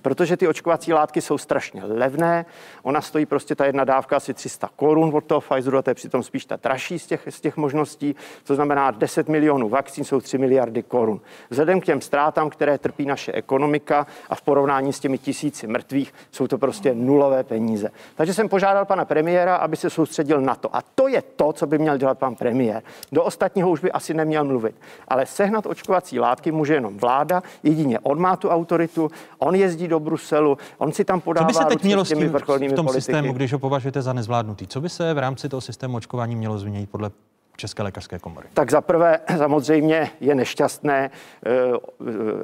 Protože 0.06 0.36
ty 0.36 0.48
očkovací 0.48 0.92
látky 0.92 1.20
jsou 1.20 1.38
strašně 1.38 1.84
levné. 1.84 2.46
Ona 2.82 3.00
stojí 3.00 3.26
prostě 3.26 3.54
ta 3.54 3.66
jedna 3.66 3.84
dávka 3.84 4.16
asi 4.16 4.34
300 4.34 4.70
korun 4.76 5.10
od 5.14 5.24
toho 5.24 5.40
Pfizeru 5.40 5.78
a 5.78 5.82
to 5.82 5.90
je 5.90 5.94
přitom 5.94 6.22
spíš 6.22 6.44
ta 6.44 6.56
dražší 6.56 6.98
z 6.98 7.06
těch, 7.06 7.22
z 7.28 7.40
těch 7.40 7.56
možností. 7.56 8.16
To 8.44 8.54
znamená 8.54 8.90
10 8.90 9.28
milionů 9.28 9.68
vakcín 9.68 10.04
jsou 10.04 10.20
3 10.20 10.38
miliardy 10.38 10.82
korun. 10.82 11.20
Vzhledem 11.50 11.80
k 11.80 11.84
těm 11.84 12.00
ztrátám, 12.00 12.50
které 12.50 12.78
trpí 12.78 13.06
naše 13.06 13.32
ekonomika 13.32 14.06
a 14.30 14.34
v 14.34 14.42
porovnání 14.42 14.92
s 14.92 15.00
těmi 15.00 15.18
tisíci 15.18 15.66
mrtvých, 15.66 16.14
jsou 16.30 16.46
to 16.46 16.58
prostě 16.58 16.94
nulové 16.94 17.44
peníze. 17.44 17.90
Takže 18.14 18.34
jsem 18.34 18.48
požádal 18.48 18.84
pana 18.84 19.04
premiéra, 19.04 19.56
aby 19.56 19.76
se 19.76 19.90
soustředil 19.90 20.40
na 20.40 20.54
to. 20.54 20.76
A 20.76 20.82
to 20.94 21.08
je 21.08 21.22
to, 21.22 21.52
co 21.52 21.66
by 21.66 21.78
měl 21.78 21.96
dělat 21.98 22.18
pan 22.18 22.34
premiér. 22.34 22.82
Do 23.12 23.24
ostatního 23.24 23.70
už 23.70 23.80
by 23.80 23.92
asi 23.92 24.14
neměl 24.14 24.44
mluvit. 24.44 24.76
Ale 25.08 25.26
sehnat 25.26 25.66
očkovací 25.66 26.18
látky 26.20 26.52
může 26.52 26.74
jenom 26.74 26.98
vláda, 26.98 27.42
jedině 27.62 27.98
on 27.98 28.20
má 28.20 28.36
tu 28.36 28.48
autoritu, 28.48 29.10
on 29.38 29.54
jezdí 29.54 29.88
do 29.88 29.95
Bruselu, 30.00 30.58
on 30.78 30.92
si 30.92 31.04
tam 31.04 31.20
podává 31.20 31.46
Co 31.46 31.58
by 31.58 31.64
se 31.64 31.64
teď 31.64 31.84
mělo 31.84 32.04
s 32.04 32.10
vrcholnými 32.10 32.72
v 32.72 32.76
tom 32.76 32.86
politiky. 32.86 33.02
systému, 33.04 33.32
když 33.32 33.52
ho 33.52 33.58
považujete 33.58 34.02
za 34.02 34.12
nezvládnutý? 34.12 34.66
Co 34.66 34.80
by 34.80 34.88
se 34.88 35.14
v 35.14 35.18
rámci 35.18 35.48
toho 35.48 35.60
systému 35.60 35.96
očkování 35.96 36.36
mělo 36.36 36.58
změnit 36.58 36.90
podle 36.90 37.10
České 37.56 37.82
lékařské 37.82 38.18
komory? 38.18 38.48
Tak 38.54 38.70
zaprvé 38.70 39.20
samozřejmě 39.38 40.10
je 40.20 40.34
nešťastné 40.34 41.10
eh, 41.10 41.50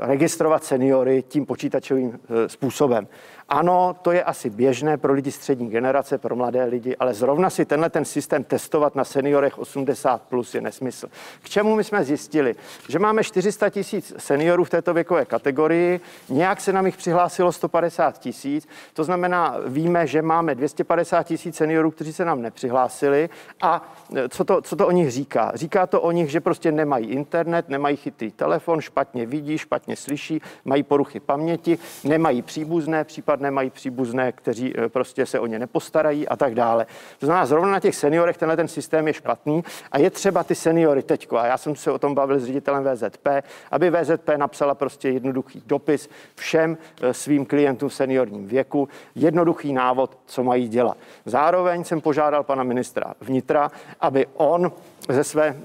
registrovat 0.01 0.65
seniory 0.65 1.25
tím 1.29 1.47
počítačovým 1.47 2.13
eh, 2.13 2.49
způsobem. 2.49 3.09
Ano, 3.53 3.97
to 4.03 4.13
je 4.13 4.25
asi 4.25 4.51
běžné 4.51 4.97
pro 4.97 5.13
lidi 5.13 5.33
střední 5.33 5.71
generace, 5.71 6.19
pro 6.19 6.37
mladé 6.37 6.65
lidi, 6.65 6.97
ale 6.97 7.15
zrovna 7.15 7.51
si 7.51 7.65
tenhle 7.65 7.91
ten 7.91 8.05
systém 8.05 8.45
testovat 8.45 8.95
na 8.95 9.05
seniorech 9.05 9.59
80 9.59 10.23
plus 10.23 10.55
je 10.55 10.61
nesmysl. 10.61 11.09
K 11.43 11.49
čemu 11.49 11.77
my 11.77 11.85
jsme 11.85 12.05
zjistili? 12.05 12.55
Že 12.89 12.99
máme 12.99 13.25
400 13.25 13.71
tisíc 13.71 14.15
seniorů 14.19 14.65
v 14.65 14.71
této 14.71 14.95
věkové 14.95 15.25
kategorii, 15.25 16.01
nějak 16.29 16.61
se 16.61 16.73
nám 16.73 16.87
jich 16.87 16.97
přihlásilo 16.97 17.53
150 17.53 18.19
tisíc, 18.19 18.69
to 18.95 19.05
znamená, 19.05 19.57
víme, 19.67 20.07
že 20.07 20.23
máme 20.23 20.55
250 20.55 21.23
tisíc 21.23 21.57
seniorů, 21.57 21.91
kteří 21.91 22.13
se 22.13 22.25
nám 22.25 22.43
nepřihlásili 22.43 23.31
a 23.63 23.93
e, 24.17 24.29
co 24.29 24.45
to, 24.45 24.63
co 24.63 24.77
to 24.77 24.87
o 24.87 24.91
nich 24.91 25.11
říká? 25.11 25.53
Říká 25.55 25.87
to 25.87 26.01
o 26.01 26.11
nich, 26.11 26.31
že 26.31 26.41
prostě 26.41 26.73
nemají 26.73 27.07
internet, 27.07 27.69
nemají 27.69 27.97
chytrý 27.97 28.31
telefon, 28.31 28.81
špatně 28.81 29.27
vidí, 29.27 29.59
špatně 29.59 29.97
slyší, 29.97 30.41
mají 30.65 30.83
poruchy 30.83 31.21
paměti, 31.21 31.79
nemají 32.05 32.43
příbuzné, 32.43 33.05
případně 33.05 33.42
nemají 33.43 33.71
příbuzné, 33.71 34.33
kteří 34.33 34.75
eh, 34.77 34.89
prostě 34.89 35.27
se 35.27 35.41
o 35.41 35.47
ně 35.47 35.59
nepostarají 35.59 36.29
a 36.29 36.37
tak 36.37 36.55
dále. 36.55 36.87
To 37.19 37.27
znamená, 37.27 37.47
zrovna 37.47 37.71
na 37.71 37.81
těch 37.81 37.95
seniorech 37.95 38.37
tenhle 38.37 38.57
ten 38.57 38.69
systém 38.69 39.07
je 39.07 39.15
špatný 39.15 39.65
a 39.93 39.99
je 39.99 40.11
třeba 40.11 40.45
ty 40.45 40.55
seniory 40.55 41.03
teďko, 41.03 41.39
a 41.39 41.47
já 41.47 41.59
jsem 41.59 41.77
se 41.77 41.91
o 41.91 41.99
tom 41.99 42.15
bavil 42.15 42.39
s 42.39 42.45
ředitelem 42.45 42.85
VZP, 42.85 43.29
aby 43.71 43.91
VZP 43.91 44.29
napsala 44.37 44.75
prostě 44.75 45.09
jednoduchý 45.09 45.63
dopis 45.67 46.11
všem 46.35 46.79
eh, 47.03 47.15
svým 47.15 47.47
klientům 47.47 47.89
v 47.89 47.95
seniorním 47.95 48.47
věku, 48.47 48.89
jednoduchý 49.15 49.73
návod, 49.73 50.19
co 50.27 50.45
mají 50.45 50.69
dělat. 50.69 50.97
Zároveň 51.25 51.85
jsem 51.85 52.01
požádal 52.01 52.45
pana 52.45 52.63
ministra 52.63 53.15
vnitra, 53.21 53.71
aby 54.01 54.27
on 54.35 54.73
ze 55.09 55.25
své 55.25 55.57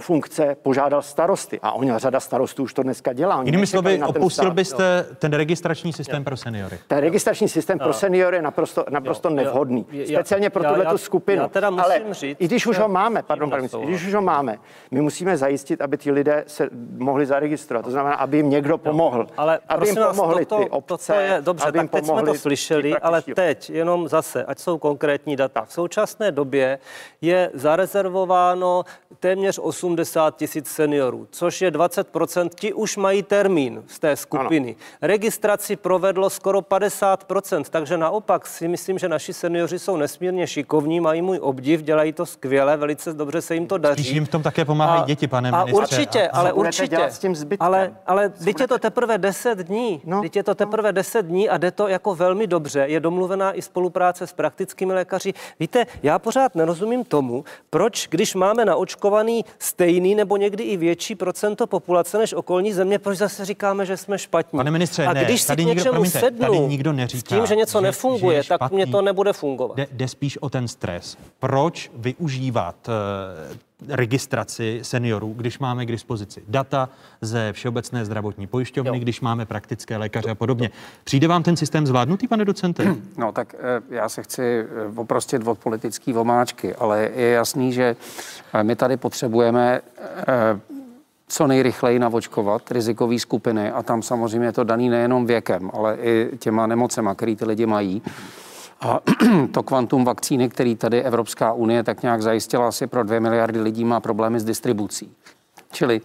funkce 0.00 0.56
požádal 0.62 1.02
starosty. 1.02 1.60
A 1.62 1.72
on 1.72 1.98
řada 1.98 2.20
starostů 2.20 2.62
už 2.62 2.74
to 2.74 2.82
dneska 2.82 3.12
dělá. 3.12 3.36
Oni 3.36 3.48
Jinými 3.48 3.66
slovy, 3.66 3.94
ten 3.98 4.04
opustil 4.04 4.44
stát. 4.44 4.54
byste 4.54 5.06
ten 5.18 5.32
registrační 5.32 5.92
systém 5.92 6.24
pro 6.24 6.36
seniory. 6.36 6.78
Ten 6.86 6.98
registrační 6.98 7.48
systém 7.48 7.78
pro 7.78 7.86
Jo. 7.88 7.92
seniory 7.92 8.36
je 8.36 8.42
naprosto, 8.42 8.84
naprosto 8.90 9.28
Jo, 9.28 9.36
jo. 9.36 9.44
nevhodný. 9.44 9.86
Já- 9.90 10.06
Speciálně 10.18 10.50
pro 10.50 10.64
tuhle 10.64 10.98
skupinu. 10.98 11.42
já 11.42 11.48
teda 11.48 11.70
musím 11.70 11.84
Ale 11.84 12.00
říct, 12.10 12.36
i 12.40 12.44
když 12.44 12.66
už 12.66 12.78
ho 12.78 12.88
máme, 12.88 13.22
pardon, 13.22 13.50
ministře, 13.56 13.78
i 13.78 13.86
když 13.86 14.06
už 14.06 14.14
ho 14.14 14.22
máme, 14.22 14.58
my 14.90 15.00
musíme 15.00 15.36
zajistit, 15.36 15.80
aby 15.82 15.98
ti 15.98 16.12
lidé 16.12 16.44
se 16.46 16.68
mohli 16.98 17.26
zaregistrovat. 17.26 17.84
To 17.84 17.90
znamená, 17.90 18.14
aby 18.14 18.36
jim 18.36 18.50
někdo 18.50 18.78
pomohl. 18.78 19.26
Ale 19.36 19.58
aby 19.68 19.86
jim 19.88 19.96
pomohli 19.96 20.46
toto, 20.46 20.62
ty 20.64 20.70
obce, 20.70 21.12
toto 21.12 21.20
je 21.20 21.38
dobře, 21.42 21.68
aby 21.68 21.78
jim 21.78 21.88
tak 21.88 21.92
teď 21.92 22.04
jsme 22.04 22.12
pomohli 22.12 22.32
to 22.32 22.38
slyšeli, 22.38 22.98
ale 22.98 23.22
teď 23.22 23.70
jenom 23.70 24.08
zase, 24.08 24.44
ať 24.44 24.58
jsou 24.58 24.78
konkrétní 24.78 25.36
data. 25.36 25.64
V 25.64 25.72
současné 25.72 26.32
době 26.32 26.78
je 27.20 27.50
zarezervováno 27.54 28.84
téměř 29.20 29.58
80 29.82 30.36
tisíc 30.36 30.68
seniorů, 30.68 31.26
což 31.30 31.62
je 31.62 31.70
20%, 31.70 32.48
ti 32.54 32.72
už 32.72 32.96
mají 32.96 33.22
termín 33.22 33.82
z 33.86 33.98
té 33.98 34.16
skupiny. 34.16 34.76
Registraci 35.02 35.76
provedlo 35.76 36.30
skoro 36.30 36.60
50%, 36.60 37.64
takže 37.70 37.98
naopak 37.98 38.46
si 38.46 38.68
myslím, 38.68 38.98
že 38.98 39.08
naši 39.08 39.32
seniori 39.32 39.78
jsou 39.78 39.96
nesmírně 39.96 40.46
šikovní, 40.46 41.00
mají 41.00 41.22
můj 41.22 41.38
obdiv, 41.42 41.82
dělají 41.82 42.12
to 42.12 42.26
skvěle, 42.26 42.76
velice 42.76 43.12
dobře 43.12 43.40
se 43.42 43.54
jim 43.54 43.66
to 43.66 43.78
daří. 43.78 44.02
Spíš 44.02 44.14
jim 44.14 44.26
v 44.26 44.28
tom 44.28 44.42
také 44.42 44.64
pomáhají 44.64 45.02
děti, 45.04 45.28
pane 45.28 45.50
a 45.50 45.64
ministře. 45.64 45.82
určitě, 45.82 46.28
A- 46.28 46.38
ale 46.38 46.52
určitě. 46.52 46.88
dělat 46.96 47.12
s 47.12 47.18
tím 47.18 47.36
zbytkem? 47.36 47.66
Ale, 47.66 47.92
ale 48.06 48.28
teď 48.28 48.60
je 48.60 48.68
to 48.68 48.78
teprve 48.78 49.18
10 49.18 49.58
dní. 49.58 50.00
No. 50.04 50.22
Teď 50.22 50.36
je 50.36 50.42
to 50.42 50.54
teprve 50.54 50.92
10 50.92 51.26
dní 51.26 51.48
a 51.48 51.58
jde 51.58 51.70
to 51.70 51.88
jako 51.88 52.14
velmi 52.14 52.46
dobře. 52.46 52.84
Je 52.88 53.00
domluvená 53.00 53.52
i 53.52 53.62
spolupráce 53.62 54.26
s 54.26 54.32
praktickými 54.32 54.92
lékaři. 54.92 55.34
Víte, 55.60 55.86
já 56.02 56.18
pořád 56.18 56.54
nerozumím 56.54 57.04
tomu, 57.04 57.44
proč, 57.70 58.08
když 58.10 58.34
máme 58.34 58.64
naočkovaný 58.64 59.44
stejný 59.72 60.14
nebo 60.14 60.36
někdy 60.36 60.62
i 60.64 60.76
větší 60.76 61.14
procento 61.14 61.66
populace 61.66 62.18
než 62.18 62.32
okolní 62.32 62.72
země, 62.72 62.98
proč 62.98 63.18
zase 63.18 63.44
říkáme, 63.44 63.86
že 63.86 63.96
jsme 63.96 64.18
špatní. 64.18 64.56
Pane 64.56 64.70
ministře, 64.70 65.06
a 65.06 65.12
ne, 65.12 65.24
když 65.24 65.40
si 65.42 65.46
tady 65.46 65.62
k 65.62 65.66
nikdo- 65.66 65.80
něčemu 65.80 65.92
promiňte, 65.94 66.20
sednu 66.20 66.40
tady 66.40 66.58
nikdo 66.58 66.92
s 66.92 66.96
neříká, 66.96 67.36
tím, 67.36 67.46
že 67.46 67.56
něco 67.56 67.78
že- 67.78 67.82
nefunguje, 67.82 68.42
že 68.42 68.48
tak 68.48 68.70
mě 68.72 68.86
to 68.86 69.02
nebude 69.02 69.32
fungovat. 69.32 69.76
Jde, 69.76 69.86
jde 69.92 70.08
spíš 70.08 70.38
o 70.42 70.50
ten 70.50 70.68
stres. 70.68 71.16
Proč 71.38 71.90
využívat 71.94 72.76
eh, 72.88 73.56
registraci 73.88 74.80
seniorů, 74.82 75.34
když 75.36 75.58
máme 75.58 75.86
k 75.86 75.92
dispozici 75.92 76.42
data 76.48 76.88
ze 77.20 77.52
Všeobecné 77.52 78.04
zdravotní 78.04 78.46
pojišťovny, 78.46 79.00
když 79.00 79.20
máme 79.20 79.46
praktické 79.46 79.96
lékaře 79.96 80.30
a 80.30 80.34
podobně. 80.34 80.70
Přijde 81.04 81.28
vám 81.28 81.42
ten 81.42 81.56
systém 81.56 81.86
zvládnutý, 81.86 82.28
pane 82.28 82.44
docente? 82.44 82.96
No 83.16 83.32
tak 83.32 83.54
eh, 83.54 83.94
já 83.94 84.08
se 84.08 84.22
chci 84.22 84.42
eh, 84.42 84.66
oprostit 84.96 85.46
od 85.46 85.58
politické 85.58 86.12
vomáčky, 86.12 86.74
ale 86.74 87.10
je 87.14 87.30
jasný, 87.30 87.72
že 87.72 87.96
eh, 88.54 88.64
my 88.64 88.76
tady 88.76 88.96
potřebujeme 88.96 89.80
co 91.28 91.46
nejrychleji 91.46 91.98
navočkovat 91.98 92.70
rizikové 92.70 93.18
skupiny 93.18 93.70
a 93.70 93.82
tam 93.82 94.02
samozřejmě 94.02 94.46
je 94.48 94.52
to 94.52 94.64
daný 94.64 94.88
nejenom 94.88 95.26
věkem, 95.26 95.70
ale 95.74 95.96
i 95.96 96.30
těma 96.38 96.66
nemocema, 96.66 97.14
který 97.14 97.36
ty 97.36 97.44
lidi 97.44 97.66
mají. 97.66 98.02
A 98.82 99.00
to 99.52 99.62
kvantum 99.62 100.04
vakcíny, 100.04 100.48
který 100.48 100.76
tady 100.76 101.02
Evropská 101.02 101.52
unie 101.52 101.82
tak 101.82 102.02
nějak 102.02 102.22
zajistila 102.22 102.68
asi 102.68 102.86
pro 102.86 103.04
dvě 103.04 103.20
miliardy 103.20 103.60
lidí, 103.60 103.84
má 103.84 104.00
problémy 104.00 104.40
s 104.40 104.44
distribucí. 104.44 105.12
Čili 105.72 106.00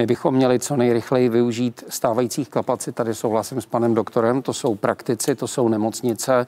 My 0.00 0.06
bychom 0.06 0.34
měli 0.34 0.58
co 0.58 0.76
nejrychleji 0.76 1.28
využít 1.28 1.84
stávajících 1.88 2.48
kapacit. 2.48 2.94
Tady 2.94 3.14
souhlasím 3.14 3.60
s 3.60 3.66
panem 3.66 3.94
doktorem, 3.94 4.42
to 4.42 4.52
jsou 4.52 4.74
praktici, 4.74 5.34
to 5.34 5.48
jsou 5.48 5.68
nemocnice, 5.68 6.46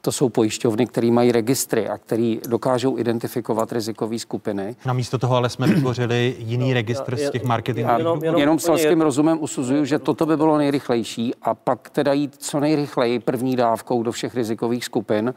to 0.00 0.12
jsou 0.12 0.28
pojišťovny, 0.28 0.86
které 0.86 1.10
mají 1.10 1.32
registry 1.32 1.88
a 1.88 1.98
který 1.98 2.40
dokážou 2.48 2.98
identifikovat 2.98 3.72
rizikové 3.72 4.18
skupiny. 4.18 4.76
Namísto 4.86 5.18
toho 5.18 5.36
ale 5.36 5.48
jsme 5.48 5.66
vytvořili 5.66 6.36
jiný 6.38 6.74
registr 6.74 7.16
z 7.16 7.30
těch 7.30 7.44
marketingových 7.44 7.92
Já 7.92 7.98
jenom, 7.98 8.38
jenom 8.38 8.58
selským 8.58 9.00
rozumem 9.00 9.38
usuzuju, 9.40 9.84
že 9.84 9.98
toto 9.98 10.26
by 10.26 10.36
bylo 10.36 10.58
nejrychlejší 10.58 11.34
a 11.42 11.54
pak 11.54 11.90
teda 11.90 12.12
jít 12.12 12.34
co 12.38 12.60
nejrychleji 12.60 13.18
první 13.18 13.56
dávkou 13.56 14.02
do 14.02 14.12
všech 14.12 14.34
rizikových 14.34 14.84
skupin. 14.84 15.34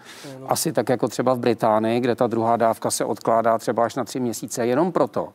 Asi 0.47 0.71
tak 0.71 0.89
jako 0.89 1.07
třeba 1.07 1.33
v 1.33 1.39
Británii, 1.39 1.99
kde 1.99 2.15
ta 2.15 2.27
druhá 2.27 2.57
dávka 2.57 2.91
se 2.91 3.05
odkládá 3.05 3.57
třeba 3.57 3.85
až 3.85 3.95
na 3.95 4.03
tři 4.03 4.19
měsíce, 4.19 4.67
jenom 4.67 4.91
proto, 4.91 5.27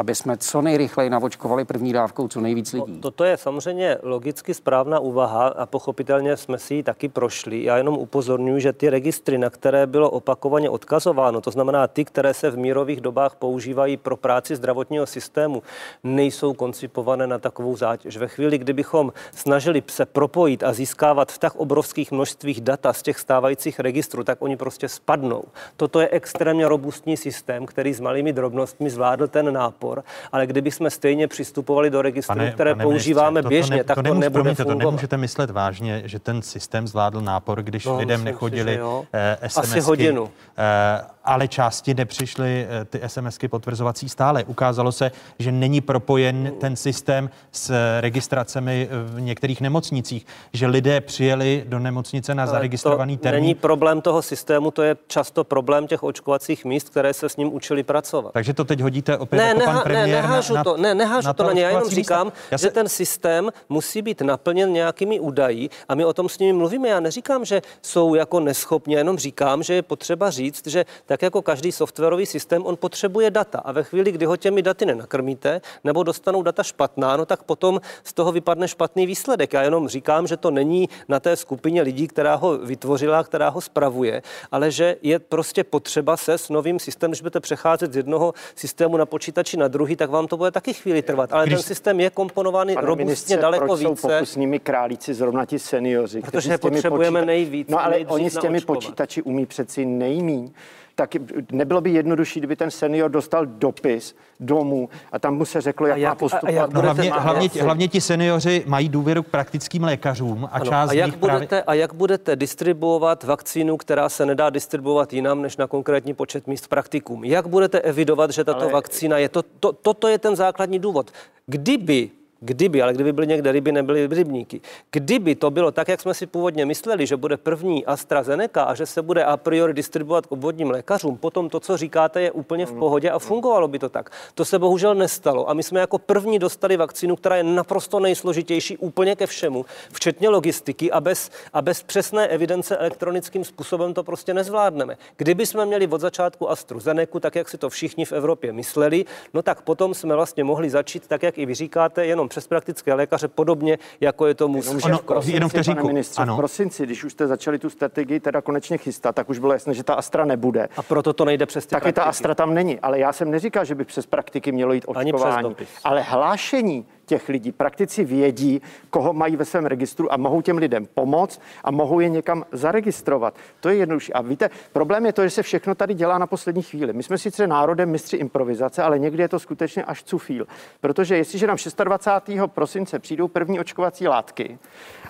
aby 0.00 0.14
jsme 0.14 0.36
co 0.36 0.62
nejrychleji 0.62 1.10
navočkovali 1.10 1.64
první 1.64 1.92
dávkou 1.92 2.28
co 2.28 2.40
nejvíc 2.40 2.72
lidí. 2.72 2.92
No, 2.92 3.00
toto 3.00 3.24
je 3.24 3.36
samozřejmě 3.36 3.98
logicky 4.02 4.54
správná 4.54 5.00
úvaha 5.00 5.46
a 5.48 5.66
pochopitelně 5.66 6.36
jsme 6.36 6.58
si 6.58 6.74
ji 6.74 6.82
taky 6.82 7.08
prošli. 7.08 7.64
Já 7.64 7.76
jenom 7.76 7.98
upozorňuji, 7.98 8.60
že 8.60 8.72
ty 8.72 8.90
registry, 8.90 9.38
na 9.38 9.50
které 9.50 9.86
bylo 9.86 10.10
opakovaně 10.10 10.70
odkazováno, 10.70 11.40
to 11.40 11.50
znamená 11.50 11.86
ty, 11.86 12.04
které 12.04 12.34
se 12.34 12.50
v 12.50 12.58
mírových 12.58 13.00
dobách 13.00 13.34
používají 13.34 13.96
pro 13.96 14.16
práci 14.16 14.56
zdravotního 14.56 15.06
systému, 15.06 15.62
nejsou 16.04 16.52
koncipované 16.52 17.26
na 17.26 17.38
takovou 17.38 17.76
zátěž. 17.76 18.16
Ve 18.16 18.28
chvíli, 18.28 18.58
kdybychom 18.58 19.12
snažili 19.34 19.82
se 19.86 20.06
propojit 20.06 20.62
a 20.62 20.72
získávat 20.72 21.32
v 21.32 21.38
tak 21.38 21.56
obrovských 21.56 22.12
množstvích 22.12 22.60
data 22.60 22.92
z 22.92 23.02
těch 23.02 23.18
stávajících 23.18 23.80
registrů, 23.80 24.24
tak 24.24 24.42
oni 24.42 24.56
prostě 24.56 24.88
spadnou. 24.88 25.44
Toto 25.76 26.00
je 26.00 26.08
extrémně 26.08 26.68
robustní 26.68 27.16
systém, 27.16 27.66
který 27.66 27.94
s 27.94 28.00
malými 28.00 28.32
drobnostmi 28.32 28.90
zvládl 28.90 29.28
ten 29.28 29.52
nápor 29.52 29.89
nápor, 29.90 30.04
ale 30.32 30.46
kdyby 30.46 30.70
jsme 30.70 30.90
stejně 30.90 31.28
přistupovali 31.28 31.90
do 31.90 32.02
registrů, 32.02 32.34
pane, 32.36 32.52
které 32.52 32.74
pane 32.74 32.84
používáme 32.84 33.30
ministře, 33.42 33.48
běžně, 33.48 33.76
to, 33.76 33.82
to 33.82 33.86
tak 33.88 33.94
to, 33.96 34.02
nemůže, 34.02 34.20
nebude 34.20 34.42
promiňte, 34.42 34.62
fungovat. 34.62 34.82
To 34.84 34.90
nemůžete 34.90 35.16
myslet 35.16 35.50
vážně, 35.50 36.02
že 36.04 36.18
ten 36.18 36.42
systém 36.42 36.88
zvládl 36.88 37.20
nápor, 37.20 37.62
když 37.62 37.84
No, 37.86 37.98
lidem 37.98 38.20
si, 38.20 38.24
nechodili 38.24 38.72
že 38.72 38.78
jo. 38.78 39.04
eh, 39.12 39.36
Asi 39.42 39.60
SMSky, 39.60 39.80
hodinu. 39.80 40.30
Eh, 40.58 41.04
ale 41.24 41.48
části 41.48 41.94
nepřišly 41.94 42.66
eh, 42.70 42.84
ty 42.84 43.00
SMSky 43.06 43.48
potvrzovací 43.48 44.08
stále. 44.08 44.44
Ukázalo 44.44 44.92
se, 44.92 45.10
že 45.38 45.52
není 45.52 45.80
propojen 45.80 46.52
ten 46.60 46.76
systém 46.76 47.30
s 47.52 47.72
registracemi 48.00 48.88
v 48.90 49.20
některých 49.20 49.60
nemocnicích, 49.60 50.26
že 50.52 50.66
lidé 50.66 51.00
přijeli 51.00 51.64
do 51.68 51.78
nemocnice 51.78 52.34
na 52.34 52.42
Ale 52.42 52.52
zaregistrovaný 52.52 53.16
to 53.16 53.22
termín. 53.22 53.40
Není 53.42 53.54
problém 53.54 54.00
toho 54.00 54.22
systému, 54.22 54.70
to 54.70 54.82
je 54.82 54.96
často 55.06 55.44
problém 55.44 55.86
těch 55.86 56.02
očkovacích 56.02 56.64
míst, 56.64 56.88
které 56.88 57.14
se 57.14 57.28
s 57.28 57.36
ním 57.36 57.54
učili 57.54 57.82
pracovat. 57.82 58.32
Takže 58.32 58.54
to 58.54 58.64
teď 58.64 58.80
hodíte 58.80 59.18
opět 59.18 59.38
Ne, 59.38 59.48
jako 59.48 59.60
pan 59.72 59.74
neha, 59.74 59.84
premiér 59.84 60.08
ne, 60.08 60.22
nehážu 60.22 60.54
na, 60.54 60.64
to, 60.64 60.76
ne, 60.76 60.94
nehážu 60.94 61.26
na 61.26 61.32
to 61.32 61.42
na 61.42 61.52
ně, 61.52 61.62
já 61.62 61.68
jenom 61.68 61.82
místa. 61.82 61.94
říkám, 61.94 62.32
Já 62.50 62.58
se- 62.58 62.66
že 62.66 62.70
ten 62.70 62.88
systém 62.88 63.50
musí 63.68 64.02
být 64.02 64.20
naplněn 64.20 64.72
nějakými 64.72 65.20
údají 65.20 65.70
a 65.88 65.94
my 65.94 66.04
o 66.04 66.12
tom 66.12 66.28
s 66.28 66.38
nimi 66.38 66.52
mluvíme. 66.52 66.88
Já 66.88 67.00
neříkám, 67.00 67.44
že 67.44 67.62
jsou 67.82 68.14
jako 68.14 68.40
neschopní, 68.40 68.94
jenom 68.94 69.18
říkám, 69.18 69.62
že 69.62 69.74
je 69.74 69.82
potřeba 69.82 70.30
říct, 70.30 70.66
že 70.66 70.84
tak 71.06 71.22
jako 71.22 71.42
každý 71.42 71.72
softwarový 71.72 72.26
systém, 72.26 72.66
on 72.66 72.76
potřebuje 72.76 73.30
data 73.30 73.58
a 73.58 73.72
ve 73.72 73.82
chvíli, 73.82 74.12
kdy 74.12 74.26
ho 74.26 74.36
těmi 74.36 74.62
daty 74.62 74.86
nenakrmíte 74.86 75.60
nebo 75.84 76.02
dostanou 76.02 76.42
data 76.42 76.62
špatná, 76.62 77.16
no 77.16 77.26
tak 77.26 77.42
potom 77.42 77.80
z 78.04 78.12
toho 78.12 78.32
vypadne 78.32 78.68
špatný 78.68 79.06
výsledek. 79.06 79.52
Já 79.52 79.62
jenom 79.62 79.88
říkám, 79.88 80.26
že 80.26 80.36
to 80.36 80.50
není 80.50 80.88
na 81.08 81.20
té 81.20 81.36
skupině 81.36 81.82
lidí, 81.82 82.08
která 82.08 82.34
ho 82.34 82.58
vytvořila, 82.58 83.24
která 83.24 83.48
ho 83.48 83.60
spravuje, 83.60 84.22
ale 84.52 84.70
že 84.70 84.96
je 85.02 85.18
prostě 85.18 85.64
potřeba 85.64 86.16
se 86.16 86.38
s 86.38 86.48
novým 86.48 86.78
systémem, 86.78 87.10
když 87.10 87.20
budete 87.20 87.40
přecházet 87.40 87.92
z 87.92 87.96
jednoho 87.96 88.34
systému 88.54 88.96
na 88.96 89.06
počítači 89.06 89.56
na 89.60 89.68
druhý, 89.68 89.96
tak 89.96 90.10
vám 90.10 90.26
to 90.26 90.36
bude 90.36 90.50
taky 90.50 90.72
chvíli 90.72 91.02
trvat. 91.02 91.32
Ale 91.32 91.46
Když- 91.46 91.54
ten 91.58 91.62
systém 91.62 92.00
je 92.00 92.10
komponovaný 92.10 92.74
Pane 92.74 92.86
robustně 92.86 93.04
ministře, 93.04 93.36
daleko 93.36 93.64
proč 93.66 93.80
jsou 93.80 93.90
více. 93.90 94.08
pokusnými 94.08 94.58
králíci 94.58 95.14
zrovna 95.14 95.44
ti 95.46 95.58
seniori? 95.58 96.20
Protože 96.20 96.58
potřebujeme 96.58 97.24
nejvíc, 97.26 97.68
No 97.70 97.84
ale 97.84 97.96
oni 97.98 98.30
s 98.30 98.38
těmi 98.40 98.60
počítači 98.60 99.22
umí 99.22 99.46
přeci 99.46 99.86
nejmíň. 99.86 100.50
Tak 100.94 101.10
nebylo 101.52 101.80
by 101.80 101.90
jednodušší, 101.90 102.40
kdyby 102.40 102.56
ten 102.56 102.70
senior 102.70 103.10
dostal 103.10 103.46
dopis 103.46 104.16
domů 104.40 104.88
a 105.12 105.18
tam 105.18 105.34
mu 105.36 105.44
se 105.44 105.60
řeklo, 105.60 105.86
jak, 105.86 105.98
jak- 105.98 106.08
má 106.08 106.12
a 106.12 106.14
postupovat. 106.14 106.52
jak 106.54 106.72
No 106.72 106.80
hlavně, 106.82 107.02
budete- 107.02 107.20
hlavně, 107.20 107.46
Jasně. 107.46 107.62
hlavně 107.62 107.88
ti 107.88 108.00
seniori 108.00 108.64
mají 108.66 108.88
důvěru 108.88 109.22
k 109.22 109.26
praktickým 109.26 109.84
lékařům 109.84 110.44
a 110.44 110.48
Ano, 110.48 110.64
část 110.64 110.90
a, 110.90 110.92
z 110.92 110.96
jak 110.96 111.06
nich 111.06 111.16
právě... 111.18 111.36
budete, 111.36 111.62
a 111.62 111.74
jak 111.74 111.94
budete 111.94 112.36
distribuovat 112.36 113.24
vakcínu, 113.24 113.76
která 113.76 114.08
se 114.08 114.26
nedá 114.26 114.50
distribuovat 114.50 115.12
jinam 115.12 115.42
než 115.42 115.56
na 115.56 115.66
konkrétní 115.66 116.14
počet 116.14 116.46
míst 116.46 116.68
praktikům? 116.68 117.24
Jak 117.24 117.46
budete 117.46 117.80
evidovat, 117.80 118.30
že 118.30 118.44
tato 118.44 118.62
Ale- 118.62 118.72
vakcína 118.72 119.18
je 119.18 119.28
to, 119.28 119.42
to? 119.42 119.72
Toto 119.72 120.08
je 120.08 120.18
ten 120.18 120.36
základní 120.36 120.78
důvod. 120.78 121.10
Kdyby 121.46 122.10
Kdyby, 122.42 122.82
ale 122.82 122.92
kdyby 122.92 123.12
byly 123.12 123.26
někde 123.26 123.52
ryby, 123.52 123.72
nebyly 123.72 124.06
rybníky. 124.06 124.60
Kdyby 124.90 125.34
to 125.34 125.50
bylo 125.50 125.70
tak, 125.70 125.88
jak 125.88 126.00
jsme 126.00 126.14
si 126.14 126.26
původně 126.26 126.66
mysleli, 126.66 127.06
že 127.06 127.16
bude 127.16 127.36
první 127.36 127.86
AstraZeneca 127.86 128.62
a 128.62 128.74
že 128.74 128.86
se 128.86 129.02
bude 129.02 129.24
a 129.24 129.36
priori 129.36 129.74
distribuovat 129.74 130.26
k 130.26 130.32
obvodním 130.32 130.70
lékařům, 130.70 131.16
potom 131.16 131.48
to, 131.48 131.60
co 131.60 131.76
říkáte, 131.76 132.22
je 132.22 132.30
úplně 132.30 132.66
v 132.66 132.72
pohodě 132.72 133.10
a 133.10 133.18
fungovalo 133.18 133.68
by 133.68 133.78
to 133.78 133.88
tak. 133.88 134.10
To 134.34 134.44
se 134.44 134.58
bohužel 134.58 134.94
nestalo 134.94 135.50
a 135.50 135.54
my 135.54 135.62
jsme 135.62 135.80
jako 135.80 135.98
první 135.98 136.38
dostali 136.38 136.76
vakcínu, 136.76 137.16
která 137.16 137.36
je 137.36 137.42
naprosto 137.42 138.00
nejsložitější 138.00 138.76
úplně 138.76 139.16
ke 139.16 139.26
všemu, 139.26 139.64
včetně 139.92 140.28
logistiky 140.28 140.92
a 140.92 141.00
bez, 141.00 141.30
a 141.52 141.62
bez 141.62 141.82
přesné 141.82 142.26
evidence 142.26 142.76
elektronickým 142.76 143.44
způsobem 143.44 143.94
to 143.94 144.04
prostě 144.04 144.34
nezvládneme. 144.34 144.96
Kdyby 145.16 145.46
jsme 145.46 145.66
měli 145.66 145.86
od 145.86 146.00
začátku 146.00 146.50
AstraZeneca, 146.50 147.20
tak 147.20 147.34
jak 147.34 147.48
si 147.48 147.58
to 147.58 147.68
všichni 147.68 148.04
v 148.04 148.12
Evropě 148.12 148.52
mysleli, 148.52 149.04
no 149.34 149.42
tak 149.42 149.62
potom 149.62 149.94
jsme 149.94 150.14
vlastně 150.14 150.44
mohli 150.44 150.70
začít, 150.70 151.06
tak 151.06 151.22
jak 151.22 151.38
i 151.38 151.46
vy 151.46 151.54
říkáte, 151.54 152.06
jenom 152.06 152.29
přes 152.30 152.46
praktické 152.46 152.94
lékaře, 152.94 153.28
podobně 153.28 153.78
jako 154.00 154.26
je 154.26 154.34
tomu 154.34 154.62
Jenomže 154.62 154.88
s 154.88 154.98
v 154.98 155.02
prosinci, 155.02 155.74
pane 155.74 155.82
ministře, 155.82 156.22
v 156.24 156.36
prosinci, 156.36 156.86
když 156.86 157.04
už 157.04 157.12
jste 157.12 157.26
začali 157.26 157.58
tu 157.58 157.70
strategii 157.70 158.20
teda 158.20 158.40
konečně 158.40 158.78
chystat, 158.78 159.14
tak 159.14 159.30
už 159.30 159.38
bylo 159.38 159.52
jasné, 159.52 159.74
že 159.74 159.84
ta 159.84 159.94
Astra 159.94 160.24
nebude. 160.24 160.68
A 160.76 160.82
proto 160.82 161.12
to 161.12 161.24
nejde 161.24 161.46
přes 161.46 161.66
ty 161.66 161.70
Taky 161.70 161.92
ta 161.92 162.02
praktiky. 162.02 162.10
Astra 162.10 162.34
tam 162.34 162.54
není, 162.54 162.80
ale 162.80 162.98
já 162.98 163.12
jsem 163.12 163.30
neříkal, 163.30 163.64
že 163.64 163.74
by 163.74 163.84
přes 163.84 164.06
praktiky 164.06 164.52
mělo 164.52 164.72
jít 164.72 164.84
Ani 164.94 165.12
přes 165.12 165.22
očkování. 165.22 165.48
dopis. 165.48 165.68
Ale 165.84 166.02
hlášení 166.02 166.86
těch 167.10 167.28
lidí, 167.28 167.52
praktici 167.52 168.04
vědí, 168.04 168.62
koho 168.90 169.12
mají 169.12 169.36
ve 169.36 169.44
svém 169.44 169.66
registru 169.66 170.12
a 170.12 170.16
mohou 170.16 170.40
těm 170.42 170.58
lidem 170.58 170.86
pomoct 170.94 171.40
a 171.64 171.70
mohou 171.70 172.00
je 172.00 172.08
někam 172.08 172.44
zaregistrovat. 172.52 173.34
To 173.60 173.68
je 173.68 173.76
jednodušší. 173.76 174.12
A 174.12 174.22
víte, 174.22 174.50
problém 174.72 175.06
je 175.06 175.12
to, 175.12 175.22
že 175.22 175.30
se 175.30 175.42
všechno 175.42 175.74
tady 175.74 175.94
dělá 175.94 176.18
na 176.18 176.26
poslední 176.26 176.62
chvíli. 176.62 176.92
My 176.92 177.02
jsme 177.02 177.18
sice 177.18 177.46
národem 177.46 177.90
mistři 177.90 178.16
improvizace, 178.16 178.82
ale 178.82 178.98
někdy 178.98 179.22
je 179.22 179.28
to 179.28 179.38
skutečně 179.38 179.84
až 179.84 180.02
cufíl. 180.02 180.46
Protože 180.80 181.16
jestliže 181.16 181.46
nám 181.46 181.56
26. 181.84 182.40
prosince 182.46 182.98
přijdou 182.98 183.28
první 183.28 183.60
očkovací 183.60 184.08
látky 184.08 184.58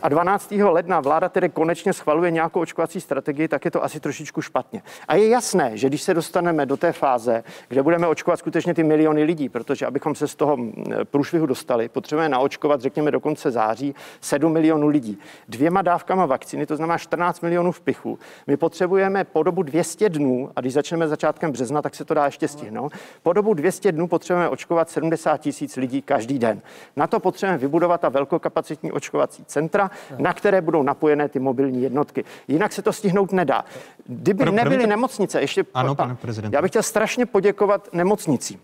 a 0.03 0.09
12. 0.09 0.53
ledna 0.53 1.01
vláda 1.01 1.29
tedy 1.29 1.49
konečně 1.49 1.93
schvaluje 1.93 2.31
nějakou 2.31 2.61
očkovací 2.61 3.01
strategii, 3.01 3.49
tak 3.49 3.65
je 3.65 3.71
to 3.71 3.85
asi 3.85 4.01
trošičku 4.01 4.43
špatně. 4.43 4.83
A 5.09 5.15
je 5.15 5.29
jasné, 5.29 5.77
že 5.77 5.89
když 5.89 6.03
se 6.03 6.15
dostaneme 6.15 6.67
do 6.67 6.77
té 6.77 6.93
fáze, 6.93 7.45
kde 7.69 7.83
budeme 7.83 8.07
očkovat 8.07 8.39
skutečně 8.39 8.75
ty 8.75 8.85
miliony 8.85 9.25
lidí, 9.25 9.49
protože 9.49 9.87
abychom 9.87 10.15
se 10.15 10.29
z 10.29 10.35
toho 10.35 10.57
mm, 10.57 10.85
průšvihu 11.05 11.47
dostali, 11.47 11.89
potřebujeme 11.89 12.29
naočkovat, 12.29 12.81
řekněme, 12.81 13.11
do 13.11 13.21
konce 13.21 13.51
září 13.51 13.95
7 14.21 14.53
milionů 14.53 14.89
lidí. 14.89 15.19
Dvěma 15.49 15.83
dávkama 15.83 16.27
vakcíny, 16.27 16.67
to 16.67 16.77
znamená 16.77 16.99
14 16.99 17.41
milionů 17.41 17.73
v 17.73 17.81
pichu. 17.81 18.19
My 18.47 18.57
potřebujeme 18.57 19.25
po 19.25 19.43
dobu 19.43 19.63
200 19.63 20.09
dnů, 20.09 20.51
a 20.57 20.61
když 20.61 20.73
začneme 20.73 21.09
začátkem 21.09 21.53
března, 21.53 21.83
tak 21.83 21.95
se 21.95 22.05
to 22.05 22.15
dá 22.15 22.25
ještě 22.25 22.49
stihnout, 22.49 22.93
po 23.23 23.33
dobu 23.33 23.55
200 23.55 23.93
dnů 23.93 24.09
potřebujeme 24.09 24.49
očkovat 24.49 24.91
70 24.91 25.37
tisíc 25.37 25.77
lidí 25.77 26.03
každý 26.03 26.39
den. 26.39 26.63
Na 26.97 27.07
to 27.07 27.21
potřebujeme 27.21 27.59
vybudovat 27.59 28.01
ta 28.01 28.09
velkokapacitní 28.09 28.93
očkovací 28.93 29.45
centra, 29.45 29.90
na 30.19 30.33
které 30.35 30.61
budou 30.61 30.83
napojené 30.83 31.29
ty 31.29 31.39
mobilní 31.39 31.83
jednotky. 31.83 32.25
Jinak 32.49 32.73
se 32.73 32.83
to 32.83 32.93
stihnout 32.93 33.33
nedá. 33.33 33.65
Kdyby 34.07 34.45
Pro- 34.45 34.53
nebyly 34.53 34.87
nemocnice, 34.87 35.41
ještě 35.41 35.65
Ano, 35.75 35.95
pa- 35.95 36.03
pane 36.05 36.15
prezidente. 36.15 36.57
já 36.57 36.62
bych 36.62 36.71
chtěl 36.71 36.83
strašně 36.83 37.27
poděkovat 37.27 37.89
nemocnicím. 37.93 38.61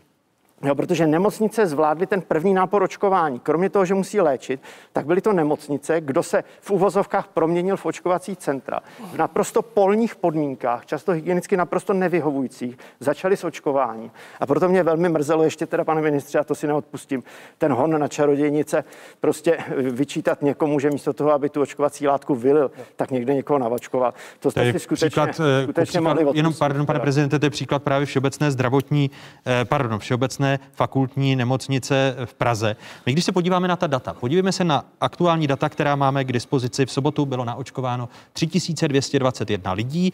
Jo, 0.64 0.74
protože 0.74 1.06
nemocnice 1.06 1.66
zvládly 1.66 2.06
ten 2.06 2.22
první 2.22 2.54
nápor 2.54 2.82
očkování. 2.82 3.40
Kromě 3.40 3.70
toho, 3.70 3.84
že 3.84 3.94
musí 3.94 4.20
léčit, 4.20 4.60
tak 4.92 5.06
byly 5.06 5.20
to 5.20 5.32
nemocnice, 5.32 6.00
kdo 6.00 6.22
se 6.22 6.44
v 6.60 6.70
uvozovkách 6.70 7.28
proměnil 7.28 7.76
v 7.76 7.86
očkovací 7.86 8.36
centra. 8.36 8.80
V 9.12 9.16
naprosto 9.16 9.62
polních 9.62 10.16
podmínkách, 10.16 10.86
často 10.86 11.12
hygienicky 11.12 11.56
naprosto 11.56 11.92
nevyhovujících, 11.92 12.78
začali 13.00 13.36
s 13.36 13.44
očkováním. 13.44 14.10
A 14.40 14.46
proto 14.46 14.68
mě 14.68 14.82
velmi 14.82 15.08
mrzelo 15.08 15.42
ještě 15.44 15.66
teda, 15.66 15.84
pane 15.84 16.02
ministře, 16.02 16.38
a 16.38 16.44
to 16.44 16.54
si 16.54 16.66
neodpustím, 16.66 17.22
ten 17.58 17.72
hon 17.72 18.00
na 18.00 18.08
čarodějnice, 18.08 18.84
prostě 19.20 19.58
vyčítat 19.90 20.42
někomu, 20.42 20.80
že 20.80 20.90
místo 20.90 21.12
toho, 21.12 21.32
aby 21.32 21.48
tu 21.48 21.60
očkovací 21.62 22.06
látku 22.06 22.34
vylil, 22.34 22.70
tak 22.96 23.10
někde 23.10 23.34
někoho 23.34 23.58
navačkoval. 23.58 24.14
To 24.40 24.50
jste 24.50 24.72
si 24.72 24.78
skutečně, 24.78 25.08
příklad, 25.08 25.28
eh, 25.28 25.32
ku 25.32 25.62
skutečně 25.62 25.84
příkladu, 25.84 26.24
mohli 26.24 26.38
jenom 26.38 26.50
odpustit, 26.50 26.58
pardon, 26.58 26.86
pane 26.86 27.00
prezidente, 27.00 27.38
to 27.38 27.46
je 27.46 27.50
příklad 27.50 27.82
právě 27.82 28.06
Všeobecné 28.06 28.50
zdravotní, 28.50 29.10
eh, 29.46 29.64
pardon, 29.64 29.98
Všeobecné 29.98 30.45
fakultní 30.72 31.36
nemocnice 31.36 32.16
v 32.24 32.34
Praze. 32.34 32.76
My 33.06 33.12
když 33.12 33.24
se 33.24 33.32
podíváme 33.32 33.68
na 33.68 33.76
ta 33.76 33.86
data, 33.86 34.14
podívejme 34.14 34.52
se 34.52 34.64
na 34.64 34.84
aktuální 35.00 35.46
data, 35.46 35.68
která 35.68 35.96
máme 35.96 36.24
k 36.24 36.32
dispozici. 36.32 36.86
V 36.86 36.92
sobotu 36.92 37.26
bylo 37.26 37.44
naočkováno 37.44 38.08
3221 38.32 39.72
lidí. 39.72 40.12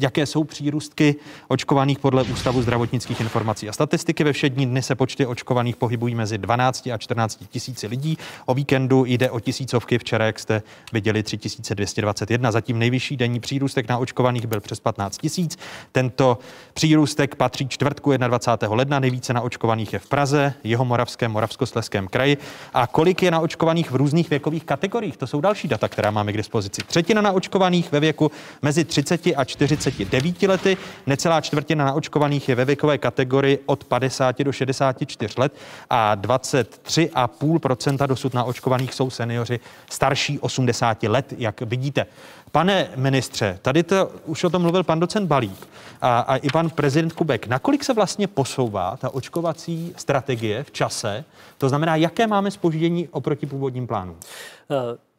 Jaké 0.00 0.26
jsou 0.26 0.44
přírůstky 0.44 1.16
očkovaných 1.48 1.98
podle 1.98 2.22
Ústavu 2.22 2.62
zdravotnických 2.62 3.20
informací 3.20 3.68
a 3.68 3.72
statistiky. 3.72 4.24
Ve 4.24 4.32
všední 4.32 4.66
dny 4.66 4.82
se 4.82 4.94
počty 4.94 5.26
očkovaných 5.26 5.76
pohybují 5.76 6.14
mezi 6.14 6.38
12 6.38 6.86
a 6.86 6.98
14 6.98 7.44
tisíci 7.50 7.86
lidí. 7.86 8.18
O 8.46 8.54
víkendu 8.54 9.04
jde 9.04 9.30
o 9.30 9.40
tisícovky. 9.40 9.98
Včera, 9.98 10.26
jak 10.26 10.38
jste 10.38 10.62
viděli, 10.92 11.22
3221. 11.22 12.52
Zatím 12.52 12.78
nejvyšší 12.78 13.16
denní 13.16 13.40
přírůstek 13.40 13.88
na 13.88 13.98
očkovaných 13.98 14.46
byl 14.46 14.60
přes 14.60 14.80
15 14.80 15.18
tisíc. 15.18 15.58
Tento 15.92 16.38
přírůstek 16.72 17.34
patří 17.34 17.68
čtvrtku 17.68 18.16
21. 18.16 18.76
ledna. 18.76 18.98
Nejvíce 18.98 19.32
na 19.32 19.40
očkovaných 19.40 19.92
je 19.92 19.98
v 19.98 20.08
Praze, 20.08 20.54
jeho 20.64 20.84
Moravském, 20.84 21.32
Moravskosleském 21.32 22.08
kraji. 22.08 22.36
A 22.72 22.86
kolik 22.86 23.22
je 23.22 23.30
na 23.30 23.40
očkovaných 23.40 23.90
v 23.90 23.96
různých 23.96 24.30
věkových 24.30 24.64
kategoriích? 24.64 25.16
To 25.16 25.26
jsou 25.26 25.40
další 25.40 25.68
data, 25.68 25.88
která 25.88 26.10
máme 26.10 26.32
k 26.32 26.36
dispozici. 26.36 26.82
Třetina 26.86 27.22
na 27.22 27.32
očkovaných 27.32 27.92
ve 27.92 28.00
věku 28.00 28.30
mezi 28.62 28.84
30 28.84 29.26
a 29.26 29.44
49 29.90 30.42
lety, 30.42 30.76
necelá 31.06 31.40
čtvrtina 31.40 31.84
na 31.84 31.92
očkovaných 31.92 32.48
je 32.48 32.54
ve 32.54 32.64
věkové 32.64 32.98
kategorii 32.98 33.58
od 33.66 33.84
50 33.84 34.38
do 34.42 34.52
64 34.52 35.34
let 35.38 35.52
a 35.90 36.16
23,5% 36.16 38.06
dosud 38.06 38.34
na 38.34 38.44
očkovaných 38.44 38.94
jsou 38.94 39.10
seniori 39.10 39.60
starší 39.90 40.38
80 40.38 41.02
let, 41.02 41.34
jak 41.38 41.60
vidíte. 41.60 42.06
Pane 42.52 42.88
ministře, 42.96 43.58
tady 43.62 43.82
to 43.82 44.12
už 44.26 44.44
o 44.44 44.50
tom 44.50 44.62
mluvil 44.62 44.82
pan 44.82 45.00
docent 45.00 45.26
Balík 45.26 45.68
a, 46.02 46.18
a 46.18 46.36
i 46.36 46.50
pan 46.50 46.70
prezident 46.70 47.12
Kubek. 47.12 47.46
Nakolik 47.46 47.84
se 47.84 47.94
vlastně 47.94 48.26
posouvá 48.26 48.96
ta 48.96 49.14
očkovací 49.14 49.94
strategie 49.96 50.64
v 50.64 50.70
čase? 50.70 51.24
To 51.58 51.68
znamená, 51.68 51.96
jaké 51.96 52.26
máme 52.26 52.50
spoždění 52.50 53.08
oproti 53.08 53.46
původním 53.46 53.86
plánům? 53.86 54.16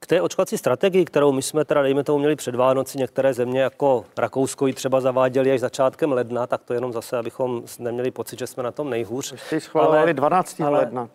K 0.06 0.08
té 0.08 0.22
očkovací 0.22 0.58
strategii, 0.58 1.06
kterou 1.06 1.32
my 1.32 1.42
jsme 1.42 1.66
teda, 1.66 1.82
dejme 1.82 2.04
tomu, 2.04 2.18
měli 2.20 2.36
před 2.36 2.56
Vánoci, 2.56 2.98
některé 2.98 3.34
země 3.34 3.62
jako 3.62 4.06
Rakousko 4.18 4.68
ji 4.68 4.74
třeba 4.74 5.02
zaváděli 5.02 5.52
až 5.52 5.60
začátkem 5.60 6.12
ledna, 6.12 6.48
tak 6.48 6.64
to 6.64 6.74
jenom 6.74 6.94
zase, 6.94 7.18
abychom 7.18 7.64
neměli 7.80 8.12
pocit, 8.12 8.40
že 8.40 8.48
jsme 8.48 8.64
na 8.64 8.72
tom 8.72 8.90
nejhůř. 8.90 9.34
Jste 9.38 9.60
schvalovali 9.60 10.14
12. 10.14 10.62
Ale, 10.62 10.80
ledna. 10.80 11.10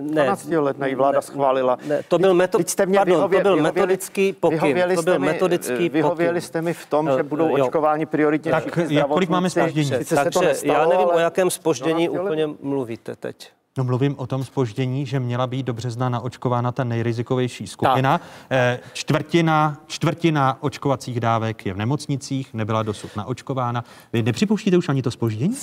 Ne, 0.00 0.22
12. 0.22 0.48
ledna 0.58 0.86
i 0.86 0.94
vláda 0.94 1.18
ne, 1.18 1.22
schválila. 1.22 1.78
Ne, 1.86 2.02
to 2.08 2.18
byl, 2.18 2.34
meto, 2.34 2.58
jste 2.66 2.86
mě 2.86 2.98
pardon, 2.98 3.16
vyhověli, 3.16 3.42
to 3.42 3.48
byl 3.48 3.56
vyhověli, 3.56 3.74
metodický 3.80 4.32
pokyn. 4.32 4.58
Vyhověli 4.60 4.96
to 4.96 5.02
byl 5.02 5.12
jste 5.12 5.18
mi, 5.18 5.26
metodický 5.26 5.88
vyhověli 5.88 6.30
pokyn. 6.34 6.40
jste 6.40 6.62
mi 6.62 6.74
v 6.74 6.86
tom, 6.86 7.06
že 7.10 7.20
Eh, 7.20 7.22
budou 7.22 7.56
jo. 7.56 7.64
očkováni 7.66 8.06
prioritně 8.06 8.50
Tak 8.50 8.64
jak- 8.88 9.08
kolik 9.08 9.30
máme 9.30 9.50
zpoždění? 9.50 9.86
Sice 9.88 10.04
se 10.04 10.24
to 10.24 10.30
Takže 10.30 10.48
nestalo, 10.48 10.78
já 10.78 10.86
nevím, 10.88 11.06
ale 11.06 11.14
o 11.14 11.18
jakém 11.18 11.50
spoždění 11.50 12.06
12. 12.08 12.22
úplně 12.24 12.46
mluvíte 12.62 13.16
teď. 13.16 13.50
No 13.78 13.84
mluvím 13.84 14.14
o 14.18 14.26
tom 14.26 14.44
spoždění, 14.44 15.06
že 15.06 15.20
měla 15.20 15.46
být 15.46 15.66
do 15.66 15.72
března 15.72 16.08
naočkována 16.08 16.72
ta 16.72 16.84
nejrizikovější 16.84 17.66
skupina. 17.66 18.20
Eh, 18.50 18.80
Čtvrtina, 18.92 19.80
čtvrtina 19.86 20.58
očkovacích 20.60 21.20
dávek 21.20 21.66
je 21.66 21.74
v 21.74 21.76
nemocnicích, 21.76 22.54
nebyla 22.54 22.82
dosud 22.82 23.16
naočkována. 23.16 23.84
Vy 24.12 24.22
nepřipouštíte 24.22 24.76
už 24.76 24.88
ani 24.88 25.02
to 25.02 25.10
spoždění? 25.10 25.56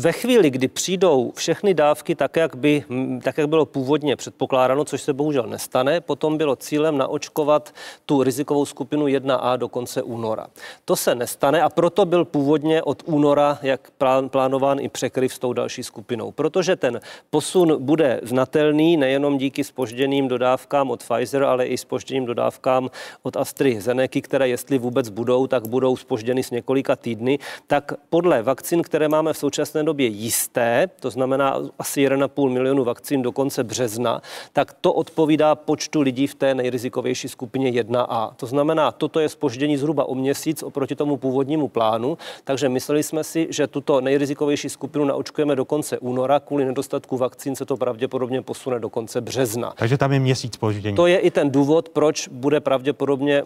Ve 0.00 0.12
chvíli, 0.12 0.50
kdy 0.50 0.68
přijdou 0.68 1.32
všechny 1.36 1.74
dávky 1.74 2.14
tak, 2.14 2.36
jak, 2.36 2.56
by, 2.56 2.84
tak, 3.22 3.38
jak 3.38 3.48
bylo 3.48 3.66
původně 3.66 4.16
předpokládáno, 4.16 4.84
což 4.84 5.02
se 5.02 5.12
bohužel 5.12 5.46
nestane, 5.46 6.00
potom 6.00 6.38
bylo 6.38 6.56
cílem 6.56 6.98
naočkovat 6.98 7.74
tu 8.06 8.22
rizikovou 8.22 8.64
skupinu 8.64 9.06
1A 9.06 9.58
do 9.58 9.68
konce 9.68 10.02
února. 10.02 10.46
To 10.84 10.96
se 10.96 11.14
nestane 11.14 11.62
a 11.62 11.68
proto 11.68 12.04
byl 12.04 12.24
původně 12.24 12.82
od 12.82 13.02
února, 13.06 13.58
jak 13.62 13.90
plán, 13.90 14.28
plánován, 14.28 14.80
i 14.80 14.88
překryv 14.88 15.34
s 15.34 15.38
tou 15.38 15.52
další 15.52 15.82
skupinou. 15.82 16.32
Protože 16.32 16.76
ten 16.76 17.00
posun 17.30 17.55
bude 17.64 18.20
znatelný 18.22 18.96
nejenom 18.96 19.38
díky 19.38 19.64
spožděným 19.64 20.28
dodávkám 20.28 20.90
od 20.90 21.04
Pfizer, 21.04 21.42
ale 21.42 21.66
i 21.66 21.78
spožděným 21.78 22.26
dodávkám 22.26 22.90
od 23.22 23.36
AstraZeneca, 23.36 24.20
které 24.22 24.48
jestli 24.48 24.78
vůbec 24.78 25.08
budou, 25.08 25.46
tak 25.46 25.68
budou 25.68 25.96
spožděny 25.96 26.42
s 26.42 26.50
několika 26.50 26.96
týdny, 26.96 27.38
tak 27.66 27.92
podle 28.10 28.42
vakcín, 28.42 28.82
které 28.82 29.08
máme 29.08 29.32
v 29.32 29.38
současné 29.38 29.82
době 29.82 30.06
jisté, 30.06 30.90
to 31.00 31.10
znamená 31.10 31.58
asi 31.78 32.08
1,5 32.08 32.50
milionu 32.50 32.84
vakcín 32.84 33.22
do 33.22 33.32
konce 33.32 33.64
března, 33.64 34.22
tak 34.52 34.72
to 34.72 34.92
odpovídá 34.92 35.54
počtu 35.54 36.00
lidí 36.00 36.26
v 36.26 36.34
té 36.34 36.54
nejrizikovější 36.54 37.28
skupině 37.28 37.82
1A. 37.82 38.30
To 38.36 38.46
znamená, 38.46 38.92
toto 38.92 39.20
je 39.20 39.28
spoždění 39.28 39.76
zhruba 39.76 40.08
o 40.08 40.14
měsíc 40.14 40.62
oproti 40.62 40.94
tomu 40.94 41.16
původnímu 41.16 41.68
plánu, 41.68 42.18
takže 42.44 42.68
mysleli 42.68 43.02
jsme 43.02 43.24
si, 43.24 43.46
že 43.50 43.66
tuto 43.66 44.00
nejrizikovější 44.00 44.68
skupinu 44.68 45.04
naočkujeme 45.04 45.56
do 45.56 45.64
konce 45.64 45.98
února, 45.98 46.40
kvůli 46.40 46.64
nedostatku 46.64 47.16
vakcín 47.16 47.45
se 47.54 47.66
to 47.66 47.76
pravděpodobně 47.76 48.42
posune 48.42 48.80
do 48.80 48.88
konce 48.88 49.20
března. 49.20 49.72
Takže 49.76 49.98
tam 49.98 50.12
je 50.12 50.18
měsíc 50.20 50.54
spoždění. 50.54 50.96
To 50.96 51.06
je 51.06 51.18
i 51.18 51.30
ten 51.30 51.50
důvod, 51.50 51.88
proč 51.88 52.28
bude 52.28 52.60
pravděpodobně 52.60 53.42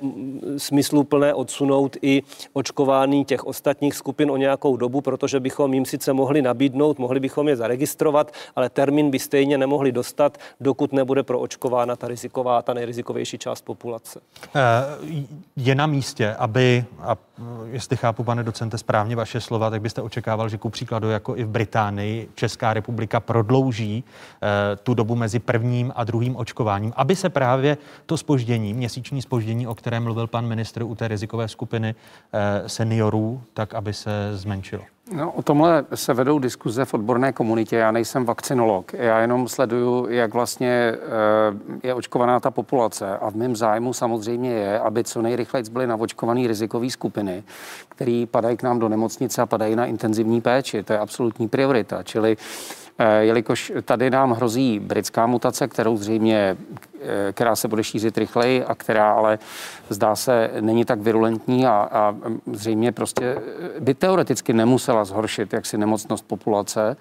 smysluplné 0.56 1.35
odsunout 1.35 1.97
i 2.02 2.22
očkování 2.52 3.24
těch 3.24 3.44
ostatních 3.47 3.94
skupin 3.94 4.31
o 4.31 4.36
nějakou 4.36 4.77
dobu, 4.77 5.01
protože 5.01 5.40
bychom 5.40 5.74
jim 5.74 5.85
sice 5.85 6.12
mohli 6.12 6.43
nabídnout, 6.43 6.98
mohli 6.98 7.20
bychom 7.20 7.48
je 7.48 7.56
zaregistrovat, 7.56 8.32
ale 8.56 8.68
termín 8.70 9.10
by 9.10 9.18
stejně 9.18 9.59
nemohli 9.59 9.93
dostat, 9.93 10.39
dokud 10.60 10.93
nebude 10.93 11.22
proočkována 11.22 11.97
ta 11.97 12.09
riziková, 12.09 12.62
ta 12.62 12.74
nejrizikovější 12.74 13.39
část 13.39 13.60
populace. 13.62 14.20
Eh, 14.56 14.60
Je 15.56 15.74
na 15.74 15.86
místě, 15.86 16.35
aby, 16.39 16.85
a 17.01 17.16
jestli 17.65 17.97
chápu, 17.97 18.25
pane 18.25 18.43
docente, 18.43 18.79
správně 18.79 19.17
vaše 19.17 19.41
slova, 19.41 19.71
tak 19.71 19.83
byste 19.83 20.03
očekával, 20.03 20.49
že 20.49 20.59
ku 20.59 20.71
příkladu 20.71 21.11
jako 21.11 21.37
i 21.37 21.45
v 21.45 21.49
Británii 21.49 22.29
Česká 22.35 22.75
republika 22.75 23.21
prodlouží 23.21 24.05
eh, 24.05 24.77
tu 24.77 24.95
dobu 24.95 25.17
mezi 25.17 25.39
prvním 25.39 25.93
a 25.97 26.05
druhým 26.05 26.37
očkováním, 26.37 26.93
aby 26.97 27.17
se 27.17 27.29
právě 27.29 27.77
to 28.07 28.17
spoždění, 28.17 28.75
měsíční 28.75 29.23
spoždění, 29.23 29.67
o 29.67 29.75
kterém 29.75 30.03
mluvil 30.03 30.27
pan 30.27 30.47
ministr 30.47 30.83
u 30.83 30.95
té 30.95 31.09
rizikové 31.09 31.49
skupiny 31.49 31.95
eh, 32.33 32.69
seniorů, 32.69 33.43
tak 33.55 33.75
aby 33.75 33.95
se 33.95 34.31
zmenšilo. 34.33 34.83
No, 35.15 35.32
o 35.32 35.43
tomhle 35.43 35.85
se 35.95 36.15
vedou 36.15 36.39
diskuze 36.39 36.85
v 36.85 36.95
odborné 36.95 37.32
komunitě. 37.32 37.77
Já 37.77 37.91
nejsem 37.91 38.24
vakcinolog. 38.24 38.93
Já 38.93 39.20
jenom 39.20 39.49
sleduju, 39.49 40.07
jak 40.09 40.35
vlastně 40.35 40.69
eh, 40.69 41.87
je 41.87 41.95
očkovaná 41.95 42.41
ta 42.41 42.51
populace. 42.51 43.19
A 43.19 43.31
v 43.31 43.35
mém 43.35 43.57
zájmu 43.57 43.93
samozřejmě 43.93 44.51
je, 44.51 44.81
aby 44.81 45.05
co 45.05 45.23
nejrychleji 45.23 45.65
byly 45.70 45.87
navočkované 45.87 46.49
rizikové 46.49 46.91
skupiny, 46.91 47.43
které 47.89 48.24
padají 48.31 48.57
k 48.57 48.62
nám 48.62 48.78
do 48.78 48.89
nemocnice 48.89 49.43
a 49.43 49.47
padají 49.47 49.77
na 49.77 49.87
intenzivní 49.87 50.41
péči. 50.41 50.82
To 50.82 50.93
je 50.93 50.99
absolutní 50.99 51.49
priorita. 51.49 52.03
Čili 52.03 52.37
jelikož 53.20 53.72
tady 53.85 54.10
nám 54.10 54.32
hrozí 54.32 54.78
britská 54.78 55.27
mutace, 55.27 55.68
kterou 55.68 55.97
zřejmě, 55.97 56.56
eh, 57.02 57.32
která 57.32 57.56
se 57.56 57.68
bude 57.68 57.85
šířit 57.85 58.18
rychleji 58.18 58.64
a 58.64 58.74
která 58.74 59.12
ale 59.12 59.39
zdá 59.89 60.16
se 60.16 60.51
není 60.60 60.85
tak 60.85 61.01
virulentní 61.01 61.66
a, 61.66 61.89
a 61.93 62.14
zřejmě 62.52 62.93
prostě 62.93 63.24
eh, 63.24 63.81
by 63.81 63.94
teoreticky 63.94 64.52
nemusela 64.52 65.05
zhoršit 65.05 65.52
jaksi 65.52 65.78
nemocnost 65.78 66.24
populace, 66.27 66.97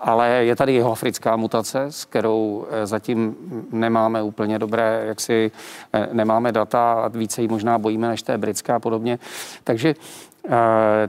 ale 0.00 0.28
je 0.28 0.56
tady 0.56 0.74
jeho 0.74 0.92
africká 0.92 1.36
mutace, 1.36 1.82
s 1.82 2.04
kterou 2.04 2.66
eh, 2.70 2.86
zatím 2.86 3.36
nemáme 3.72 4.22
úplně 4.22 4.58
dobré, 4.58 5.02
jaksi 5.06 5.50
eh, 5.92 6.08
nemáme 6.12 6.52
data 6.52 6.92
a 6.92 7.08
více 7.08 7.42
ji 7.42 7.48
možná 7.48 7.78
bojíme 7.78 8.08
než 8.08 8.22
té 8.22 8.38
britská 8.38 8.76
a 8.76 8.80
podobně. 8.80 9.18
Takže 9.64 9.94
Eh, 9.94 10.31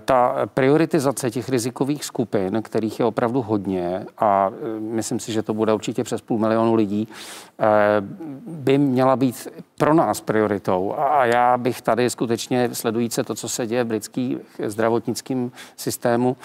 Ta 0.05 0.35
prioritizace 0.53 1.31
těch 1.31 1.49
rizikových 1.49 2.05
skupin, 2.05 2.61
kterých 2.61 2.99
je 2.99 3.05
opravdu 3.05 3.41
hodně, 3.41 4.05
a 4.17 4.51
eh, 4.53 4.79
myslím 4.79 5.19
si, 5.19 5.31
že 5.31 5.43
to 5.43 5.53
bude 5.53 5.73
určitě 5.73 6.03
přes 6.03 6.21
půl 6.21 6.39
milionu 6.39 6.75
lidí, 6.75 7.07
eh, 7.59 7.65
by 8.47 8.77
měla 8.77 9.15
být 9.15 9.47
pro 9.77 9.93
nás 9.93 10.21
prioritou. 10.21 10.93
A 10.97 11.25
já 11.25 11.57
bych 11.57 11.81
tady 11.81 12.09
skutečně 12.09 12.69
sledujíce 12.73 13.23
to, 13.23 13.35
co 13.35 13.49
se 13.49 13.67
děje 13.67 13.83
v 13.83 13.87
britském 13.87 14.39
zdravotnickém 14.65 15.51
systému, 15.77 16.37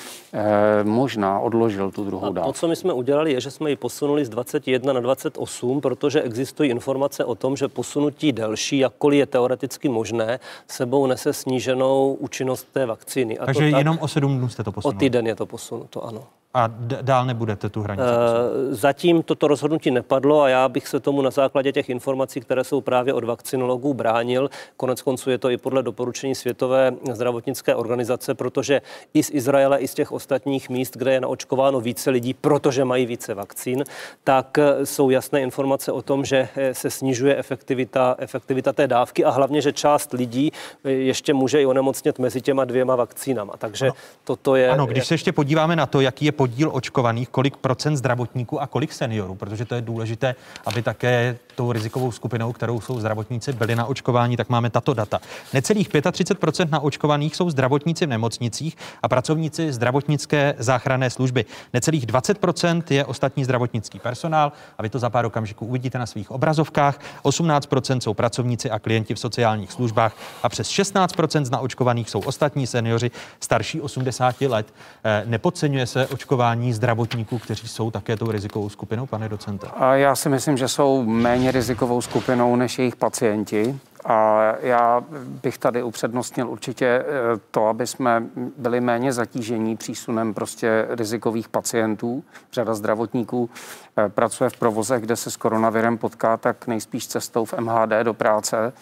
možná 0.83 1.41
odložil 1.41 1.91
tu 1.91 2.05
druhou 2.05 2.25
A 2.25 2.29
to, 2.29 2.33
dávku. 2.33 2.53
co 2.53 2.69
my 2.69 2.77
jsme 2.77 2.93
udělali, 2.93 3.33
je, 3.33 3.41
že 3.41 3.51
jsme 3.51 3.71
ji 3.71 3.77
posunuli 3.77 4.25
z 4.25 4.29
21 4.29 4.93
na 4.93 5.01
28, 5.01 5.81
protože 5.81 6.23
existují 6.23 6.71
informace 6.71 7.25
o 7.25 7.35
tom, 7.35 7.57
že 7.57 7.69
posunutí 7.69 8.33
delší, 8.33 8.79
jakkoliv 8.79 9.19
je 9.19 9.27
teoreticky 9.27 9.89
možné, 9.89 10.41
sebou 10.69 11.07
nese 11.07 11.33
sníženou 11.33 12.17
účinnost 12.21 12.67
té 12.79 12.87
vakcíny. 12.87 13.39
A 13.39 13.47
Takže 13.47 13.61
to 13.65 13.71
tak, 13.71 13.79
jenom 13.79 13.99
o 14.01 14.09
sedm 14.09 14.39
dnů 14.39 14.49
jste 14.49 14.65
to 14.65 14.71
o 14.71 14.73
posunuli. 14.73 14.99
týden 14.99 15.27
je 15.27 15.35
to 15.35 15.47
posunuto, 15.47 16.05
ano. 16.05 16.25
A 16.55 16.67
d- 16.67 16.99
dál 17.03 17.27
nebudete 17.27 17.69
tu 17.69 17.83
hranici. 17.83 18.09
Eh, 18.09 18.75
Zatím 18.75 19.23
toto 19.23 19.49
rozhodnutí 19.49 19.91
nepadlo 19.91 20.43
a 20.43 20.49
já 20.49 20.69
bych 20.69 20.89
se 20.89 21.01
tomu 21.01 21.23
na 21.23 21.31
základě 21.31 21.73
těch 21.73 21.89
informací, 21.89 22.41
které 22.41 22.65
jsou 22.65 22.81
právě 22.81 23.15
od 23.15 23.25
vakcinologů, 23.25 23.95
bránil. 23.95 24.51
Konec 24.77 25.03
konců 25.03 25.31
je 25.31 25.39
to 25.39 25.51
i 25.51 25.57
podle 25.57 25.83
doporučení 25.83 26.35
Světové 26.35 26.93
zdravotnické 27.13 27.75
organizace, 27.75 28.35
protože 28.35 28.83
i 29.15 29.23
z 29.23 29.31
Izraele, 29.31 29.79
i 29.79 29.89
z 29.89 29.95
těch 29.95 30.13
ostatních 30.13 30.71
míst, 30.71 30.97
kde 30.97 31.13
je 31.13 31.21
naočkováno 31.21 31.81
více 31.81 32.11
lidí, 32.11 32.35
protože 32.35 32.85
mají 32.85 33.07
více 33.07 33.35
vakcín, 33.35 33.85
tak 34.25 34.59
eh, 34.59 34.87
jsou 34.87 35.11
jasné 35.11 35.41
informace 35.41 35.93
o 35.93 36.03
tom, 36.03 36.25
že 36.25 36.49
eh, 36.57 36.75
se 36.75 36.91
snižuje 36.91 37.37
efektivita, 37.37 38.15
efektivita 38.19 38.73
té 38.73 38.87
dávky 38.87 39.25
a 39.25 39.31
hlavně, 39.31 39.61
že 39.63 39.73
část 39.73 40.13
lidí 40.13 40.53
ještě 40.85 41.35
může 41.35 41.63
i 41.63 41.67
onemocnět 41.67 42.19
mezi 42.19 42.41
těma 42.41 42.65
dvěma 42.69 42.97
vakcínama. 42.97 43.57
Takže 43.59 43.91
toto 44.25 44.57
je... 44.57 44.71
Ano, 44.71 44.87
když 44.87 45.07
se 45.07 45.15
ještě 45.15 45.33
podíváme 45.33 45.77
na 45.77 45.87
to, 45.87 46.01
jaký 46.01 46.25
je 46.25 46.33
podíl 46.33 46.71
očkovaných, 46.73 47.29
kolik 47.29 47.57
procent 47.57 47.97
zdravotníků 47.97 48.61
a 48.61 48.67
kolik 48.67 48.93
seniorů, 48.93 49.35
protože 49.35 49.65
to 49.65 49.75
je 49.75 49.81
důležité, 49.81 50.35
aby 50.67 50.83
také 50.83 51.39
tou 51.59 51.73
rizikovou 51.73 52.13
skupinou, 52.13 52.53
kterou 52.53 52.81
jsou 52.81 53.01
zdravotníci, 53.01 53.53
byli 53.53 53.77
na 53.77 53.87
očkování, 53.87 54.37
tak 54.37 54.49
máme 54.49 54.71
tato 54.71 54.95
data. 54.95 55.21
Necelých 55.55 55.89
35% 55.91 56.71
na 56.71 56.81
očkovaných 56.81 57.37
jsou 57.37 57.51
zdravotníci 57.51 58.07
v 58.07 58.09
nemocnicích 58.09 58.77
a 59.03 59.09
pracovníci 59.09 59.73
zdravotnické 59.73 60.55
záchranné 60.59 61.11
služby. 61.11 61.45
Necelých 61.75 62.07
20% 62.07 62.83
je 62.91 63.05
ostatní 63.05 63.45
zdravotnický 63.45 63.99
personál 63.99 64.53
a 64.79 64.83
vy 64.83 64.89
to 64.89 64.99
za 64.99 65.11
pár 65.11 65.27
okamžiků 65.27 65.67
uvidíte 65.67 65.99
na 65.99 66.07
svých 66.07 66.31
obrazovkách. 66.31 66.99
18% 67.25 68.01
jsou 68.01 68.15
pracovníci 68.15 68.71
a 68.71 68.79
klienti 68.79 69.15
v 69.15 69.19
sociálních 69.19 69.73
službách 69.73 70.13
a 70.43 70.49
přes 70.49 70.69
16% 70.69 71.45
z 71.45 71.51
naočkovaných 71.51 72.11
jsou 72.11 72.21
ostatní 72.21 72.67
seniori 72.67 73.11
starší 73.41 73.81
80 73.81 74.41
let. 74.41 74.75
Eh, 75.05 75.23
nepodceňuje 75.27 75.87
se 75.87 76.07
očkování 76.07 76.73
zdravotníků, 76.73 77.39
kteří 77.39 77.69
jsou 77.69 77.91
také 77.91 78.17
tou 78.17 78.31
rizikovou 78.31 78.69
skupinou, 78.69 79.07
pane 79.07 79.29
docente? 79.29 79.67
Já 79.93 80.17
si 80.17 80.29
myslím, 80.29 80.57
že 80.57 80.69
jsou 80.69 81.03
méně 81.03 81.48
rizikovou 81.51 82.01
skupinou 82.01 82.57
než 82.57 82.79
jejich 82.79 82.97
pacienti. 82.97 83.81
A 84.05 84.53
já 84.61 85.05
bych 85.25 85.59
tady 85.59 85.83
upřednostnil 85.83 86.51
určitě 86.51 86.87
eh, 86.87 87.05
to, 87.51 87.67
aby 87.67 87.87
jsme 87.87 88.23
byli 88.57 88.81
méně 88.81 89.13
zatížení 89.13 89.77
přísunem 89.77 90.35
prostě 90.35 90.87
rizikových 90.89 91.49
pacientů. 91.49 92.25
Řada 92.53 92.75
zdravotníků 92.75 93.51
eh, 93.97 94.09
pracuje 94.09 94.51
v 94.51 94.57
provozech, 94.57 95.03
kde 95.03 95.17
se 95.17 95.31
s 95.31 95.37
koronavirem 95.37 95.99
potká, 95.99 96.37
tak 96.37 96.67
nejspíš 96.67 97.07
cestou 97.07 97.45
v 97.45 97.55
MHD 97.61 97.93
do 98.03 98.15
práce 98.15 98.73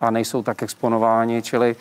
a 0.00 0.10
nejsou 0.10 0.42
tak 0.42 0.62
exponováni, 0.62 1.42
čili 1.42 1.76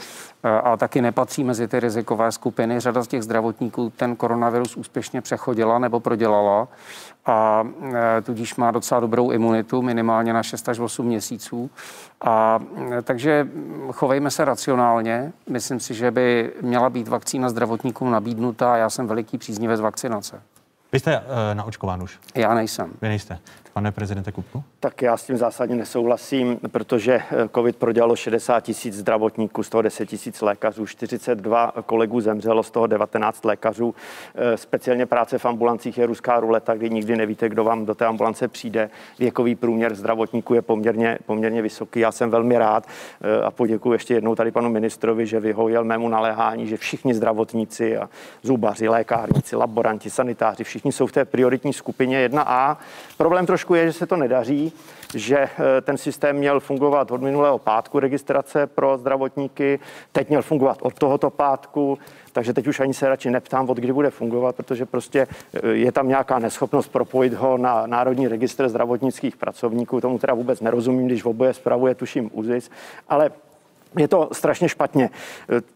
a 0.63 0.77
taky 0.77 1.01
nepatří 1.01 1.43
mezi 1.43 1.67
ty 1.67 1.79
rizikové 1.79 2.31
skupiny. 2.31 2.79
Řada 2.79 3.03
z 3.03 3.07
těch 3.07 3.23
zdravotníků 3.23 3.89
ten 3.89 4.15
koronavirus 4.15 4.77
úspěšně 4.77 5.21
přechodila 5.21 5.79
nebo 5.79 5.99
prodělala 5.99 6.67
a 7.25 7.67
tudíž 8.23 8.55
má 8.55 8.71
docela 8.71 8.99
dobrou 8.99 9.31
imunitu, 9.31 9.81
minimálně 9.81 10.33
na 10.33 10.43
6 10.43 10.69
až 10.69 10.79
8 10.79 11.05
měsíců. 11.05 11.69
A 12.21 12.59
takže 13.03 13.47
chovejme 13.91 14.31
se 14.31 14.45
racionálně. 14.45 15.33
Myslím 15.49 15.79
si, 15.79 15.93
že 15.93 16.11
by 16.11 16.53
měla 16.61 16.89
být 16.89 17.07
vakcína 17.07 17.49
zdravotníkům 17.49 18.11
nabídnutá. 18.11 18.77
Já 18.77 18.89
jsem 18.89 19.07
veliký 19.07 19.37
příznivec 19.37 19.81
vakcinace. 19.81 20.41
Vy 20.91 20.99
jste 20.99 21.19
uh, 21.19 21.25
naočkován 21.53 22.03
už? 22.03 22.19
Já 22.35 22.53
nejsem. 22.53 22.91
Vy 23.01 23.07
nejste. 23.07 23.39
Pane 23.77 23.91
prezidente 23.91 24.31
Kupku? 24.31 24.63
Tak 24.79 25.01
já 25.01 25.17
s 25.17 25.23
tím 25.23 25.37
zásadně 25.37 25.75
nesouhlasím, 25.75 26.59
protože 26.71 27.13
eh, 27.13 27.49
COVID 27.55 27.75
prodělalo 27.75 28.15
60 28.15 28.59
tisíc 28.59 28.95
zdravotníků, 28.95 29.63
z 29.63 29.69
toho 29.69 29.81
10 29.81 30.05
tisíc 30.05 30.41
lékařů, 30.41 30.85
42 30.85 31.73
kolegů 31.85 32.21
zemřelo, 32.21 32.63
z 32.63 32.71
toho 32.71 32.87
19 32.87 33.45
lékařů. 33.45 33.95
Eh, 34.35 34.57
speciálně 34.57 35.05
práce 35.05 35.37
v 35.37 35.45
ambulancích 35.45 35.97
je 35.97 36.05
ruská 36.05 36.39
ruleta, 36.39 36.75
kdy 36.75 36.89
nikdy 36.89 37.15
nevíte, 37.15 37.49
kdo 37.49 37.63
vám 37.63 37.85
do 37.85 37.95
té 37.95 38.05
ambulance 38.05 38.47
přijde. 38.47 38.89
Věkový 39.19 39.55
průměr 39.55 39.95
zdravotníků 39.95 40.53
je 40.53 40.61
poměrně, 40.61 41.17
poměrně 41.25 41.61
vysoký. 41.61 41.99
Já 41.99 42.11
jsem 42.11 42.29
velmi 42.29 42.57
rád 42.57 42.87
eh, 42.87 43.43
a 43.43 43.51
poděkuji 43.51 43.91
ještě 43.93 44.13
jednou 44.13 44.35
tady 44.35 44.51
panu 44.51 44.69
ministrovi, 44.69 45.27
že 45.27 45.39
vyhověl 45.39 45.83
mému 45.83 46.09
naléhání, 46.09 46.67
že 46.67 46.77
všichni 46.77 47.13
zdravotníci 47.13 47.97
a 47.97 48.09
zubaři, 48.43 48.87
lékárníci, 48.87 49.55
laboranti, 49.55 50.09
sanitáři, 50.09 50.63
všichni 50.63 50.91
jsou 50.91 51.07
v 51.07 51.11
té 51.11 51.25
prioritní 51.25 51.73
skupině 51.73 52.29
1A. 52.29 52.77
Problém 53.17 53.45
trošku 53.45 53.64
trošku 53.65 53.75
je, 53.75 53.87
že 53.87 53.93
se 53.93 54.05
to 54.05 54.15
nedaří, 54.15 54.73
že 55.15 55.37
eh, 55.37 55.81
ten 55.81 55.97
systém 55.97 56.35
měl 56.35 56.59
fungovat 56.59 57.11
od 57.11 57.21
minulého 57.21 57.57
pátku 57.57 57.99
registrace 57.99 58.67
pro 58.67 58.97
zdravotníky, 58.97 59.79
teď 60.11 60.29
měl 60.29 60.41
fungovat 60.41 60.77
od 60.81 60.93
tohoto 60.93 61.29
pátku, 61.29 61.97
takže 62.31 62.53
teď 62.53 62.67
už 62.67 62.79
ani 62.79 62.93
se 62.93 63.09
radši 63.09 63.29
neptám, 63.29 63.69
od 63.69 63.77
kdy 63.77 63.93
bude 63.93 64.09
fungovat, 64.09 64.55
protože 64.55 64.85
prostě 64.85 65.27
eh, 65.53 65.67
je 65.69 65.91
tam 65.91 66.07
nějaká 66.07 66.39
neschopnost 66.39 66.91
propojit 66.91 67.33
ho 67.33 67.57
na 67.57 67.87
Národní 67.87 68.27
registr 68.27 68.69
zdravotnických 68.69 69.37
pracovníků. 69.37 70.01
Tomu 70.01 70.19
teda 70.19 70.33
vůbec 70.33 70.61
nerozumím, 70.61 71.07
když 71.07 71.23
v 71.23 71.29
oboje 71.29 71.53
spravuje, 71.53 71.95
tuším, 71.95 72.29
UZIS, 72.33 72.69
ale 73.09 73.31
je 73.97 74.07
to 74.07 74.29
strašně 74.31 74.69
špatně. 74.69 75.09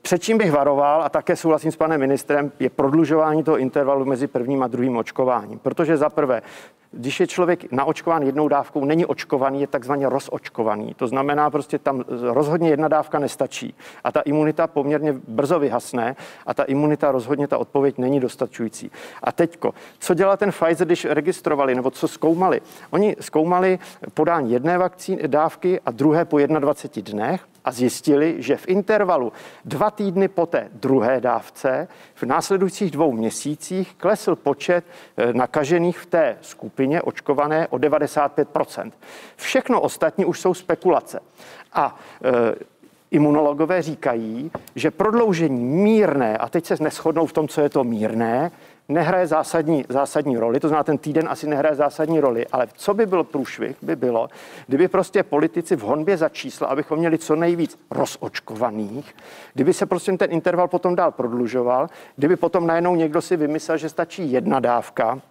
Před 0.02 0.24
čím 0.24 0.38
bych 0.38 0.52
varoval, 0.52 1.04
a 1.04 1.10
také 1.10 1.36
souhlasím 1.36 1.72
s 1.72 1.76
panem 1.76 2.00
ministrem, 2.00 2.52
je 2.60 2.70
prodlužování 2.70 3.44
toho 3.44 3.58
intervalu 3.58 4.06
mezi 4.06 4.28
prvním 4.28 4.64
a 4.64 4.68
druhým 4.68 4.98
očkováním. 4.98 5.60
Protože 5.60 5.98
za 5.98 6.10
prvé, 6.10 6.42
když 6.92 7.20
je 7.20 7.28
člověk 7.28 7.72
naočkován 7.72 8.24
jednou 8.24 8.48
dávkou, 8.48 8.86
není 8.86 9.06
očkovaný, 9.06 9.62
je 9.62 9.68
takzvaně 9.68 10.10
rozočkovaný. 10.10 10.94
To 10.94 11.08
znamená, 11.08 11.50
prostě 11.50 11.80
tam 11.80 12.04
rozhodně 12.22 12.70
jedna 12.70 12.88
dávka 12.88 13.20
nestačí. 13.20 13.76
A 14.04 14.12
ta 14.12 14.22
imunita 14.22 14.68
poměrně 14.68 15.16
brzo 15.28 15.60
vyhasne 15.60 16.16
a 16.46 16.54
ta 16.54 16.64
imunita 16.64 17.12
rozhodně, 17.12 17.48
ta 17.48 17.58
odpověď 17.58 17.98
není 17.98 18.20
dostačující. 18.20 18.92
A 19.24 19.32
teďko, 19.32 19.74
co 20.00 20.14
dělá 20.14 20.38
ten 20.38 20.52
Pfizer, 20.52 20.88
když 20.88 21.06
registrovali, 21.06 21.76
nebo 21.76 21.92
co 21.92 22.08
zkoumali? 22.08 22.62
Oni 22.90 23.16
zkoumali 23.20 23.80
podání 24.14 24.52
jedné 24.52 24.78
vakcíny, 24.78 25.28
dávky 25.28 25.80
a 25.86 25.92
druhé 25.92 26.26
po 26.26 26.38
21 26.38 27.26
dnech 27.26 27.42
a 27.66 27.72
zjistili, 27.72 28.36
že 28.40 28.58
v 28.58 28.68
intervalu 28.68 29.34
dva 29.66 29.92
týdny 29.92 30.28
po 30.28 30.46
té 30.46 30.70
druhé 30.74 31.22
dávce 31.22 31.88
v 32.16 32.24
následujících 32.24 32.92
dvou 32.92 33.12
měsících 33.12 33.96
klesl 33.96 34.36
počet 34.36 34.86
eh, 35.18 35.34
nakažených 35.34 36.00
v 36.00 36.06
té 36.06 36.38
skupině 36.42 37.02
očkované 37.02 37.68
o 37.68 37.78
95% 37.78 38.92
Všechno 39.36 39.82
ostatní 39.82 40.26
už 40.26 40.40
jsou 40.40 40.54
spekulace. 40.54 41.20
A 41.74 42.00
e, 42.24 42.56
Imunologové 43.12 43.82
říkají, 43.82 44.52
že 44.76 44.92
prodloužení 44.92 45.66
mírné, 45.66 46.38
a 46.38 46.50
teď 46.50 46.66
se 46.66 46.76
neschodnou 46.80 47.26
v 47.26 47.34
tom, 47.34 47.48
co 47.48 47.62
je 47.62 47.70
to 47.70 47.84
mírné, 47.84 48.52
nehraje 48.90 49.28
zásadní, 49.28 49.86
zásadní 49.90 50.38
roli, 50.38 50.60
to 50.60 50.68
znamená, 50.68 50.84
ten 50.84 50.98
týden 50.98 51.30
asi 51.30 51.48
nehraje 51.48 51.76
zásadní 51.76 52.20
roli, 52.20 52.48
ale 52.52 52.68
co 52.74 52.94
by 52.94 53.06
byl 53.06 53.24
průšvih, 53.24 53.76
by 53.82 53.96
bylo, 53.96 54.30
kdyby 54.68 54.88
prostě 54.88 55.24
politici 55.24 55.76
v 55.76 55.82
honbě 55.82 56.18
za 56.18 56.30
čísla, 56.30 56.68
abychom 56.68 57.00
měli 57.00 57.18
co 57.18 57.36
nejvíc 57.36 57.80
rozočkovaných, 57.92 59.16
kdyby 59.54 59.74
se 59.74 59.86
prostě 59.86 60.12
ten 60.12 60.32
interval 60.32 60.68
potom 60.68 60.96
dál 60.96 61.12
prodlužoval, 61.12 61.90
kdyby 62.16 62.36
potom 62.36 62.68
najednou 62.68 62.96
někdo 62.96 63.22
si 63.22 63.38
vymyslel, 63.38 63.78
že 63.78 63.90
stačí 63.90 64.32
jedna 64.32 64.60
dávka, 64.60 65.22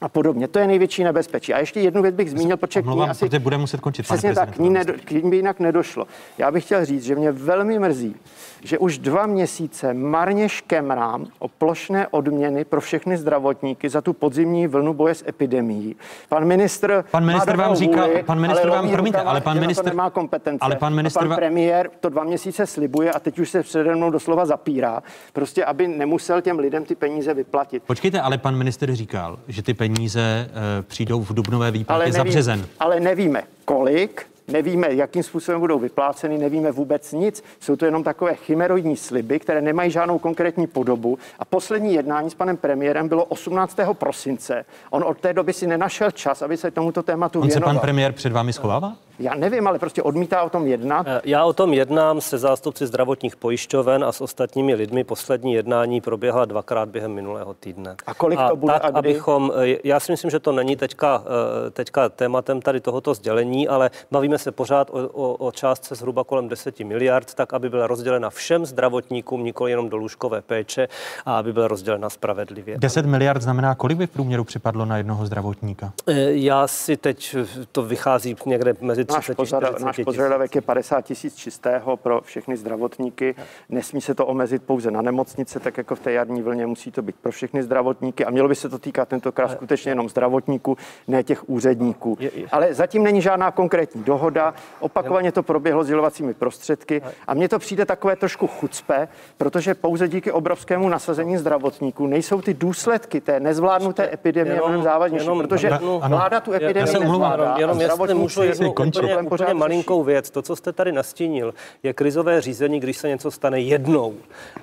a 0.00 0.08
podobně. 0.08 0.48
To 0.48 0.58
je 0.58 0.66
největší 0.66 1.04
nebezpečí. 1.04 1.54
A 1.54 1.58
ještě 1.58 1.80
jednu 1.80 2.02
věc 2.02 2.14
bych 2.14 2.30
zmínil, 2.30 2.56
protože 2.56 2.82
k 2.82 2.86
ní 2.86 3.02
asi... 3.02 3.38
Bude 3.38 3.58
muset 3.58 3.80
končit, 3.80 4.02
Přesně 4.02 4.34
tak, 4.34 4.54
k 4.54 4.58
ní, 4.58 4.70
nedo, 4.70 4.92
k 5.04 5.10
ní 5.10 5.30
by 5.30 5.36
jinak 5.36 5.60
nedošlo. 5.60 6.06
Já 6.38 6.50
bych 6.50 6.64
chtěl 6.64 6.84
říct, 6.84 7.04
že 7.04 7.14
mě 7.14 7.32
velmi 7.32 7.78
mrzí, 7.78 8.16
že 8.64 8.78
už 8.78 8.98
dva 8.98 9.26
měsíce 9.26 9.94
marně 9.94 10.48
škemrám 10.48 11.26
o 11.38 11.48
plošné 11.48 12.08
odměny 12.08 12.64
pro 12.64 12.80
všechny 12.80 13.16
zdravotníky 13.16 13.88
za 13.88 14.00
tu 14.00 14.12
podzimní 14.12 14.66
vlnu 14.66 14.94
boje 14.94 15.14
s 15.14 15.24
epidemií. 15.28 15.96
Pan 16.28 16.44
ministr, 16.44 17.04
pan 17.10 17.24
ministr 17.24 17.56
vám 17.56 17.74
říká, 17.74 18.06
pan 18.26 18.40
ministr 18.40 18.70
vám, 18.70 18.90
promiňte, 18.90 19.20
ale 19.20 19.40
pan 19.40 19.60
ministr 19.60 19.84
nemá 19.84 20.10
kompetence. 20.10 20.58
Ale 20.60 20.76
pan 20.76 20.94
ministr 20.94 21.24
a 21.24 21.28
pan 21.28 21.36
premiér 21.36 21.90
to 22.00 22.08
dva 22.08 22.24
měsíce 22.24 22.66
slibuje 22.66 23.12
a 23.12 23.20
teď 23.20 23.38
už 23.38 23.50
se 23.50 23.62
přede 23.62 23.94
mnou 23.94 24.10
doslova 24.10 24.46
zapírá, 24.46 25.02
prostě 25.32 25.64
aby 25.64 25.88
nemusel 25.88 26.40
těm 26.40 26.58
lidem 26.58 26.84
ty 26.84 26.94
peníze 26.94 27.34
vyplatit. 27.34 27.82
Počkejte, 27.82 28.20
ale 28.20 28.38
pan 28.38 28.56
ministr 28.56 28.94
říkal, 28.94 29.38
že 29.48 29.62
ty 29.62 29.74
peníze 29.74 30.48
uh, 30.48 30.84
přijdou 30.86 31.22
v 31.22 31.34
dubnové 31.34 31.70
výplatě 31.70 32.12
za 32.12 32.24
březen. 32.24 32.66
Ale 32.80 33.00
nevíme 33.00 33.42
kolik, 33.64 34.26
nevíme, 34.48 34.94
jakým 34.94 35.22
způsobem 35.22 35.60
budou 35.60 35.78
vypláceny, 35.78 36.38
nevíme 36.38 36.72
vůbec 36.72 37.12
nic. 37.12 37.44
Jsou 37.60 37.76
to 37.76 37.84
jenom 37.84 38.02
takové 38.04 38.34
chimeroidní 38.34 38.96
sliby, 38.96 39.38
které 39.38 39.60
nemají 39.60 39.90
žádnou 39.90 40.18
konkrétní 40.18 40.66
podobu. 40.66 41.18
A 41.38 41.44
poslední 41.44 41.94
jednání 41.94 42.30
s 42.30 42.34
panem 42.34 42.56
premiérem 42.56 43.08
bylo 43.08 43.24
18. 43.24 43.76
prosince. 43.92 44.64
On 44.90 45.04
od 45.04 45.20
té 45.20 45.32
doby 45.32 45.52
si 45.52 45.66
nenašel 45.66 46.10
čas, 46.10 46.42
aby 46.42 46.56
se 46.56 46.70
tomuto 46.70 47.02
tématu 47.02 47.40
On 47.40 47.48
věnoval. 47.48 47.70
se 47.74 47.74
pan 47.74 47.80
premiér 47.80 48.12
před 48.12 48.32
vámi 48.32 48.52
schovává? 48.52 48.96
Já 49.18 49.34
nevím, 49.34 49.66
ale 49.66 49.78
prostě 49.78 50.02
odmítá 50.02 50.42
o 50.42 50.50
tom 50.50 50.66
jednat. 50.66 51.06
Eh, 51.08 51.20
já 51.24 51.44
o 51.44 51.52
tom 51.52 51.72
jednám 51.72 52.20
se 52.20 52.38
zástupci 52.38 52.86
zdravotních 52.86 53.36
pojišťoven 53.36 54.04
a 54.04 54.12
s 54.12 54.20
ostatními 54.20 54.74
lidmi. 54.74 55.04
Poslední 55.04 55.54
jednání 55.54 56.00
proběhla 56.00 56.44
dvakrát 56.44 56.88
během 56.88 57.12
minulého 57.12 57.54
týdne. 57.54 57.96
A 58.06 58.14
kolik 58.14 58.38
to 58.48 58.56
bude 58.56 58.72
tak, 58.72 58.84
a 58.84 58.90
kdy? 58.90 58.98
abychom, 58.98 59.52
eh, 59.56 59.76
já 59.84 60.00
si 60.00 60.12
myslím, 60.12 60.30
že 60.30 60.38
to 60.38 60.52
není 60.52 60.76
teďka, 60.76 61.24
eh, 61.66 61.70
teďka 61.70 62.08
tématem 62.08 62.62
tady 62.62 62.80
tohoto 62.80 63.14
sdělení, 63.14 63.68
ale 63.68 63.90
bavíme 64.10 64.38
se 64.38 64.52
pořád 64.52 64.90
o, 64.90 65.08
o, 65.08 65.34
o 65.34 65.52
částce 65.52 65.94
zhruba 65.94 66.24
kolem 66.24 66.48
10 66.48 66.84
miliard, 66.84 67.34
tak 67.34 67.54
aby 67.54 67.70
byla 67.70 67.86
rozdělena 67.86 68.30
všem 68.30 68.66
zdravotníkům, 68.66 69.44
nikoli 69.44 69.70
jenom 69.70 69.88
do 69.88 69.96
lůžkové 69.96 70.42
péče, 70.42 70.88
a 71.26 71.38
aby 71.38 71.52
byla 71.52 71.68
rozdělena 71.68 72.10
spravedlivě. 72.10 72.78
10 72.78 73.06
miliard 73.06 73.42
znamená, 73.42 73.74
kolik 73.74 73.98
by 73.98 74.06
v 74.06 74.10
průměru 74.10 74.44
připadlo 74.44 74.84
na 74.84 74.96
jednoho 74.96 75.26
zdravotníka? 75.26 75.92
Já 76.26 76.66
si 76.66 76.96
teď 76.96 77.36
to 77.72 77.82
vychází 77.82 78.36
někde 78.46 78.74
mezi 78.80 79.03
náš, 79.10 79.30
požada, 79.36 79.70
náš 79.84 80.00
požadavek 80.04 80.54
je 80.54 80.60
50 80.60 81.00
tisíc 81.00 81.36
čistého 81.36 81.96
pro 81.96 82.20
všechny 82.20 82.56
zdravotníky. 82.56 83.34
Nesmí 83.68 84.00
se 84.00 84.14
to 84.14 84.26
omezit 84.26 84.62
pouze 84.62 84.90
na 84.90 85.02
nemocnice, 85.02 85.60
tak 85.60 85.78
jako 85.78 85.94
v 85.94 86.00
té 86.00 86.12
jarní 86.12 86.42
vlně 86.42 86.66
musí 86.66 86.90
to 86.90 87.02
být 87.02 87.16
pro 87.22 87.32
všechny 87.32 87.62
zdravotníky 87.62 88.24
a 88.24 88.30
mělo 88.30 88.48
by 88.48 88.54
se 88.54 88.68
to 88.68 88.78
týkat 88.78 89.08
tentokrát 89.08 89.48
skutečně 89.48 89.90
jenom 89.90 90.08
zdravotníků, 90.08 90.76
ne 91.08 91.22
těch 91.22 91.48
úředníků. 91.48 92.18
Ale 92.52 92.74
zatím 92.74 93.02
není 93.02 93.22
žádná 93.22 93.50
konkrétní 93.50 94.02
dohoda. 94.02 94.54
Opakovaně 94.80 95.32
to 95.32 95.42
proběhlo 95.42 95.84
sdělovacími 95.84 96.34
prostředky 96.34 97.02
a 97.26 97.34
mně 97.34 97.48
to 97.48 97.58
přijde 97.58 97.84
takové 97.86 98.16
trošku 98.16 98.46
chucpe, 98.46 99.08
protože 99.38 99.74
pouze 99.74 100.08
díky 100.08 100.32
obrovskému 100.32 100.88
nasazení 100.88 101.36
zdravotníků 101.36 102.06
nejsou 102.06 102.40
ty 102.40 102.54
důsledky 102.54 103.20
té 103.20 103.40
nezvládnuté 103.40 104.12
epidemie 104.12 104.56
mnohem 104.56 104.82
závažnější, 104.82 105.28
protože 105.38 105.70
vláda 106.08 106.40
tu 106.40 106.52
epidemii 106.52 106.94
nezvládá. 107.00 107.54
Jenom 107.58 107.80
jestli 107.80 108.14
můžu 108.14 108.42
jednu, 108.42 108.72
úplně, 108.96 109.16
úplně 109.16 109.54
malinkou 109.54 110.04
věc. 110.04 110.30
To, 110.30 110.42
co 110.42 110.56
jste 110.56 110.72
tady 110.72 110.92
nastínil, 110.92 111.54
je 111.82 111.92
krizové 111.92 112.40
řízení, 112.40 112.80
když 112.80 112.96
se 112.96 113.08
něco 113.08 113.30
stane 113.30 113.60
jednou. 113.60 114.14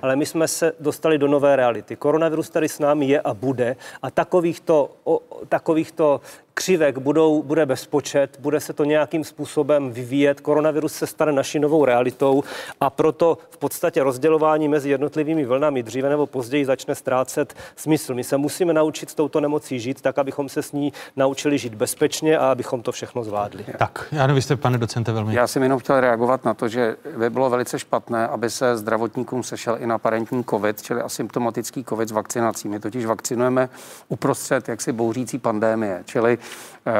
Ale 0.02 0.16
my 0.16 0.26
jsme 0.26 0.48
se 0.48 0.74
dostali 0.80 1.18
do 1.18 1.28
nové 1.28 1.56
reality. 1.56 1.96
Koronavirus 1.96 2.50
tady 2.50 2.70
s 2.70 2.80
námi 2.80 3.06
je 3.06 3.22
a 3.22 3.34
bude 3.34 3.76
a 4.02 4.12
takovýchto, 4.12 4.90
o, 5.04 5.20
takovýchto 5.50 6.22
křivek 6.54 6.98
budou, 6.98 7.44
bude 7.44 7.66
bezpočet, 7.66 8.38
bude 8.40 8.60
se 8.60 8.74
to 8.74 8.84
nějakým 8.84 9.24
způsobem 9.24 9.92
vyvíjet, 9.92 10.42
koronavirus 10.42 10.94
se 10.94 11.08
stane 11.08 11.32
naší 11.32 11.60
novou 11.60 11.86
realitou 11.86 12.44
a 12.82 12.90
proto 12.90 13.38
v 13.50 13.58
podstatě 13.58 14.04
rozdělování 14.04 14.68
mezi 14.68 14.90
jednotlivými 14.90 15.46
vlnami 15.46 15.84
dříve 15.84 16.10
nebo 16.10 16.26
později 16.26 16.66
začne 16.66 16.96
ztrácet 16.96 17.54
smysl. 17.76 18.14
My 18.14 18.24
se 18.24 18.38
musíme 18.38 18.74
naučit 18.74 19.10
s 19.10 19.16
touto 19.16 19.42
nemocí 19.42 19.80
žít 19.80 20.02
tak, 20.02 20.18
abychom 20.18 20.50
se 20.50 20.64
s 20.64 20.72
ní 20.72 20.94
naučili 21.16 21.58
žít 21.58 21.76
bezpečně 21.76 22.38
a 22.38 22.52
abychom 22.52 22.82
to 22.82 22.92
všechno 22.92 23.24
zvládli. 23.24 23.66
Tak, 23.78 24.08
já 24.12 24.28
nevím, 24.28 24.42
jste, 24.42 24.56
pane 24.56 24.78
docente, 24.78 25.12
velmi. 25.12 25.36
Já 25.36 25.48
jsem 25.48 25.64
jenom 25.64 25.80
chtěl 25.80 26.00
reagovat 26.00 26.46
na 26.46 26.54
to, 26.54 26.68
že 26.68 26.96
by 27.18 27.30
bylo 27.30 27.50
velice 27.50 27.80
špatné, 27.80 28.28
aby 28.28 28.50
se 28.50 28.78
zdravotníkům 28.78 29.44
sešel 29.44 29.78
i 29.80 29.86
aparentní 29.86 30.44
COVID, 30.44 30.82
čili 30.82 31.02
asymptomatický 31.02 31.84
COVID 31.84 32.10
s 32.10 32.12
vakcinací. 32.12 32.68
My 32.68 32.80
totiž 32.80 33.06
vakcinujeme 33.06 33.70
uprostřed 34.10 34.70
jaksi 34.70 34.92
bouřící 34.92 35.38
pandémie, 35.38 36.04
čili 36.06 36.38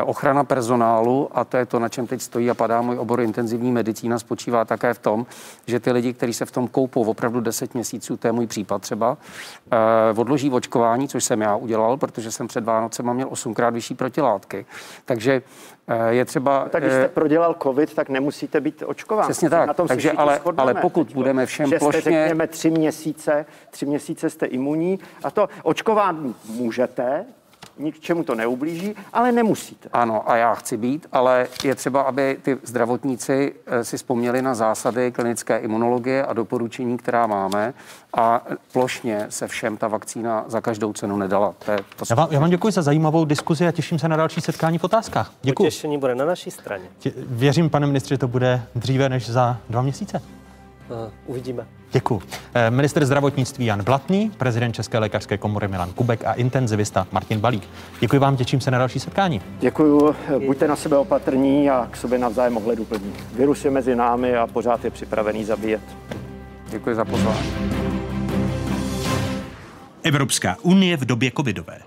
ochrana 0.04 0.44
personálu, 0.44 1.30
a 1.34 1.44
to 1.44 1.58
je 1.58 1.66
to, 1.66 1.80
na 1.80 1.90
čem 1.90 2.08
teď 2.08 2.22
stojí 2.22 2.50
a 2.50 2.54
padá 2.54 2.82
můj 2.82 2.98
obor 2.98 3.22
intenzivní 3.22 3.72
medicína, 3.72 4.20
spočívá 4.20 4.66
také 4.66 4.94
v 4.94 5.00
tom, 5.00 5.26
že 5.68 5.80
ty 5.80 5.92
lidi, 5.92 6.14
kteří 6.14 6.34
se 6.34 6.46
v 6.46 6.52
tom 6.52 6.68
koupou 6.68 7.04
opravdu 7.04 7.42
10 7.42 7.74
měsíců, 7.74 8.18
to 8.18 8.28
je 8.28 8.32
můj 8.32 8.48
případ 8.48 8.82
třeba, 8.82 9.18
eh, 9.72 9.78
odloží 10.16 10.52
očkování, 10.52 11.08
což 11.08 11.24
jsem 11.24 11.42
já 11.42 11.56
udělal, 11.56 11.98
protože 11.98 12.32
jsem 12.32 12.48
před 12.48 12.64
Vánocem 12.64 13.14
měl 13.14 13.28
osmkrát 13.32 13.74
vyšší 13.74 13.96
protilátky. 13.96 14.66
Takže 15.06 15.42
eh, 15.88 16.14
je 16.14 16.26
třeba... 16.26 16.70
Tak 16.70 16.84
když 16.84 16.94
jste 16.94 17.08
prodělal 17.08 17.56
covid, 17.64 17.94
tak 17.94 18.10
nemusíte 18.10 18.62
být 18.62 18.84
očkován. 18.86 19.26
Přesně 19.26 19.50
tak. 19.50 19.68
Na 19.68 19.74
tom 19.74 19.88
Takže 19.88 20.12
ale, 20.12 20.40
ale 20.58 20.74
pokud 20.74 21.12
budeme 21.14 21.46
všem 21.46 21.70
že 21.70 21.76
jste, 21.76 21.80
plošně... 21.80 22.02
řekněme, 22.02 22.48
tři 22.48 22.70
měsíce, 22.70 23.46
tři 23.70 23.86
měsíce 23.86 24.30
jste 24.30 24.46
imunní 24.46 25.00
a 25.24 25.32
to 25.32 25.50
očkován 25.64 26.34
můžete, 26.46 27.26
ničemu 27.78 28.24
to 28.24 28.36
neublíží, 28.36 28.96
ale 29.14 29.32
nemusíte. 29.32 29.90
Ano, 29.94 30.30
a 30.30 30.36
já 30.36 30.56
chci 30.56 30.78
být, 30.78 31.08
ale 31.12 31.48
je 31.64 31.76
třeba, 31.76 32.02
aby 32.02 32.38
ty 32.42 32.58
zdravotníci 32.64 33.54
eh, 33.66 33.84
si 33.84 33.98
vzpomněli 33.98 34.42
na 34.42 34.56
zásady 34.56 35.12
klinické 35.12 35.58
imunologie 35.58 36.26
a 36.26 36.34
doporučení, 36.34 36.98
která 36.98 37.28
máme 37.28 37.74
a 38.18 38.42
plošně 38.74 39.26
se 39.30 39.48
všem 39.48 39.78
ta 39.78 39.88
vakcína 39.88 40.46
za 40.48 40.62
každou 40.62 40.94
cenu 40.94 41.18
nedala. 41.18 41.54
To 41.66 41.72
je 41.72 41.78
to 41.78 42.06
já, 42.10 42.16
vám, 42.16 42.28
já 42.32 42.40
vám 42.40 42.50
děkuji 42.50 42.72
za 42.72 42.82
zajímavou 42.82 43.26
diskuzi 43.26 43.68
a 43.68 43.72
těším 43.72 44.00
se 44.00 44.08
na 44.08 44.16
další 44.16 44.42
setkání 44.42 44.78
v 44.78 44.84
otázkách. 44.84 45.32
Děkuji. 45.42 45.64
Těšení 45.64 45.98
bude 45.98 46.16
na 46.16 46.26
naší 46.26 46.52
straně. 46.52 46.86
Tě, 47.00 47.14
věřím, 47.18 47.70
pane 47.70 47.88
ministře, 47.88 48.16
že 48.16 48.20
to 48.20 48.28
bude 48.28 48.62
dříve 48.76 49.10
než 49.10 49.30
za 49.30 49.58
dva 49.70 49.82
měsíce. 49.82 50.22
Uh, 50.92 51.12
uvidíme. 51.26 51.68
Děkuji. 51.92 52.22
Eh, 52.54 52.72
minister 52.72 53.06
zdravotnictví 53.06 53.66
Jan 53.66 53.84
Blatný, 53.84 54.32
prezident 54.38 54.74
České 54.74 54.98
lékařské 55.00 55.38
komory 55.38 55.68
Milan 55.68 55.94
Kubek 55.94 56.26
a 56.26 56.34
intenzivista 56.34 57.08
Martin 57.12 57.40
Balík. 57.40 57.70
Děkuji 58.00 58.20
vám, 58.20 58.38
těším 58.38 58.62
se 58.62 58.72
na 58.72 58.78
další 58.78 59.00
setkání. 59.00 59.42
Děkuji, 59.60 60.16
buďte 60.48 60.68
na 60.68 60.76
sebe 60.76 60.98
opatrní 60.98 61.70
a 61.70 61.88
k 61.92 61.98
sobě 61.98 62.20
navzájem 62.20 62.58
ohledu 62.58 62.86
plní. 62.86 63.14
Virus 63.36 63.66
je 63.66 63.72
mezi 63.72 63.96
námi 63.96 64.36
a 64.36 64.48
pořád 64.48 64.86
je 64.86 64.92
připravený 64.92 65.44
zabíjet. 65.44 65.82
Děkuji 66.70 66.96
za 66.96 67.06
pozvání. 67.06 67.50
Evropská 70.04 70.58
unie 70.62 70.98
v 70.98 71.06
době 71.06 71.32
covidové. 71.38 71.80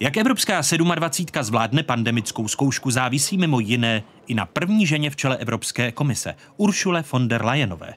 Jak 0.00 0.16
Evropská 0.16 0.60
27 0.94 1.44
zvládne 1.44 1.82
pandemickou 1.82 2.48
zkoušku 2.48 2.90
závisí 2.90 3.38
mimo 3.38 3.60
jiné 3.60 4.02
i 4.26 4.34
na 4.34 4.46
první 4.46 4.86
ženě 4.86 5.10
v 5.10 5.16
čele 5.16 5.36
Evropské 5.36 5.92
komise, 5.92 6.34
Uršule 6.56 7.04
von 7.12 7.28
der 7.28 7.44
Leyenové. 7.44 7.94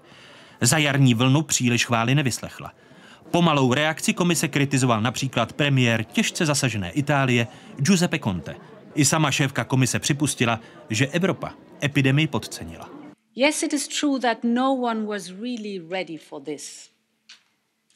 Za 0.62 0.78
jarní 0.78 1.14
vlnu 1.14 1.42
příliš 1.42 1.86
chvály 1.86 2.16
nevyslechla. 2.16 2.74
Pomalou 3.32 3.74
reakci 3.74 4.14
komise 4.14 4.48
kritizoval 4.48 5.02
například 5.02 5.54
premiér 5.54 6.04
těžce 6.04 6.46
zasažené 6.46 6.92
Itálie 6.92 7.48
Giuseppe 7.78 8.20
Conte. 8.20 8.56
I 8.96 9.06
sama 9.06 9.32
šéfka 9.32 9.64
komise 9.64 10.00
připustila, 10.00 10.60
že 10.90 11.08
Evropa 11.08 11.54
epidemii 11.84 12.28
podcenila. 12.28 12.90
Yes, 13.36 13.64
it 13.64 13.74
is 13.74 13.88
true 13.88 14.20
that 14.20 14.38
no 14.44 14.74
one 14.74 15.06
was 15.06 15.30
really 15.30 15.82
ready 15.90 16.18
for 16.18 16.42
this. 16.42 16.90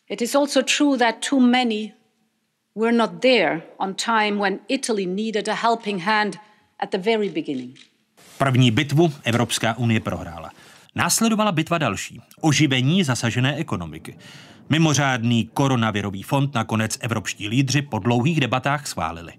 It 0.10 0.22
is 0.22 0.36
also 0.36 0.61
true 0.61 0.98
that 0.98 1.15
too 1.30 1.40
many 1.40 1.94
were 2.76 2.91
not 2.91 3.11
there 3.22 3.61
on 3.77 3.95
time 3.95 4.40
when 4.40 4.60
Italy 4.68 5.06
needed 5.06 5.48
a 5.48 5.53
helping 5.53 5.99
hand 5.99 6.36
at 6.80 6.90
the 6.91 6.98
very 6.98 7.30
beginning. 7.30 7.76
První 8.38 8.72
bitvu 8.72 9.14
Evropská 9.23 9.77
unie 9.77 9.99
prohrála. 9.99 10.52
Následovala 10.99 11.51
bitva 11.51 11.77
další, 11.77 12.21
oživení 12.41 13.03
zasažené 13.03 13.55
ekonomiky. 13.55 14.17
Mimořádný 14.69 15.49
koronavirový 15.53 16.23
fond 16.23 16.53
nakonec 16.53 16.97
evropští 17.01 17.47
lídři 17.47 17.81
po 17.81 17.99
dlouhých 17.99 18.39
debatách 18.39 18.88
schválili. 18.88 19.34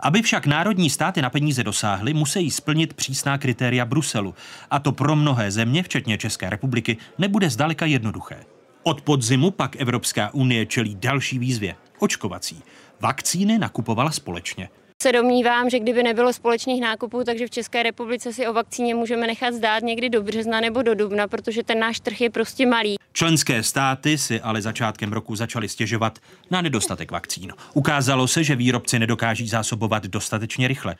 Aby 0.00 0.22
však 0.22 0.46
národní 0.46 0.90
státy 0.90 1.22
na 1.22 1.30
peníze 1.30 1.64
dosáhly, 1.64 2.14
musí 2.14 2.50
splnit 2.50 2.94
přísná 2.94 3.38
kritéria 3.38 3.84
Bruselu. 3.84 4.34
A 4.70 4.78
to 4.78 4.92
pro 4.92 5.16
mnohé 5.16 5.50
země, 5.50 5.82
včetně 5.82 6.18
České 6.18 6.50
republiky, 6.50 6.96
nebude 7.18 7.50
zdaleka 7.50 7.86
jednoduché. 7.86 8.44
Od 8.82 9.00
podzimu 9.00 9.50
pak 9.50 9.76
Evropská 9.76 10.34
unie 10.34 10.66
čelí 10.66 10.94
další 10.94 11.38
výzvě 11.38 11.76
očkovací. 11.98 12.62
Vakcíny 13.00 13.58
nakupovala 13.58 14.10
společně 14.10 14.68
se 15.02 15.12
domnívám, 15.12 15.70
že 15.70 15.78
kdyby 15.78 16.02
nebylo 16.02 16.32
společných 16.32 16.80
nákupů, 16.80 17.24
takže 17.24 17.46
v 17.46 17.50
České 17.50 17.82
republice 17.82 18.32
si 18.32 18.46
o 18.46 18.52
vakcíně 18.52 18.94
můžeme 18.94 19.26
nechat 19.26 19.54
zdát 19.54 19.82
někdy 19.82 20.10
do 20.10 20.22
března 20.22 20.60
nebo 20.60 20.82
do 20.82 20.94
dubna, 20.94 21.28
protože 21.28 21.62
ten 21.62 21.78
náš 21.78 22.00
trh 22.00 22.20
je 22.20 22.30
prostě 22.30 22.66
malý. 22.66 22.96
Členské 23.12 23.62
státy 23.62 24.18
si 24.18 24.40
ale 24.40 24.62
začátkem 24.62 25.12
roku 25.12 25.36
začaly 25.36 25.68
stěžovat 25.68 26.18
na 26.50 26.60
nedostatek 26.60 27.10
vakcín. 27.10 27.52
Ukázalo 27.74 28.28
se, 28.28 28.44
že 28.44 28.56
výrobci 28.56 28.98
nedokáží 28.98 29.48
zásobovat 29.48 30.06
dostatečně 30.06 30.68
rychle. 30.68 30.96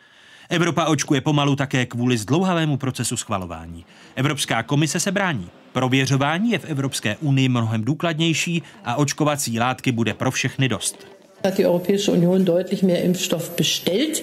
Evropa 0.48 0.85
očkuje 0.85 1.20
pomalu 1.20 1.56
také 1.56 1.86
kvůli 1.86 2.18
zdlouhavému 2.18 2.77
procesu 2.77 3.16
schvalování. 3.16 3.85
Evropská 4.16 4.62
komise 4.62 5.01
se 5.01 5.12
brání. 5.12 5.51
Prověřování 5.72 6.51
je 6.51 6.59
v 6.59 6.64
Evropské 6.64 7.16
unii 7.16 7.48
mnohem 7.48 7.85
důkladnější 7.85 8.62
a 8.85 8.94
očkovací 8.94 9.59
látky 9.59 9.93
bude 9.93 10.14
pro 10.14 10.31
všechny 10.31 10.68
dost 10.68 11.19
hat 11.44 11.58
die 11.58 11.66
Europäische 11.66 12.12
Union 12.12 12.44
deutlich 12.44 12.82
mehr 12.82 13.02
Impfstoff 13.02 13.50
bestellt, 13.56 14.22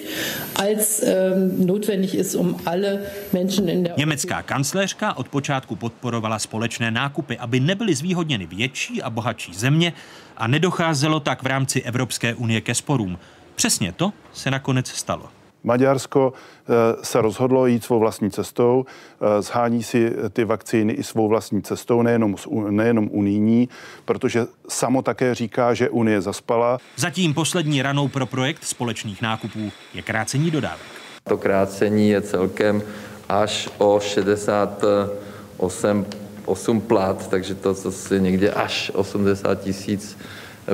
als 0.54 1.02
ähm, 1.02 1.66
notwendig 1.66 2.14
ist, 2.14 2.34
um 2.34 2.56
alle 2.64 3.10
Menschen 3.32 3.68
in 3.68 3.84
der 3.84 3.96
Německá 3.96 4.42
kancléřka 4.42 5.16
od 5.16 5.28
počátku 5.28 5.76
podporovala 5.76 6.38
společné 6.38 6.90
nákupy, 6.90 7.38
aby 7.38 7.60
nebyly 7.60 7.94
zvýhodněny 7.94 8.46
větší 8.46 9.02
a 9.02 9.10
bohatší 9.10 9.54
země 9.54 9.92
a 10.36 10.46
nedocházelo 10.46 11.20
tak 11.20 11.42
v 11.42 11.46
rámci 11.46 11.82
Evropské 11.82 12.34
unie 12.34 12.60
ke 12.60 12.74
sporům. 12.74 13.18
Přesně 13.54 13.92
to 13.92 14.12
se 14.32 14.50
nakonec 14.50 14.88
stalo. 14.88 15.37
Maďarsko 15.64 16.32
eh, 16.32 16.72
se 17.02 17.22
rozhodlo 17.22 17.66
jít 17.66 17.84
svou 17.84 17.98
vlastní 17.98 18.30
cestou, 18.30 18.86
eh, 19.20 19.42
zhání 19.42 19.82
si 19.82 20.12
ty 20.30 20.44
vakcíny 20.44 20.92
i 20.92 21.02
svou 21.02 21.28
vlastní 21.28 21.62
cestou, 21.62 22.02
nejenom, 22.02 22.36
nejenom 22.70 23.08
unijní, 23.12 23.68
protože 24.04 24.46
samo 24.68 25.02
také 25.02 25.34
říká, 25.34 25.74
že 25.74 25.90
Unie 25.90 26.20
zaspala. 26.20 26.78
Zatím 26.96 27.34
poslední 27.34 27.82
ranou 27.82 28.08
pro 28.08 28.26
projekt 28.26 28.64
společných 28.64 29.22
nákupů 29.22 29.70
je 29.94 30.02
krácení 30.02 30.50
dodávek. 30.50 30.86
To 31.24 31.36
krácení 31.36 32.08
je 32.08 32.20
celkem 32.20 32.82
až 33.28 33.68
o 33.78 34.00
68 34.00 36.06
8 36.48 36.80
plat, 36.80 37.30
takže 37.30 37.54
to, 37.54 37.74
co 37.74 37.92
si 37.92 38.20
někde 38.20 38.50
až 38.50 38.90
80 38.94 39.54
tisíc 39.54 40.18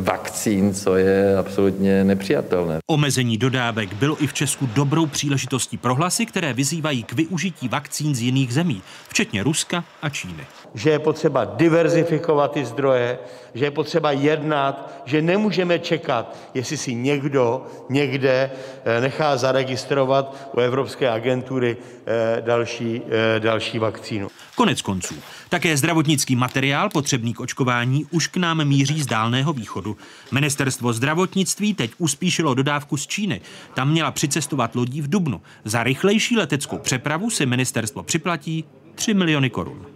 vakcín, 0.01 0.75
co 0.75 0.97
je 0.97 1.37
absolutně 1.37 2.05
nepřijatelné. 2.05 2.79
Omezení 2.87 3.39
dodávek 3.39 3.95
bylo 3.95 4.23
i 4.23 4.27
v 4.27 4.33
Česku 4.33 4.67
dobrou 4.67 5.07
příležitostí 5.07 5.77
pro 5.77 5.95
hlasy, 5.95 6.27
které 6.27 6.53
vyzývají 6.53 7.03
k 7.03 7.13
využití 7.13 7.69
vakcín 7.69 8.15
z 8.15 8.21
jiných 8.21 8.55
zemí, 8.55 8.83
včetně 9.09 9.43
Ruska 9.43 9.85
a 10.03 10.09
Číny. 10.09 10.47
Že 10.75 10.91
je 10.91 10.99
potřeba 10.99 11.45
diverzifikovat 11.45 12.53
ty 12.53 12.65
zdroje, 12.65 13.19
že 13.55 13.65
je 13.65 13.71
potřeba 13.71 14.13
jednat, 14.13 15.03
že 15.05 15.23
nemůžeme 15.23 15.79
čekat, 15.79 16.37
jestli 16.55 16.77
si 16.77 16.95
někdo 16.95 17.67
někde 17.89 18.51
eh, 18.85 19.01
nechá 19.01 19.37
zaregistrovat 19.37 20.51
u 20.57 20.61
Evropské 20.61 21.11
agentury 21.11 21.77
eh, 22.07 22.43
další, 22.43 23.03
eh, 23.37 23.41
další 23.41 23.79
vakcínu. 23.79 24.29
Konec 24.57 24.83
konců, 24.83 25.15
také 25.49 25.77
zdravotnický 25.77 26.37
materiál 26.37 26.91
potřebný 26.91 27.35
k 27.35 27.41
očkování 27.41 28.07
už 28.11 28.27
k 28.27 28.37
nám 28.37 28.65
míří 28.65 29.03
z 29.03 29.07
dálného 29.07 29.53
východu. 29.53 29.97
Ministerstvo 30.33 30.93
zdravotnictví 30.93 31.75
teď 31.75 31.91
uspíšilo 31.99 32.55
dodávku 32.55 32.97
z 32.97 33.07
Číny. 33.07 33.41
Tam 33.75 33.91
měla 33.91 34.11
přicestovat 34.11 34.75
lodí 34.75 35.01
v 35.01 35.09
Dubnu. 35.09 35.43
Za 35.65 35.83
rychlejší 35.83 36.37
leteckou 36.37 36.79
přepravu 36.79 37.31
si 37.31 37.47
ministerstvo 37.47 38.03
připlatí 38.03 38.65
3 38.95 39.15
miliony 39.15 39.51
korun. 39.51 39.87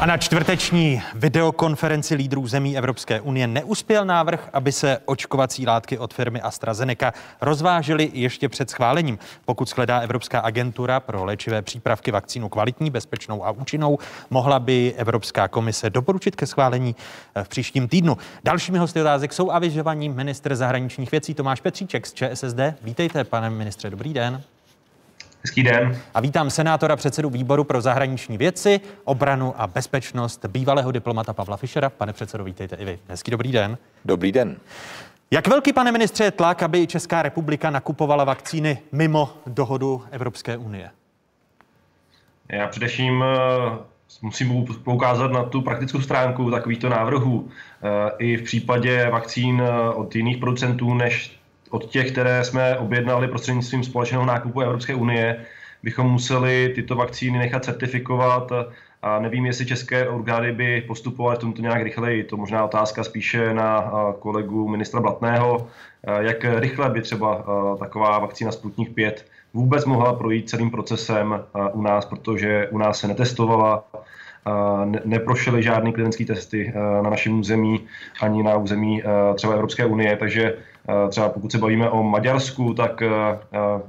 A 0.00 0.06
na 0.06 0.16
čtvrteční 0.16 1.02
videokonferenci 1.14 2.14
lídrů 2.14 2.46
zemí 2.46 2.78
Evropské 2.78 3.20
unie 3.20 3.46
neuspěl 3.46 4.04
návrh, 4.04 4.48
aby 4.52 4.72
se 4.72 4.98
očkovací 5.04 5.66
látky 5.66 5.98
od 5.98 6.14
firmy 6.14 6.40
AstraZeneca 6.40 7.12
rozvážily 7.40 8.10
ještě 8.12 8.48
před 8.48 8.70
schválením. 8.70 9.18
Pokud 9.44 9.68
shledá 9.68 9.98
Evropská 10.00 10.40
agentura 10.40 11.00
pro 11.00 11.24
léčivé 11.24 11.62
přípravky 11.62 12.10
vakcínu 12.10 12.48
kvalitní, 12.48 12.90
bezpečnou 12.90 13.46
a 13.46 13.50
účinnou, 13.50 13.98
mohla 14.30 14.58
by 14.58 14.94
Evropská 14.96 15.48
komise 15.48 15.90
doporučit 15.90 16.36
ke 16.36 16.46
schválení 16.46 16.96
v 17.42 17.48
příštím 17.48 17.88
týdnu. 17.88 18.16
Dalšími 18.44 18.78
hosty 18.78 19.00
otázek 19.00 19.32
jsou 19.32 19.50
avizovaní 19.50 20.08
ministr 20.08 20.54
zahraničních 20.54 21.10
věcí 21.10 21.34
Tomáš 21.34 21.60
Petříček 21.60 22.06
z 22.06 22.14
ČSSD. 22.14 22.60
Vítejte, 22.82 23.24
pane 23.24 23.50
ministře, 23.50 23.90
dobrý 23.90 24.14
den. 24.14 24.42
Hezký 25.42 25.62
den. 25.62 25.96
A 26.14 26.20
vítám 26.20 26.50
senátora 26.50 26.96
předsedu 26.96 27.30
výboru 27.30 27.64
pro 27.64 27.80
zahraniční 27.80 28.38
věci, 28.38 28.80
obranu 29.04 29.54
a 29.56 29.66
bezpečnost, 29.66 30.44
bývalého 30.46 30.92
diplomata 30.92 31.32
Pavla 31.32 31.56
Fischera. 31.56 31.90
Pane 31.90 32.12
předsedo, 32.12 32.44
vítejte 32.44 32.76
i 32.76 32.84
vy. 32.84 32.98
Hezký 33.08 33.30
dobrý 33.30 33.52
den. 33.52 33.78
Dobrý 34.04 34.32
den. 34.32 34.56
Jak 35.30 35.48
velký, 35.48 35.72
pane 35.72 35.92
ministře, 35.92 36.24
je 36.24 36.30
tlak, 36.30 36.62
aby 36.62 36.86
Česká 36.86 37.22
republika 37.22 37.70
nakupovala 37.70 38.24
vakcíny 38.24 38.78
mimo 38.92 39.30
dohodu 39.46 40.02
Evropské 40.10 40.56
unie? 40.56 40.90
Já 42.48 42.68
především 42.68 43.24
eh, 43.24 43.78
musím 44.22 44.66
poukázat 44.84 45.32
na 45.32 45.42
tu 45.42 45.62
praktickou 45.62 46.00
stránku 46.00 46.50
takovýchto 46.50 46.88
návrhů. 46.88 47.48
Eh, 47.82 48.10
I 48.18 48.36
v 48.36 48.42
případě 48.42 49.10
vakcín 49.10 49.62
eh, 49.64 49.90
od 49.94 50.16
jiných 50.16 50.38
producentů 50.38 50.94
než 50.94 51.39
od 51.70 51.84
těch, 51.84 52.12
které 52.12 52.44
jsme 52.44 52.78
objednali 52.78 53.28
prostřednictvím 53.28 53.84
společného 53.84 54.26
nákupu 54.26 54.60
Evropské 54.60 54.94
unie, 54.94 55.36
bychom 55.82 56.06
museli 56.06 56.72
tyto 56.74 56.96
vakcíny 56.96 57.38
nechat 57.38 57.64
certifikovat 57.64 58.52
a 59.02 59.18
nevím, 59.18 59.46
jestli 59.46 59.66
české 59.66 60.08
orgány 60.08 60.52
by 60.52 60.80
postupovaly 60.80 61.36
v 61.36 61.40
tomto 61.40 61.62
nějak 61.62 61.82
rychleji. 61.82 62.24
To 62.24 62.36
možná 62.36 62.64
otázka 62.64 63.04
spíše 63.04 63.54
na 63.54 63.92
kolegu 64.18 64.68
ministra 64.68 65.00
Blatného, 65.00 65.68
jak 66.20 66.44
rychle 66.44 66.90
by 66.90 67.02
třeba 67.02 67.44
taková 67.78 68.18
vakcína 68.18 68.52
Sputnik 68.52 68.94
5 68.94 69.26
vůbec 69.54 69.84
mohla 69.84 70.14
projít 70.14 70.50
celým 70.50 70.70
procesem 70.70 71.44
u 71.72 71.82
nás, 71.82 72.04
protože 72.04 72.68
u 72.70 72.78
nás 72.78 72.98
se 72.98 73.08
netestovala, 73.08 73.84
neprošly 75.04 75.62
žádné 75.62 75.92
klinické 75.92 76.24
testy 76.24 76.72
na 77.02 77.10
našem 77.10 77.40
území 77.40 77.80
ani 78.22 78.42
na 78.42 78.56
území 78.56 79.02
třeba 79.34 79.52
Evropské 79.52 79.84
unie, 79.84 80.16
takže 80.16 80.54
třeba 81.08 81.28
pokud 81.28 81.52
se 81.52 81.58
bavíme 81.58 81.90
o 81.90 82.02
Maďarsku, 82.02 82.74
tak 82.74 83.02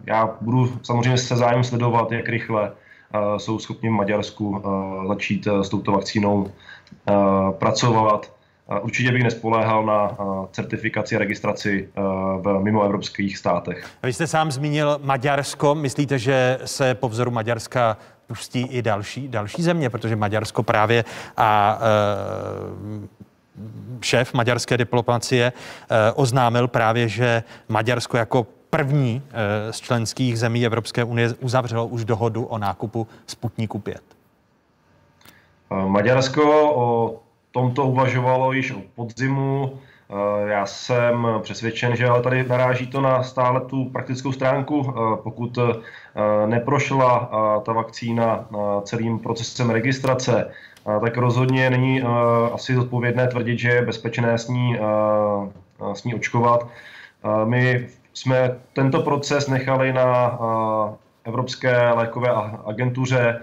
já 0.05 0.37
budu 0.41 0.73
samozřejmě 0.83 1.17
se 1.17 1.35
zájem 1.35 1.63
sledovat, 1.63 2.11
jak 2.11 2.29
rychle 2.29 2.71
jsou 3.37 3.59
schopni 3.59 3.89
v 3.89 3.93
Maďarsku 3.93 4.63
začít 5.07 5.47
s 5.61 5.69
touto 5.69 5.91
vakcínou 5.91 6.51
pracovat. 7.59 8.31
Určitě 8.81 9.11
bych 9.11 9.23
nespoléhal 9.23 9.85
na 9.85 10.17
certifikaci 10.51 11.15
a 11.15 11.19
registraci 11.19 11.89
v 12.41 12.59
mimoevropských 12.63 13.37
státech. 13.37 13.85
Vy 14.03 14.13
jste 14.13 14.27
sám 14.27 14.51
zmínil 14.51 14.99
Maďarsko. 15.03 15.75
Myslíte, 15.75 16.19
že 16.19 16.59
se 16.65 16.95
po 16.95 17.09
vzoru 17.09 17.31
Maďarska 17.31 17.97
pustí 18.27 18.61
i 18.61 18.81
další, 18.81 19.27
další 19.27 19.61
země, 19.61 19.89
protože 19.89 20.15
Maďarsko 20.15 20.63
právě 20.63 21.05
a 21.37 21.79
e, 21.81 23.21
šéf 24.01 24.33
maďarské 24.33 24.77
diplomacie 24.77 25.53
e, 25.53 26.11
oznámil 26.11 26.67
právě, 26.67 27.07
že 27.07 27.43
Maďarsko 27.69 28.17
jako 28.17 28.47
první 28.69 29.21
e, 29.31 29.73
z 29.73 29.79
členských 29.79 30.39
zemí 30.39 30.65
Evropské 30.65 31.03
unie 31.03 31.33
uzavřelo 31.39 31.87
už 31.87 32.05
dohodu 32.05 32.43
o 32.45 32.57
nákupu 32.57 33.07
Sputniku 33.27 33.79
5. 33.79 34.01
Maďarsko 35.87 36.73
o 36.75 37.19
tomto 37.51 37.85
uvažovalo 37.85 38.53
již 38.53 38.71
od 38.71 38.83
podzimu. 38.95 39.79
Já 40.45 40.65
jsem 40.65 41.27
přesvědčen, 41.41 41.95
že 41.95 42.07
ale 42.07 42.21
tady 42.21 42.43
naráží 42.43 42.87
to 42.87 43.01
na 43.01 43.23
stále 43.23 43.61
tu 43.61 43.85
praktickou 43.85 44.31
stránku. 44.31 44.93
Pokud 45.23 45.59
neprošla 46.45 47.29
ta 47.65 47.73
vakcína 47.73 48.45
celým 48.83 49.19
procesem 49.19 49.69
registrace, 49.69 50.51
tak 51.01 51.17
rozhodně 51.17 51.69
není 51.69 52.01
asi 52.53 52.75
zodpovědné 52.75 53.27
tvrdit, 53.27 53.59
že 53.59 53.69
je 53.69 53.85
bezpečné 53.85 54.37
s 54.37 54.47
ní, 54.47 54.77
s 55.93 56.03
ní 56.03 56.15
očkovat. 56.15 56.67
My 57.45 57.87
jsme 58.13 58.57
tento 58.73 59.01
proces 59.01 59.47
nechali 59.47 59.93
na 59.93 60.39
Evropské 61.23 61.91
lékové 61.91 62.29
agentuře, 62.65 63.41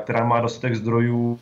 která 0.00 0.24
má 0.24 0.40
dostatek 0.40 0.74
zdrojů 0.74 1.38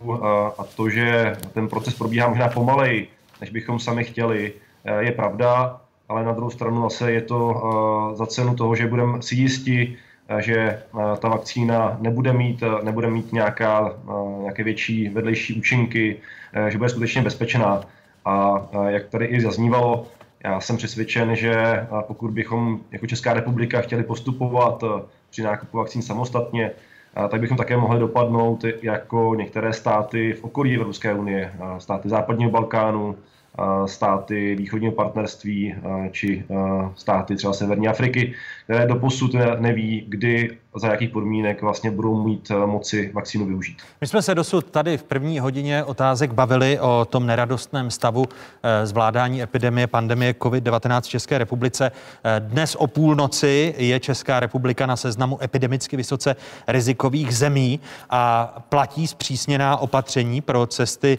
a 0.59 0.65
to, 0.77 0.89
že 0.89 1.37
ten 1.55 1.69
proces 1.69 1.95
probíhá 1.95 2.29
možná 2.29 2.49
pomaleji, 2.49 3.09
než 3.41 3.51
bychom 3.51 3.79
sami 3.79 4.05
chtěli, 4.05 4.53
je 4.99 5.13
pravda, 5.13 5.81
ale 6.09 6.25
na 6.25 6.33
druhou 6.33 6.51
stranu 6.51 6.83
zase 6.83 7.13
je 7.13 7.21
to 7.21 7.63
za 8.15 8.27
cenu 8.27 8.55
toho, 8.55 8.77
že 8.77 8.87
budeme 8.87 9.23
si 9.23 9.35
jistí, 9.35 9.97
že 10.39 10.83
ta 11.19 11.29
vakcína 11.29 11.97
nebude 12.01 12.33
mít, 12.33 12.63
nebude 12.83 13.11
mít 13.11 13.33
nějaká, 13.33 13.97
nějaké 14.41 14.65
větší 14.65 15.09
vedlejší 15.09 15.55
účinky, 15.55 16.17
že 16.69 16.79
bude 16.79 16.91
skutečně 16.91 17.23
bezpečná. 17.23 17.81
A 18.25 18.63
jak 18.89 19.07
tady 19.07 19.27
i 19.27 19.41
zaznívalo, 19.41 20.07
já 20.45 20.61
jsem 20.61 20.77
přesvědčen, 20.77 21.37
že 21.37 21.87
pokud 22.07 22.31
bychom 22.31 22.81
jako 22.91 23.07
Česká 23.07 23.33
republika 23.33 23.81
chtěli 23.81 24.03
postupovat 24.03 24.85
při 25.31 25.43
nákupu 25.43 25.79
vakcín 25.79 26.03
samostatně, 26.03 26.71
tak 27.29 27.41
bychom 27.41 27.57
také 27.57 27.77
mohli 27.77 28.01
dopadnout 28.01 28.65
jako 28.83 29.35
některé 29.35 29.73
státy 29.73 30.33
v 30.33 30.45
okolí 30.45 30.75
Evropské 30.77 31.15
unie, 31.15 31.53
státy 31.79 32.09
západního 32.09 32.51
Balkánu, 32.51 33.17
státy 33.87 34.55
východního 34.55 34.93
partnerství 34.93 35.75
či 36.11 36.45
státy 36.97 37.37
třeba 37.37 37.53
Severní 37.53 37.89
Afriky, 37.89 38.35
které 38.65 38.87
doposud 38.87 39.35
neví, 39.59 40.05
kdy 40.09 40.57
za 40.81 40.89
jakých 40.89 41.11
podmínek 41.11 41.63
vlastně 41.63 41.91
budou 41.91 42.23
mít 42.25 42.53
moci 42.67 43.11
vakcínu 43.15 43.47
využít. 43.47 43.79
My 44.01 44.07
jsme 44.07 44.23
se 44.23 44.35
dosud 44.35 44.71
tady 44.71 44.99
v 44.99 45.03
první 45.03 45.39
hodině 45.39 45.85
otázek 45.85 46.33
bavili 46.33 46.81
o 46.81 47.07
tom 47.11 47.27
neradostném 47.27 47.91
stavu 47.91 48.25
eh, 48.63 48.87
zvládání 48.87 49.43
epidemie, 49.43 49.87
pandemie 49.87 50.33
COVID-19 50.33 51.01
v 51.01 51.09
České 51.09 51.39
republice. 51.39 51.93
Eh, 52.25 52.41
dnes 52.41 52.75
o 52.75 52.87
půlnoci 52.87 53.75
je 53.79 54.01
Česká 54.01 54.41
republika 54.41 54.87
na 54.87 54.97
seznamu 54.97 55.43
epidemicky 55.43 55.97
vysoce 55.97 56.37
rizikových 56.69 57.37
zemí 57.37 57.81
a 58.11 58.55
platí 58.69 59.07
zpřísněná 59.07 59.77
opatření 59.77 60.41
pro 60.41 60.67
cesty 60.67 61.19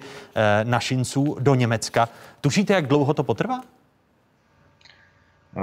našinců 0.64 1.38
do 1.40 1.56
Německa. 1.56 2.10
Tušíte, 2.44 2.74
jak 2.74 2.88
dlouho 2.88 3.14
to 3.14 3.24
potrvá? 3.24 3.62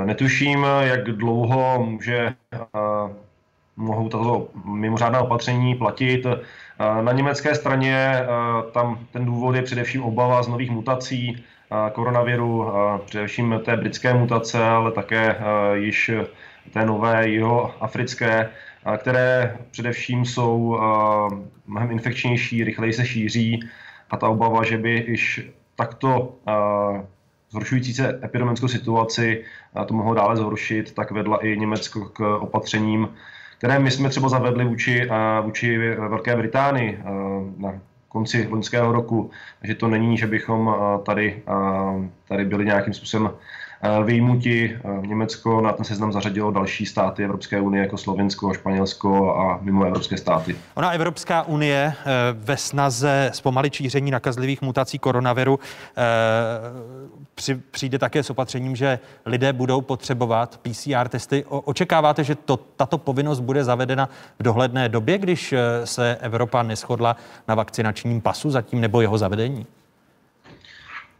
Netuším, 0.05 0.67
jak 0.81 1.05
dlouho 1.05 1.85
může 1.85 2.35
mohou 3.77 4.09
tato 4.09 4.49
mimořádná 4.65 5.21
opatření 5.21 5.75
platit. 5.75 6.27
Na 7.03 7.13
německé 7.13 7.55
straně 7.55 8.15
tam 8.73 8.99
ten 9.13 9.25
důvod 9.25 9.55
je 9.55 9.63
především 9.63 10.03
obava 10.03 10.43
z 10.43 10.49
nových 10.49 10.71
mutací 10.71 11.45
koronaviru, 11.93 12.73
především 13.05 13.61
té 13.65 13.77
britské 13.77 14.15
mutace, 14.15 14.65
ale 14.65 14.93
také 14.93 15.37
již 15.75 16.11
té 16.73 16.87
nové 16.87 17.29
jeho 17.29 17.75
africké, 17.85 18.51
které 18.97 19.59
především 19.71 20.25
jsou 20.25 20.81
mnohem 21.67 21.91
infekčnější, 21.91 22.65
rychleji 22.65 22.93
se 22.93 23.07
šíří 23.07 23.61
a 24.11 24.17
ta 24.17 24.29
obava, 24.29 24.65
že 24.65 24.79
by 24.79 25.05
již 25.09 25.51
takto 25.81 26.35
zhoršující 27.51 27.95
se 27.95 28.21
epidemickou 28.25 28.69
situaci 28.69 29.45
to 29.87 29.95
mohlo 29.95 30.15
dále 30.15 30.37
zhoršit, 30.37 30.95
tak 30.95 31.11
vedla 31.11 31.37
i 31.37 31.57
Německo 31.57 32.05
k 32.05 32.37
opatřením, 32.37 33.09
které 33.59 33.79
my 33.79 33.91
jsme 33.91 34.09
třeba 34.09 34.29
zavedli 34.29 34.65
vůči, 34.65 35.09
vůči 35.43 35.79
Velké 35.95 36.37
Británii 36.37 37.03
na 37.57 37.73
konci 38.09 38.49
loňského 38.51 38.93
roku. 38.93 39.31
Takže 39.61 39.75
to 39.75 39.89
není, 39.89 40.19
že 40.19 40.27
bychom 40.27 40.75
tady, 41.07 41.43
tady 42.29 42.45
byli 42.45 42.65
nějakým 42.65 42.95
způsobem 42.95 43.31
vyjmuti. 44.05 44.79
Německo 45.07 45.61
na 45.61 45.73
ten 45.73 45.85
seznam 45.85 46.13
zařadilo 46.13 46.51
další 46.51 46.87
státy 46.87 47.25
Evropské 47.25 47.61
unie, 47.61 47.83
jako 47.83 47.97
Slovensko, 47.97 48.55
Španělsko 48.55 49.37
a 49.37 49.59
mimo 49.63 49.85
evropské 49.85 50.17
státy. 50.17 50.57
Ona 50.75 50.91
Evropská 50.91 51.43
unie 51.43 51.77
e, 51.77 51.95
ve 52.33 52.57
snaze 52.57 53.31
zpomalit 53.35 53.75
šíření 53.75 54.11
nakazlivých 54.11 54.63
mutací 54.63 54.99
koronaviru 54.99 55.59
přijde 57.71 57.99
také 57.99 58.23
s 58.23 58.31
opatřením, 58.31 58.77
že 58.77 58.99
lidé 59.27 59.53
budou 59.53 59.81
potřebovat 59.81 60.61
PCR 60.63 61.09
testy. 61.09 61.45
Očekáváte, 61.49 62.25
že 62.25 62.35
to, 62.35 62.57
tato 62.57 62.99
povinnost 62.99 63.41
bude 63.41 63.65
zavedena 63.65 64.09
v 64.39 64.43
dohledné 64.43 64.89
době, 64.89 65.19
když 65.19 65.55
se 65.85 66.19
Evropa 66.21 66.63
neschodla 66.63 67.17
na 67.49 67.55
vakcinačním 67.55 68.21
pasu 68.21 68.51
zatím 68.51 68.81
nebo 68.81 69.01
jeho 69.01 69.19
zavedení? 69.19 69.67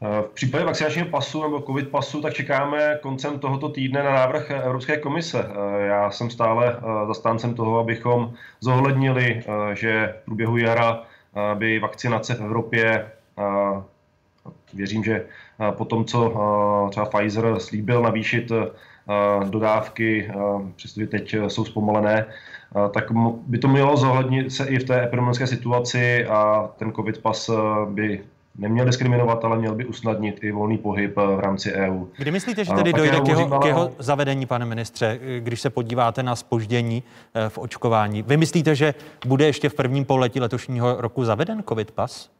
V 0.01 0.31
případě 0.35 0.65
vakcinačního 0.65 1.07
pasu 1.07 1.43
nebo 1.43 1.61
covid 1.61 1.89
pasu 1.89 2.23
tak 2.23 2.35
čekáme 2.35 2.99
koncem 3.03 3.39
tohoto 3.39 3.69
týdne 3.69 4.03
na 4.03 4.15
návrh 4.15 4.51
Evropské 4.51 4.97
komise. 4.97 5.47
Já 5.79 6.11
jsem 6.11 6.31
stále 6.31 6.77
zastáncem 7.07 7.55
toho, 7.55 7.79
abychom 7.79 8.33
zohlednili, 8.61 9.43
že 9.75 10.15
v 10.23 10.25
průběhu 10.25 10.57
jara 10.57 11.03
by 11.55 11.79
vakcinace 11.79 12.35
v 12.35 12.41
Evropě, 12.41 13.11
věřím, 14.75 15.05
že 15.05 15.27
po 15.71 15.85
tom, 15.85 16.05
co 16.05 16.35
třeba 16.91 17.07
Pfizer 17.07 17.59
slíbil 17.59 18.03
navýšit 18.03 18.53
dodávky, 19.51 20.33
přestože 20.77 21.07
teď 21.07 21.37
jsou 21.49 21.65
zpomalené, 21.65 22.27
tak 22.95 23.05
by 23.47 23.59
to 23.59 23.69
mělo 23.69 23.97
zohlednit 23.97 24.53
se 24.53 24.67
i 24.69 24.79
v 24.79 24.85
té 24.85 25.03
epidemiologické 25.03 25.47
situaci 25.47 26.27
a 26.27 26.71
ten 26.79 26.93
covid 26.93 27.19
pas 27.19 27.51
by 27.89 28.25
neměl 28.61 28.85
diskriminovat, 28.85 29.45
ale 29.45 29.59
měl 29.59 29.75
by 29.75 29.85
usnadnit 29.85 30.39
i 30.43 30.53
volný 30.53 30.79
pohyb 30.79 31.17
v 31.17 31.41
rámci 31.41 31.73
EU. 31.73 32.05
Kdy 32.17 32.31
myslíte, 32.31 32.65
že 32.65 32.73
tedy 32.73 32.93
dojde 32.93 33.21
k 33.21 33.29
jeho, 33.29 33.59
k 33.59 33.65
jeho 33.65 33.93
zavedení, 33.99 34.47
pane 34.47 34.67
ministře, 34.67 35.19
když 35.39 35.61
se 35.61 35.71
podíváte 35.71 36.23
na 36.23 36.37
spoždění 36.37 37.03
eh, 37.35 37.49
v 37.49 37.59
očkování? 37.59 38.23
Vy 38.23 38.37
myslíte, 38.37 38.75
že 38.75 38.95
bude 39.27 39.47
ještě 39.47 39.69
v 39.69 39.75
prvním 39.75 40.05
pololetí 40.05 40.41
letošního 40.41 41.01
roku 41.01 41.25
zaveden 41.25 41.63
covid 41.69 41.91
pas? 41.91 42.31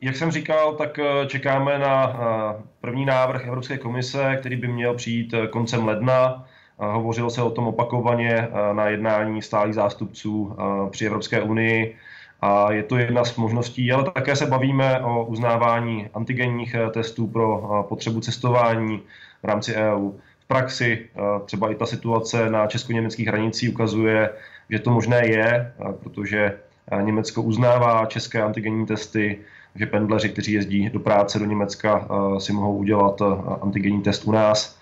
Jak 0.00 0.16
jsem 0.16 0.30
říkal, 0.30 0.74
tak 0.74 0.98
eh, 0.98 1.26
čekáme 1.26 1.78
na 1.78 2.08
eh, 2.08 2.62
první 2.80 3.04
návrh 3.04 3.46
Evropské 3.46 3.78
komise, 3.78 4.36
který 4.40 4.56
by 4.56 4.68
měl 4.68 4.94
přijít 4.94 5.34
koncem 5.50 5.86
ledna. 5.86 6.44
Hovořilo 6.78 7.30
se 7.30 7.42
o 7.42 7.50
tom 7.50 7.66
opakovaně 7.66 8.48
na 8.72 8.86
jednání 8.86 9.42
stálých 9.42 9.74
zástupců 9.74 10.56
při 10.90 11.06
Evropské 11.06 11.42
unii 11.42 11.96
a 12.44 12.72
je 12.72 12.82
to 12.82 12.98
jedna 12.98 13.24
z 13.24 13.36
možností, 13.36 13.92
ale 13.92 14.10
také 14.10 14.36
se 14.36 14.46
bavíme 14.46 15.00
o 15.00 15.24
uznávání 15.24 16.08
antigenních 16.14 16.74
eh, 16.74 16.90
testů 16.90 17.26
pro 17.26 17.62
eh, 17.64 17.88
potřebu 17.88 18.20
cestování 18.20 19.00
v 19.42 19.46
rámci 19.46 19.74
EU. 19.74 20.10
V 20.38 20.46
praxi 20.46 21.08
eh, 21.16 21.20
třeba 21.44 21.70
i 21.70 21.74
ta 21.74 21.86
situace 21.86 22.50
na 22.50 22.66
česko-německých 22.66 23.26
hranicích 23.26 23.70
ukazuje, 23.70 24.30
že 24.70 24.78
to 24.78 24.90
možné 24.90 25.28
je, 25.28 25.72
protože 26.02 26.58
Německo 27.00 27.42
uznává 27.42 28.06
české 28.06 28.42
antigenní 28.42 28.86
testy, 28.86 29.38
že 29.74 29.86
pendleři, 29.86 30.28
kteří 30.28 30.52
jezdí 30.52 30.90
do 30.90 31.00
práce 31.00 31.38
do 31.38 31.44
Německa, 31.44 32.08
si 32.38 32.52
mohou 32.52 32.76
udělat 32.76 33.22
antigenní 33.60 34.02
test 34.02 34.24
u 34.24 34.32
nás. 34.32 34.78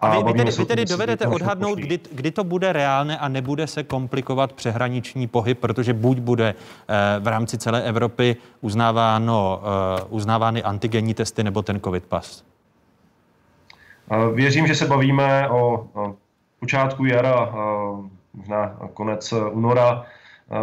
A 0.00 0.18
vy, 0.18 0.32
vy 0.32 0.32
tedy, 0.32 0.50
vy 0.50 0.64
tedy 0.64 0.84
dovedete 0.84 1.26
odhadnout, 1.26 1.78
kdy, 1.78 2.00
kdy 2.12 2.30
to 2.30 2.44
bude 2.44 2.72
reálné 2.72 3.18
a 3.18 3.28
nebude 3.28 3.66
se 3.66 3.82
komplikovat 3.82 4.52
přehraniční 4.52 5.26
pohyb, 5.26 5.58
protože 5.58 5.94
buď 5.94 6.18
bude 6.18 6.54
eh, 6.54 7.20
v 7.20 7.26
rámci 7.26 7.58
celé 7.58 7.82
Evropy 7.82 8.36
uznáváno, 8.60 9.62
eh, 9.62 10.04
uznávány 10.08 10.62
antigenní 10.62 11.14
testy 11.14 11.44
nebo 11.44 11.62
ten 11.62 11.80
COVID 11.80 12.04
pas? 12.04 12.44
Věřím, 14.34 14.66
že 14.66 14.74
se 14.74 14.86
bavíme 14.86 15.48
o 15.48 15.86
počátku 16.60 17.04
jara, 17.04 17.54
možná 18.34 18.76
konec 18.94 19.34
února, 19.50 20.04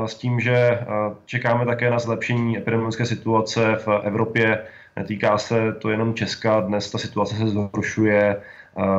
s 0.06 0.16
tím, 0.16 0.40
že 0.40 0.80
čekáme 1.26 1.66
také 1.66 1.90
na 1.90 1.99
zlepšení 1.99 2.57
epidemiologické 2.57 3.06
situace 3.06 3.76
v 3.76 3.88
Evropě. 4.03 4.64
Netýká 4.95 5.38
se 5.38 5.74
to 5.74 5.90
jenom 5.90 6.14
Česka, 6.14 6.60
dnes 6.60 6.91
ta 6.91 6.98
situace 6.98 7.36
se 7.36 7.48
zhoršuje 7.48 8.41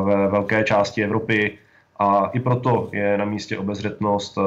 ve 0.04 0.28
velké 0.28 0.64
části 0.64 1.04
Evropy 1.04 1.58
a 1.98 2.30
i 2.32 2.40
proto 2.40 2.88
je 2.92 3.18
na 3.18 3.24
místě 3.24 3.58
obezřetnost. 3.58 4.38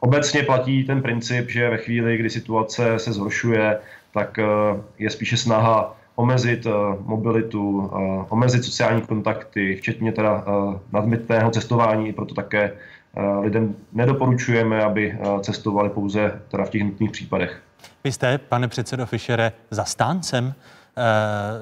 Obecně 0.00 0.42
platí 0.42 0.84
ten 0.84 1.02
princip, 1.02 1.50
že 1.50 1.70
ve 1.70 1.76
chvíli, 1.76 2.16
kdy 2.16 2.30
situace 2.30 2.98
se 2.98 3.12
zhoršuje, 3.12 3.78
tak 4.14 4.38
je 4.98 5.10
spíše 5.10 5.36
snaha 5.36 5.96
omezit 6.14 6.66
mobilitu, 7.00 7.90
omezit 8.28 8.64
sociální 8.64 9.02
kontakty, 9.02 9.76
včetně 9.76 10.12
teda 10.12 10.44
nadmětného 10.92 11.50
cestování, 11.50 12.12
proto 12.12 12.34
také 12.34 12.72
lidem 13.40 13.74
nedoporučujeme, 13.92 14.82
aby 14.82 15.18
cestovali 15.40 15.90
pouze 15.90 16.40
teda 16.48 16.64
v 16.64 16.70
těch 16.70 16.82
nutných 16.82 17.10
případech. 17.10 17.62
Vy 18.04 18.12
jste, 18.12 18.38
pane 18.38 18.68
předsedo 18.68 19.06
Fischere, 19.06 19.52
zastáncem 19.70 20.54
Eh, 20.54 20.81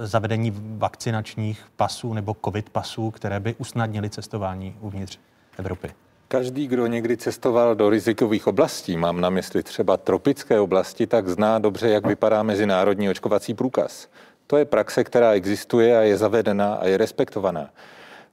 zavedení 0.03 0.53
vakcinačních 0.57 1.65
pasů 1.77 2.15
nebo 2.15 2.37
covid 2.45 2.71
pasů, 2.71 3.11
které 3.11 3.41
by 3.41 3.55
usnadnily 3.59 4.11
cestování 4.11 4.77
uvnitř 4.81 5.19
Evropy? 5.59 5.91
Každý, 6.29 6.67
kdo 6.67 6.87
někdy 6.87 7.17
cestoval 7.17 7.75
do 7.75 7.91
rizikových 7.91 8.47
oblastí, 8.47 8.97
mám 8.97 9.21
na 9.21 9.31
mysli 9.31 9.63
třeba 9.63 9.97
tropické 9.97 10.61
oblasti, 10.61 11.07
tak 11.07 11.29
zná 11.29 11.59
dobře, 11.59 11.89
jak 11.89 12.07
vypadá 12.07 12.43
mezinárodní 12.43 13.11
očkovací 13.11 13.55
průkaz. 13.55 14.09
To 14.47 14.57
je 14.57 14.65
praxe, 14.65 15.05
která 15.05 15.33
existuje 15.33 15.99
a 15.99 16.01
je 16.01 16.17
zavedená 16.17 16.75
a 16.75 16.87
je 16.87 16.97
respektovaná. 16.97 17.71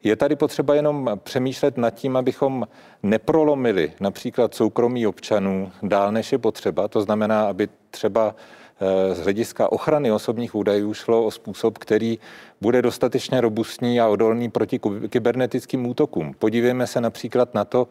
Je 0.04 0.16
tady 0.16 0.36
potřeba 0.36 0.76
jenom 0.76 1.12
přemýšlet 1.24 1.78
nad 1.78 1.90
tím, 1.90 2.18
abychom 2.18 2.68
neprolomili 3.04 3.94
například 4.00 4.56
soukromí 4.56 5.08
občanů 5.08 5.72
dál, 5.84 6.12
než 6.12 6.32
je 6.32 6.38
potřeba. 6.38 6.88
To 6.88 7.02
znamená, 7.02 7.48
aby 7.48 7.70
třeba 7.92 8.36
Eh, 8.36 8.67
z 9.14 9.20
hlediska 9.20 9.72
ochrany 9.72 10.12
osobních 10.12 10.56
údajů 10.56 10.94
šlo 10.94 11.26
o 11.26 11.32
způsob, 11.32 11.78
který 11.78 12.20
bude 12.62 12.82
dostatečně 12.82 13.42
robustní 13.42 14.00
a 14.00 14.08
odolný 14.08 14.50
proti 14.50 14.80
kybernetickým 15.10 15.88
útokům. 15.88 16.34
Podívejme 16.40 16.88
se 16.88 17.02
například 17.02 17.54
na 17.54 17.66
to, 17.66 17.88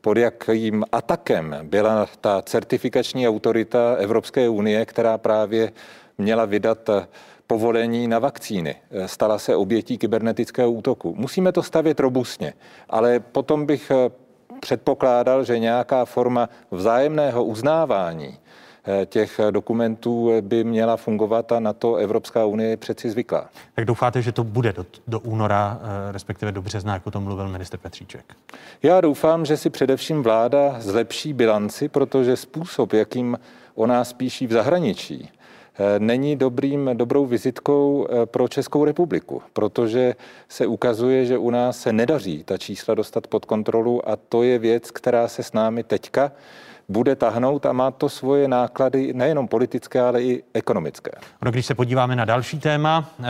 pod 0.00 0.16
jakým 0.16 0.84
atakem 0.92 1.56
byla 1.62 2.06
ta 2.20 2.42
certifikační 2.42 3.28
autorita 3.28 3.96
Evropské 3.98 4.48
unie, 4.48 4.86
která 4.86 5.18
právě 5.18 5.72
měla 6.18 6.44
vydat 6.44 6.88
eh, 6.88 7.06
povolení 7.46 8.08
na 8.08 8.18
vakcíny. 8.18 8.74
Eh, 8.90 9.08
stala 9.08 9.38
se 9.38 9.56
obětí 9.56 9.98
kybernetického 9.98 10.70
útoku. 10.70 11.14
Musíme 11.18 11.52
to 11.52 11.62
stavět 11.62 12.00
robustně, 12.00 12.52
ale 12.88 13.20
potom 13.20 13.66
bych 13.66 13.92
předpokládal, 14.60 15.44
že 15.44 15.58
nějaká 15.58 16.04
forma 16.04 16.48
vzájemného 16.70 17.44
uznávání 17.44 18.38
Eh, 18.38 18.45
těch 19.06 19.40
dokumentů 19.50 20.30
by 20.40 20.64
měla 20.64 20.96
fungovat 20.96 21.52
a 21.52 21.60
na 21.60 21.72
to 21.72 21.96
Evropská 21.96 22.44
unie 22.44 22.70
je 22.70 22.76
přeci 22.76 23.10
zvyklá. 23.10 23.48
Tak 23.74 23.84
doufáte, 23.84 24.22
že 24.22 24.32
to 24.32 24.44
bude 24.44 24.72
do, 24.72 24.86
do 25.06 25.20
února, 25.20 25.80
eh, 25.82 26.12
respektive 26.12 26.52
do 26.52 26.62
března, 26.62 26.94
jako 26.94 27.10
to 27.10 27.20
mluvil 27.20 27.48
minister 27.48 27.80
Petříček? 27.80 28.24
Já 28.82 29.00
doufám, 29.00 29.46
že 29.46 29.56
si 29.56 29.70
především 29.70 30.22
vláda 30.22 30.76
zlepší 30.78 31.32
bilanci, 31.32 31.88
protože 31.88 32.36
způsob, 32.36 32.92
jakým 32.92 33.38
o 33.74 33.86
nás 33.86 34.12
píší 34.12 34.46
v 34.46 34.52
zahraničí, 34.52 35.30
eh, 35.78 35.98
není 35.98 36.36
dobrým, 36.36 36.90
dobrou 36.94 37.26
vizitkou 37.26 38.08
pro 38.24 38.48
Českou 38.48 38.84
republiku, 38.84 39.42
protože 39.52 40.14
se 40.48 40.66
ukazuje, 40.66 41.26
že 41.26 41.38
u 41.38 41.50
nás 41.50 41.80
se 41.80 41.92
nedaří 41.92 42.44
ta 42.44 42.58
čísla 42.58 42.94
dostat 42.94 43.26
pod 43.26 43.44
kontrolu 43.44 44.08
a 44.08 44.16
to 44.16 44.42
je 44.42 44.58
věc, 44.58 44.90
která 44.90 45.28
se 45.28 45.42
s 45.42 45.52
námi 45.52 45.82
teďka 45.82 46.32
bude 46.88 47.16
tahnout 47.16 47.66
a 47.66 47.72
má 47.72 47.90
to 47.90 48.08
svoje 48.08 48.48
náklady 48.48 49.12
nejenom 49.12 49.48
politické, 49.48 50.00
ale 50.00 50.22
i 50.22 50.42
ekonomické. 50.54 51.10
No, 51.42 51.50
když 51.50 51.66
se 51.66 51.74
podíváme 51.74 52.16
na 52.16 52.24
další 52.24 52.58
téma, 52.58 53.10
eh, 53.20 53.24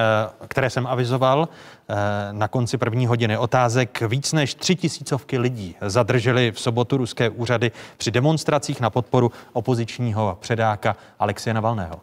které 0.48 0.70
jsem 0.70 0.86
avizoval, 0.86 1.48
eh, 1.88 1.94
na 2.32 2.48
konci 2.48 2.78
první 2.78 3.06
hodiny 3.06 3.38
otázek 3.38 4.00
víc 4.00 4.32
než 4.32 4.54
tři 4.54 4.76
tisícovky 4.76 5.38
lidí 5.38 5.76
zadrželi 5.80 6.52
v 6.52 6.60
sobotu 6.60 6.96
ruské 6.96 7.28
úřady 7.30 7.70
při 7.96 8.10
demonstracích 8.10 8.80
na 8.80 8.90
podporu 8.90 9.32
opozičního 9.52 10.38
předáka 10.40 10.96
Alexeje 11.18 11.54
Navalného. 11.54 12.00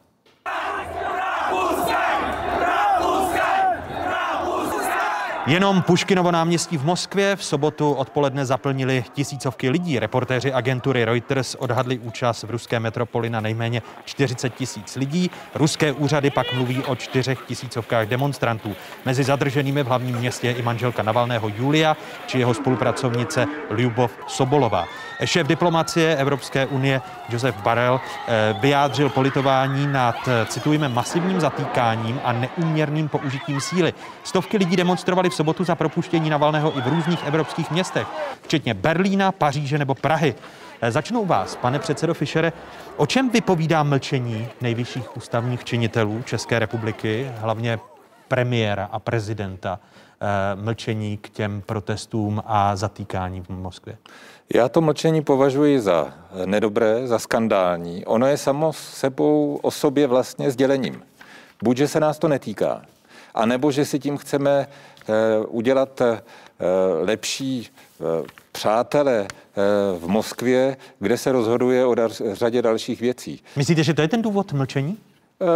Jenom 5.47 5.81
Puškinovo 5.81 6.31
náměstí 6.31 6.77
v 6.77 6.85
Moskvě 6.85 7.35
v 7.35 7.43
sobotu 7.43 7.93
odpoledne 7.93 8.45
zaplnili 8.45 9.03
tisícovky 9.13 9.69
lidí. 9.69 9.99
Reportéři 9.99 10.53
agentury 10.53 11.05
Reuters 11.05 11.55
odhadli 11.55 11.99
účast 11.99 12.43
v 12.43 12.51
ruské 12.51 12.79
metropoli 12.79 13.29
na 13.29 13.41
nejméně 13.41 13.81
40 14.05 14.55
tisíc 14.55 14.95
lidí. 14.95 15.31
Ruské 15.55 15.91
úřady 15.91 16.29
pak 16.29 16.53
mluví 16.53 16.83
o 16.83 16.95
čtyřech 16.95 17.39
tisícovkách 17.47 18.07
demonstrantů. 18.07 18.75
Mezi 19.05 19.23
zadrženými 19.23 19.83
v 19.83 19.87
hlavním 19.87 20.17
městě 20.17 20.47
je 20.47 20.53
i 20.53 20.61
manželka 20.61 21.03
Navalného 21.03 21.47
Julia 21.47 21.97
či 22.27 22.39
jeho 22.39 22.53
spolupracovnice 22.53 23.47
Lyubov 23.69 24.11
Sobolová. 24.27 24.85
Šéf 25.25 25.47
diplomacie 25.47 26.15
Evropské 26.17 26.65
unie 26.65 27.01
Josef 27.29 27.55
Barel 27.63 28.01
eh, 28.27 28.55
vyjádřil 28.61 29.09
politování 29.09 29.87
nad, 29.87 30.27
eh, 30.27 30.45
citujeme, 30.45 30.89
masivním 30.89 31.39
zatýkáním 31.39 32.19
a 32.23 32.33
neúměrným 32.33 33.09
použitím 33.09 33.61
síly. 33.61 33.93
Stovky 34.23 34.57
lidí 34.57 34.75
demonstrovali 34.75 35.29
v 35.29 35.33
sobotu 35.33 35.63
za 35.63 35.75
propuštění 35.75 36.29
Navalného 36.29 36.77
i 36.77 36.81
v 36.81 36.87
různých 36.87 37.23
evropských 37.27 37.71
městech, 37.71 38.07
včetně 38.41 38.73
Berlína, 38.73 39.31
Paříže 39.31 39.77
nebo 39.77 39.95
Prahy. 39.95 40.35
Eh, 40.81 40.91
začnu 40.91 41.25
vás, 41.25 41.55
pane 41.55 41.79
předsedo 41.79 42.13
Fischere. 42.13 42.53
O 42.97 43.05
čem 43.05 43.29
vypovídá 43.29 43.83
mlčení 43.83 44.47
nejvyšších 44.61 45.17
ústavních 45.17 45.63
činitelů 45.63 46.21
České 46.25 46.59
republiky, 46.59 47.31
hlavně 47.37 47.79
premiéra 48.27 48.89
a 48.91 48.99
prezidenta, 48.99 49.79
mlčení 50.55 51.17
k 51.17 51.29
těm 51.29 51.61
protestům 51.65 52.43
a 52.45 52.75
zatýkání 52.75 53.41
v 53.41 53.49
Moskvě? 53.49 53.97
Já 54.53 54.69
to 54.69 54.81
mlčení 54.81 55.21
považuji 55.21 55.79
za 55.79 56.13
nedobré, 56.45 57.07
za 57.07 57.19
skandální. 57.19 58.05
Ono 58.05 58.27
je 58.27 58.37
samo 58.37 58.73
sebou 58.73 59.59
o 59.61 59.71
sobě 59.71 60.07
vlastně 60.07 60.51
sdělením. 60.51 61.03
Buď, 61.63 61.77
že 61.77 61.87
se 61.87 61.99
nás 61.99 62.19
to 62.19 62.27
netýká, 62.27 62.81
anebo 63.33 63.71
že 63.71 63.85
si 63.85 63.99
tím 63.99 64.17
chceme 64.17 64.67
udělat 65.47 66.01
lepší 67.01 67.69
přátelé 68.51 69.27
v 69.99 70.07
Moskvě, 70.07 70.77
kde 70.99 71.17
se 71.17 71.31
rozhoduje 71.31 71.85
o 71.85 71.95
řadě 72.31 72.61
dalších 72.61 73.01
věcí. 73.01 73.43
Myslíte, 73.55 73.83
že 73.83 73.93
to 73.93 74.01
je 74.01 74.07
ten 74.07 74.21
důvod 74.21 74.53
mlčení? 74.53 74.97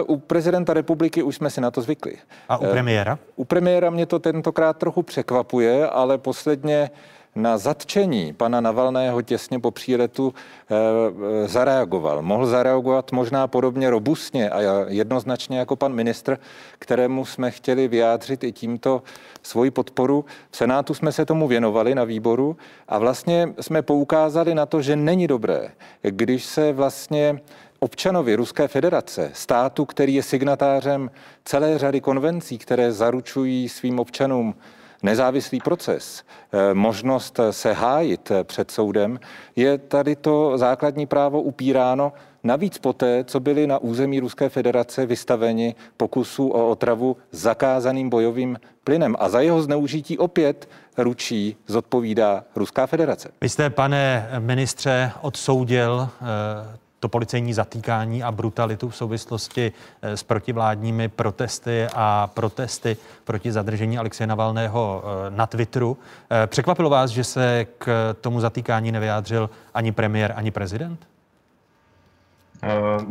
U 0.08 0.18
prezidenta 0.18 0.74
republiky 0.74 1.24
už 1.24 1.36
jsme 1.36 1.50
si 1.50 1.62
na 1.62 1.72
to 1.72 1.82
zvykli. 1.82 2.14
A 2.50 2.58
u 2.58 2.66
premiéra? 2.66 3.20
U 3.36 3.46
premiéra 3.46 3.90
mě 3.90 4.06
to 4.06 4.20
tentokrát 4.20 4.78
trochu 4.78 5.04
překvapuje, 5.04 5.90
ale 5.90 6.18
posledně 6.18 6.90
na 7.38 7.58
zatčení 7.58 8.34
pana 8.34 8.62
Navalného 8.62 9.22
těsně 9.22 9.60
po 9.60 9.72
příletu 9.72 10.34
e, 10.34 11.48
zareagoval. 11.48 12.22
Mohl 12.22 12.46
zareagovat 12.46 13.12
možná 13.12 13.48
podobně 13.48 13.90
robustně 13.90 14.50
a 14.50 14.86
jednoznačně 14.88 15.60
jako 15.60 15.76
pan 15.76 15.94
ministr, 15.94 16.38
kterému 16.80 17.26
jsme 17.26 17.52
chtěli 17.52 17.88
vyjádřit 17.88 18.44
i 18.44 18.52
tímto 18.52 19.04
svoji 19.44 19.72
podporu. 19.72 20.26
V 20.52 20.58
Senátu 20.58 20.94
jsme 20.94 21.12
se 21.12 21.26
tomu 21.26 21.48
věnovali 21.48 21.96
na 21.96 22.04
výboru 22.04 22.58
a 22.88 22.98
vlastně 22.98 23.54
jsme 23.62 23.82
poukázali 23.82 24.56
na 24.56 24.66
to, 24.66 24.82
že 24.82 24.96
není 24.96 25.28
dobré, 25.28 25.72
když 26.02 26.46
se 26.46 26.74
vlastně 26.74 27.40
občanovi 27.80 28.36
Ruské 28.36 28.68
federace, 28.68 29.32
státu, 29.34 29.86
který 29.86 30.14
je 30.14 30.24
signatářem 30.24 31.12
celé 31.46 31.78
řady 31.78 32.02
konvencí, 32.02 32.58
které 32.58 32.92
zaručují 32.92 33.70
svým 33.70 34.00
občanům 34.00 34.56
nezávislý 35.04 35.60
proces, 35.60 36.24
eh, 36.52 36.74
možnost 36.74 37.40
se 37.52 37.74
hájit 37.74 38.32
před 38.44 38.72
soudem, 38.72 39.20
je 39.56 39.78
tady 39.78 40.16
to 40.16 40.58
základní 40.58 41.06
právo 41.06 41.42
upíráno 41.42 42.14
Navíc 42.44 42.78
poté, 42.78 43.24
co 43.24 43.40
byli 43.40 43.68
na 43.68 43.78
území 43.78 44.20
Ruské 44.20 44.50
federace 44.50 45.06
vystaveni 45.06 45.76
pokusu 45.98 46.48
o 46.50 46.70
otravu 46.70 47.18
zakázaným 47.32 48.10
bojovým 48.10 48.60
plynem. 48.84 49.16
A 49.20 49.30
za 49.30 49.42
jeho 49.42 49.62
zneužití 49.62 50.18
opět 50.18 50.70
ručí 50.98 51.56
zodpovídá 51.68 52.44
Ruská 52.56 52.88
federace. 52.88 53.30
Vy 53.42 53.50
jste, 53.50 53.70
pane 53.70 54.30
ministře, 54.40 55.12
odsoudil 55.22 56.10
eh, 56.22 56.78
to 57.08 57.12
policejní 57.12 57.54
zatýkání 57.54 58.24
a 58.24 58.32
brutalitu 58.32 58.90
v 58.90 58.96
souvislosti 58.96 59.72
eh, 60.02 60.18
s 60.18 60.24
protivládními 60.24 61.08
protesty 61.10 61.88
a 61.96 62.28
protesty 62.34 62.98
proti 63.24 63.52
zadržení 63.52 63.98
Alexeje 63.98 64.28
Navalného 64.28 65.04
eh, 65.04 65.32
na 65.32 65.48
Twitteru. 65.48 65.98
Eh, 66.32 66.48
překvapilo 66.48 66.90
vás, 66.90 67.12
že 67.12 67.24
se 67.24 67.66
k 67.78 68.16
tomu 68.22 68.40
zatýkání 68.40 68.92
nevyjádřil 68.92 69.50
ani 69.74 69.92
premiér, 69.92 70.34
ani 70.36 70.52
prezident? 70.52 71.00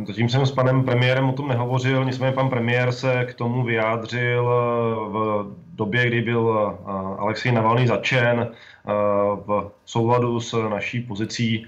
Zatím 0.07 0.29
jsem 0.29 0.45
s 0.45 0.51
panem 0.51 0.83
premiérem 0.83 1.29
o 1.29 1.33
tom 1.33 1.47
nehovořil, 1.47 2.05
nicméně 2.05 2.33
pan 2.33 2.49
premiér 2.49 2.91
se 2.91 3.25
k 3.25 3.33
tomu 3.33 3.63
vyjádřil 3.63 4.43
v 5.11 5.47
době, 5.75 6.07
kdy 6.07 6.21
byl 6.21 6.77
Alexej 7.19 7.51
Navalný 7.51 7.87
začen 7.87 8.51
v 9.47 9.71
souladu 9.85 10.39
s 10.39 10.67
naší 10.69 10.99
pozicí 10.99 11.65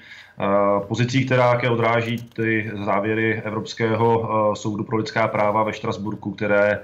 pozicí, 0.88 1.26
která 1.26 1.52
také 1.52 1.70
odráží 1.70 2.18
ty 2.18 2.72
závěry 2.86 3.41
Evropského 3.45 4.30
soudu 4.56 4.84
pro 4.84 4.98
lidská 4.98 5.28
práva 5.28 5.64
ve 5.64 5.74
Štrasburku, 5.74 6.32
které 6.32 6.80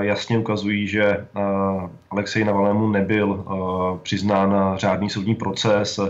jasně 0.00 0.38
ukazují, 0.38 0.88
že 0.88 1.26
Alexej 2.10 2.44
Navalému 2.44 2.88
nebyl 2.88 3.44
přiznán 4.02 4.78
řádný 4.78 5.10
soudní 5.10 5.34
proces, 5.34 6.00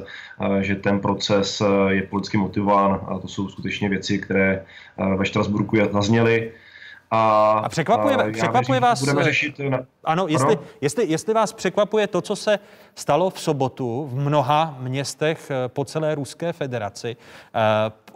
že 0.61 0.75
ten 0.75 1.01
proces 1.01 1.63
je 1.89 2.03
politicky 2.03 2.37
motivován 2.37 3.01
a 3.07 3.19
to 3.19 3.29
jsou 3.29 3.49
skutečně 3.49 3.89
věci, 3.89 4.19
které 4.19 4.65
ve 5.17 5.27
Štrasburku 5.27 5.77
zazněly. 5.93 6.53
A, 7.15 7.61
a 7.65 7.69
překvapuje, 7.69 8.17
a 8.17 8.31
překvapuje 8.33 8.81
vás... 8.81 9.01
Budeme 9.01 9.21
eh, 9.21 9.25
řešit... 9.25 9.59
Na... 9.59 9.81
Ano, 10.05 10.27
jestli, 10.29 10.59
jestli, 10.81 11.07
jestli 11.07 11.35
vás 11.35 11.53
překvapuje 11.53 12.07
to, 12.07 12.21
co 12.21 12.37
se 12.37 12.59
stalo 12.95 13.31
v 13.31 13.41
sobotu 13.41 14.09
v 14.13 14.19
mnoha 14.19 14.77
městech 14.81 15.51
eh, 15.51 15.69
po 15.69 15.85
celé 15.85 16.15
Ruské 16.15 16.53
federaci 16.53 17.17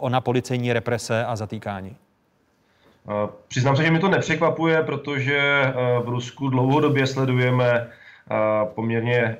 eh, 0.01 0.09
na 0.09 0.21
policejní 0.21 0.73
represe 0.73 1.25
a 1.25 1.35
zatýkání. 1.35 1.95
Přiznám 3.47 3.75
se, 3.75 3.83
že 3.83 3.91
mi 3.91 3.99
to 3.99 4.09
nepřekvapuje, 4.09 4.83
protože 4.83 5.73
v 6.03 6.09
Rusku 6.09 6.49
dlouhodobě 6.49 7.07
sledujeme 7.07 7.87
poměrně 8.75 9.37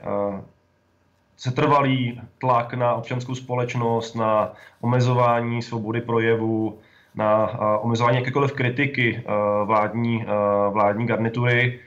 setrvalý 1.37 2.21
tlak 2.37 2.73
na 2.73 2.93
občanskou 2.93 3.35
společnost, 3.35 4.15
na 4.15 4.53
omezování 4.81 5.61
svobody 5.61 6.01
projevu, 6.01 6.79
na 7.15 7.59
omezování 7.81 8.17
jakékoliv 8.17 8.53
kritiky 8.53 9.23
vládní, 9.65 10.25
vládní 10.69 11.05
garnitury. 11.05 11.79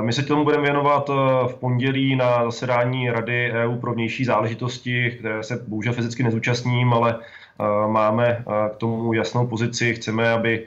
My 0.00 0.12
se 0.12 0.22
tomu 0.22 0.44
budeme 0.44 0.62
věnovat 0.62 1.08
v 1.46 1.54
pondělí 1.60 2.16
na 2.16 2.44
zasedání 2.44 3.10
Rady 3.10 3.52
EU 3.52 3.76
pro 3.76 3.92
vnější 3.92 4.24
záležitosti, 4.24 5.10
které 5.10 5.42
se 5.42 5.64
bohužel 5.68 5.92
fyzicky 5.92 6.22
nezúčastním, 6.22 6.92
ale 6.92 7.18
máme 7.86 8.44
k 8.72 8.76
tomu 8.76 9.12
jasnou 9.12 9.46
pozici. 9.46 9.94
Chceme, 9.94 10.32
aby 10.32 10.64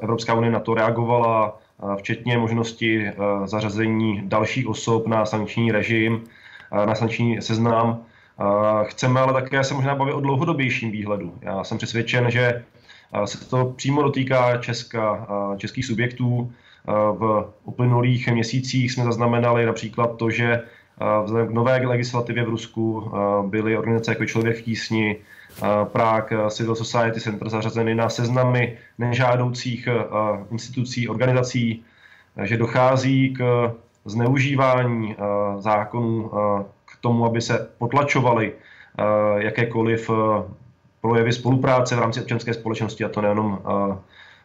Evropská 0.00 0.34
unie 0.34 0.52
na 0.52 0.60
to 0.60 0.74
reagovala, 0.74 1.58
včetně 1.96 2.38
možnosti 2.38 3.10
zařazení 3.44 4.22
dalších 4.24 4.68
osob 4.68 5.06
na 5.06 5.26
sankční 5.26 5.72
režim, 5.72 6.24
na 6.86 6.94
sankční 6.94 7.42
seznam. 7.42 7.98
Chceme 8.84 9.20
ale 9.20 9.32
také 9.32 9.64
se 9.64 9.74
možná 9.74 9.94
bavit 9.94 10.12
o 10.12 10.20
dlouhodobějším 10.20 10.90
výhledu. 10.90 11.34
Já 11.42 11.64
jsem 11.64 11.78
přesvědčen, 11.78 12.30
že 12.30 12.64
se 13.24 13.50
to 13.50 13.64
přímo 13.76 14.02
dotýká 14.02 14.56
Česka, 14.56 15.26
českých 15.56 15.86
subjektů. 15.86 16.52
V 17.12 17.52
uplynulých 17.64 18.28
měsících 18.28 18.92
jsme 18.92 19.04
zaznamenali 19.04 19.66
například 19.66 20.16
to, 20.16 20.30
že 20.30 20.62
vzhledem 21.24 21.48
k 21.48 21.54
nové 21.54 21.86
legislativě 21.86 22.44
v 22.44 22.48
Rusku 22.48 23.12
byly 23.46 23.78
organizace 23.78 24.10
jako 24.10 24.24
Člověk 24.24 24.56
v 24.56 24.62
tísni, 24.62 25.16
Prague 25.84 26.50
Civil 26.50 26.74
Society 26.74 27.20
Center 27.20 27.48
zařazeny 27.48 27.94
na 27.94 28.08
seznamy 28.08 28.78
nežádoucích 28.98 29.88
institucí, 30.50 31.08
organizací, 31.08 31.84
že 32.42 32.56
dochází 32.56 33.34
k 33.34 33.72
zneužívání 34.04 35.16
zákonů 35.58 36.30
k 36.84 36.96
tomu, 37.00 37.26
aby 37.26 37.40
se 37.40 37.70
potlačovaly 37.78 38.52
jakékoliv 39.36 40.10
projevy 41.00 41.32
spolupráce 41.32 41.96
v 41.96 41.98
rámci 41.98 42.20
občanské 42.20 42.54
společnosti, 42.54 43.04
a 43.04 43.08
to 43.08 43.20
nejenom 43.20 43.58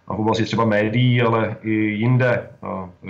v 0.08 0.20
oblasti 0.20 0.44
třeba 0.44 0.66
médií, 0.66 1.22
ale 1.22 1.56
i 1.64 1.72
jinde. 1.72 2.50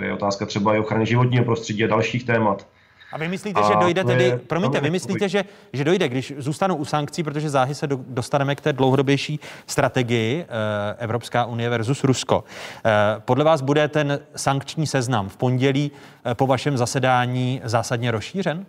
Je 0.02 0.12
otázka 0.12 0.46
třeba 0.46 0.74
i 0.74 0.78
ochrany 0.78 1.06
životního 1.06 1.44
prostředí 1.44 1.84
a 1.84 1.86
dalších 1.86 2.24
témat. 2.24 2.66
A 3.14 3.18
vy 3.18 3.28
myslíte, 3.28 3.60
a 3.60 3.68
že 3.68 3.74
dojde 3.80 4.04
tedy, 4.04 4.24
je, 4.24 4.38
promiňte, 4.38 4.80
vy 4.80 4.90
myslíte, 4.90 5.28
že, 5.28 5.44
že 5.72 5.84
dojde, 5.84 6.08
když 6.08 6.34
zůstanou 6.38 6.76
u 6.76 6.84
sankcí, 6.84 7.22
protože 7.22 7.50
záhy 7.50 7.74
se 7.74 7.86
do, 7.86 7.98
dostaneme 8.08 8.54
k 8.54 8.60
té 8.60 8.72
dlouhodobější 8.72 9.40
strategii 9.66 10.44
eh, 10.44 10.46
Evropská 10.98 11.44
unie 11.44 11.70
versus 11.70 12.04
Rusko. 12.04 12.44
Eh, 12.84 12.90
podle 13.18 13.44
vás 13.44 13.60
bude 13.60 13.88
ten 13.88 14.20
sankční 14.36 14.86
seznam 14.86 15.28
v 15.28 15.36
pondělí 15.36 15.92
eh, 16.24 16.34
po 16.34 16.46
vašem 16.46 16.76
zasedání 16.76 17.60
zásadně 17.64 18.10
rozšířen? 18.10 18.66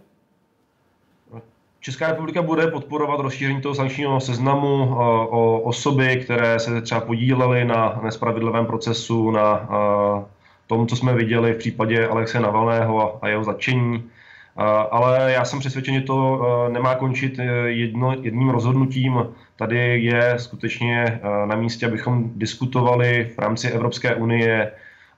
Česká 1.85 2.07
republika 2.07 2.41
bude 2.41 2.67
podporovat 2.67 3.19
rozšíření 3.19 3.61
toho 3.61 3.75
sankčního 3.75 4.19
seznamu 4.19 4.83
eh, 4.83 4.95
o 5.29 5.59
osoby, 5.59 6.21
které 6.23 6.59
se 6.59 6.81
třeba 6.81 7.01
podílely 7.01 7.65
na 7.65 7.99
nespravedlivém 8.03 8.65
procesu, 8.65 9.31
na 9.31 9.69
eh, 9.69 10.25
tom, 10.67 10.87
co 10.87 10.95
jsme 10.95 11.13
viděli 11.13 11.53
v 11.53 11.57
případě 11.57 12.07
Alexe 12.07 12.39
Navalného 12.39 13.19
a 13.21 13.27
jeho 13.27 13.43
začení. 13.43 14.03
Eh, 14.03 14.63
ale 14.91 15.31
já 15.31 15.45
jsem 15.45 15.59
přesvědčen, 15.59 15.93
že 15.93 16.01
to 16.01 16.39
nemá 16.71 16.95
končit 16.95 17.39
jedno, 17.65 18.15
jedním 18.21 18.49
rozhodnutím. 18.49 19.27
Tady 19.55 20.03
je 20.03 20.33
skutečně 20.37 21.19
na 21.45 21.55
místě, 21.55 21.85
abychom 21.85 22.31
diskutovali 22.35 23.31
v 23.35 23.39
rámci 23.39 23.69
Evropské 23.69 24.15
unie 24.15 24.71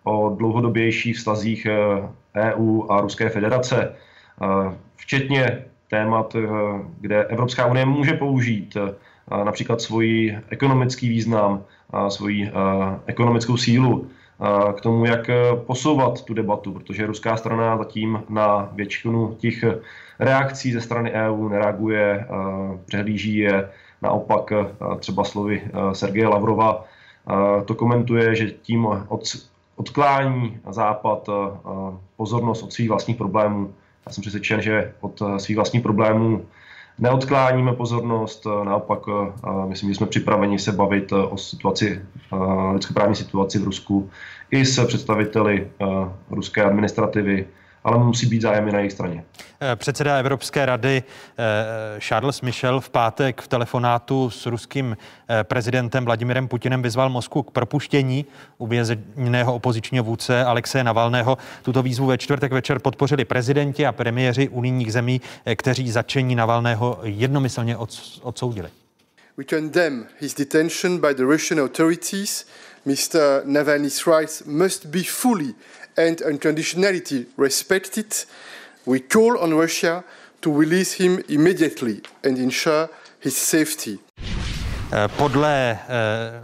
o 0.03 0.30
dlouhodobějších 0.30 1.18
vztazích 1.18 1.68
EU 2.35 2.84
e 2.84 2.88
a 2.89 3.02
Ruské 3.02 3.30
federace, 3.30 3.95
včetně 4.95 5.65
témat, 5.89 6.35
eh, 6.35 6.47
kde 6.99 7.23
Evropská 7.23 7.65
unie 7.65 7.85
může 7.85 8.14
použít 8.14 8.77
eh, 8.77 8.93
například 9.43 9.81
svůj 9.81 10.38
ekonomický 10.49 11.09
význam, 11.09 11.64
svoji 12.09 12.47
eh, 12.47 12.51
ekonomickou 13.05 13.57
sílu 13.57 14.07
k 14.76 14.81
tomu, 14.81 15.05
jak 15.05 15.30
posouvat 15.65 16.26
tu 16.26 16.34
debatu, 16.34 16.72
protože 16.72 17.05
ruská 17.05 17.38
strana 17.38 17.77
zatím 17.77 18.23
na 18.30 18.69
většinu 18.73 19.35
těch 19.39 19.64
reakcí 20.19 20.72
ze 20.72 20.81
strany 20.81 21.11
EU 21.11 21.47
nereaguje, 21.47 22.27
přehlíží 22.85 23.38
je, 23.38 23.69
naopak 24.01 24.51
třeba 24.99 25.23
slovy 25.23 25.61
Sergeje 25.93 26.27
Lavrova 26.27 26.85
to 27.65 27.76
komentuje, 27.76 28.35
že 28.35 28.51
tím 28.51 28.88
odklání 29.76 30.59
Západ 30.69 31.30
pozornost 32.18 32.64
od 32.64 32.73
svých 32.73 32.89
vlastních 32.89 33.18
problémů 33.18 33.73
já 34.08 34.14
jsem 34.14 34.22
přesvědčen, 34.22 34.62
že 34.62 34.94
od 35.02 35.22
eh, 35.22 35.40
svých 35.40 35.58
vlastních 35.58 35.84
problémů 35.84 36.46
neodkláníme 37.00 37.74
pozornost, 37.74 38.48
naopak 38.64 39.00
myslím, 39.66 39.90
že 39.90 39.96
jsme 39.96 40.08
připraveni 40.08 40.60
se 40.60 40.72
bavit 40.72 41.12
o 41.12 41.38
situaci, 41.38 42.02
lidskoprávní 42.74 43.16
situaci 43.16 43.60
v 43.60 43.64
Rusku 43.64 44.10
i 44.52 44.66
s 44.66 44.86
představiteli 44.86 45.68
ruské 46.30 46.64
administrativy, 46.64 47.46
ale 47.88 48.03
musí 48.03 48.26
být 48.26 48.41
zájem 48.41 48.68
i 48.68 48.72
na 48.72 48.80
jejich 48.80 48.91
straně. 48.91 49.23
Eh, 49.61 49.76
předseda 49.76 50.18
Evropské 50.18 50.65
rady 50.65 51.03
eh, 51.38 51.99
Charles 51.99 52.41
Michel 52.41 52.81
v 52.81 52.89
pátek 52.89 53.41
v 53.41 53.47
telefonátu 53.47 54.30
s 54.30 54.45
ruským 54.45 54.97
eh, 55.30 55.43
prezidentem 55.43 56.05
Vladimirem 56.05 56.47
Putinem 56.47 56.81
vyzval 56.81 57.09
Moskvu 57.09 57.43
k 57.43 57.51
propuštění 57.51 58.26
uvězněného 58.57 59.55
opozičního 59.55 60.03
vůdce 60.03 60.43
Alexeje 60.43 60.84
Navalného. 60.84 61.38
Tuto 61.61 61.84
výzvu 61.84 62.05
ve 62.05 62.18
čtvrtek 62.18 62.51
večer 62.51 62.80
podpořili 62.80 63.26
prezidenti 63.26 63.85
a 63.85 63.91
premiéři 63.91 64.49
unijních 64.49 64.93
zemí, 64.93 65.22
kteří 65.55 65.91
začení 65.91 66.35
Navalného 66.35 66.99
jednomyslně 67.03 67.77
odsoudili. 68.22 68.69
We 69.38 69.43
condemn 69.43 70.05
his 70.19 70.34
detention 70.34 71.01
by 71.01 71.14
the 71.14 71.23
Russian 71.23 71.59
authorities. 71.59 72.45
Mr. 72.85 73.41
Navalny's 73.45 74.07
rights 74.07 74.43
must 74.45 74.85
be 74.85 75.03
fully 75.03 75.53
and 75.98 76.22
unconditionality 76.22 77.26
respected, 77.38 78.26
we 78.86 78.99
call 78.99 79.38
on 79.40 79.53
Russia 79.53 80.03
to 80.41 80.60
release 80.60 81.03
him 81.03 81.24
immediately 81.28 82.02
and 82.24 82.38
ensure 82.38 82.90
his 83.19 83.38
safety. 83.38 83.99
Eh, 84.91 85.07
podle 85.18 85.72
eh, 85.72 85.78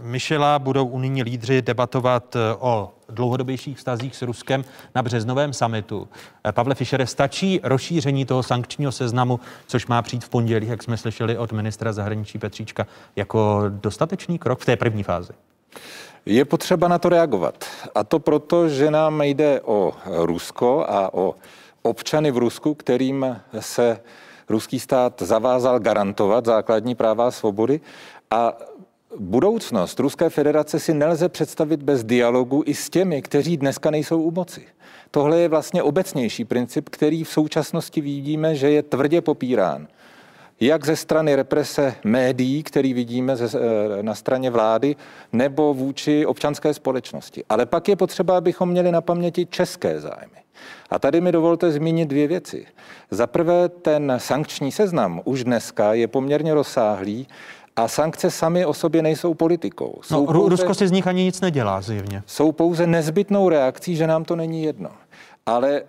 Michela 0.02 0.58
budou 0.58 0.86
unijní 0.86 1.22
lídři 1.22 1.62
debatovat 1.62 2.36
eh, 2.36 2.38
o 2.58 2.94
dlouhodobějších 3.08 3.76
vztazích 3.76 4.16
s 4.16 4.22
Ruskem 4.22 4.64
na 4.94 5.02
březnovém 5.02 5.52
samitu. 5.52 6.08
Pavle 6.52 6.74
Fischere, 6.74 7.06
stačí 7.06 7.60
rozšíření 7.62 8.24
toho 8.24 8.42
sankčního 8.42 8.92
seznamu, 8.92 9.40
což 9.66 9.86
má 9.86 10.02
přijít 10.02 10.24
v 10.24 10.28
pondělí, 10.28 10.66
jak 10.66 10.82
jsme 10.82 10.96
slyšeli 10.96 11.38
od 11.38 11.52
ministra 11.52 11.92
zahraničí 11.92 12.38
Petříčka, 12.38 12.86
jako 13.16 13.64
dostatečný 13.68 14.38
krok 14.38 14.60
v 14.60 14.64
té 14.64 14.76
první 14.76 15.02
fázi? 15.02 15.32
Je 16.26 16.44
potřeba 16.44 16.88
na 16.88 16.98
to 16.98 17.08
reagovat. 17.08 17.64
A 17.94 18.04
to 18.04 18.18
proto, 18.18 18.68
že 18.68 18.90
nám 18.90 19.22
jde 19.22 19.60
o 19.60 19.92
Rusko 20.06 20.84
a 20.88 21.14
o 21.14 21.34
občany 21.82 22.30
v 22.30 22.38
Rusku, 22.38 22.74
kterým 22.74 23.40
se 23.60 24.00
ruský 24.48 24.80
stát 24.80 25.22
zavázal 25.22 25.80
garantovat 25.80 26.44
základní 26.44 26.94
práva 26.94 27.26
a 27.26 27.30
svobody. 27.30 27.80
A 28.30 28.58
budoucnost 29.18 30.00
Ruské 30.00 30.30
federace 30.30 30.80
si 30.80 30.94
nelze 30.94 31.28
představit 31.28 31.82
bez 31.82 32.04
dialogu 32.04 32.62
i 32.66 32.74
s 32.74 32.90
těmi, 32.90 33.22
kteří 33.22 33.56
dneska 33.56 33.90
nejsou 33.90 34.22
u 34.22 34.30
moci. 34.30 34.66
Tohle 35.10 35.40
je 35.40 35.48
vlastně 35.48 35.82
obecnější 35.82 36.44
princip, 36.44 36.88
který 36.88 37.24
v 37.24 37.28
současnosti 37.28 38.00
vidíme, 38.00 38.54
že 38.54 38.70
je 38.70 38.82
tvrdě 38.82 39.20
popírán 39.20 39.86
jak 40.66 40.86
ze 40.86 40.96
strany 40.96 41.34
represe 41.34 41.94
médií, 42.04 42.62
který 42.62 42.94
vidíme 42.94 43.36
ze, 43.36 43.58
eh, 43.58 44.02
na 44.02 44.14
straně 44.14 44.50
vlády, 44.50 44.96
nebo 45.32 45.74
vůči 45.74 46.26
občanské 46.26 46.74
společnosti. 46.74 47.44
Ale 47.48 47.66
pak 47.66 47.88
je 47.88 47.96
potřeba, 47.96 48.36
abychom 48.36 48.68
měli 48.68 48.92
na 48.92 49.00
paměti 49.00 49.46
české 49.46 50.00
zájmy. 50.00 50.36
A 50.90 50.98
tady 50.98 51.20
mi 51.20 51.32
dovolte 51.32 51.72
zmínit 51.72 52.08
dvě 52.08 52.28
věci. 52.28 52.66
Za 53.10 53.26
prvé, 53.26 53.68
ten 53.68 54.14
sankční 54.18 54.72
seznam 54.72 55.20
už 55.24 55.44
dneska 55.44 55.94
je 55.94 56.08
poměrně 56.08 56.54
rozsáhlý 56.54 57.26
a 57.76 57.88
sankce 57.88 58.30
sami 58.30 58.66
o 58.66 58.74
sobě 58.74 59.02
nejsou 59.02 59.34
politikou. 59.34 59.92
No, 59.96 60.02
jsou 60.02 60.26
no, 60.26 60.32
pouze, 60.32 60.48
Rusko 60.48 60.74
si 60.74 60.88
z 60.88 60.92
nich 60.92 61.06
ani 61.06 61.24
nic 61.24 61.40
nedělá, 61.40 61.80
zjevně. 61.80 62.22
Jsou 62.26 62.52
pouze 62.52 62.86
nezbytnou 62.86 63.48
reakcí, 63.48 63.96
že 63.96 64.06
nám 64.06 64.24
to 64.24 64.36
není 64.36 64.62
jedno. 64.62 64.90
Ale 65.46 65.82
eh, 65.82 65.84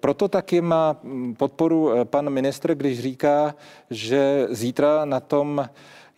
proto 0.00 0.28
taky 0.28 0.60
má 0.60 0.96
mm, 1.02 1.34
podporu 1.34 1.92
eh, 1.92 2.04
pan 2.04 2.30
ministr, 2.30 2.74
když 2.74 3.00
říká, 3.00 3.54
že 3.90 4.46
zítra 4.50 5.04
na 5.04 5.20
tom 5.20 5.68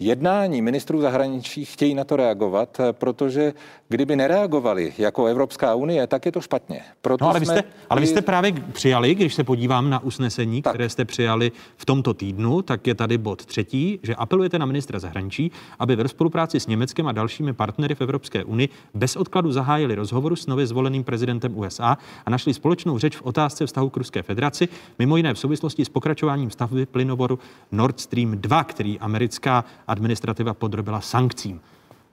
jednání 0.04 0.62
ministrů 0.62 1.00
zahraničí 1.00 1.64
chtějí 1.64 1.94
na 1.94 2.04
to 2.04 2.16
reagovat, 2.16 2.80
protože 2.92 3.52
kdyby 3.88 4.16
nereagovali 4.16 4.92
jako 4.98 5.26
Evropská 5.26 5.74
unie, 5.74 6.06
tak 6.06 6.26
je 6.26 6.32
to 6.32 6.40
špatně. 6.40 6.80
Proto 7.02 7.24
no, 7.24 7.30
ale, 7.30 7.40
vy 7.40 7.46
jste, 7.46 7.64
ale 7.90 8.00
vy 8.00 8.06
jste 8.06 8.22
právě 8.22 8.52
přijali, 8.52 9.14
když 9.14 9.34
se 9.34 9.44
podívám 9.44 9.90
na 9.90 10.02
usnesení, 10.02 10.62
tak. 10.62 10.72
které 10.72 10.88
jste 10.88 11.04
přijali 11.04 11.52
v 11.76 11.84
tomto 11.84 12.14
týdnu, 12.14 12.62
tak 12.62 12.86
je 12.86 12.94
tady 12.94 13.18
bod 13.18 13.46
třetí, 13.46 14.00
že 14.02 14.14
apelujete 14.14 14.58
na 14.58 14.66
ministra 14.66 14.98
zahraničí, 14.98 15.52
aby 15.78 15.96
ve 15.96 16.08
spolupráci 16.08 16.60
s 16.60 16.66
Německem 16.66 17.06
a 17.06 17.12
dalšími 17.12 17.52
partnery 17.52 17.94
v 17.94 18.00
Evropské 18.00 18.44
unii 18.44 18.68
bez 18.94 19.16
odkladu 19.16 19.52
zahájili 19.52 19.94
rozhovoru 19.94 20.36
s 20.36 20.46
nově 20.46 20.66
zvoleným 20.66 21.04
prezidentem 21.04 21.58
USA 21.58 21.98
a 22.26 22.30
našli 22.30 22.54
společnou 22.54 22.98
řeč 22.98 23.16
v 23.16 23.22
otázce 23.22 23.66
vztahu 23.66 23.90
k 23.90 23.96
Ruské 23.96 24.22
federaci, 24.22 24.68
mimo 24.98 25.16
jiné 25.16 25.34
v 25.34 25.38
souvislosti 25.38 25.84
s 25.84 25.88
pokračováním 25.88 26.50
stavby 26.50 26.86
plynovoru 26.86 27.38
Nord 27.72 28.00
Stream 28.00 28.38
2, 28.38 28.64
který 28.64 28.98
americká 28.98 29.64
administrativa 29.92 30.54
podrobila 30.54 31.00
sankcím. 31.00 31.60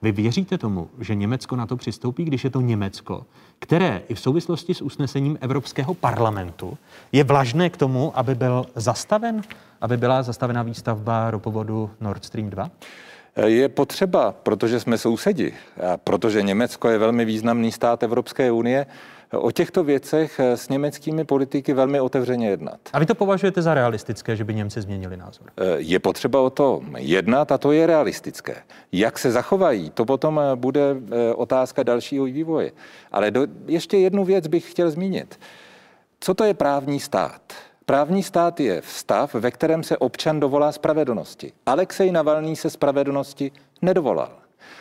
Vy 0.02 0.12
věříte 0.12 0.58
tomu, 0.58 0.88
že 1.00 1.14
Německo 1.14 1.56
na 1.56 1.66
to 1.66 1.76
přistoupí, 1.76 2.24
když 2.24 2.44
je 2.44 2.50
to 2.50 2.60
Německo, 2.60 3.26
které 3.58 4.02
i 4.08 4.14
v 4.14 4.20
souvislosti 4.20 4.74
s 4.74 4.82
usnesením 4.82 5.38
Evropského 5.40 5.94
parlamentu 5.94 6.78
je 7.12 7.24
vlažné 7.24 7.70
k 7.70 7.76
tomu, 7.76 8.18
aby 8.18 8.34
byl 8.34 8.66
zastaven, 8.74 9.42
aby 9.80 9.96
byla 9.96 10.22
zastavena 10.22 10.62
výstavba 10.62 11.30
ropovodu 11.30 11.90
Nord 12.00 12.24
Stream 12.24 12.50
2? 12.50 12.70
Je 13.44 13.68
potřeba, 13.68 14.32
protože 14.32 14.80
jsme 14.80 14.98
sousedi, 14.98 15.52
a 15.92 15.96
protože 15.96 16.42
Německo 16.42 16.88
je 16.88 16.98
velmi 16.98 17.24
významný 17.24 17.72
stát 17.72 18.02
Evropské 18.02 18.50
unie, 18.52 18.86
o 19.32 19.50
těchto 19.50 19.84
věcech 19.84 20.40
s 20.40 20.68
německými 20.68 21.24
politiky 21.24 21.72
velmi 21.72 22.00
otevřeně 22.00 22.48
jednat. 22.48 22.80
A 22.92 22.98
vy 22.98 23.06
to 23.06 23.14
považujete 23.14 23.62
za 23.62 23.74
realistické, 23.74 24.36
že 24.36 24.44
by 24.44 24.54
Němci 24.54 24.80
změnili 24.80 25.16
názor? 25.16 25.46
Je 25.76 25.98
potřeba 25.98 26.40
o 26.40 26.50
to 26.50 26.80
jednat 26.96 27.52
a 27.52 27.58
to 27.58 27.72
je 27.72 27.86
realistické. 27.86 28.56
Jak 28.92 29.18
se 29.18 29.32
zachovají, 29.32 29.90
to 29.90 30.04
potom 30.04 30.40
bude 30.54 30.80
eh, 30.90 31.34
otázka 31.34 31.82
dalšího 31.82 32.24
vývoje. 32.24 32.72
Ale 33.12 33.30
do, 33.30 33.46
ještě 33.66 33.96
jednu 33.96 34.24
věc 34.24 34.46
bych 34.46 34.70
chtěl 34.70 34.90
zmínit. 34.90 35.40
Co 36.20 36.34
to 36.34 36.44
je 36.44 36.54
právní 36.54 37.00
stát? 37.00 37.42
Právní 37.86 38.22
stát 38.22 38.60
je 38.60 38.82
stav, 38.84 39.34
ve 39.34 39.50
kterém 39.50 39.82
se 39.82 39.96
občan 39.96 40.40
dovolá 40.40 40.72
spravedlnosti. 40.72 41.52
Alexej 41.66 42.12
Navalný 42.12 42.56
se 42.56 42.70
spravedlnosti 42.70 43.52
nedovolal. 43.82 44.32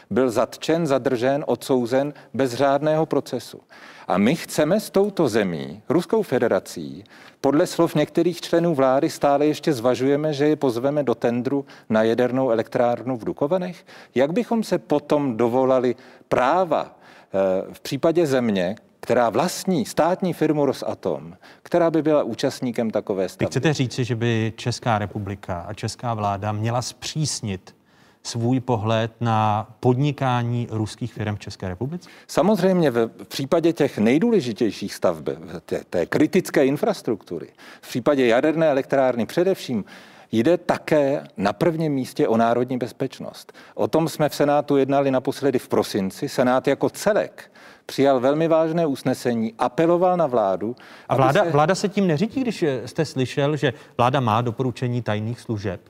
Byl 0.09 0.29
zatčen, 0.29 0.87
zadržen, 0.87 1.43
odsouzen 1.47 2.13
bez 2.33 2.53
řádného 2.53 3.05
procesu. 3.05 3.61
A 4.07 4.17
my 4.17 4.35
chceme 4.35 4.79
s 4.79 4.89
touto 4.89 5.27
zemí, 5.27 5.81
Ruskou 5.89 6.23
federací, 6.23 7.03
podle 7.41 7.67
slov 7.67 7.95
některých 7.95 8.41
členů 8.41 8.75
vlády 8.75 9.09
stále 9.09 9.45
ještě 9.45 9.73
zvažujeme, 9.73 10.33
že 10.33 10.47
je 10.47 10.55
pozveme 10.55 11.03
do 11.03 11.15
tendru 11.15 11.65
na 11.89 12.03
jadernou 12.03 12.51
elektrárnu 12.51 13.17
v 13.17 13.25
Dukovanech? 13.25 13.85
Jak 14.15 14.33
bychom 14.33 14.63
se 14.63 14.77
potom 14.77 15.37
dovolali 15.37 15.95
práva 16.27 16.95
eh, 16.95 17.73
v 17.73 17.79
případě 17.79 18.25
země, 18.25 18.75
která 18.99 19.29
vlastní 19.29 19.85
státní 19.85 20.33
firmu 20.33 20.65
Rosatom, 20.65 21.37
která 21.63 21.91
by 21.91 22.01
byla 22.01 22.23
účastníkem 22.23 22.91
takové 22.91 23.29
stavby. 23.29 23.45
Vy 23.45 23.49
chcete 23.49 23.73
říci, 23.73 24.03
že 24.03 24.15
by 24.15 24.53
Česká 24.55 24.99
republika 24.99 25.65
a 25.67 25.73
česká 25.73 26.13
vláda 26.13 26.51
měla 26.51 26.81
zpřísnit 26.81 27.75
svůj 28.23 28.59
pohled 28.59 29.11
na 29.21 29.67
podnikání 29.79 30.67
ruských 30.71 31.13
firm 31.13 31.35
v 31.35 31.39
České 31.39 31.67
republice? 31.67 32.09
Samozřejmě 32.27 32.91
v 32.91 33.09
případě 33.27 33.73
těch 33.73 33.97
nejdůležitějších 33.97 34.93
stavb, 34.93 35.29
té, 35.65 35.81
té 35.89 36.05
kritické 36.05 36.65
infrastruktury, 36.65 37.47
v 37.81 37.89
případě 37.89 38.27
jaderné 38.27 38.69
elektrárny 38.69 39.25
především, 39.25 39.85
Jde 40.31 40.57
také 40.57 41.23
na 41.37 41.53
prvním 41.53 41.93
místě 41.93 42.27
o 42.27 42.37
národní 42.37 42.77
bezpečnost. 42.77 43.53
O 43.75 43.87
tom 43.87 44.09
jsme 44.09 44.29
v 44.29 44.35
Senátu 44.35 44.77
jednali 44.77 45.11
naposledy 45.11 45.59
v 45.59 45.67
prosinci. 45.67 46.29
Senát 46.29 46.67
jako 46.67 46.89
celek 46.89 47.51
přijal 47.85 48.19
velmi 48.19 48.47
vážné 48.47 48.85
usnesení, 48.85 49.53
apeloval 49.59 50.17
na 50.17 50.27
vládu. 50.27 50.75
A 51.09 51.15
vláda, 51.15 51.43
se... 51.43 51.51
vláda 51.51 51.75
se 51.75 51.89
tím 51.89 52.07
neřídí, 52.07 52.41
když 52.41 52.65
jste 52.85 53.05
slyšel, 53.05 53.57
že 53.57 53.73
vláda 53.97 54.19
má 54.19 54.41
doporučení 54.41 55.01
tajných 55.01 55.39
služeb, 55.39 55.88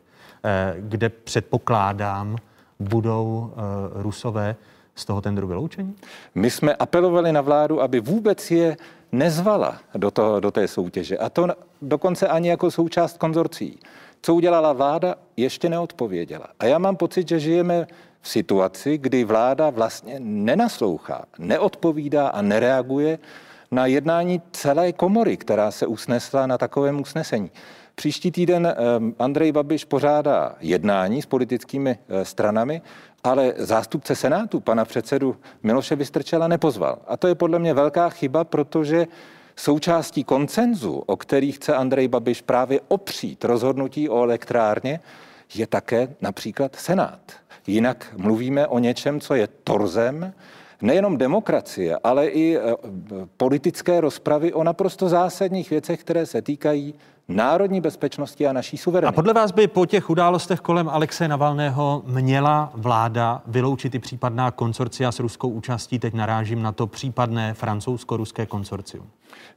kde 0.80 1.10
předpokládám, 1.10 2.38
budou 2.80 3.52
eh, 3.52 3.62
rusové 4.04 4.56
z 4.96 5.06
toho 5.06 5.22
tendru 5.22 5.48
vyloučení? 5.48 5.96
My 6.36 6.52
jsme 6.52 6.76
apelovali 6.76 7.32
na 7.32 7.42
vládu, 7.42 7.82
aby 7.82 8.00
vůbec 8.00 8.52
je 8.52 8.78
nezvala 9.12 9.78
do, 9.96 10.12
toho, 10.12 10.40
do 10.40 10.52
té 10.52 10.68
soutěže. 10.68 11.18
A 11.18 11.30
to 11.30 11.48
dokonce 11.82 12.28
ani 12.28 12.50
jako 12.50 12.72
součást 12.72 13.18
konzorcí. 13.18 13.80
Co 14.22 14.36
udělala 14.36 14.74
vláda, 14.74 15.16
ještě 15.38 15.70
neodpověděla. 15.70 16.48
A 16.60 16.66
já 16.66 16.78
mám 16.78 16.96
pocit, 16.96 17.28
že 17.28 17.40
žijeme 17.40 17.88
v 18.22 18.30
situaci, 18.30 18.98
kdy 18.98 19.24
vláda 19.24 19.70
vlastně 19.70 20.16
nenaslouchá, 20.20 21.26
neodpovídá 21.38 22.28
a 22.28 22.42
nereaguje 22.42 23.20
na 23.72 23.86
jednání 23.86 24.42
celé 24.52 24.94
komory, 24.94 25.38
která 25.38 25.72
se 25.72 25.88
usnesla 25.88 26.48
na 26.48 26.58
takovém 26.58 27.02
usnesení. 27.02 27.52
Příští 28.00 28.32
týden 28.32 28.68
eh, 28.68 28.76
Andrej 29.20 29.52
Babiš 29.52 29.86
pořádá 29.86 30.56
jednání 30.60 31.22
s 31.22 31.26
politickými 31.26 31.98
eh, 32.10 32.26
stranami, 32.26 32.82
ale 33.24 33.54
zástupce 33.58 34.16
Senátu, 34.16 34.60
pana 34.60 34.86
předsedu 34.86 35.36
Miloše 35.64 35.96
Vystrčela, 35.96 36.48
nepozval. 36.48 37.00
A 37.08 37.18
to 37.18 37.28
je 37.28 37.36
podle 37.36 37.60
mě 37.60 37.74
velká 37.74 38.10
chyba, 38.10 38.44
protože 38.44 39.08
součástí 39.56 40.24
koncenzu, 40.24 41.04
o 41.06 41.18
který 41.18 41.52
chce 41.52 41.76
Andrej 41.76 42.08
Babiš 42.08 42.42
právě 42.42 42.82
opřít 42.88 43.44
rozhodnutí 43.44 44.10
o 44.10 44.24
elektrárně, 44.24 45.00
je 45.56 45.68
také 45.68 46.08
například 46.22 46.76
Senát. 46.76 47.20
Jinak 47.68 48.14
mluvíme 48.18 48.68
o 48.68 48.80
něčem, 48.80 49.20
co 49.20 49.36
je 49.36 49.48
torzem 49.64 50.34
nejenom 50.82 51.18
demokracie, 51.18 51.98
ale 52.04 52.28
i 52.28 52.58
e, 52.58 52.62
politické 53.38 54.02
rozpravy 54.02 54.54
o 54.54 54.64
naprosto 54.64 55.10
zásadních 55.10 55.70
věcech, 55.70 56.00
které 56.00 56.26
se 56.26 56.42
týkají 56.42 56.94
národní 57.28 57.82
bezpečnosti 57.82 58.48
a 58.48 58.54
naší 58.54 58.78
suverenity. 58.78 59.16
A 59.16 59.16
podle 59.16 59.34
vás 59.34 59.52
by 59.52 59.68
po 59.68 59.86
těch 59.86 60.10
událostech 60.10 60.60
kolem 60.60 60.90
Alexe 60.90 61.28
Navalného 61.28 62.04
měla 62.06 62.72
vláda 62.74 63.42
vyloučit 63.48 63.96
i 63.96 64.00
případná 64.00 64.52
konsorcia 64.52 65.12
s 65.12 65.20
ruskou 65.20 65.50
účastí? 65.50 66.00
Teď 66.00 66.14
narážím 66.14 66.62
na 66.62 66.72
to 66.72 66.88
případné 66.88 67.54
francouzsko-ruské 67.54 68.46
konsorcium. 68.46 69.08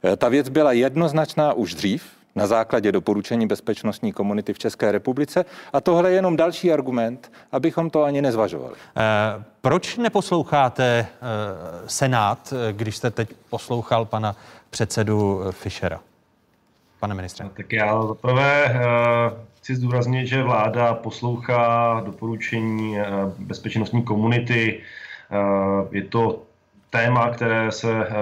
E, 0.05 0.15
ta 0.15 0.29
věc 0.29 0.49
byla 0.49 0.71
jednoznačná 0.71 1.53
už 1.53 1.73
dřív, 1.73 2.03
na 2.35 2.47
základě 2.47 2.91
doporučení 2.91 3.47
bezpečnostní 3.47 4.13
komunity 4.13 4.53
v 4.53 4.59
České 4.59 4.91
republice. 4.91 5.45
A 5.73 5.81
tohle 5.81 6.09
je 6.09 6.15
jenom 6.15 6.37
další 6.37 6.71
argument, 6.71 7.31
abychom 7.51 7.89
to 7.89 8.03
ani 8.03 8.21
nezvažovali. 8.21 8.73
E, 8.97 9.43
proč 9.61 9.97
neposloucháte 9.97 10.83
e, 10.85 11.07
Senát, 11.87 12.53
když 12.71 12.97
jste 12.97 13.11
teď 13.11 13.29
poslouchal 13.49 14.05
pana 14.05 14.35
předsedu 14.69 15.41
Fischera? 15.51 15.99
Pane 16.99 17.15
ministře. 17.15 17.49
Tak 17.57 17.73
já 17.73 18.07
zaprvé 18.07 18.65
e, 18.65 18.79
chci 19.57 19.75
zdůraznit, 19.75 20.27
že 20.27 20.43
vláda 20.43 20.93
poslouchá 20.93 22.01
doporučení 22.05 22.97
bezpečnostní 23.39 24.03
komunity. 24.03 24.81
Je 25.91 26.03
to 26.03 26.43
téma, 26.93 27.29
které 27.29 27.71
se 27.71 27.91
eh, 27.91 28.13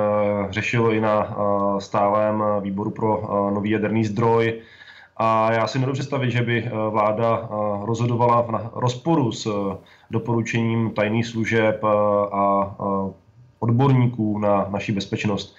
řešilo 0.49 0.91
i 0.91 1.01
na 1.01 1.27
eh, 1.27 1.81
stálém 1.81 2.43
výboru 2.61 2.91
pro 2.91 3.23
eh, 3.23 3.53
nový 3.53 3.69
jaderný 3.69 4.05
zdroj. 4.05 4.61
A 5.17 5.53
já 5.53 5.67
si 5.67 5.77
nedovedu 5.77 5.93
představit, 5.93 6.31
že 6.31 6.41
by 6.41 6.71
vláda 6.89 7.49
rozhodovala 7.83 8.41
v 8.41 8.71
rozporu 8.75 9.31
s 9.31 9.47
doporučením 10.11 10.89
tajných 10.89 11.27
služeb 11.27 11.83
a 12.31 12.75
odborníků 13.59 14.39
na 14.39 14.65
naši 14.69 14.91
bezpečnost. 14.91 15.55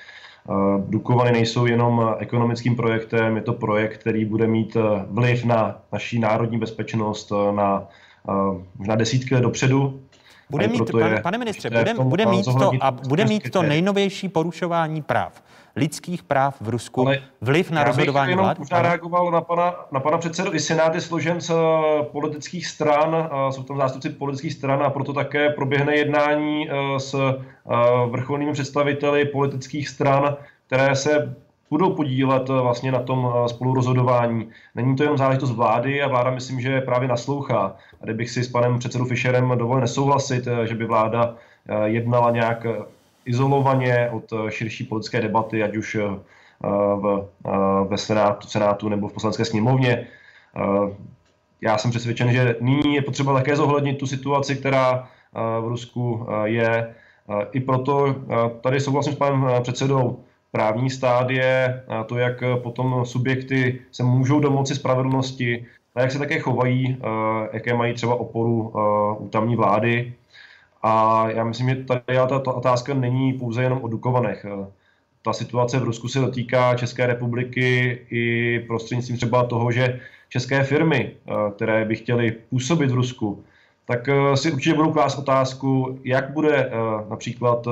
Dukovany 0.88 1.32
nejsou 1.32 1.66
jenom 1.66 2.14
ekonomickým 2.18 2.76
projektem, 2.76 3.36
je 3.36 3.42
to 3.42 3.52
projekt, 3.52 3.98
který 3.98 4.24
bude 4.24 4.46
mít 4.46 4.76
vliv 5.10 5.44
na 5.44 5.78
naší 5.92 6.18
národní 6.18 6.58
bezpečnost 6.58 7.32
na 7.50 7.88
možná 8.78 8.94
desítky 8.94 9.34
let 9.34 9.40
dopředu. 9.40 10.00
Bude 10.52 10.68
mít, 10.68 10.90
pane, 10.92 11.22
pane 11.22 11.38
ministře, 11.38 11.70
bude, 11.70 11.94
bude 11.94 12.26
mít 12.26 12.44
to 12.44 12.72
a 12.80 12.90
bude 12.90 13.24
mít 13.24 13.50
to 13.50 13.62
nejnovější 13.62 14.28
porušování 14.28 15.02
práv 15.02 15.42
lidských 15.76 16.22
práv 16.22 16.56
v 16.60 16.68
Rusku 16.68 17.00
Ale 17.06 17.18
vliv 17.40 17.70
na 17.70 17.84
rozhodování 17.84 18.32
já 18.32 18.38
jenom 18.38 18.54
možná 18.58 18.82
reagoval 18.82 19.30
na 19.30 19.40
pana, 19.40 19.74
na 19.92 20.00
pana 20.00 20.18
předsedu. 20.18 20.54
I 20.54 20.60
Senát 20.60 20.94
je 20.94 21.00
složen 21.00 21.40
z 21.40 21.50
eh, 21.50 21.54
politických 22.02 22.66
stran, 22.66 23.30
jsou 23.50 23.62
tam 23.62 23.76
zástupci 23.76 24.10
politických 24.10 24.52
stran 24.52 24.82
a 24.82 24.90
proto 24.90 25.12
také 25.12 25.50
proběhne 25.50 25.96
jednání 25.96 26.70
eh, 26.70 27.00
s 27.00 27.14
eh, 27.14 27.44
vrcholnými 28.10 28.52
představiteli 28.52 29.24
politických 29.24 29.88
stran, 29.88 30.36
které 30.66 30.96
se 30.96 31.36
budou 31.72 31.94
podílet 31.94 32.50
eh, 32.50 32.52
vlastně 32.52 32.92
na 32.92 33.02
tom 33.02 33.24
eh, 33.24 33.48
spolurozhodování. 33.48 34.48
Není 34.74 34.96
to 34.96 35.02
jenom 35.02 35.18
záležitost 35.18 35.50
vlády 35.50 36.02
a 36.02 36.08
vláda 36.08 36.30
myslím, 36.30 36.60
že 36.60 36.80
právě 36.80 37.08
naslouchá. 37.08 37.76
A 38.00 38.04
kdybych 38.04 38.30
si 38.30 38.44
s 38.44 38.48
panem 38.48 38.78
předsedou 38.78 39.04
Fischerem 39.04 39.58
dovolil 39.58 39.80
nesouhlasit, 39.80 40.46
eh, 40.46 40.66
že 40.66 40.74
by 40.74 40.84
vláda 40.84 41.34
jednala 41.84 42.30
nějak 42.30 42.66
izolovaně 43.24 44.10
od 44.12 44.32
širší 44.48 44.84
politické 44.84 45.20
debaty, 45.20 45.62
ať 45.62 45.76
už 45.76 45.98
v, 46.60 47.28
ve 47.88 47.98
senátu, 47.98 48.48
senátu 48.48 48.88
nebo 48.88 49.08
v 49.08 49.12
poslanecké 49.12 49.44
sněmovně. 49.44 50.06
Já 51.60 51.78
jsem 51.78 51.90
přesvědčen, 51.90 52.32
že 52.32 52.56
nyní 52.60 52.94
je 52.94 53.02
potřeba 53.02 53.34
také 53.34 53.56
zohlednit 53.56 53.98
tu 53.98 54.06
situaci, 54.06 54.56
která 54.56 55.08
v 55.60 55.64
Rusku 55.68 56.26
je. 56.44 56.94
I 57.52 57.60
proto 57.60 58.14
tady 58.60 58.80
souhlasím 58.80 59.12
s 59.12 59.16
panem 59.16 59.62
předsedou 59.62 60.18
právní 60.52 60.90
stádie, 60.90 61.82
a 61.88 62.04
to, 62.04 62.18
jak 62.18 62.42
potom 62.62 63.04
subjekty 63.04 63.80
se 63.92 64.02
můžou 64.02 64.40
domoci 64.40 64.74
spravedlnosti, 64.74 65.66
a 65.94 66.00
jak 66.00 66.12
se 66.12 66.18
také 66.18 66.38
chovají, 66.38 66.96
jaké 67.52 67.74
mají 67.74 67.94
třeba 67.94 68.14
oporu 68.14 68.72
u 69.18 69.28
tamní 69.28 69.56
vlády. 69.56 70.12
A 70.82 71.24
já 71.30 71.44
myslím, 71.44 71.68
že 71.68 71.76
tady 71.76 72.02
ta, 72.28 72.38
ta 72.38 72.52
otázka 72.52 72.94
není 72.94 73.32
pouze 73.32 73.62
jenom 73.62 73.78
o 73.82 73.88
Dukovanech. 73.88 74.46
Ta 75.22 75.32
situace 75.32 75.78
v 75.78 75.84
Rusku 75.84 76.08
se 76.08 76.20
dotýká 76.20 76.74
České 76.74 77.06
republiky 77.06 77.98
i 78.10 78.58
prostřednictvím 78.66 79.16
třeba 79.16 79.44
toho, 79.44 79.72
že 79.72 80.00
české 80.28 80.64
firmy, 80.64 81.10
které 81.56 81.84
by 81.84 81.96
chtěly 81.96 82.30
působit 82.30 82.90
v 82.90 82.94
Rusku, 82.94 83.44
tak 83.86 84.08
si 84.34 84.52
určitě 84.52 84.76
budou 84.76 84.92
klást 84.92 85.18
otázku, 85.18 85.98
jak 86.04 86.30
bude 86.30 86.70
například 87.10 87.66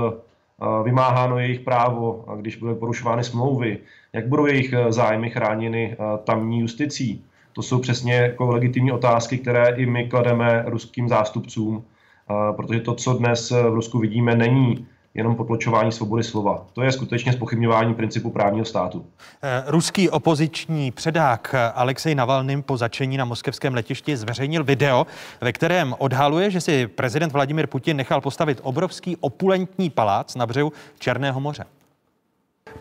vymáháno 0.85 1.39
jejich 1.39 1.61
právo, 1.61 2.25
když 2.41 2.57
budou 2.57 2.75
porušovány 2.75 3.25
smlouvy, 3.25 3.79
jak 4.13 4.29
budou 4.29 4.47
jejich 4.47 4.73
e, 4.73 4.93
zájmy 4.93 5.31
chráněny 5.31 5.93
e, 5.93 5.97
tamní 6.25 6.61
justicí. 6.61 7.25
To 7.53 7.63
jsou 7.63 7.79
přesně 7.79 8.15
jako 8.15 8.51
legitimní 8.51 8.93
otázky, 8.93 9.39
které 9.39 9.75
i 9.77 9.87
my 9.87 10.09
klademe 10.09 10.65
ruským 10.67 11.09
zástupcům, 11.09 11.85
e, 12.31 12.53
protože 12.53 12.81
to, 12.81 12.95
co 12.95 13.13
dnes 13.13 13.51
v 13.51 13.75
Rusku 13.75 13.99
vidíme, 13.99 14.35
není 14.35 14.87
jenom 15.16 15.36
potločování 15.36 15.92
svobody 15.92 16.24
slova. 16.24 16.66
To 16.74 16.82
je 16.82 16.92
skutečně 16.92 17.34
spochybňování 17.34 17.94
principu 17.94 18.30
právního 18.30 18.66
státu. 18.66 19.06
Eh, 19.44 19.64
ruský 19.68 20.10
opoziční 20.10 20.92
předák 20.92 21.56
Alexej 21.76 22.16
Navalny 22.16 22.62
po 22.62 22.78
začení 22.78 23.18
na 23.18 23.26
moskevském 23.26 23.74
letišti 23.74 24.18
zveřejnil 24.18 24.64
video, 24.64 25.08
ve 25.42 25.52
kterém 25.52 25.96
odhaluje, 25.98 26.52
že 26.52 26.62
si 26.62 26.88
prezident 26.88 27.34
Vladimir 27.34 27.68
Putin 27.68 27.98
nechal 27.98 28.22
postavit 28.22 28.60
obrovský 28.64 29.18
opulentní 29.18 29.90
palác 29.90 30.36
na 30.36 30.46
břehu 30.46 30.74
Černého 31.00 31.40
moře. 31.40 31.66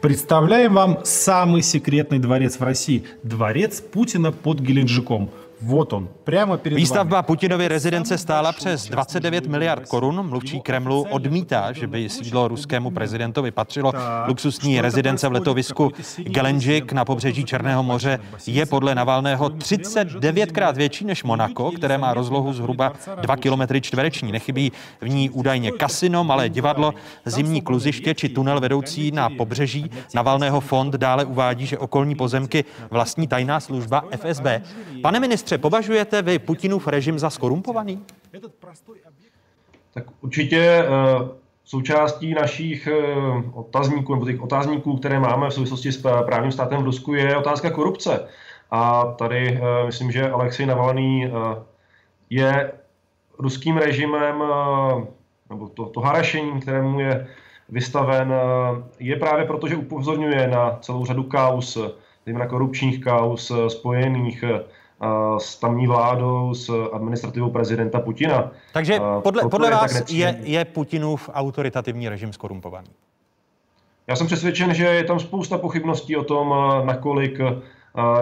Представляем 0.01 0.75
вам 0.75 0.99
самый 1.05 1.63
секретный 1.63 2.19
дворец 2.19 2.59
в 2.59 2.63
России. 2.63 3.05
Дворец 3.23 3.81
Путина 3.81 4.33
под 4.33 4.61
Геленджиком. 4.61 5.31
Вот 5.63 5.93
он, 5.93 6.09
прямо 6.25 6.57
перед 6.59 6.77
Výstavba 6.77 7.23
Putinovy 7.23 7.69
rezidence 7.69 8.19
stála 8.19 8.53
přes 8.53 8.89
29 8.89 9.47
miliard 9.47 9.89
korun. 9.89 10.29
Mluvčí 10.29 10.61
Kremlu 10.61 11.07
odmítá, 11.11 11.73
že 11.73 11.87
by 11.87 12.09
sídlo 12.09 12.49
ruskému 12.49 12.91
prezidentovi 12.91 13.51
patřilo. 13.51 13.93
Luxusní 14.29 14.81
rezidence 14.81 15.29
v 15.29 15.33
letovisku 15.33 15.93
Gelenžik 16.19 16.93
na 16.93 17.05
pobřeží 17.05 17.45
Černého 17.45 17.83
moře 17.83 18.19
je 18.47 18.67
podle 18.67 18.95
Navalného 18.95 19.49
39krát 19.49 20.75
větší 20.75 21.05
než 21.05 21.25
Monako, 21.25 21.71
které 21.71 21.99
má 21.99 22.15
rozlohu 22.15 22.53
zhruba 22.53 22.93
2 23.21 23.37
km 23.37 23.81
čtvereční. 23.81 24.33
Nechybí 24.33 24.73
v 25.01 25.09
ní 25.09 25.31
údajně 25.31 25.73
kasino, 25.73 26.25
malé 26.25 26.49
divadlo, 26.49 26.95
zimní 27.25 27.61
kluziště 27.61 28.15
či 28.15 28.29
tunel 28.29 28.61
vedoucí 28.61 29.11
na 29.11 29.31
pobřeží. 29.31 29.91
Navalného 30.15 30.61
fond 30.61 30.95
dále 30.95 31.25
uvádí, 31.25 31.67
že 31.67 31.79
okolní 31.79 32.15
pozemky 32.15 32.65
vlastní 32.91 33.27
tajná 33.27 33.61
služba 33.61 34.05
FSB. 34.17 34.47
Pane 35.03 35.21
ministře, 35.21 35.48
ministře, 35.50 35.58
považujete 35.58 36.22
vy 36.22 36.40
Putinův 36.40 36.88
režim 36.88 37.20
za 37.20 37.30
skorumpovaný? 37.30 38.06
Tak 39.94 40.04
určitě 40.22 40.60
eh, 40.60 40.86
součástí 41.66 42.34
našich 42.34 42.88
eh, 42.88 42.94
otazníků, 43.54 44.14
nebo 44.14 44.26
těch 44.26 44.42
otázníků, 44.42 44.98
které 44.98 45.20
máme 45.20 45.50
v 45.50 45.54
souvislosti 45.54 45.92
s 45.92 46.02
právním 46.26 46.52
státem 46.52 46.82
v 46.82 46.86
Rusku, 46.86 47.14
je 47.14 47.38
otázka 47.38 47.70
korupce. 47.70 48.28
A 48.72 49.06
tady 49.18 49.58
eh, 49.58 49.86
myslím, 49.86 50.12
že 50.12 50.30
Alexej 50.30 50.66
Navalný 50.66 51.32
je 52.30 52.72
ruským 53.40 53.78
režimem, 53.78 54.44
nebo 55.50 55.68
to, 55.74 55.86
to 55.86 56.00
harašení, 56.00 56.62
kterému 56.62 57.00
je 57.00 57.28
vystaven, 57.70 58.34
je 59.00 59.16
právě 59.16 59.46
proto, 59.46 59.68
že 59.68 59.76
upozorňuje 59.76 60.48
na 60.48 60.78
celou 60.82 61.06
řadu 61.06 61.24
kaus, 61.24 61.78
zejména 62.26 62.48
korupčních 62.48 63.04
kaus 63.04 63.52
spojených 63.68 64.44
s 65.38 65.56
tamní 65.56 65.88
vládou, 65.88 66.54
s 66.54 66.90
administrativou 66.94 67.50
prezidenta 67.50 68.00
Putina. 68.00 68.52
Takže 68.74 69.00
podle, 69.24 69.50
podle 69.50 69.72
vás 69.72 70.12
je, 70.12 70.40
je 70.44 70.66
Putinův 70.66 71.30
autoritativní 71.34 72.10
režim 72.10 72.34
skorumpovaný? 72.34 72.88
Já 74.08 74.16
jsem 74.16 74.28
přesvědčen, 74.28 74.74
že 74.74 74.86
je 74.86 75.04
tam 75.04 75.20
spousta 75.20 75.58
pochybností 75.58 76.18
o 76.18 76.24
tom, 76.24 76.56
nakolik 76.84 77.40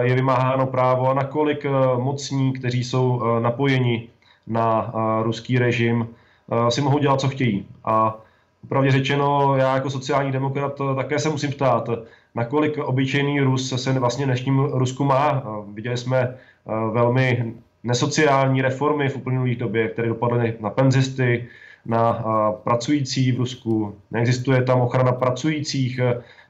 je 0.00 0.14
vymáháno 0.14 0.66
právo 0.66 1.10
a 1.10 1.14
nakolik 1.14 1.66
mocní, 1.96 2.52
kteří 2.52 2.84
jsou 2.84 3.22
napojeni 3.40 4.08
na 4.46 4.92
ruský 5.22 5.58
režim, 5.58 6.08
si 6.68 6.80
mohou 6.80 6.98
dělat, 6.98 7.20
co 7.20 7.28
chtějí. 7.28 7.66
A 7.84 8.18
Upravdě 8.64 8.90
řečeno, 8.90 9.56
já 9.56 9.74
jako 9.74 9.90
sociální 9.90 10.32
demokrat 10.32 10.80
také 10.96 11.18
se 11.18 11.28
musím 11.28 11.52
ptát, 11.52 11.88
nakolik 12.34 12.78
obyčejný 12.78 13.40
Rus 13.40 13.82
se 13.82 13.92
vlastně 13.92 14.24
dnešním 14.24 14.58
Rusku 14.58 15.04
má. 15.04 15.42
Viděli 15.72 15.96
jsme 15.96 16.34
velmi 16.92 17.54
nesociální 17.84 18.62
reformy 18.62 19.08
v 19.08 19.16
uplynulých 19.16 19.56
době, 19.56 19.88
které 19.88 20.08
dopadly 20.08 20.54
na 20.60 20.70
penzisty, 20.70 21.48
na 21.86 22.12
pracující 22.64 23.32
v 23.32 23.36
Rusku, 23.36 23.94
neexistuje 24.10 24.62
tam 24.62 24.80
ochrana 24.80 25.12
pracujících, 25.12 26.00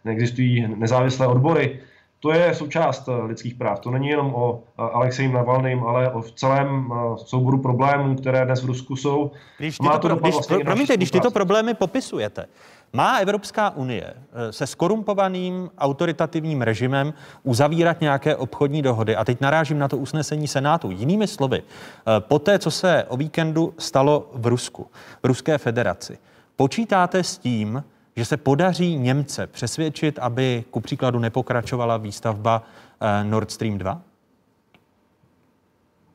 neexistují 0.05 0.67
nezávislé 0.77 1.27
odbory. 1.27 1.81
To 2.21 2.33
je 2.33 2.55
součást 2.55 3.09
lidských 3.27 3.55
práv. 3.55 3.81
To 3.81 3.91
není 3.91 4.09
jenom 4.09 4.35
o 4.35 4.63
Alexeji 4.79 5.29
Navalným, 5.29 5.85
ale 5.85 6.11
o 6.11 6.23
celém 6.23 6.93
souboru 7.17 7.59
problémů, 7.59 8.17
které 8.17 8.45
dnes 8.45 8.63
v 8.63 8.67
Rusku 8.67 8.97
jsou. 8.97 9.31
Když 9.59 9.79
tyto, 9.79 9.99
pro, 9.99 10.17
když, 10.17 10.35
vlastně 10.35 10.59
promiňte, 10.59 10.97
když 10.97 11.11
tyto 11.11 11.31
problémy 11.31 11.75
popisujete, 11.75 12.47
má 12.93 13.19
Evropská 13.19 13.71
unie 13.71 14.15
eh, 14.15 14.53
se 14.53 14.67
skorumpovaným 14.67 15.71
autoritativním 15.79 16.63
režimem 16.63 17.15
uzavírat 17.43 18.01
nějaké 18.01 18.37
obchodní 18.37 18.83
dohody? 18.83 19.17
A 19.17 19.25
teď 19.25 19.41
narážím 19.41 19.79
na 19.79 19.89
to 19.89 19.97
usnesení 19.97 20.49
Senátu. 20.49 20.91
Jinými 20.91 21.27
slovy, 21.27 21.63
eh, 21.63 22.21
po 22.21 22.39
té, 22.39 22.59
co 22.59 22.71
se 22.71 23.05
o 23.09 23.17
víkendu 23.17 23.75
stalo 23.79 24.31
v 24.35 24.47
Rusku, 24.47 24.87
v 25.23 25.27
Ruské 25.27 25.59
federaci, 25.59 26.19
počítáte 26.57 27.25
s 27.25 27.39
tím, 27.39 27.85
že 28.17 28.25
se 28.25 28.37
podaří 28.37 28.99
Němce 28.99 29.47
přesvědčit, 29.47 30.19
aby 30.19 30.65
ku 30.71 30.81
příkladu 30.81 31.19
nepokračovala 31.19 31.97
výstavba 31.97 32.63
eh, 33.01 33.25
Nord 33.25 33.51
Stream 33.51 33.79
2? 33.79 34.01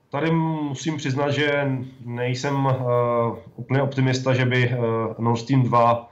Tady 0.10 0.32
musím 0.32 0.98
přiznat, 0.98 1.32
že 1.32 1.72
nejsem 2.06 2.66
uh, 2.66 2.74
úplně 3.56 3.82
optimista, 3.82 4.34
že 4.34 4.46
by 4.46 4.70
uh, 4.70 5.24
Nord 5.24 5.40
Stream 5.40 5.64
2 5.64 6.10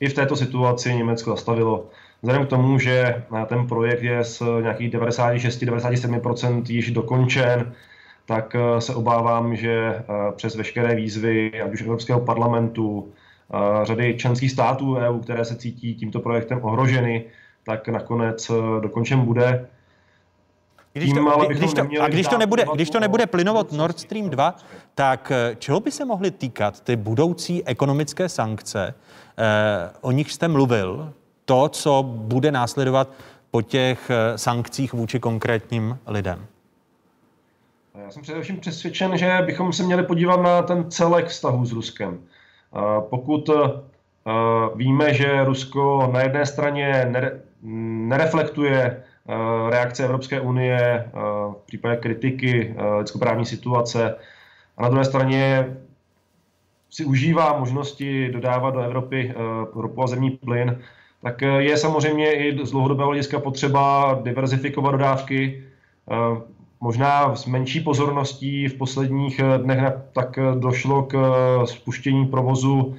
i 0.00 0.08
v 0.08 0.14
této 0.14 0.36
situaci 0.36 0.94
Německo 0.94 1.30
zastavilo. 1.30 1.86
Vzhledem 2.22 2.46
k 2.46 2.50
tomu, 2.50 2.78
že 2.78 3.24
ten 3.46 3.66
projekt 3.66 4.02
je 4.02 4.24
z 4.24 4.42
nějakých 4.62 4.90
96-97% 4.94 6.62
již 6.68 6.90
dokončen, 6.90 7.72
tak 8.26 8.54
eh, 8.54 8.80
se 8.80 8.94
obávám, 8.94 9.56
že 9.56 9.72
eh, 9.72 10.02
přes 10.36 10.54
veškeré 10.56 10.94
výzvy, 10.94 11.62
ať 11.62 11.72
už 11.72 11.82
Evropského 11.82 12.20
parlamentu, 12.20 13.12
eh, 13.54 13.84
řady 13.84 14.14
členských 14.18 14.50
států 14.50 14.96
EU, 14.96 15.18
které 15.18 15.44
se 15.44 15.56
cítí 15.56 15.94
tímto 15.94 16.20
projektem 16.20 16.58
ohroženy, 16.62 17.24
tak 17.64 17.88
nakonec 17.88 18.50
dokončen 18.80 19.20
bude. 19.20 19.66
Když 20.92 21.12
to, 21.12 21.44
kdy, 21.46 21.54
když 21.54 21.74
to, 21.74 21.82
a 22.00 22.08
když 22.08 22.26
to, 22.26 22.38
nebude, 22.38 22.64
když 22.74 22.90
to 22.90 23.00
nebude 23.00 23.26
plynovod 23.26 23.72
Nord 23.72 24.00
Stream 24.00 24.30
2, 24.30 24.56
tak 24.94 25.32
čeho 25.58 25.80
by 25.80 25.90
se 25.90 26.04
mohly 26.04 26.30
týkat 26.30 26.80
ty 26.80 26.96
budoucí 26.96 27.64
ekonomické 27.66 28.28
sankce, 28.28 28.94
Eh, 29.40 29.90
o 30.00 30.10
nich 30.10 30.32
jste 30.32 30.48
mluvil, 30.48 31.12
to, 31.44 31.68
co 31.68 32.02
bude 32.02 32.52
následovat 32.52 33.10
po 33.50 33.62
těch 33.62 34.10
eh, 34.10 34.38
sankcích 34.38 34.92
vůči 34.92 35.20
konkrétním 35.20 35.98
lidem? 36.06 36.46
Já 38.04 38.10
jsem 38.10 38.22
především 38.22 38.60
přesvědčen, 38.60 39.18
že 39.18 39.38
bychom 39.46 39.72
se 39.72 39.82
měli 39.82 40.02
podívat 40.02 40.40
na 40.40 40.62
ten 40.62 40.90
celek 40.90 41.26
vztahu 41.26 41.64
s 41.64 41.72
Ruskem. 41.72 42.18
Eh, 42.76 42.80
pokud 43.10 43.50
víme, 44.74 45.14
že 45.14 45.44
Rusko 45.44 46.10
na 46.12 46.20
jedné 46.20 46.46
straně 46.46 47.12
nereflektuje 47.62 49.02
reakce 49.70 50.04
Evropské 50.04 50.40
unie 50.40 51.10
v 51.52 51.66
případě 51.66 51.96
kritiky 51.96 52.74
lidskoprávní 52.98 53.46
situace, 53.46 54.16
a 54.80 54.82
na 54.82 54.88
druhé 54.88 55.04
straně 55.04 55.76
si 56.90 57.04
užívá 57.04 57.58
možnosti 57.58 58.28
dodávat 58.32 58.70
do 58.70 58.80
Evropy 58.80 59.30
eh, 59.30 59.34
ropu 59.74 60.02
a 60.02 60.06
zemní 60.06 60.30
plyn, 60.30 60.78
tak 61.22 61.42
eh, 61.42 61.46
je 61.46 61.76
samozřejmě 61.76 62.32
i 62.32 62.66
z 62.66 62.70
dlouhodobého 62.70 63.08
hlediska 63.08 63.38
potřeba 63.38 64.14
diverzifikovat 64.22 64.92
dodávky. 64.92 65.64
Eh, 66.10 66.40
možná 66.80 67.36
s 67.36 67.46
menší 67.46 67.80
pozorností 67.80 68.68
v 68.68 68.74
posledních 68.74 69.40
dnech 69.56 69.92
tak 70.12 70.38
došlo 70.58 71.02
k 71.02 71.16
spuštění 71.64 72.26
provozu 72.26 72.96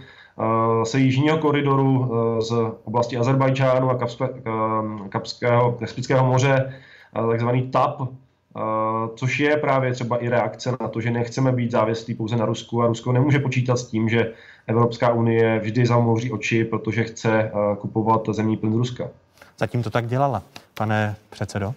se 0.84 1.00
jižního 1.00 1.38
koridoru 1.38 2.12
z 2.40 2.54
oblasti 2.84 3.18
Azerbajdžánu 3.18 3.90
a 3.90 3.98
Kapského, 5.10 5.72
Kaspického 5.72 6.26
moře, 6.26 6.74
takzvaný 7.32 7.72
TAP, 7.72 8.02
což 9.16 9.40
je 9.40 9.58
právě 9.58 9.94
třeba 9.94 10.18
i 10.18 10.30
reakce 10.30 10.72
na 10.82 10.88
to, 10.88 11.02
že 11.02 11.12
nechceme 11.12 11.52
být 11.52 11.72
závislí 11.72 12.14
pouze 12.14 12.36
na 12.36 12.46
Rusku 12.46 12.82
a 12.82 12.88
Rusko 12.88 13.12
nemůže 13.12 13.40
počítat 13.40 13.78
s 13.78 13.88
tím, 13.88 14.10
že 14.10 14.34
Evropská 14.68 15.14
unie 15.14 15.60
vždy 15.60 15.86
zamouří 15.86 16.32
oči, 16.32 16.64
protože 16.64 17.04
chce 17.04 17.52
kupovat 17.80 18.22
zemní 18.32 18.58
plyn 18.58 18.74
z 18.74 18.76
Ruska. 18.76 19.10
Zatím 19.60 19.84
to 19.84 19.90
tak 19.90 20.08
dělala, 20.08 20.44
pane 20.74 21.16
předsedo. 21.30 21.74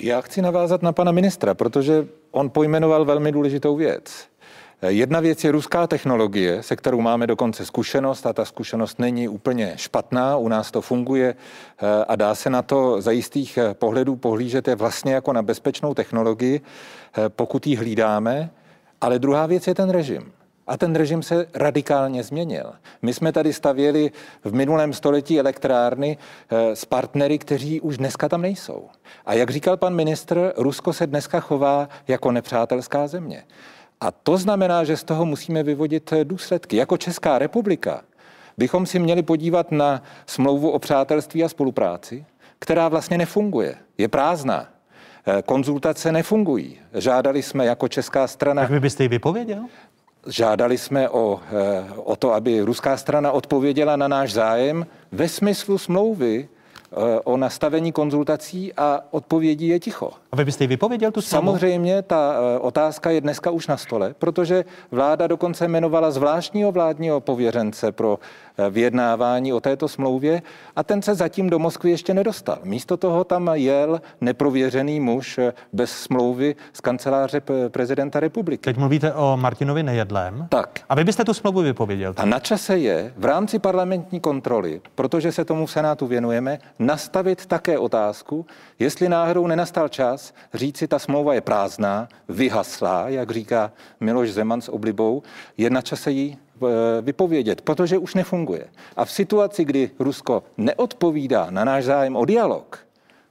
Já 0.00 0.20
chci 0.20 0.42
navázat 0.42 0.82
na 0.82 0.92
pana 0.92 1.12
ministra, 1.12 1.54
protože 1.54 2.06
on 2.30 2.50
pojmenoval 2.50 3.04
velmi 3.04 3.32
důležitou 3.32 3.76
věc. 3.76 4.26
Jedna 4.88 5.20
věc 5.20 5.44
je 5.44 5.52
ruská 5.52 5.86
technologie, 5.86 6.62
se 6.62 6.76
kterou 6.76 7.00
máme 7.00 7.26
dokonce 7.26 7.66
zkušenost 7.66 8.26
a 8.26 8.32
ta 8.32 8.44
zkušenost 8.44 8.98
není 8.98 9.28
úplně 9.28 9.72
špatná, 9.76 10.36
u 10.36 10.48
nás 10.48 10.70
to 10.70 10.80
funguje 10.80 11.34
eh, 11.34 12.04
a 12.08 12.16
dá 12.16 12.34
se 12.34 12.50
na 12.50 12.62
to 12.62 13.00
za 13.00 13.10
jistých 13.10 13.58
eh, 13.58 13.74
pohledů 13.74 14.16
pohlížet 14.16 14.68
je 14.68 14.74
vlastně 14.74 15.14
jako 15.14 15.32
na 15.32 15.42
bezpečnou 15.42 15.94
technologii, 15.94 16.60
eh, 16.60 17.28
pokud 17.28 17.66
ji 17.66 17.76
hlídáme. 17.76 18.50
Ale 19.00 19.18
druhá 19.18 19.46
věc 19.46 19.66
je 19.66 19.74
ten 19.74 19.90
režim. 19.90 20.32
A 20.66 20.76
ten 20.76 20.94
režim 20.94 21.22
se 21.22 21.46
radikálně 21.54 22.22
změnil. 22.22 22.72
My 23.02 23.14
jsme 23.14 23.32
tady 23.32 23.52
stavěli 23.52 24.10
v 24.44 24.54
minulém 24.54 24.92
století 24.92 25.40
elektrárny 25.40 26.18
s 26.74 26.84
partnery, 26.84 27.38
kteří 27.38 27.80
už 27.80 27.98
dneska 27.98 28.28
tam 28.28 28.42
nejsou. 28.42 28.88
A 29.26 29.34
jak 29.34 29.50
říkal 29.50 29.76
pan 29.76 29.94
ministr, 29.94 30.52
Rusko 30.56 30.92
se 30.92 31.06
dneska 31.06 31.40
chová 31.40 31.88
jako 32.08 32.32
nepřátelská 32.32 33.06
země. 33.06 33.44
A 34.02 34.10
to 34.10 34.36
znamená, 34.38 34.84
že 34.84 34.96
z 34.96 35.04
toho 35.04 35.24
musíme 35.24 35.62
vyvodit 35.62 36.12
důsledky. 36.24 36.76
Jako 36.76 36.96
Česká 36.96 37.38
republika 37.38 38.02
bychom 38.58 38.86
si 38.86 38.98
měli 38.98 39.22
podívat 39.22 39.72
na 39.72 40.02
smlouvu 40.26 40.70
o 40.70 40.78
přátelství 40.78 41.44
a 41.44 41.48
spolupráci, 41.48 42.24
která 42.58 42.88
vlastně 42.88 43.18
nefunguje, 43.18 43.74
je 43.98 44.08
prázdná. 44.08 44.66
Eh, 45.26 45.42
konzultace 45.42 46.12
nefungují. 46.12 46.78
Žádali 46.94 47.42
jsme 47.42 47.66
jako 47.66 47.88
česká 47.88 48.26
strana. 48.26 48.62
Tak 48.62 48.70
vy 48.70 48.80
byste 48.80 49.04
ji 49.04 49.08
vypověděl? 49.08 49.64
Žádali 50.26 50.78
jsme 50.78 51.08
o, 51.08 51.40
eh, 51.52 51.84
o 51.96 52.16
to, 52.16 52.32
aby 52.32 52.60
ruská 52.60 52.96
strana 52.96 53.32
odpověděla 53.32 53.96
na 53.96 54.08
náš 54.08 54.32
zájem 54.32 54.86
ve 55.12 55.28
smyslu 55.28 55.78
smlouvy 55.78 56.48
Eh, 56.48 56.61
o 57.24 57.36
nastavení 57.36 57.92
konzultací 57.92 58.72
a 58.72 59.00
odpovědí 59.10 59.68
je 59.68 59.80
ticho. 59.80 60.10
A 60.32 60.36
vy 60.36 60.44
byste 60.44 60.64
ji 60.64 60.68
vypověděl 60.68 61.10
tu 61.10 61.20
smlouvu? 61.20 61.46
Samozřejmě 61.46 62.02
ta 62.02 62.34
eh, 62.34 62.58
otázka 62.58 63.10
je 63.10 63.20
dneska 63.20 63.50
už 63.50 63.66
na 63.66 63.76
stole, 63.76 64.14
protože 64.18 64.64
vláda 64.90 65.26
dokonce 65.26 65.64
jmenovala 65.64 66.10
zvláštního 66.10 66.72
vládního 66.72 67.20
pověřence 67.20 67.92
pro 67.92 68.18
eh, 68.58 68.70
vyjednávání 68.70 69.52
o 69.52 69.60
této 69.60 69.88
smlouvě 69.88 70.42
a 70.76 70.82
ten 70.82 71.02
se 71.02 71.14
zatím 71.14 71.50
do 71.50 71.58
Moskvy 71.58 71.90
ještě 71.90 72.14
nedostal. 72.14 72.58
Místo 72.64 72.96
toho 72.96 73.24
tam 73.24 73.50
jel 73.54 74.00
neprověřený 74.20 75.00
muž 75.00 75.40
bez 75.72 75.90
smlouvy 75.90 76.56
z 76.72 76.80
kanceláře 76.80 77.42
prezidenta 77.68 78.20
republiky. 78.20 78.62
Teď 78.62 78.76
mluvíte 78.76 79.12
o 79.12 79.36
Martinovi 79.36 79.82
Nejedlém. 79.82 80.46
Tak. 80.48 80.80
A 80.88 80.94
vy 80.94 81.04
byste 81.04 81.24
tu 81.24 81.34
smlouvu 81.34 81.60
vypověděl? 81.60 82.14
A 82.16 82.24
na 82.24 82.38
čase 82.38 82.78
je 82.78 83.12
v 83.16 83.24
rámci 83.24 83.58
parlamentní 83.58 84.20
kontroly, 84.20 84.80
protože 84.94 85.32
se 85.32 85.44
tomu 85.44 85.66
v 85.66 85.70
Senátu 85.70 86.06
věnujeme, 86.06 86.58
nastavit 86.86 87.46
také 87.46 87.78
otázku, 87.78 88.46
jestli 88.78 89.08
náhodou 89.08 89.46
nenastal 89.46 89.88
čas 89.88 90.34
říci, 90.54 90.88
ta 90.88 90.98
smlouva 90.98 91.34
je 91.34 91.40
prázdná, 91.40 92.08
vyhaslá, 92.28 93.08
jak 93.08 93.30
říká 93.30 93.72
Miloš 94.00 94.32
Zeman 94.32 94.60
s 94.60 94.68
oblibou, 94.68 95.22
je 95.56 95.70
na 95.70 95.82
čase 95.82 96.10
jí 96.10 96.36
eh, 96.36 96.66
vypovědět, 97.02 97.60
protože 97.60 97.98
už 97.98 98.14
nefunguje. 98.14 98.64
A 98.96 99.04
v 99.04 99.12
situaci, 99.12 99.64
kdy 99.64 99.90
Rusko 99.98 100.42
neodpovídá 100.56 101.50
na 101.50 101.64
náš 101.64 101.84
zájem 101.84 102.16
o 102.16 102.24
dialog, 102.24 102.78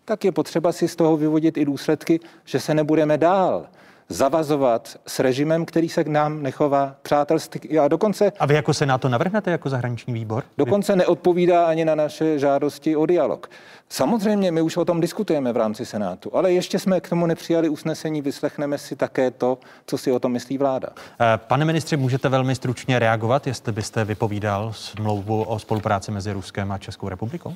tak 0.05 0.25
je 0.25 0.31
potřeba 0.31 0.71
si 0.71 0.87
z 0.87 0.95
toho 0.95 1.17
vyvodit 1.17 1.57
i 1.57 1.65
důsledky, 1.65 2.19
že 2.45 2.59
se 2.59 2.73
nebudeme 2.73 3.17
dál 3.17 3.67
zavazovat 4.11 4.99
s 5.07 5.19
režimem, 5.19 5.65
který 5.65 5.89
se 5.89 6.03
k 6.03 6.07
nám 6.07 6.43
nechová 6.43 6.95
přátelství. 7.01 7.79
A 7.79 7.87
dokonce... 7.87 8.31
A 8.39 8.45
vy 8.45 8.55
jako 8.55 8.73
se 8.73 8.85
na 8.85 8.97
to 8.97 9.09
navrhnete 9.09 9.51
jako 9.51 9.69
zahraniční 9.69 10.13
výbor? 10.13 10.43
Dokonce 10.57 10.95
neodpovídá 10.95 11.65
ani 11.65 11.85
na 11.85 11.95
naše 11.95 12.39
žádosti 12.39 12.95
o 12.95 13.05
dialog. 13.05 13.49
Samozřejmě 13.89 14.51
my 14.51 14.61
už 14.61 14.77
o 14.77 14.85
tom 14.85 15.01
diskutujeme 15.01 15.53
v 15.53 15.57
rámci 15.57 15.85
Senátu, 15.85 16.35
ale 16.35 16.51
ještě 16.51 16.79
jsme 16.79 17.01
k 17.01 17.09
tomu 17.09 17.25
nepřijali 17.25 17.69
usnesení, 17.69 18.21
vyslechneme 18.21 18.77
si 18.77 18.95
také 18.95 19.31
to, 19.31 19.57
co 19.85 19.97
si 19.97 20.11
o 20.11 20.19
tom 20.19 20.31
myslí 20.31 20.57
vláda. 20.57 20.87
Eh, 20.95 21.37
pane 21.37 21.65
ministře, 21.65 21.97
můžete 21.97 22.29
velmi 22.29 22.55
stručně 22.55 22.99
reagovat, 22.99 23.47
jestli 23.47 23.71
byste 23.71 24.05
vypovídal 24.05 24.73
smlouvu 24.73 25.43
o 25.43 25.59
spolupráci 25.59 26.11
mezi 26.11 26.31
Ruskem 26.31 26.71
a 26.71 26.77
Českou 26.77 27.09
republikou? 27.09 27.53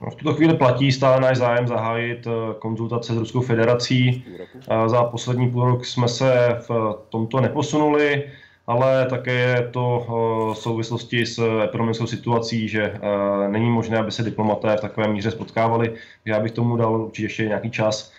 V 0.00 0.14
tuto 0.14 0.34
chvíli 0.34 0.54
platí 0.54 0.92
stále 0.92 1.20
náš 1.20 1.36
zájem 1.36 1.68
zahájit 1.68 2.26
eh, 2.26 2.30
konzultace 2.58 3.14
s 3.14 3.16
Ruskou 3.16 3.40
federací. 3.40 4.24
Eh, 4.68 4.88
za 4.88 5.04
poslední 5.04 5.50
půl 5.50 5.64
rok 5.64 5.84
jsme 5.84 6.08
se 6.08 6.58
v 6.68 6.98
tomto 7.08 7.40
neposunuli, 7.40 8.24
ale 8.66 9.06
také 9.06 9.32
je 9.32 9.68
to 9.72 10.02
eh, 10.02 10.54
v 10.54 10.58
souvislosti 10.58 11.26
s 11.26 11.62
ekonomickou 11.64 12.06
situací, 12.06 12.68
že 12.68 13.00
není 13.48 13.70
možné, 13.70 13.98
aby 13.98 14.12
se 14.12 14.22
diplomaté 14.22 14.76
v 14.76 14.80
takové 14.80 15.08
míře 15.08 15.30
spotkávali. 15.30 15.94
Já 16.24 16.40
bych 16.40 16.52
tomu 16.52 16.76
dal 16.76 17.00
určitě 17.02 17.24
ještě 17.24 17.44
nějaký 17.44 17.70
čas. 17.70 18.12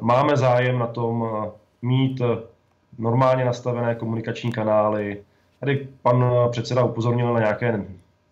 Máme 0.00 0.36
zájem 0.36 0.78
na 0.78 0.86
tom 0.86 1.28
mít 1.82 2.22
normálně 2.98 3.44
nastavené 3.44 3.94
komunikační 3.94 4.52
kanály. 4.52 5.22
Tady 5.60 5.88
pan 6.02 6.24
předseda 6.50 6.84
upozornil 6.84 7.34
na 7.34 7.40
nějaké 7.40 7.84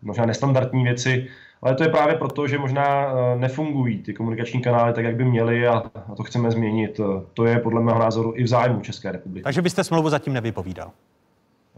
možná 0.03 0.27
nestandardní 0.27 0.85
věci, 0.85 1.29
ale 1.63 1.75
to 1.75 1.83
je 1.83 1.89
právě 1.89 2.15
proto, 2.15 2.47
že 2.47 2.59
možná 2.59 2.85
eh, 2.85 3.39
nefungují 3.39 4.03
ty 4.03 4.15
komunikační 4.15 4.61
kanály 4.61 4.93
tak, 4.93 5.05
jak 5.05 5.17
by 5.17 5.25
měly 5.25 5.67
a, 5.67 5.83
a 6.09 6.15
to 6.15 6.23
chceme 6.23 6.51
změnit. 6.51 7.01
To 7.35 7.45
je 7.45 7.59
podle 7.59 7.83
mého 7.83 7.99
názoru 7.99 8.33
i 8.37 8.43
v 8.43 8.47
zájmu 8.47 8.81
České 8.81 9.13
republiky. 9.13 9.45
Takže 9.45 9.63
byste 9.63 9.85
smlouvu 9.85 10.09
zatím 10.09 10.33
nevypovídal? 10.33 10.91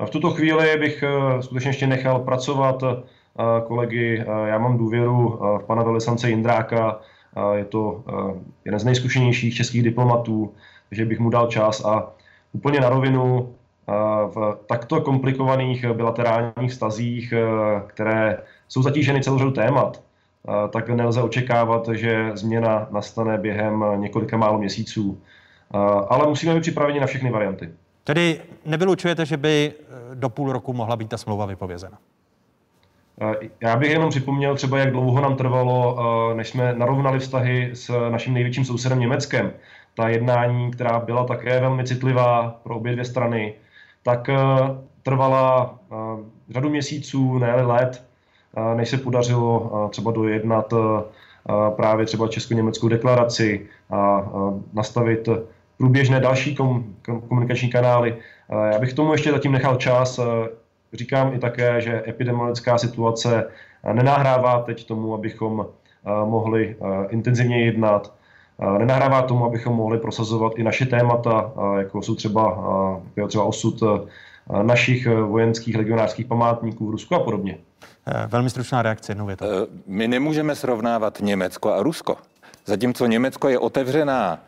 V 0.04 0.10
tuto 0.10 0.30
chvíli 0.30 0.78
bych 0.78 1.02
eh, 1.02 1.42
skutečně 1.42 1.70
ještě 1.70 1.86
nechal 1.86 2.18
pracovat 2.18 2.82
eh, 2.82 3.02
kolegy. 3.66 4.24
Já 4.46 4.58
mám 4.58 4.78
důvěru 4.78 5.40
v 5.58 5.64
pana 5.66 5.82
velvyslance 5.82 6.28
Jindráka, 6.28 7.00
je 7.54 7.64
to 7.64 8.04
jeden 8.64 8.80
z 8.80 8.84
nejzkušenějších 8.84 9.54
českých 9.54 9.82
diplomatů, 9.82 10.54
takže 10.88 11.04
bych 11.04 11.18
mu 11.18 11.30
dal 11.30 11.46
čas 11.46 11.84
a 11.84 12.10
úplně 12.52 12.80
na 12.80 12.88
rovinu 12.88 13.54
v 14.34 14.58
takto 14.66 15.00
komplikovaných 15.00 15.86
bilaterálních 15.92 16.70
vztazích, 16.70 17.34
které 17.86 18.38
jsou 18.72 18.82
zatíženy 18.82 19.22
celou 19.22 19.38
řadu 19.38 19.50
témat, 19.50 20.02
tak 20.70 20.88
nelze 20.88 21.22
očekávat, 21.22 21.88
že 21.92 22.30
změna 22.34 22.86
nastane 22.90 23.38
během 23.38 23.84
několika 23.96 24.36
málo 24.36 24.58
měsíců. 24.58 25.20
Ale 26.08 26.26
musíme 26.26 26.54
být 26.54 26.60
připraveni 26.60 27.00
na 27.00 27.06
všechny 27.06 27.30
varianty. 27.30 27.70
Tedy 28.04 28.40
nevylučujete, 28.66 29.26
že 29.26 29.36
by 29.36 29.72
e, 29.72 30.14
do 30.14 30.28
půl 30.28 30.52
roku 30.52 30.72
mohla 30.72 30.96
být 30.96 31.08
ta 31.08 31.16
smlouva 31.16 31.46
vypovězena? 31.46 31.98
Já 33.60 33.76
bych 33.76 33.90
jenom 33.90 34.10
připomněl 34.10 34.54
třeba, 34.54 34.78
jak 34.78 34.90
dlouho 34.90 35.20
nám 35.20 35.36
trvalo, 35.36 35.98
než 36.34 36.48
jsme 36.48 36.74
narovnali 36.74 37.18
vztahy 37.18 37.70
s 37.74 38.08
naším 38.10 38.34
největším 38.34 38.64
sousedem 38.64 39.00
Německem. 39.00 39.52
Ta 39.94 40.08
jednání, 40.08 40.70
která 40.70 40.98
byla 40.98 41.24
také 41.24 41.60
velmi 41.60 41.84
citlivá 41.84 42.60
pro 42.62 42.76
obě 42.76 42.92
dvě 42.92 43.04
strany, 43.04 43.54
tak 44.02 44.28
e, 44.28 44.36
trvala 45.02 45.78
e, 45.92 45.94
řadu 46.52 46.70
měsíců, 46.70 47.38
ne 47.38 47.54
let, 47.54 48.11
než 48.74 48.88
se 48.88 48.98
podařilo 48.98 49.88
třeba 49.90 50.10
dojednat 50.10 50.74
právě 51.76 52.06
třeba 52.06 52.28
česko-německou 52.28 52.88
deklaraci 52.88 53.66
a 53.90 54.30
nastavit 54.72 55.28
průběžné 55.78 56.20
další 56.20 56.56
komunikační 57.28 57.70
kanály. 57.70 58.16
Já 58.72 58.78
bych 58.78 58.92
tomu 58.92 59.12
ještě 59.12 59.32
zatím 59.32 59.52
nechal 59.52 59.76
čas. 59.76 60.20
Říkám 60.92 61.34
i 61.34 61.38
také, 61.38 61.80
že 61.80 62.02
epidemiologická 62.08 62.78
situace 62.78 63.48
nenahrává 63.92 64.62
teď 64.62 64.86
tomu, 64.86 65.14
abychom 65.14 65.66
mohli 66.24 66.76
intenzivně 67.08 67.64
jednat. 67.64 68.12
Nenahrává 68.78 69.22
tomu, 69.22 69.44
abychom 69.44 69.76
mohli 69.76 69.98
prosazovat 69.98 70.52
i 70.56 70.62
naše 70.62 70.86
témata, 70.86 71.52
jako 71.78 72.02
jsou 72.02 72.14
třeba, 72.14 72.58
jako 73.16 73.28
třeba 73.28 73.44
osud 73.44 73.82
našich 74.62 75.08
vojenských 75.08 75.76
legionářských 75.76 76.26
památníků 76.26 76.86
v 76.86 76.90
Rusku 76.90 77.14
a 77.14 77.20
podobně. 77.20 77.58
Eh, 78.06 78.26
velmi 78.26 78.50
stručná 78.50 78.82
reakce, 78.82 79.12
jednou 79.12 79.26
větou. 79.26 79.44
Eh, 79.44 79.66
my 79.86 80.08
nemůžeme 80.08 80.54
srovnávat 80.56 81.20
Německo 81.20 81.72
a 81.72 81.82
Rusko. 81.82 82.16
Zatímco 82.66 83.06
Německo 83.06 83.48
je 83.48 83.58
otevřená 83.58 84.38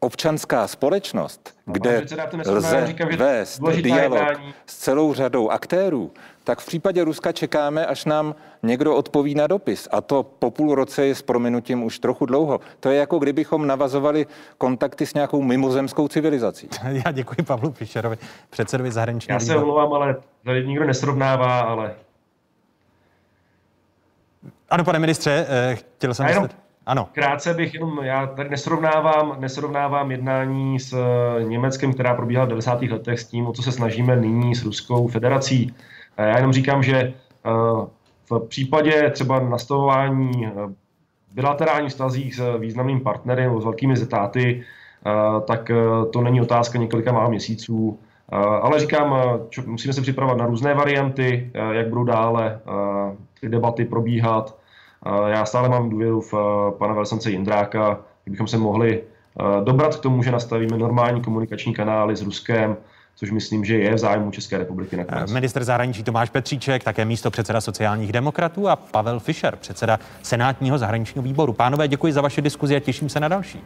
občanská 0.00 0.66
společnost, 0.66 1.54
no, 1.66 1.72
kde 1.72 2.02
lze 2.46 2.86
říkám, 2.86 3.08
vést 3.08 3.60
dialog 3.60 4.18
jednání. 4.18 4.54
s 4.66 4.76
celou 4.76 5.14
řadou 5.14 5.50
aktérů, 5.50 6.10
tak 6.44 6.60
v 6.60 6.66
případě 6.66 7.04
Ruska 7.04 7.32
čekáme, 7.32 7.86
až 7.86 8.04
nám 8.04 8.34
někdo 8.62 8.96
odpoví 8.96 9.34
na 9.34 9.46
dopis. 9.46 9.88
A 9.90 10.00
to 10.00 10.22
po 10.22 10.50
půl 10.50 10.74
roce 10.74 11.06
je 11.06 11.14
s 11.14 11.22
prominutím 11.22 11.82
už 11.82 11.98
trochu 11.98 12.26
dlouho. 12.26 12.60
To 12.80 12.90
je 12.90 12.98
jako 12.98 13.18
kdybychom 13.18 13.66
navazovali 13.66 14.26
kontakty 14.58 15.06
s 15.06 15.14
nějakou 15.14 15.42
mimozemskou 15.42 16.08
civilizací. 16.08 16.68
Já 17.06 17.12
děkuji 17.12 17.42
Pavlu 17.46 17.72
Fischerovi, 17.72 18.16
předsedovi 18.50 18.92
zahraničního 18.92 19.34
Já 19.36 19.40
se 19.40 19.56
omlouvám, 19.56 19.92
ale 19.92 20.16
tady 20.44 20.66
nikdo 20.66 20.84
nesrovnává, 20.84 21.60
ale 21.60 21.94
ano, 24.72 24.84
pane 24.84 24.98
ministře, 24.98 25.46
eh, 25.48 25.76
chtěl 25.76 26.14
jsem 26.14 26.26
jenom, 26.26 26.48
ano. 26.86 27.08
Krátce 27.12 27.54
bych 27.54 27.74
jenom, 27.74 27.98
já 28.02 28.26
tady 28.26 28.50
nesrovnávám, 28.50 29.36
nesrovnávám 29.38 30.10
jednání 30.10 30.80
s 30.80 30.92
eh, 30.92 31.44
Německem, 31.44 31.92
která 31.92 32.14
probíhala 32.14 32.46
v 32.46 32.48
90. 32.48 32.82
letech 32.82 33.20
s 33.20 33.24
tím, 33.24 33.46
o 33.46 33.52
co 33.52 33.62
se 33.62 33.72
snažíme 33.72 34.16
nyní 34.16 34.54
s 34.54 34.64
Ruskou 34.64 35.08
federací. 35.08 35.74
Já 36.18 36.36
jenom 36.36 36.52
říkám, 36.52 36.82
že 36.82 36.96
eh, 36.96 37.12
v 38.30 38.40
případě 38.48 39.10
třeba 39.10 39.40
nastavování 39.40 40.52
bilaterálních 41.32 41.90
vztazích 41.90 42.34
s 42.34 42.58
významným 42.58 43.00
partnerem, 43.00 43.60
s 43.60 43.64
velkými 43.64 43.96
zetáty, 43.96 44.64
tak 45.46 45.70
to 46.12 46.20
není 46.20 46.40
otázka 46.40 46.78
několika 46.78 47.12
málo 47.12 47.30
měsíců. 47.30 47.98
Ale 48.62 48.80
říkám, 48.80 49.38
musíme 49.66 49.92
se 49.92 50.02
připravovat 50.02 50.38
na 50.38 50.46
různé 50.46 50.74
varianty, 50.74 51.50
jak 51.72 51.88
budou 51.88 52.04
dále 52.04 52.60
ty 53.40 53.48
debaty 53.48 53.84
probíhat. 53.84 54.56
Já 55.26 55.44
stále 55.44 55.68
mám 55.68 55.90
důvěru 55.90 56.20
v 56.20 56.34
eh, 56.34 56.78
pana 56.78 56.94
Velsance 56.94 57.30
Jindráka, 57.30 58.00
kdybychom 58.24 58.46
se 58.46 58.58
mohli 58.58 59.00
eh, 59.00 59.64
dobrat 59.64 59.96
k 59.96 60.00
tomu, 60.00 60.22
že 60.22 60.32
nastavíme 60.32 60.78
normální 60.78 61.20
komunikační 61.22 61.74
kanály 61.74 62.16
s 62.16 62.22
Ruskem, 62.22 62.76
což 63.14 63.30
myslím, 63.30 63.64
že 63.64 63.78
je 63.78 63.94
v 63.94 63.98
zájmu 63.98 64.30
České 64.30 64.58
republiky 64.58 64.96
nakonec. 64.96 65.32
Minister 65.32 65.64
zahraničí 65.64 66.02
Tomáš 66.02 66.30
Petříček, 66.30 66.84
také 66.84 67.04
místo 67.04 67.30
předseda 67.30 67.60
sociálních 67.60 68.12
demokratů 68.12 68.68
a 68.68 68.76
Pavel 68.76 69.20
Fischer, 69.20 69.56
předseda 69.56 69.98
Senátního 70.22 70.78
zahraničního 70.78 71.22
výboru. 71.22 71.52
Pánové, 71.52 71.88
děkuji 71.88 72.12
za 72.12 72.20
vaše 72.20 72.40
diskuzi 72.42 72.76
a 72.76 72.80
těším 72.80 73.08
se 73.08 73.20
na 73.20 73.28
další. 73.28 73.60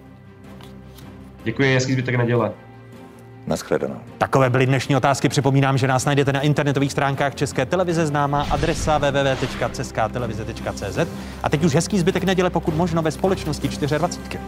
Děkuji, 1.44 1.74
hezký 1.74 1.92
zbytek 1.92 2.14
neděle. 2.14 2.52
Naschledanou. 3.46 3.96
Takové 4.18 4.50
byly 4.50 4.66
dnešní 4.66 4.96
otázky. 4.96 5.28
Připomínám, 5.28 5.78
že 5.78 5.88
nás 5.88 6.04
najdete 6.04 6.32
na 6.32 6.40
internetových 6.40 6.92
stránkách 6.92 7.34
České 7.34 7.66
televize, 7.66 8.06
známá 8.06 8.46
adresa 8.50 8.98
www.ceskatelevize.cz. 8.98 10.98
A 11.42 11.48
teď 11.48 11.64
už 11.64 11.74
hezký 11.74 11.98
zbytek 11.98 12.24
neděle, 12.24 12.50
pokud 12.50 12.76
možno 12.76 13.02
ve 13.02 13.10
společnosti 13.10 13.68
24. 13.68 14.38